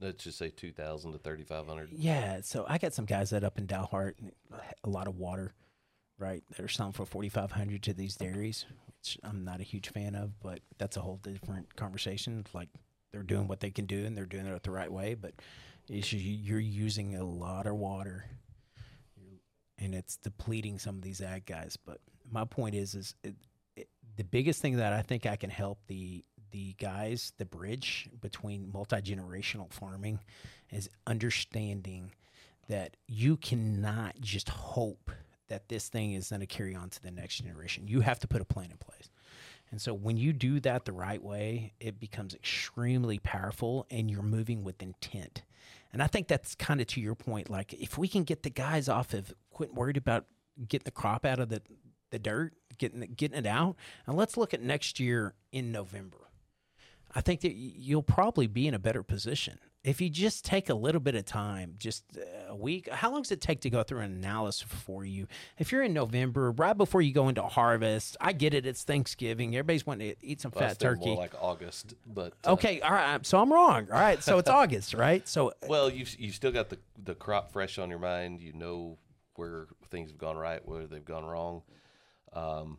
Let's 0.00 0.24
just 0.24 0.38
say 0.38 0.50
two 0.50 0.70
thousand 0.72 1.12
to 1.12 1.18
thirty 1.18 1.42
five 1.42 1.66
hundred. 1.66 1.90
Yeah, 1.92 2.40
so 2.42 2.64
I 2.68 2.78
got 2.78 2.94
some 2.94 3.04
guys 3.04 3.30
that 3.30 3.42
up 3.42 3.58
in 3.58 3.66
Dalhart, 3.66 4.14
a 4.84 4.88
lot 4.88 5.08
of 5.08 5.16
water, 5.16 5.52
right? 6.18 6.42
That 6.50 6.60
are 6.60 6.68
selling 6.68 6.92
for 6.92 7.04
forty 7.04 7.28
five 7.28 7.50
hundred 7.50 7.82
to 7.84 7.92
these 7.92 8.14
dairies, 8.14 8.64
which 8.86 9.18
I'm 9.24 9.44
not 9.44 9.58
a 9.58 9.64
huge 9.64 9.88
fan 9.88 10.14
of, 10.14 10.38
but 10.40 10.60
that's 10.78 10.96
a 10.96 11.00
whole 11.00 11.16
different 11.16 11.74
conversation. 11.74 12.46
Like 12.54 12.68
they're 13.10 13.24
doing 13.24 13.48
what 13.48 13.58
they 13.58 13.70
can 13.70 13.86
do 13.86 14.04
and 14.04 14.16
they're 14.16 14.24
doing 14.24 14.46
it 14.46 14.62
the 14.62 14.70
right 14.70 14.92
way, 14.92 15.14
but 15.14 15.34
you're 15.88 16.60
using 16.60 17.16
a 17.16 17.24
lot 17.24 17.66
of 17.66 17.74
water, 17.74 18.26
and 19.78 19.94
it's 19.94 20.16
depleting 20.16 20.78
some 20.78 20.96
of 20.96 21.02
these 21.02 21.20
ag 21.20 21.46
guys. 21.46 21.76
But 21.76 22.00
my 22.30 22.44
point 22.44 22.74
is, 22.74 22.94
is 22.94 23.14
it, 23.22 23.34
it, 23.76 23.88
the 24.16 24.24
biggest 24.24 24.60
thing 24.60 24.76
that 24.76 24.92
I 24.92 25.02
think 25.02 25.26
I 25.26 25.36
can 25.36 25.50
help 25.50 25.78
the 25.86 26.24
the 26.50 26.74
guys, 26.80 27.32
the 27.36 27.44
bridge 27.44 28.08
between 28.20 28.70
multi 28.72 28.96
generational 28.96 29.70
farming, 29.70 30.20
is 30.70 30.88
understanding 31.06 32.12
that 32.68 32.96
you 33.06 33.36
cannot 33.36 34.20
just 34.20 34.48
hope 34.48 35.10
that 35.48 35.68
this 35.68 35.88
thing 35.88 36.12
is 36.12 36.28
going 36.30 36.40
to 36.40 36.46
carry 36.46 36.74
on 36.74 36.90
to 36.90 37.02
the 37.02 37.10
next 37.10 37.36
generation. 37.36 37.88
You 37.88 38.00
have 38.00 38.18
to 38.20 38.28
put 38.28 38.40
a 38.40 38.44
plan 38.44 38.70
in 38.70 38.76
place. 38.76 39.10
And 39.70 39.80
so 39.80 39.92
when 39.92 40.16
you 40.16 40.32
do 40.32 40.60
that 40.60 40.84
the 40.84 40.92
right 40.92 41.22
way, 41.22 41.72
it 41.80 42.00
becomes 42.00 42.34
extremely 42.34 43.18
powerful 43.18 43.86
and 43.90 44.10
you're 44.10 44.22
moving 44.22 44.64
with 44.64 44.82
intent. 44.82 45.42
And 45.92 46.02
I 46.02 46.06
think 46.06 46.28
that's 46.28 46.54
kind 46.54 46.80
of 46.80 46.86
to 46.88 47.00
your 47.00 47.14
point. 47.14 47.50
Like 47.50 47.74
if 47.74 47.98
we 47.98 48.08
can 48.08 48.24
get 48.24 48.42
the 48.42 48.50
guys 48.50 48.88
off 48.88 49.12
of 49.14 49.32
quit 49.58 49.74
worried 49.74 49.96
about 49.96 50.24
getting 50.68 50.84
the 50.84 50.92
crop 50.92 51.24
out 51.24 51.40
of 51.40 51.48
the, 51.48 51.60
the 52.10 52.18
dirt, 52.20 52.52
getting 52.78 53.02
it, 53.02 53.16
getting 53.16 53.36
it 53.36 53.44
out, 53.44 53.74
and 54.06 54.16
let's 54.16 54.36
look 54.36 54.54
at 54.54 54.62
next 54.62 55.00
year 55.00 55.34
in 55.50 55.72
November. 55.72 56.30
I 57.12 57.22
think 57.22 57.40
that 57.40 57.54
you'll 57.54 58.04
probably 58.04 58.46
be 58.46 58.68
in 58.68 58.74
a 58.74 58.78
better 58.78 59.02
position 59.02 59.58
if 59.84 60.00
you 60.00 60.10
just 60.10 60.44
take 60.44 60.68
a 60.68 60.74
little 60.74 61.00
bit 61.00 61.14
of 61.14 61.24
time, 61.24 61.74
just 61.78 62.04
a 62.48 62.54
week. 62.54 62.88
How 62.90 63.10
long 63.10 63.22
does 63.22 63.32
it 63.32 63.40
take 63.40 63.60
to 63.62 63.70
go 63.70 63.82
through 63.82 64.00
an 64.00 64.12
analysis 64.12 64.62
for 64.62 65.04
you? 65.04 65.26
If 65.56 65.72
you're 65.72 65.82
in 65.82 65.94
November, 65.94 66.50
right 66.52 66.76
before 66.76 67.00
you 67.00 67.12
go 67.12 67.28
into 67.28 67.42
harvest, 67.42 68.16
I 68.20 68.32
get 68.32 68.54
it. 68.54 68.66
It's 68.66 68.84
Thanksgiving. 68.84 69.56
Everybody's 69.56 69.86
wanting 69.86 70.10
to 70.10 70.16
eat 70.20 70.40
some 70.40 70.50
fat 70.50 70.78
turkey. 70.78 71.06
More 71.06 71.16
like 71.16 71.32
August, 71.40 71.94
but 72.06 72.34
uh, 72.44 72.52
okay, 72.52 72.80
all 72.80 72.92
right. 72.92 73.24
So 73.24 73.40
I'm 73.40 73.52
wrong. 73.52 73.88
All 73.90 73.98
right, 73.98 74.22
so 74.22 74.38
it's 74.38 74.50
August, 74.60 74.94
right? 74.94 75.26
So 75.26 75.52
Well, 75.66 75.90
you 75.90 76.04
you 76.18 76.32
still 76.32 76.52
got 76.52 76.68
the 76.68 76.78
the 77.02 77.14
crop 77.14 77.52
fresh 77.52 77.78
on 77.78 77.88
your 77.88 78.00
mind. 78.00 78.42
You 78.42 78.52
know 78.52 78.98
where 79.38 79.68
things 79.90 80.10
have 80.10 80.18
gone 80.18 80.36
right, 80.36 80.60
where 80.66 80.86
they've 80.86 81.04
gone 81.04 81.24
wrong. 81.24 81.62
Um, 82.32 82.78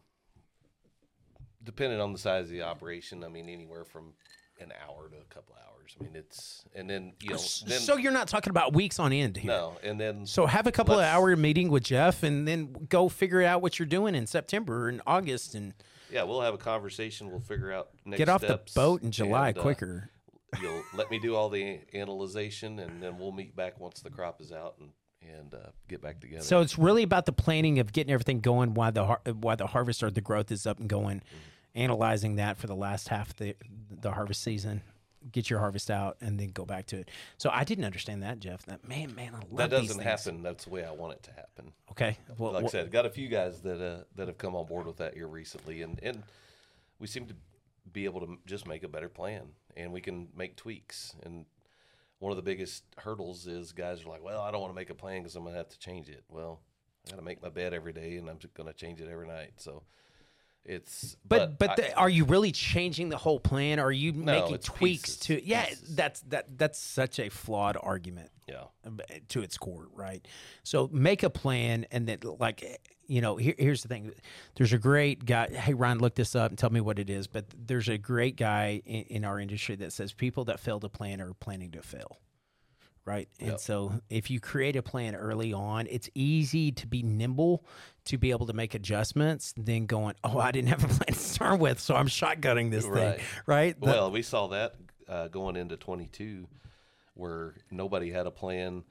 depending 1.63 1.99
on 1.99 2.13
the 2.13 2.19
size 2.19 2.45
of 2.45 2.51
the 2.51 2.61
operation, 2.63 3.23
I 3.23 3.29
mean 3.29 3.49
anywhere 3.49 3.85
from 3.85 4.13
an 4.59 4.71
hour 4.85 5.09
to 5.09 5.15
a 5.15 5.33
couple 5.33 5.55
hours. 5.55 5.95
I 5.99 6.03
mean 6.03 6.15
it's 6.15 6.65
and 6.75 6.89
then 6.89 7.13
you 7.21 7.31
know 7.31 7.37
then 7.65 7.79
so 7.79 7.97
you're 7.97 8.11
not 8.11 8.27
talking 8.27 8.51
about 8.51 8.73
weeks 8.73 8.99
on 8.99 9.11
end 9.13 9.37
here. 9.37 9.51
no, 9.51 9.77
and 9.81 9.99
then 9.99 10.25
So 10.25 10.45
have 10.45 10.67
a 10.67 10.71
couple 10.71 10.95
of 10.95 11.05
hour 11.05 11.35
meeting 11.35 11.69
with 11.69 11.83
Jeff, 11.83 12.23
and 12.23 12.47
then 12.47 12.73
go 12.89 13.09
figure 13.09 13.41
out 13.41 13.61
what 13.61 13.79
you're 13.79 13.87
doing 13.87 14.15
in 14.15 14.27
September 14.27 14.89
and 14.89 15.01
August, 15.07 15.55
and 15.55 15.73
yeah, 16.11 16.23
we'll 16.23 16.41
have 16.41 16.53
a 16.53 16.57
conversation. 16.59 17.31
We'll 17.31 17.39
figure 17.39 17.71
out 17.71 17.89
next 18.05 18.17
get 18.17 18.29
off 18.29 18.43
steps, 18.43 18.73
the 18.73 18.79
boat 18.79 19.01
in 19.01 19.11
July 19.11 19.49
and, 19.49 19.57
uh, 19.57 19.61
quicker. 19.61 20.09
you'll 20.61 20.83
let 20.93 21.09
me 21.09 21.19
do 21.19 21.35
all 21.35 21.49
the 21.49 21.79
analyzation, 21.93 22.79
and 22.79 23.01
then 23.01 23.17
we'll 23.17 23.31
meet 23.31 23.55
back 23.55 23.79
once 23.79 24.01
the 24.01 24.09
crop 24.09 24.41
is 24.41 24.51
out 24.51 24.75
and 24.79 24.89
and 25.21 25.53
uh, 25.53 25.69
get 25.87 26.01
back 26.01 26.19
together. 26.19 26.43
So 26.43 26.61
it's 26.61 26.77
really 26.77 27.03
about 27.03 27.25
the 27.25 27.33
planning 27.33 27.79
of 27.79 27.91
getting 27.93 28.13
everything 28.13 28.39
going 28.39 28.73
while 28.73 28.91
the 28.91 29.05
har- 29.05 29.21
while 29.39 29.57
the 29.57 29.67
harvest 29.67 30.03
or 30.03 30.11
the 30.11 30.21
growth 30.21 30.51
is 30.51 30.65
up 30.65 30.79
and 30.79 30.89
going, 30.89 31.21
analyzing 31.75 32.35
that 32.35 32.57
for 32.57 32.67
the 32.67 32.75
last 32.75 33.09
half 33.09 33.31
of 33.31 33.37
the 33.37 33.55
the 33.89 34.11
harvest 34.11 34.41
season, 34.41 34.81
get 35.31 35.49
your 35.49 35.59
harvest 35.59 35.91
out, 35.91 36.17
and 36.21 36.39
then 36.39 36.49
go 36.49 36.65
back 36.65 36.87
to 36.87 36.97
it. 36.97 37.09
So 37.37 37.49
I 37.51 37.63
didn't 37.63 37.85
understand 37.85 38.23
that, 38.23 38.39
Jeff. 38.39 38.65
That 38.65 38.87
man, 38.87 39.13
man, 39.15 39.35
I 39.35 39.39
love 39.39 39.57
that 39.57 39.69
doesn't 39.69 40.01
happen. 40.01 40.43
That's 40.43 40.65
the 40.65 40.71
way 40.71 40.83
I 40.83 40.91
want 40.91 41.13
it 41.13 41.23
to 41.23 41.31
happen. 41.31 41.73
Okay, 41.91 42.17
well, 42.37 42.53
like 42.53 42.65
I 42.65 42.67
said, 42.67 42.91
got 42.91 43.05
a 43.05 43.09
few 43.09 43.27
guys 43.27 43.61
that 43.61 43.81
uh, 43.81 44.03
that 44.15 44.27
have 44.27 44.37
come 44.37 44.55
on 44.55 44.65
board 44.65 44.87
with 44.87 44.97
that 44.97 45.13
here 45.13 45.27
recently, 45.27 45.81
and 45.81 45.99
and 46.01 46.23
we 46.99 47.07
seem 47.07 47.25
to 47.27 47.35
be 47.91 48.05
able 48.05 48.21
to 48.21 48.37
just 48.45 48.67
make 48.67 48.83
a 48.83 48.87
better 48.87 49.09
plan, 49.09 49.49
and 49.75 49.91
we 49.91 50.01
can 50.01 50.29
make 50.35 50.55
tweaks. 50.55 51.15
And 51.23 51.45
one 52.19 52.31
of 52.31 52.35
the 52.35 52.43
biggest 52.43 52.83
hurdles 52.97 53.47
is 53.47 53.71
guys 53.71 54.05
are 54.05 54.09
like, 54.09 54.23
"Well, 54.23 54.41
I 54.41 54.51
don't 54.51 54.61
want 54.61 54.71
to 54.71 54.75
make 54.75 54.89
a 54.89 54.95
plan 54.95 55.21
because 55.21 55.35
I'm 55.35 55.43
gonna 55.43 55.57
have 55.57 55.69
to 55.69 55.79
change 55.79 56.09
it." 56.09 56.23
Well, 56.29 56.61
I 57.07 57.11
got 57.11 57.15
to 57.17 57.21
make 57.21 57.41
my 57.41 57.49
bed 57.49 57.73
every 57.73 57.93
day, 57.93 58.17
and 58.17 58.29
I'm 58.29 58.39
gonna 58.53 58.73
change 58.73 59.01
it 59.01 59.09
every 59.09 59.27
night. 59.27 59.53
So 59.57 59.83
it's 60.69 61.17
But 61.27 61.57
but, 61.57 61.71
I- 61.71 61.75
the, 61.75 61.93
are 61.95 62.09
you 62.09 62.25
really 62.25 62.51
changing 62.51 63.09
the 63.09 63.17
whole 63.17 63.39
plan? 63.39 63.79
Are 63.79 63.91
you 63.91 64.13
making 64.13 64.59
tweaks 64.59 65.15
pieces, 65.15 65.17
to? 65.21 65.45
Yeah, 65.45 65.65
pieces. 65.65 65.95
that's 65.95 66.21
that 66.21 66.57
that's 66.57 66.79
such 66.79 67.19
a 67.19 67.29
flawed 67.29 67.77
argument. 67.81 68.29
yeah. 68.47 68.65
to 69.29 69.41
its 69.41 69.57
core, 69.57 69.87
right? 69.93 70.25
So 70.63 70.89
make 70.91 71.23
a 71.23 71.29
plan, 71.29 71.85
and 71.91 72.07
then 72.07 72.19
like 72.39 72.79
you 73.07 73.21
know, 73.21 73.37
here, 73.37 73.55
here's 73.57 73.81
the 73.81 73.87
thing: 73.87 74.11
there's 74.55 74.73
a 74.73 74.77
great 74.77 75.25
guy. 75.25 75.47
Hey, 75.49 75.73
Ryan, 75.73 75.99
look 75.99 76.15
this 76.15 76.35
up 76.35 76.51
and 76.51 76.57
tell 76.57 76.69
me 76.69 76.81
what 76.81 76.99
it 76.99 77.09
is. 77.09 77.25
But 77.27 77.45
there's 77.57 77.89
a 77.89 77.97
great 77.97 78.37
guy 78.37 78.81
in, 78.85 79.03
in 79.05 79.25
our 79.25 79.39
industry 79.39 79.75
that 79.77 79.91
says 79.93 80.13
people 80.13 80.45
that 80.45 80.59
fail 80.59 80.79
to 80.79 80.89
plan 80.89 81.19
are 81.19 81.33
planning 81.33 81.71
to 81.71 81.81
fail. 81.81 82.17
Right. 83.09 83.27
And 83.39 83.59
so 83.59 84.01
if 84.09 84.29
you 84.29 84.39
create 84.39 84.75
a 84.75 84.83
plan 84.83 85.15
early 85.15 85.51
on, 85.51 85.87
it's 85.89 86.09
easy 86.13 86.71
to 86.73 86.85
be 86.85 87.01
nimble 87.01 87.65
to 88.05 88.17
be 88.19 88.29
able 88.29 88.45
to 88.45 88.53
make 88.53 88.75
adjustments 88.75 89.51
than 89.57 89.87
going, 89.87 90.13
oh, 90.23 90.37
I 90.37 90.51
didn't 90.51 90.69
have 90.69 90.83
a 90.83 90.87
plan 90.87 91.07
to 91.07 91.13
start 91.15 91.59
with. 91.59 91.79
So 91.79 91.95
I'm 91.95 92.07
shotgunning 92.07 92.69
this 92.69 92.85
Right. 92.85 93.15
thing. 93.17 93.25
Right. 93.47 93.79
The- 93.79 93.85
Well, 93.87 94.11
we 94.11 94.21
saw 94.21 94.47
that 94.49 94.75
uh, 95.07 95.27
going 95.29 95.55
into 95.55 95.75
22, 95.75 96.47
where 97.15 97.55
nobody 97.71 98.11
had 98.11 98.27
a 98.27 98.31
plan. 98.31 98.83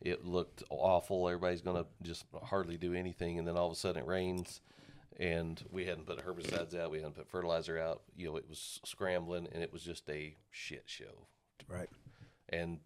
It 0.00 0.24
looked 0.24 0.62
awful. 0.70 1.28
Everybody's 1.28 1.62
going 1.62 1.82
to 1.82 1.86
just 2.02 2.24
hardly 2.44 2.76
do 2.76 2.94
anything, 2.94 3.38
and 3.40 3.48
then 3.48 3.56
all 3.56 3.66
of 3.66 3.72
a 3.72 3.76
sudden 3.76 4.02
it 4.02 4.06
rains, 4.06 4.60
and 5.18 5.60
we 5.72 5.84
hadn't 5.84 6.06
put 6.06 6.24
herbicides 6.24 6.78
out, 6.78 6.90
we 6.92 6.98
hadn't 6.98 7.14
put 7.16 7.28
fertilizer 7.28 7.78
out. 7.78 8.02
You 8.16 8.26
know, 8.30 8.36
it 8.36 8.48
was 8.48 8.78
scrambling, 8.84 9.48
and 9.52 9.62
it 9.64 9.72
was 9.72 9.82
just 9.82 10.08
a 10.10 10.36
shit 10.52 10.84
show. 10.86 11.26
right. 11.68 11.88
And 12.50 12.78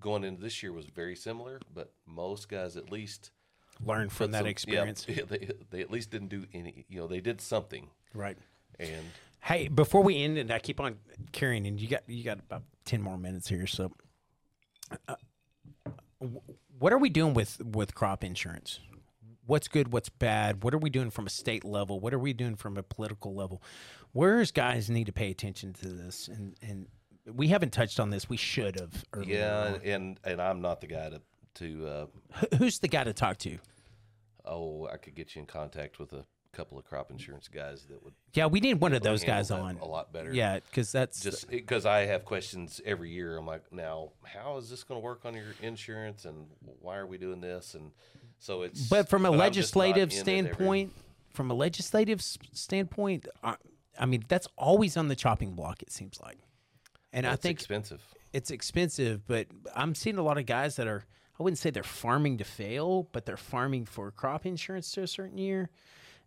going 0.00 0.24
into 0.24 0.40
this 0.42 0.62
year 0.62 0.72
was 0.72 0.86
very 0.86 1.16
similar, 1.16 1.60
but 1.72 1.92
most 2.06 2.48
guys 2.48 2.76
at 2.76 2.90
least 2.90 3.30
Learn 3.84 4.08
from 4.08 4.30
that 4.32 4.38
some- 4.38 4.46
yeah, 4.46 4.50
experience. 4.50 5.04
they, 5.08 5.50
they 5.70 5.80
at 5.80 5.90
least 5.90 6.10
didn't 6.10 6.28
do 6.28 6.44
any. 6.52 6.84
You 6.88 7.00
know, 7.00 7.06
they 7.08 7.20
did 7.20 7.40
something, 7.40 7.88
Right. 8.14 8.38
and 8.78 9.04
Hey, 9.40 9.68
before 9.68 10.02
we 10.02 10.22
end, 10.22 10.38
and 10.38 10.50
I 10.50 10.58
keep 10.58 10.80
on 10.80 10.96
carrying, 11.32 11.66
and 11.66 11.78
you 11.80 11.86
got 11.88 12.02
you 12.08 12.24
got 12.24 12.38
about 12.38 12.62
ten 12.86 13.02
more 13.02 13.18
minutes 13.18 13.46
here. 13.48 13.66
So, 13.66 13.92
uh, 15.08 15.16
what 16.78 16.92
are 16.92 16.98
we 16.98 17.08
doing 17.10 17.34
with 17.34 17.60
with 17.62 17.94
crop 17.94 18.24
insurance? 18.24 18.80
What's 19.46 19.68
good? 19.68 19.92
What's 19.92 20.08
bad? 20.08 20.64
What 20.64 20.72
are 20.72 20.78
we 20.78 20.88
doing 20.88 21.10
from 21.10 21.26
a 21.26 21.30
state 21.30 21.64
level? 21.64 22.00
What 22.00 22.14
are 22.14 22.18
we 22.18 22.32
doing 22.32 22.56
from 22.56 22.78
a 22.78 22.82
political 22.82 23.34
level? 23.34 23.62
Where's 24.12 24.50
guys 24.50 24.88
need 24.88 25.04
to 25.06 25.12
pay 25.12 25.30
attention 25.30 25.74
to 25.74 25.88
this? 25.88 26.28
And 26.28 26.54
and 26.62 26.86
we 27.32 27.48
haven't 27.48 27.72
touched 27.72 27.98
on 28.00 28.10
this. 28.10 28.28
We 28.28 28.36
should 28.36 28.78
have. 28.78 29.04
earlier 29.12 29.38
yeah, 29.38 29.64
on. 29.74 29.80
and 29.84 30.20
and, 30.24 30.40
I'm 30.42 30.60
not 30.60 30.80
the 30.80 30.86
guy 30.86 31.10
to 31.10 31.20
to. 31.56 31.86
Uh, 31.86 32.06
Who- 32.50 32.56
who's 32.58 32.78
the 32.80 32.88
guy 32.88 33.04
to 33.04 33.12
talk 33.12 33.38
to? 33.38 33.58
Oh, 34.44 34.86
I 34.92 34.96
could 34.98 35.14
get 35.14 35.34
you 35.34 35.40
in 35.40 35.46
contact 35.46 35.98
with 35.98 36.12
a 36.12 36.24
couple 36.52 36.78
of 36.78 36.84
crop 36.84 37.10
insurance 37.10 37.48
guys 37.48 37.84
that 37.88 38.02
would 38.04 38.12
Yeah, 38.34 38.46
we 38.46 38.60
need 38.60 38.74
one 38.74 38.92
of 38.92 39.02
those 39.02 39.22
handle 39.22 39.36
guys 39.38 39.48
that 39.48 39.58
on. 39.58 39.78
a 39.78 39.84
lot 39.86 40.12
better. 40.12 40.32
Yeah, 40.32 40.60
because 40.60 40.92
that's 40.92 41.20
just 41.20 41.48
because 41.50 41.86
I 41.86 42.00
have 42.06 42.24
questions 42.24 42.80
every 42.84 43.10
year. 43.10 43.36
I'm 43.38 43.46
like, 43.46 43.72
now, 43.72 44.10
how 44.24 44.56
is 44.58 44.68
this 44.70 44.84
going 44.84 45.00
to 45.00 45.04
work 45.04 45.24
on 45.24 45.34
your 45.34 45.54
insurance, 45.62 46.24
and 46.26 46.46
why 46.80 46.96
are 46.98 47.06
we 47.06 47.16
doing 47.18 47.40
this? 47.40 47.74
And 47.74 47.90
so 48.38 48.62
it's. 48.62 48.86
But 48.88 49.08
from 49.08 49.24
a 49.24 49.30
I'm 49.32 49.52
just 49.52 49.74
not 49.74 49.80
legislative 49.84 49.96
in 49.96 50.16
it 50.18 50.20
every- 50.20 50.20
standpoint, 50.20 50.92
from 51.32 51.50
a 51.50 51.54
legislative 51.54 52.18
s- 52.20 52.38
standpoint, 52.52 53.26
I, 53.42 53.56
I 53.98 54.06
mean 54.06 54.24
that's 54.28 54.46
always 54.58 54.96
on 54.96 55.08
the 55.08 55.16
chopping 55.16 55.54
block. 55.54 55.82
It 55.82 55.90
seems 55.90 56.20
like, 56.20 56.38
and 57.14 57.26
I 57.26 57.36
think 57.36 57.54
it's 57.58 57.62
expensive. 57.64 58.02
it's 58.32 58.50
expensive. 58.50 59.26
But 59.26 59.46
I'm 59.74 59.94
seeing 59.94 60.18
a 60.18 60.22
lot 60.22 60.38
of 60.38 60.46
guys 60.46 60.76
that 60.76 60.86
are. 60.86 61.04
I 61.38 61.42
wouldn't 61.42 61.58
say 61.58 61.70
they're 61.70 61.82
farming 61.82 62.38
to 62.38 62.44
fail, 62.44 63.08
but 63.10 63.26
they're 63.26 63.36
farming 63.36 63.86
for 63.86 64.10
crop 64.12 64.46
insurance 64.46 64.92
to 64.92 65.02
a 65.02 65.06
certain 65.08 65.36
year. 65.38 65.68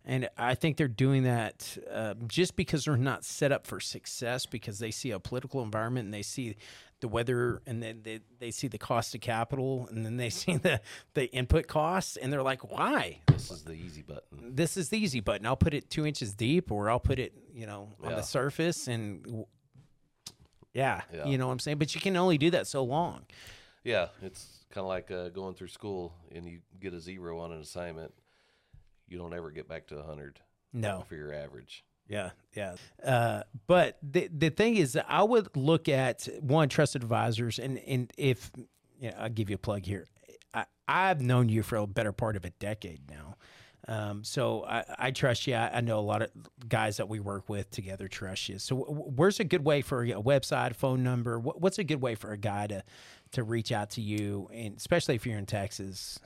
And 0.04 0.28
I 0.36 0.54
think 0.54 0.76
they're 0.76 0.86
doing 0.86 1.22
that 1.24 1.76
uh, 1.90 2.14
just 2.26 2.56
because 2.56 2.84
they're 2.84 2.96
not 2.96 3.24
set 3.24 3.50
up 3.50 3.66
for 3.66 3.80
success 3.80 4.44
because 4.46 4.78
they 4.78 4.90
see 4.90 5.10
a 5.10 5.18
political 5.18 5.62
environment 5.62 6.04
and 6.06 6.14
they 6.14 6.22
see 6.22 6.56
the 7.00 7.08
weather 7.08 7.62
and 7.66 7.82
then 7.82 8.00
they, 8.02 8.20
they 8.38 8.50
see 8.50 8.68
the 8.68 8.76
cost 8.78 9.14
of 9.14 9.20
capital 9.22 9.86
and 9.90 10.04
then 10.04 10.16
they 10.18 10.28
see 10.42 10.56
the, 10.58 10.80
the 11.14 11.26
input 11.34 11.66
costs 11.68 12.16
and 12.18 12.30
they're 12.32 12.42
like, 12.42 12.70
why? 12.70 13.18
This 13.28 13.50
is 13.50 13.64
the 13.64 13.72
easy 13.74 14.02
button. 14.02 14.54
This 14.54 14.76
is 14.76 14.88
the 14.90 14.98
easy 14.98 15.20
button. 15.20 15.46
I'll 15.46 15.56
put 15.56 15.72
it 15.74 15.88
two 15.90 16.06
inches 16.06 16.34
deep 16.34 16.70
or 16.70 16.90
I'll 16.90 17.00
put 17.00 17.18
it, 17.18 17.32
you 17.54 17.66
know, 17.66 17.88
on 18.02 18.10
Yeah. 18.10 18.16
the 18.16 18.22
surface 18.22 18.88
and 18.88 19.44
yeah, 20.78 21.02
Yeah. 21.12 21.26
you 21.26 21.38
know 21.38 21.46
what 21.46 21.52
I'm 21.54 21.58
saying? 21.58 21.78
But 21.78 21.94
you 21.94 22.00
can 22.00 22.16
only 22.16 22.38
do 22.38 22.50
that 22.50 22.66
so 22.66 22.82
long. 22.84 23.22
Yeah, 23.84 24.08
it's 24.22 24.64
kind 24.70 24.84
of 24.84 24.88
like 24.88 25.10
uh, 25.10 25.28
going 25.30 25.54
through 25.54 25.68
school 25.68 26.12
and 26.34 26.44
you 26.46 26.60
get 26.80 26.92
a 26.94 27.00
zero 27.00 27.38
on 27.38 27.52
an 27.52 27.60
assignment. 27.60 28.12
You 29.08 29.18
don't 29.18 29.32
ever 29.34 29.50
get 29.50 29.68
back 29.68 29.86
to 29.88 29.98
a 29.98 30.02
hundred 30.02 30.40
No. 30.72 31.04
for 31.08 31.14
your 31.16 31.32
average. 31.32 31.84
Yeah, 32.08 32.30
yeah. 32.56 32.74
Uh, 33.04 33.42
but 33.66 33.98
the 34.02 34.28
the 34.32 34.50
thing 34.50 34.76
is, 34.76 34.96
I 35.08 35.22
would 35.22 35.54
look 35.56 35.88
at 35.88 36.26
one 36.40 36.68
trusted 36.70 37.02
advisors, 37.02 37.58
and 37.58 37.78
and 37.86 38.10
if 38.16 38.50
yeah, 38.98 39.14
I'll 39.18 39.28
give 39.28 39.50
you 39.50 39.56
a 39.56 39.58
plug 39.58 39.84
here. 39.84 40.06
I, 40.54 40.64
I've 40.88 41.20
known 41.20 41.48
you 41.50 41.62
for 41.62 41.76
a 41.76 41.86
better 41.86 42.12
part 42.12 42.34
of 42.36 42.44
a 42.46 42.50
decade 42.50 43.10
now, 43.10 43.36
um, 43.88 44.22
so 44.22 44.64
I, 44.68 44.84
I 44.98 45.10
trust 45.10 45.46
you. 45.46 45.54
I, 45.54 45.78
I 45.78 45.80
know 45.80 45.98
a 45.98 46.00
lot 46.00 46.20
of 46.20 46.30
guys 46.68 46.98
that 46.98 47.08
we 47.08 47.20
work 47.20 47.48
with 47.48 47.70
together 47.70 48.06
trust 48.06 48.48
you. 48.48 48.58
So, 48.58 48.76
where's 48.76 49.40
a 49.40 49.44
good 49.44 49.64
way 49.64 49.80
for 49.80 50.04
a 50.04 50.12
website, 50.12 50.76
phone 50.76 51.02
number? 51.02 51.40
What, 51.40 51.60
what's 51.60 51.78
a 51.78 51.84
good 51.84 52.02
way 52.02 52.14
for 52.14 52.30
a 52.32 52.36
guy 52.36 52.66
to 52.66 52.84
to 53.32 53.42
reach 53.42 53.72
out 53.72 53.90
to 53.90 54.02
you, 54.02 54.48
and 54.52 54.76
especially 54.76 55.14
if 55.14 55.26
you're 55.26 55.38
in 55.38 55.46
Texas? 55.46 56.18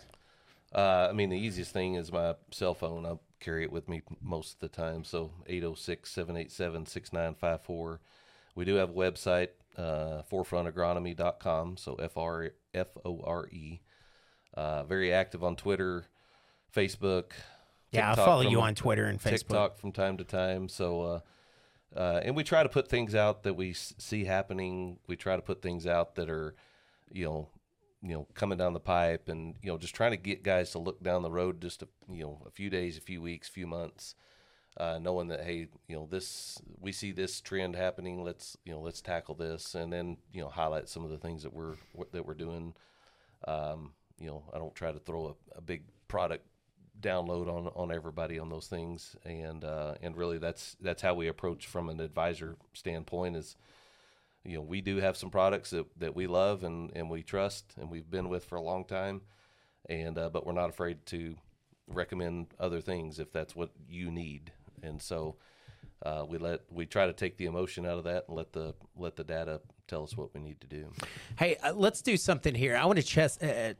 Uh, 0.74 1.08
I 1.08 1.12
mean, 1.12 1.30
the 1.30 1.38
easiest 1.38 1.72
thing 1.72 1.94
is 1.94 2.10
my 2.10 2.34
cell 2.50 2.74
phone. 2.74 3.06
I 3.06 3.14
carry 3.38 3.62
it 3.62 3.72
with 3.72 3.88
me 3.88 4.02
most 4.20 4.54
of 4.54 4.60
the 4.60 4.68
time. 4.68 5.04
So 5.04 5.30
806 5.46 6.10
787 6.10 6.86
6954. 6.86 8.00
We 8.54 8.64
do 8.64 8.74
have 8.74 8.90
a 8.90 8.92
website, 8.92 9.48
uh, 9.76 10.22
forefrontagronomy.com. 10.30 11.76
So 11.76 11.94
F 11.94 12.16
R 12.16 12.50
F 12.74 12.88
O 13.04 13.20
R 13.22 13.46
E. 13.48 13.80
Uh, 14.54 14.82
very 14.82 15.12
active 15.12 15.44
on 15.44 15.56
Twitter, 15.56 16.06
Facebook. 16.74 17.32
Yeah, 17.92 18.10
I'll 18.10 18.16
follow 18.16 18.42
from- 18.42 18.52
you 18.52 18.60
on 18.60 18.74
Twitter 18.74 19.04
and 19.06 19.20
Facebook. 19.20 19.38
TikTok 19.38 19.78
from 19.78 19.92
time 19.92 20.16
to 20.16 20.24
time. 20.24 20.68
So, 20.68 21.02
uh, 21.02 21.20
uh, 21.94 22.20
and 22.24 22.34
we 22.34 22.42
try 22.42 22.62
to 22.62 22.68
put 22.68 22.88
things 22.88 23.14
out 23.14 23.42
that 23.42 23.54
we 23.54 23.70
s- 23.70 23.94
see 23.98 24.24
happening. 24.24 24.98
We 25.06 25.16
try 25.16 25.36
to 25.36 25.42
put 25.42 25.60
things 25.62 25.86
out 25.86 26.14
that 26.14 26.30
are, 26.30 26.54
you 27.10 27.26
know, 27.26 27.48
you 28.00 28.14
know, 28.14 28.26
coming 28.34 28.58
down 28.58 28.72
the 28.72 28.80
pipe, 28.80 29.28
and 29.28 29.54
you 29.62 29.70
know, 29.70 29.78
just 29.78 29.94
trying 29.94 30.10
to 30.10 30.16
get 30.16 30.42
guys 30.42 30.70
to 30.72 30.78
look 30.78 31.02
down 31.02 31.22
the 31.22 31.30
road 31.30 31.60
just 31.60 31.82
a 31.82 31.88
you 32.08 32.24
know 32.24 32.42
a 32.46 32.50
few 32.50 32.68
days, 32.70 32.96
a 32.96 33.00
few 33.00 33.22
weeks, 33.22 33.48
a 33.48 33.52
few 33.52 33.66
months, 33.66 34.16
uh, 34.78 34.98
knowing 34.98 35.28
that 35.28 35.42
hey, 35.44 35.68
you 35.86 35.94
know, 35.96 36.06
this 36.10 36.60
we 36.80 36.90
see 36.92 37.12
this 37.12 37.40
trend 37.40 37.76
happening. 37.76 38.24
Let's 38.24 38.56
you 38.64 38.72
know, 38.72 38.80
let's 38.80 39.00
tackle 39.02 39.34
this, 39.36 39.74
and 39.76 39.92
then 39.92 40.16
you 40.32 40.40
know, 40.40 40.48
highlight 40.48 40.88
some 40.88 41.04
of 41.04 41.10
the 41.10 41.18
things 41.18 41.42
that 41.44 41.52
we're 41.52 41.76
that 42.12 42.26
we're 42.26 42.34
doing. 42.34 42.74
Um, 43.46 43.92
you 44.18 44.26
know, 44.28 44.44
I 44.52 44.58
don't 44.58 44.74
try 44.74 44.90
to 44.92 44.98
throw 44.98 45.36
a, 45.54 45.58
a 45.58 45.60
big 45.60 45.84
product 46.08 46.46
download 47.02 47.48
on 47.48 47.68
on 47.74 47.92
everybody 47.92 48.38
on 48.38 48.48
those 48.48 48.66
things. 48.66 49.16
And 49.24 49.64
uh 49.64 49.94
and 50.02 50.16
really 50.16 50.38
that's 50.38 50.76
that's 50.80 51.02
how 51.02 51.14
we 51.14 51.28
approach 51.28 51.66
from 51.66 51.88
an 51.88 52.00
advisor 52.00 52.56
standpoint 52.72 53.36
is 53.36 53.56
you 54.44 54.56
know 54.56 54.62
we 54.62 54.80
do 54.80 54.96
have 54.96 55.16
some 55.16 55.30
products 55.30 55.70
that, 55.70 55.86
that 55.98 56.14
we 56.16 56.26
love 56.26 56.64
and 56.64 56.90
and 56.94 57.10
we 57.10 57.22
trust 57.22 57.74
and 57.78 57.90
we've 57.90 58.10
been 58.10 58.28
with 58.28 58.44
for 58.44 58.56
a 58.56 58.62
long 58.62 58.84
time. 58.84 59.22
And 59.88 60.16
uh, 60.16 60.30
but 60.30 60.46
we're 60.46 60.52
not 60.52 60.70
afraid 60.70 61.04
to 61.06 61.36
recommend 61.88 62.48
other 62.58 62.80
things 62.80 63.18
if 63.18 63.32
that's 63.32 63.56
what 63.56 63.70
you 63.88 64.10
need. 64.10 64.52
And 64.82 65.02
so 65.02 65.36
uh, 66.04 66.24
we 66.28 66.38
let 66.38 66.60
we 66.70 66.86
try 66.86 67.06
to 67.06 67.12
take 67.12 67.36
the 67.36 67.46
emotion 67.46 67.86
out 67.86 67.98
of 67.98 68.04
that 68.04 68.24
and 68.28 68.36
let 68.36 68.52
the 68.52 68.74
let 68.96 69.16
the 69.16 69.24
data 69.24 69.60
tell 69.88 70.02
us 70.04 70.16
what 70.16 70.32
we 70.34 70.40
need 70.40 70.60
to 70.60 70.66
do 70.66 70.90
Hey, 71.38 71.56
uh, 71.56 71.72
let's 71.74 72.02
do 72.02 72.16
something 72.16 72.54
here. 72.54 72.76
I 72.76 72.84
want 72.86 72.98
to 72.98 73.06
test 73.06 73.42
uh, 73.42 73.46
uh, 73.46 73.74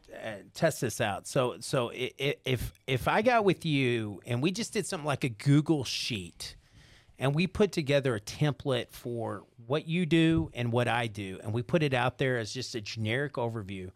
test 0.54 0.80
this 0.80 1.00
out. 1.00 1.26
So, 1.26 1.56
so 1.60 1.90
if 1.94 2.72
if 2.86 3.08
I 3.08 3.22
got 3.22 3.44
with 3.44 3.64
you 3.64 4.20
and 4.26 4.42
we 4.42 4.50
just 4.50 4.72
did 4.72 4.86
something 4.86 5.06
like 5.06 5.24
a 5.24 5.28
Google 5.28 5.84
sheet, 5.84 6.56
and 7.18 7.34
we 7.34 7.46
put 7.46 7.72
together 7.72 8.14
a 8.14 8.20
template 8.20 8.86
for 8.90 9.44
what 9.66 9.86
you 9.86 10.06
do 10.06 10.50
and 10.54 10.72
what 10.72 10.88
I 10.88 11.06
do, 11.06 11.38
and 11.42 11.52
we 11.52 11.62
put 11.62 11.82
it 11.82 11.94
out 11.94 12.18
there 12.18 12.38
as 12.38 12.52
just 12.52 12.74
a 12.74 12.80
generic 12.80 13.34
overview. 13.34 13.90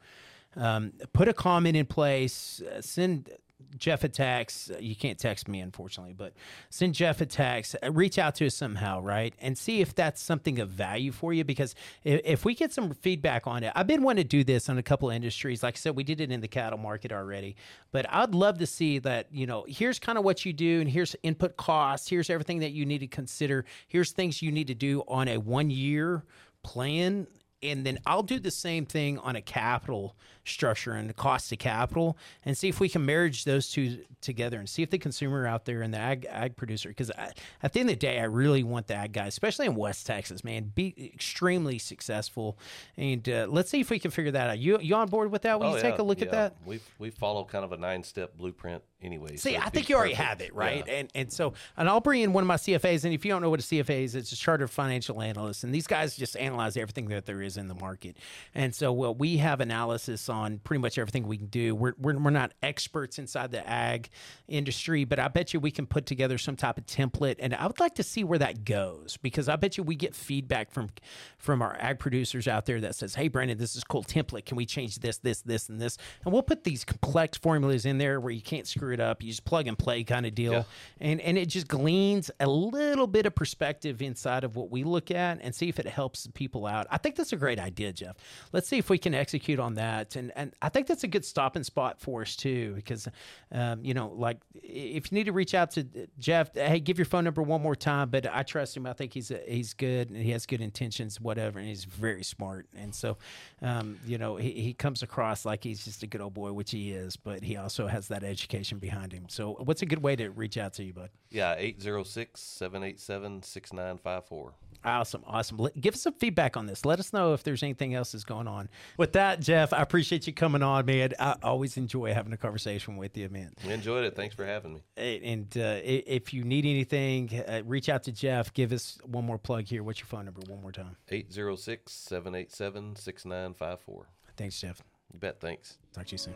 um, 0.56 0.92
put 1.12 1.28
a 1.28 1.32
comment 1.34 1.76
in 1.76 1.86
place, 1.86 2.62
uh, 2.62 2.80
send 2.80 3.30
Jeff 3.78 4.04
a 4.04 4.08
text. 4.08 4.70
Uh, 4.70 4.78
You 4.78 4.94
can't 4.96 5.18
text 5.18 5.48
me, 5.48 5.60
unfortunately, 5.60 6.12
but 6.12 6.32
send 6.70 6.94
Jeff 6.94 7.20
a 7.20 7.26
text. 7.26 7.76
uh, 7.82 7.90
Reach 7.92 8.18
out 8.18 8.34
to 8.36 8.46
us 8.46 8.54
somehow, 8.54 9.00
right? 9.00 9.34
And 9.38 9.56
see 9.56 9.80
if 9.80 9.94
that's 9.94 10.22
something 10.22 10.58
of 10.58 10.68
value 10.70 11.12
for 11.12 11.32
you. 11.32 11.44
Because 11.44 11.74
if, 12.04 12.20
if 12.24 12.44
we 12.44 12.54
get 12.54 12.72
some 12.72 12.92
feedback 12.92 13.46
on 13.46 13.62
it, 13.64 13.72
I've 13.74 13.86
been 13.86 14.02
wanting 14.02 14.24
to 14.24 14.28
do 14.28 14.44
this 14.44 14.68
on 14.68 14.78
a 14.78 14.82
couple 14.82 15.10
of 15.10 15.16
industries. 15.16 15.62
Like 15.62 15.76
I 15.76 15.78
said, 15.78 15.96
we 15.96 16.04
did 16.04 16.20
it 16.20 16.30
in 16.30 16.40
the 16.40 16.48
cattle 16.48 16.78
market 16.78 17.12
already. 17.12 17.56
But 17.92 18.06
I'd 18.10 18.34
love 18.34 18.58
to 18.58 18.66
see 18.66 18.98
that, 19.00 19.28
you 19.30 19.46
know, 19.46 19.64
here's 19.68 19.98
kind 19.98 20.18
of 20.18 20.24
what 20.24 20.44
you 20.44 20.52
do, 20.52 20.80
and 20.80 20.90
here's 20.90 21.16
input 21.22 21.56
costs, 21.56 22.08
here's 22.08 22.30
everything 22.30 22.60
that 22.60 22.72
you 22.72 22.84
need 22.84 22.98
to 22.98 23.06
consider, 23.06 23.64
here's 23.88 24.12
things 24.12 24.42
you 24.42 24.52
need 24.52 24.66
to 24.66 24.74
do 24.74 25.02
on 25.08 25.28
a 25.28 25.38
one 25.38 25.70
year 25.70 26.24
plan 26.62 27.26
and 27.62 27.86
then 27.86 27.98
I'll 28.06 28.22
do 28.22 28.38
the 28.38 28.50
same 28.50 28.86
thing 28.86 29.18
on 29.18 29.36
a 29.36 29.40
capital 29.40 30.16
structure 30.44 30.92
and 30.92 31.08
the 31.08 31.14
cost 31.14 31.50
of 31.50 31.58
capital 31.58 32.16
and 32.44 32.56
see 32.56 32.68
if 32.68 32.78
we 32.78 32.88
can 32.88 33.04
marriage 33.04 33.44
those 33.44 33.68
two 33.70 34.04
together 34.20 34.58
and 34.58 34.68
see 34.68 34.82
if 34.82 34.90
the 34.90 34.98
consumer 34.98 35.46
out 35.46 35.64
there 35.64 35.82
and 35.82 35.92
the 35.92 35.98
ag, 35.98 36.26
ag 36.30 36.56
producer 36.56 36.88
because 36.90 37.10
at 37.10 37.72
the 37.72 37.80
end 37.80 37.88
of 37.88 37.94
the 37.94 37.98
day 37.98 38.20
I 38.20 38.24
really 38.24 38.62
want 38.62 38.86
the 38.86 38.94
ag 38.94 39.12
guys 39.12 39.28
especially 39.28 39.66
in 39.66 39.74
West 39.74 40.06
Texas 40.06 40.44
man 40.44 40.70
be 40.74 41.12
extremely 41.14 41.78
successful. 41.78 42.58
And 42.96 43.28
uh, 43.28 43.46
let's 43.48 43.70
see 43.70 43.80
if 43.80 43.90
we 43.90 43.98
can 43.98 44.10
figure 44.10 44.32
that 44.32 44.50
out. 44.50 44.58
You 44.58 44.78
you 44.80 44.94
on 44.94 45.08
board 45.08 45.32
with 45.32 45.42
that? 45.42 45.58
Will 45.58 45.74
you 45.74 45.80
take 45.82 45.98
a 45.98 46.02
look 46.02 46.22
at 46.22 46.28
Oh, 46.28 46.32
that? 46.32 46.56
We 46.64 46.80
we 46.98 47.10
follow 47.10 47.44
kind 47.44 47.64
of 47.64 47.72
a 47.72 47.76
nine 47.76 48.02
step 48.04 48.36
blueprint 48.36 48.82
anyway. 49.02 49.36
See, 49.36 49.55
so 49.55 49.60
I 49.60 49.70
think 49.70 49.89
you 49.89 49.97
already 49.97 50.14
perfect. 50.14 50.28
have 50.28 50.40
it, 50.40 50.55
right? 50.55 50.85
Yeah. 50.86 50.94
And 50.94 51.10
and 51.14 51.32
so, 51.32 51.55
and 51.77 51.89
I'll 51.89 52.01
bring 52.01 52.23
in 52.23 52.32
one 52.32 52.43
of 52.43 52.48
my 52.48 52.56
CFAs. 52.56 53.05
And 53.05 53.14
if 53.14 53.24
you 53.24 53.31
don't 53.31 53.43
know 53.43 53.51
what 53.51 53.60
a 53.60 53.62
CFA 53.62 54.05
is, 54.05 54.14
it's 54.14 54.32
a 54.32 54.36
chartered 54.36 54.70
financial 54.70 55.23
analyst. 55.23 55.64
And 55.64 55.74
these 55.74 55.86
guys 55.86 56.16
just 56.16 56.36
analyze 56.36 56.77
everything 56.77 57.06
that 57.09 57.27
there 57.27 57.43
is 57.43 57.56
in 57.56 57.68
the 57.68 57.74
market. 57.74 58.16
And 58.55 58.74
so, 58.74 58.93
well, 58.93 59.14
we 59.14 59.39
have 59.39 59.60
analysis 59.60 60.28
on 60.28 60.59
pretty 60.59 60.81
much 60.81 60.98
everything 60.98 61.27
we 61.27 61.39
can 61.39 61.47
do. 61.47 61.74
We're 61.74 61.94
we're, 61.98 62.18
we're 62.18 62.31
not 62.31 62.52
experts 62.62 63.18
inside 63.18 63.51
the 63.52 63.66
ag 63.68 64.10
industry, 64.48 65.05
but 65.05 65.18
I 65.18 65.28
bet 65.28 65.55
you 65.55 65.60
we 65.60 65.70
can 65.70 65.86
put 65.86 66.06
together 66.06 66.39
some 66.39 66.56
type 66.56 66.78
of 66.78 66.86
template. 66.86 67.36
And 67.39 67.55
I 67.55 67.66
would 67.66 67.81
like 67.81 67.94
to 67.97 68.02
see 68.02 68.24
where 68.24 68.39
that 68.39 68.64
goes 68.64 69.16
because 69.23 69.48
I 69.48 69.56
bet 69.56 69.77
you 69.77 69.85
we 69.85 69.94
get 69.94 70.14
feedback 70.14 70.70
from 70.70 70.90
from 71.39 71.62
our 71.62 71.77
ag 71.78 71.98
producers 71.98 72.48
out 72.48 72.66
there 72.66 72.81
that 72.81 72.94
says, 72.94 73.14
"Hey, 73.14 73.28
Brandon, 73.28 73.59
this 73.59 73.77
is 73.77 73.85
cool 73.85 74.05
template. 74.05 74.47
Can 74.47 74.56
we 74.56 74.66
change 74.66 74.97
this, 74.97 75.18
this, 75.18 75.43
this, 75.43 75.68
and 75.68 75.81
this?" 75.81 75.98
And 76.24 76.32
we'll 76.32 76.43
put 76.43 76.64
these 76.64 76.85
complex 76.85 77.39
formulas 77.39 77.85
in 77.86 77.98
there 77.98 78.20
where 78.20 78.32
you 78.32 78.43
can't 78.43 78.66
screw 78.66 78.95
it 78.97 79.01
up. 79.01 79.23
You 79.23 79.28
just 79.31 79.44
plug 79.44 79.66
and 79.68 79.78
play 79.78 80.02
kind 80.05 80.24
of 80.27 80.35
deal, 80.35 80.52
Yeah. 80.52 80.62
and 81.01 81.20
and 81.20 81.36
it 81.39 81.47
just 81.47 81.68
gleans 81.68 82.31
a 82.40 82.47
little 82.48 83.06
bit 83.06 83.27
of 83.27 83.35
perspective 83.35 84.01
inside 84.02 84.43
of 84.43 84.56
what 84.56 84.70
we 84.70 84.82
look 84.85 85.10
at 85.10 85.39
and 85.43 85.55
see 85.55 85.68
if 85.68 85.78
it 85.78 85.86
helps 85.86 86.27
people 86.35 86.66
out. 86.66 86.86
I 86.90 86.98
think 86.98 87.16
that's 87.16 87.32
a 87.32 87.36
great 87.36 87.59
idea, 87.60 87.93
Jeff. 87.93 88.16
Let's 88.52 88.68
see 88.68 88.78
if 88.78 88.89
we 88.90 88.98
can 88.98 89.14
execute 89.14 89.60
on 89.60 89.74
that, 89.74 90.16
and 90.16 90.32
and 90.35 90.52
I 90.62 90.68
think 90.70 90.86
that's 90.86 91.05
a 91.05 91.09
good 91.09 91.24
stopping 91.24 91.62
spot 91.62 92.01
for 92.01 92.23
us 92.23 92.35
too, 92.36 92.73
because 92.74 93.06
um, 93.52 93.85
you 93.85 93.94
know, 93.94 94.09
like 94.16 94.39
if 94.55 95.12
you 95.12 95.16
need 95.18 95.24
to 95.24 95.32
reach 95.32 95.55
out 95.55 95.70
to 95.73 95.85
Jeff, 96.18 96.55
hey, 96.55 96.81
give 96.81 96.98
your 96.98 97.05
phone 97.05 97.24
number 97.24 97.43
one 97.43 97.62
more 97.62 97.77
time. 97.77 98.09
But 98.09 98.27
I 98.32 98.43
trust 98.43 98.77
him. 98.77 98.86
I 98.86 98.93
think 98.94 99.12
he's 99.12 99.31
he's 99.47 99.74
good 99.74 100.10
and 100.10 100.23
he 100.23 100.31
has 100.31 100.47
good 100.47 100.60
intentions, 100.60 101.20
whatever, 101.20 101.59
and 101.59 101.68
he's 101.68 101.85
very 101.85 102.24
smart. 102.24 102.66
And 102.77 102.94
so, 102.94 103.18
um, 103.62 103.98
you 104.06 104.18
know, 104.18 104.36
he, 104.36 104.51
he 104.52 104.73
comes 104.73 105.02
across 105.02 105.44
like 105.44 105.62
he's 105.64 105.85
just 105.85 106.02
a 106.02 106.06
good 106.06 106.20
old 106.20 106.35
boy, 106.35 106.52
which 106.52 106.70
he 106.70 106.93
is, 106.93 107.16
but 107.16 107.43
he 107.43 107.56
also 107.56 107.86
has 107.86 108.09
that 108.09 108.24
education 108.24 108.75
behind 108.78 109.12
him. 109.12 109.26
So, 109.28 109.52
what's 109.64 109.82
a 109.82 109.86
good 109.86 110.02
way 110.02 110.16
to 110.16 110.30
reach 110.30 110.56
out 110.56 110.74
to 110.74 110.84
you, 110.84 110.92
bud? 110.92 111.10
Yeah, 111.30 111.54
806 111.58 112.40
787 112.40 113.42
6954. 113.42 114.54
Awesome, 114.84 115.24
awesome. 115.26 115.56
Let, 115.56 115.80
give 115.80 115.94
us 115.94 116.02
some 116.02 116.12
feedback 116.14 116.56
on 116.56 116.66
this. 116.66 116.84
Let 116.84 117.00
us 117.00 117.12
know 117.12 117.34
if 117.34 117.42
there's 117.42 117.62
anything 117.64 117.94
else 117.94 118.12
that's 118.12 118.24
going 118.24 118.46
on. 118.46 118.68
With 118.96 119.14
that, 119.14 119.40
Jeff, 119.40 119.72
I 119.72 119.82
appreciate 119.82 120.26
you 120.28 120.32
coming 120.32 120.62
on, 120.62 120.86
man. 120.86 121.12
I 121.18 121.34
always 121.42 121.76
enjoy 121.76 122.14
having 122.14 122.32
a 122.32 122.36
conversation 122.36 122.96
with 122.96 123.16
you, 123.16 123.28
man. 123.28 123.52
We 123.66 123.72
enjoyed 123.72 124.04
it. 124.04 124.14
Thanks 124.14 124.36
for 124.36 124.46
having 124.46 124.74
me. 124.74 124.82
And 124.96 125.48
uh, 125.56 125.80
if 125.82 126.32
you 126.32 126.44
need 126.44 126.64
anything, 126.64 127.30
uh, 127.48 127.62
reach 127.64 127.88
out 127.88 128.04
to 128.04 128.12
Jeff. 128.12 128.54
Give 128.54 128.72
us 128.72 128.98
one 129.04 129.24
more 129.24 129.38
plug 129.38 129.64
here. 129.64 129.82
What's 129.82 129.98
your 129.98 130.06
phone 130.06 130.26
number? 130.26 130.40
One 130.48 130.62
more 130.62 130.72
time. 130.72 130.96
806 131.08 131.92
787 131.92 132.96
6954. 132.96 134.06
Thanks, 134.36 134.60
Jeff. 134.60 134.82
You 135.12 135.18
bet. 135.18 135.40
Thanks. 135.40 135.78
Talk 135.92 136.06
to 136.06 136.12
you 136.12 136.18
soon. 136.18 136.34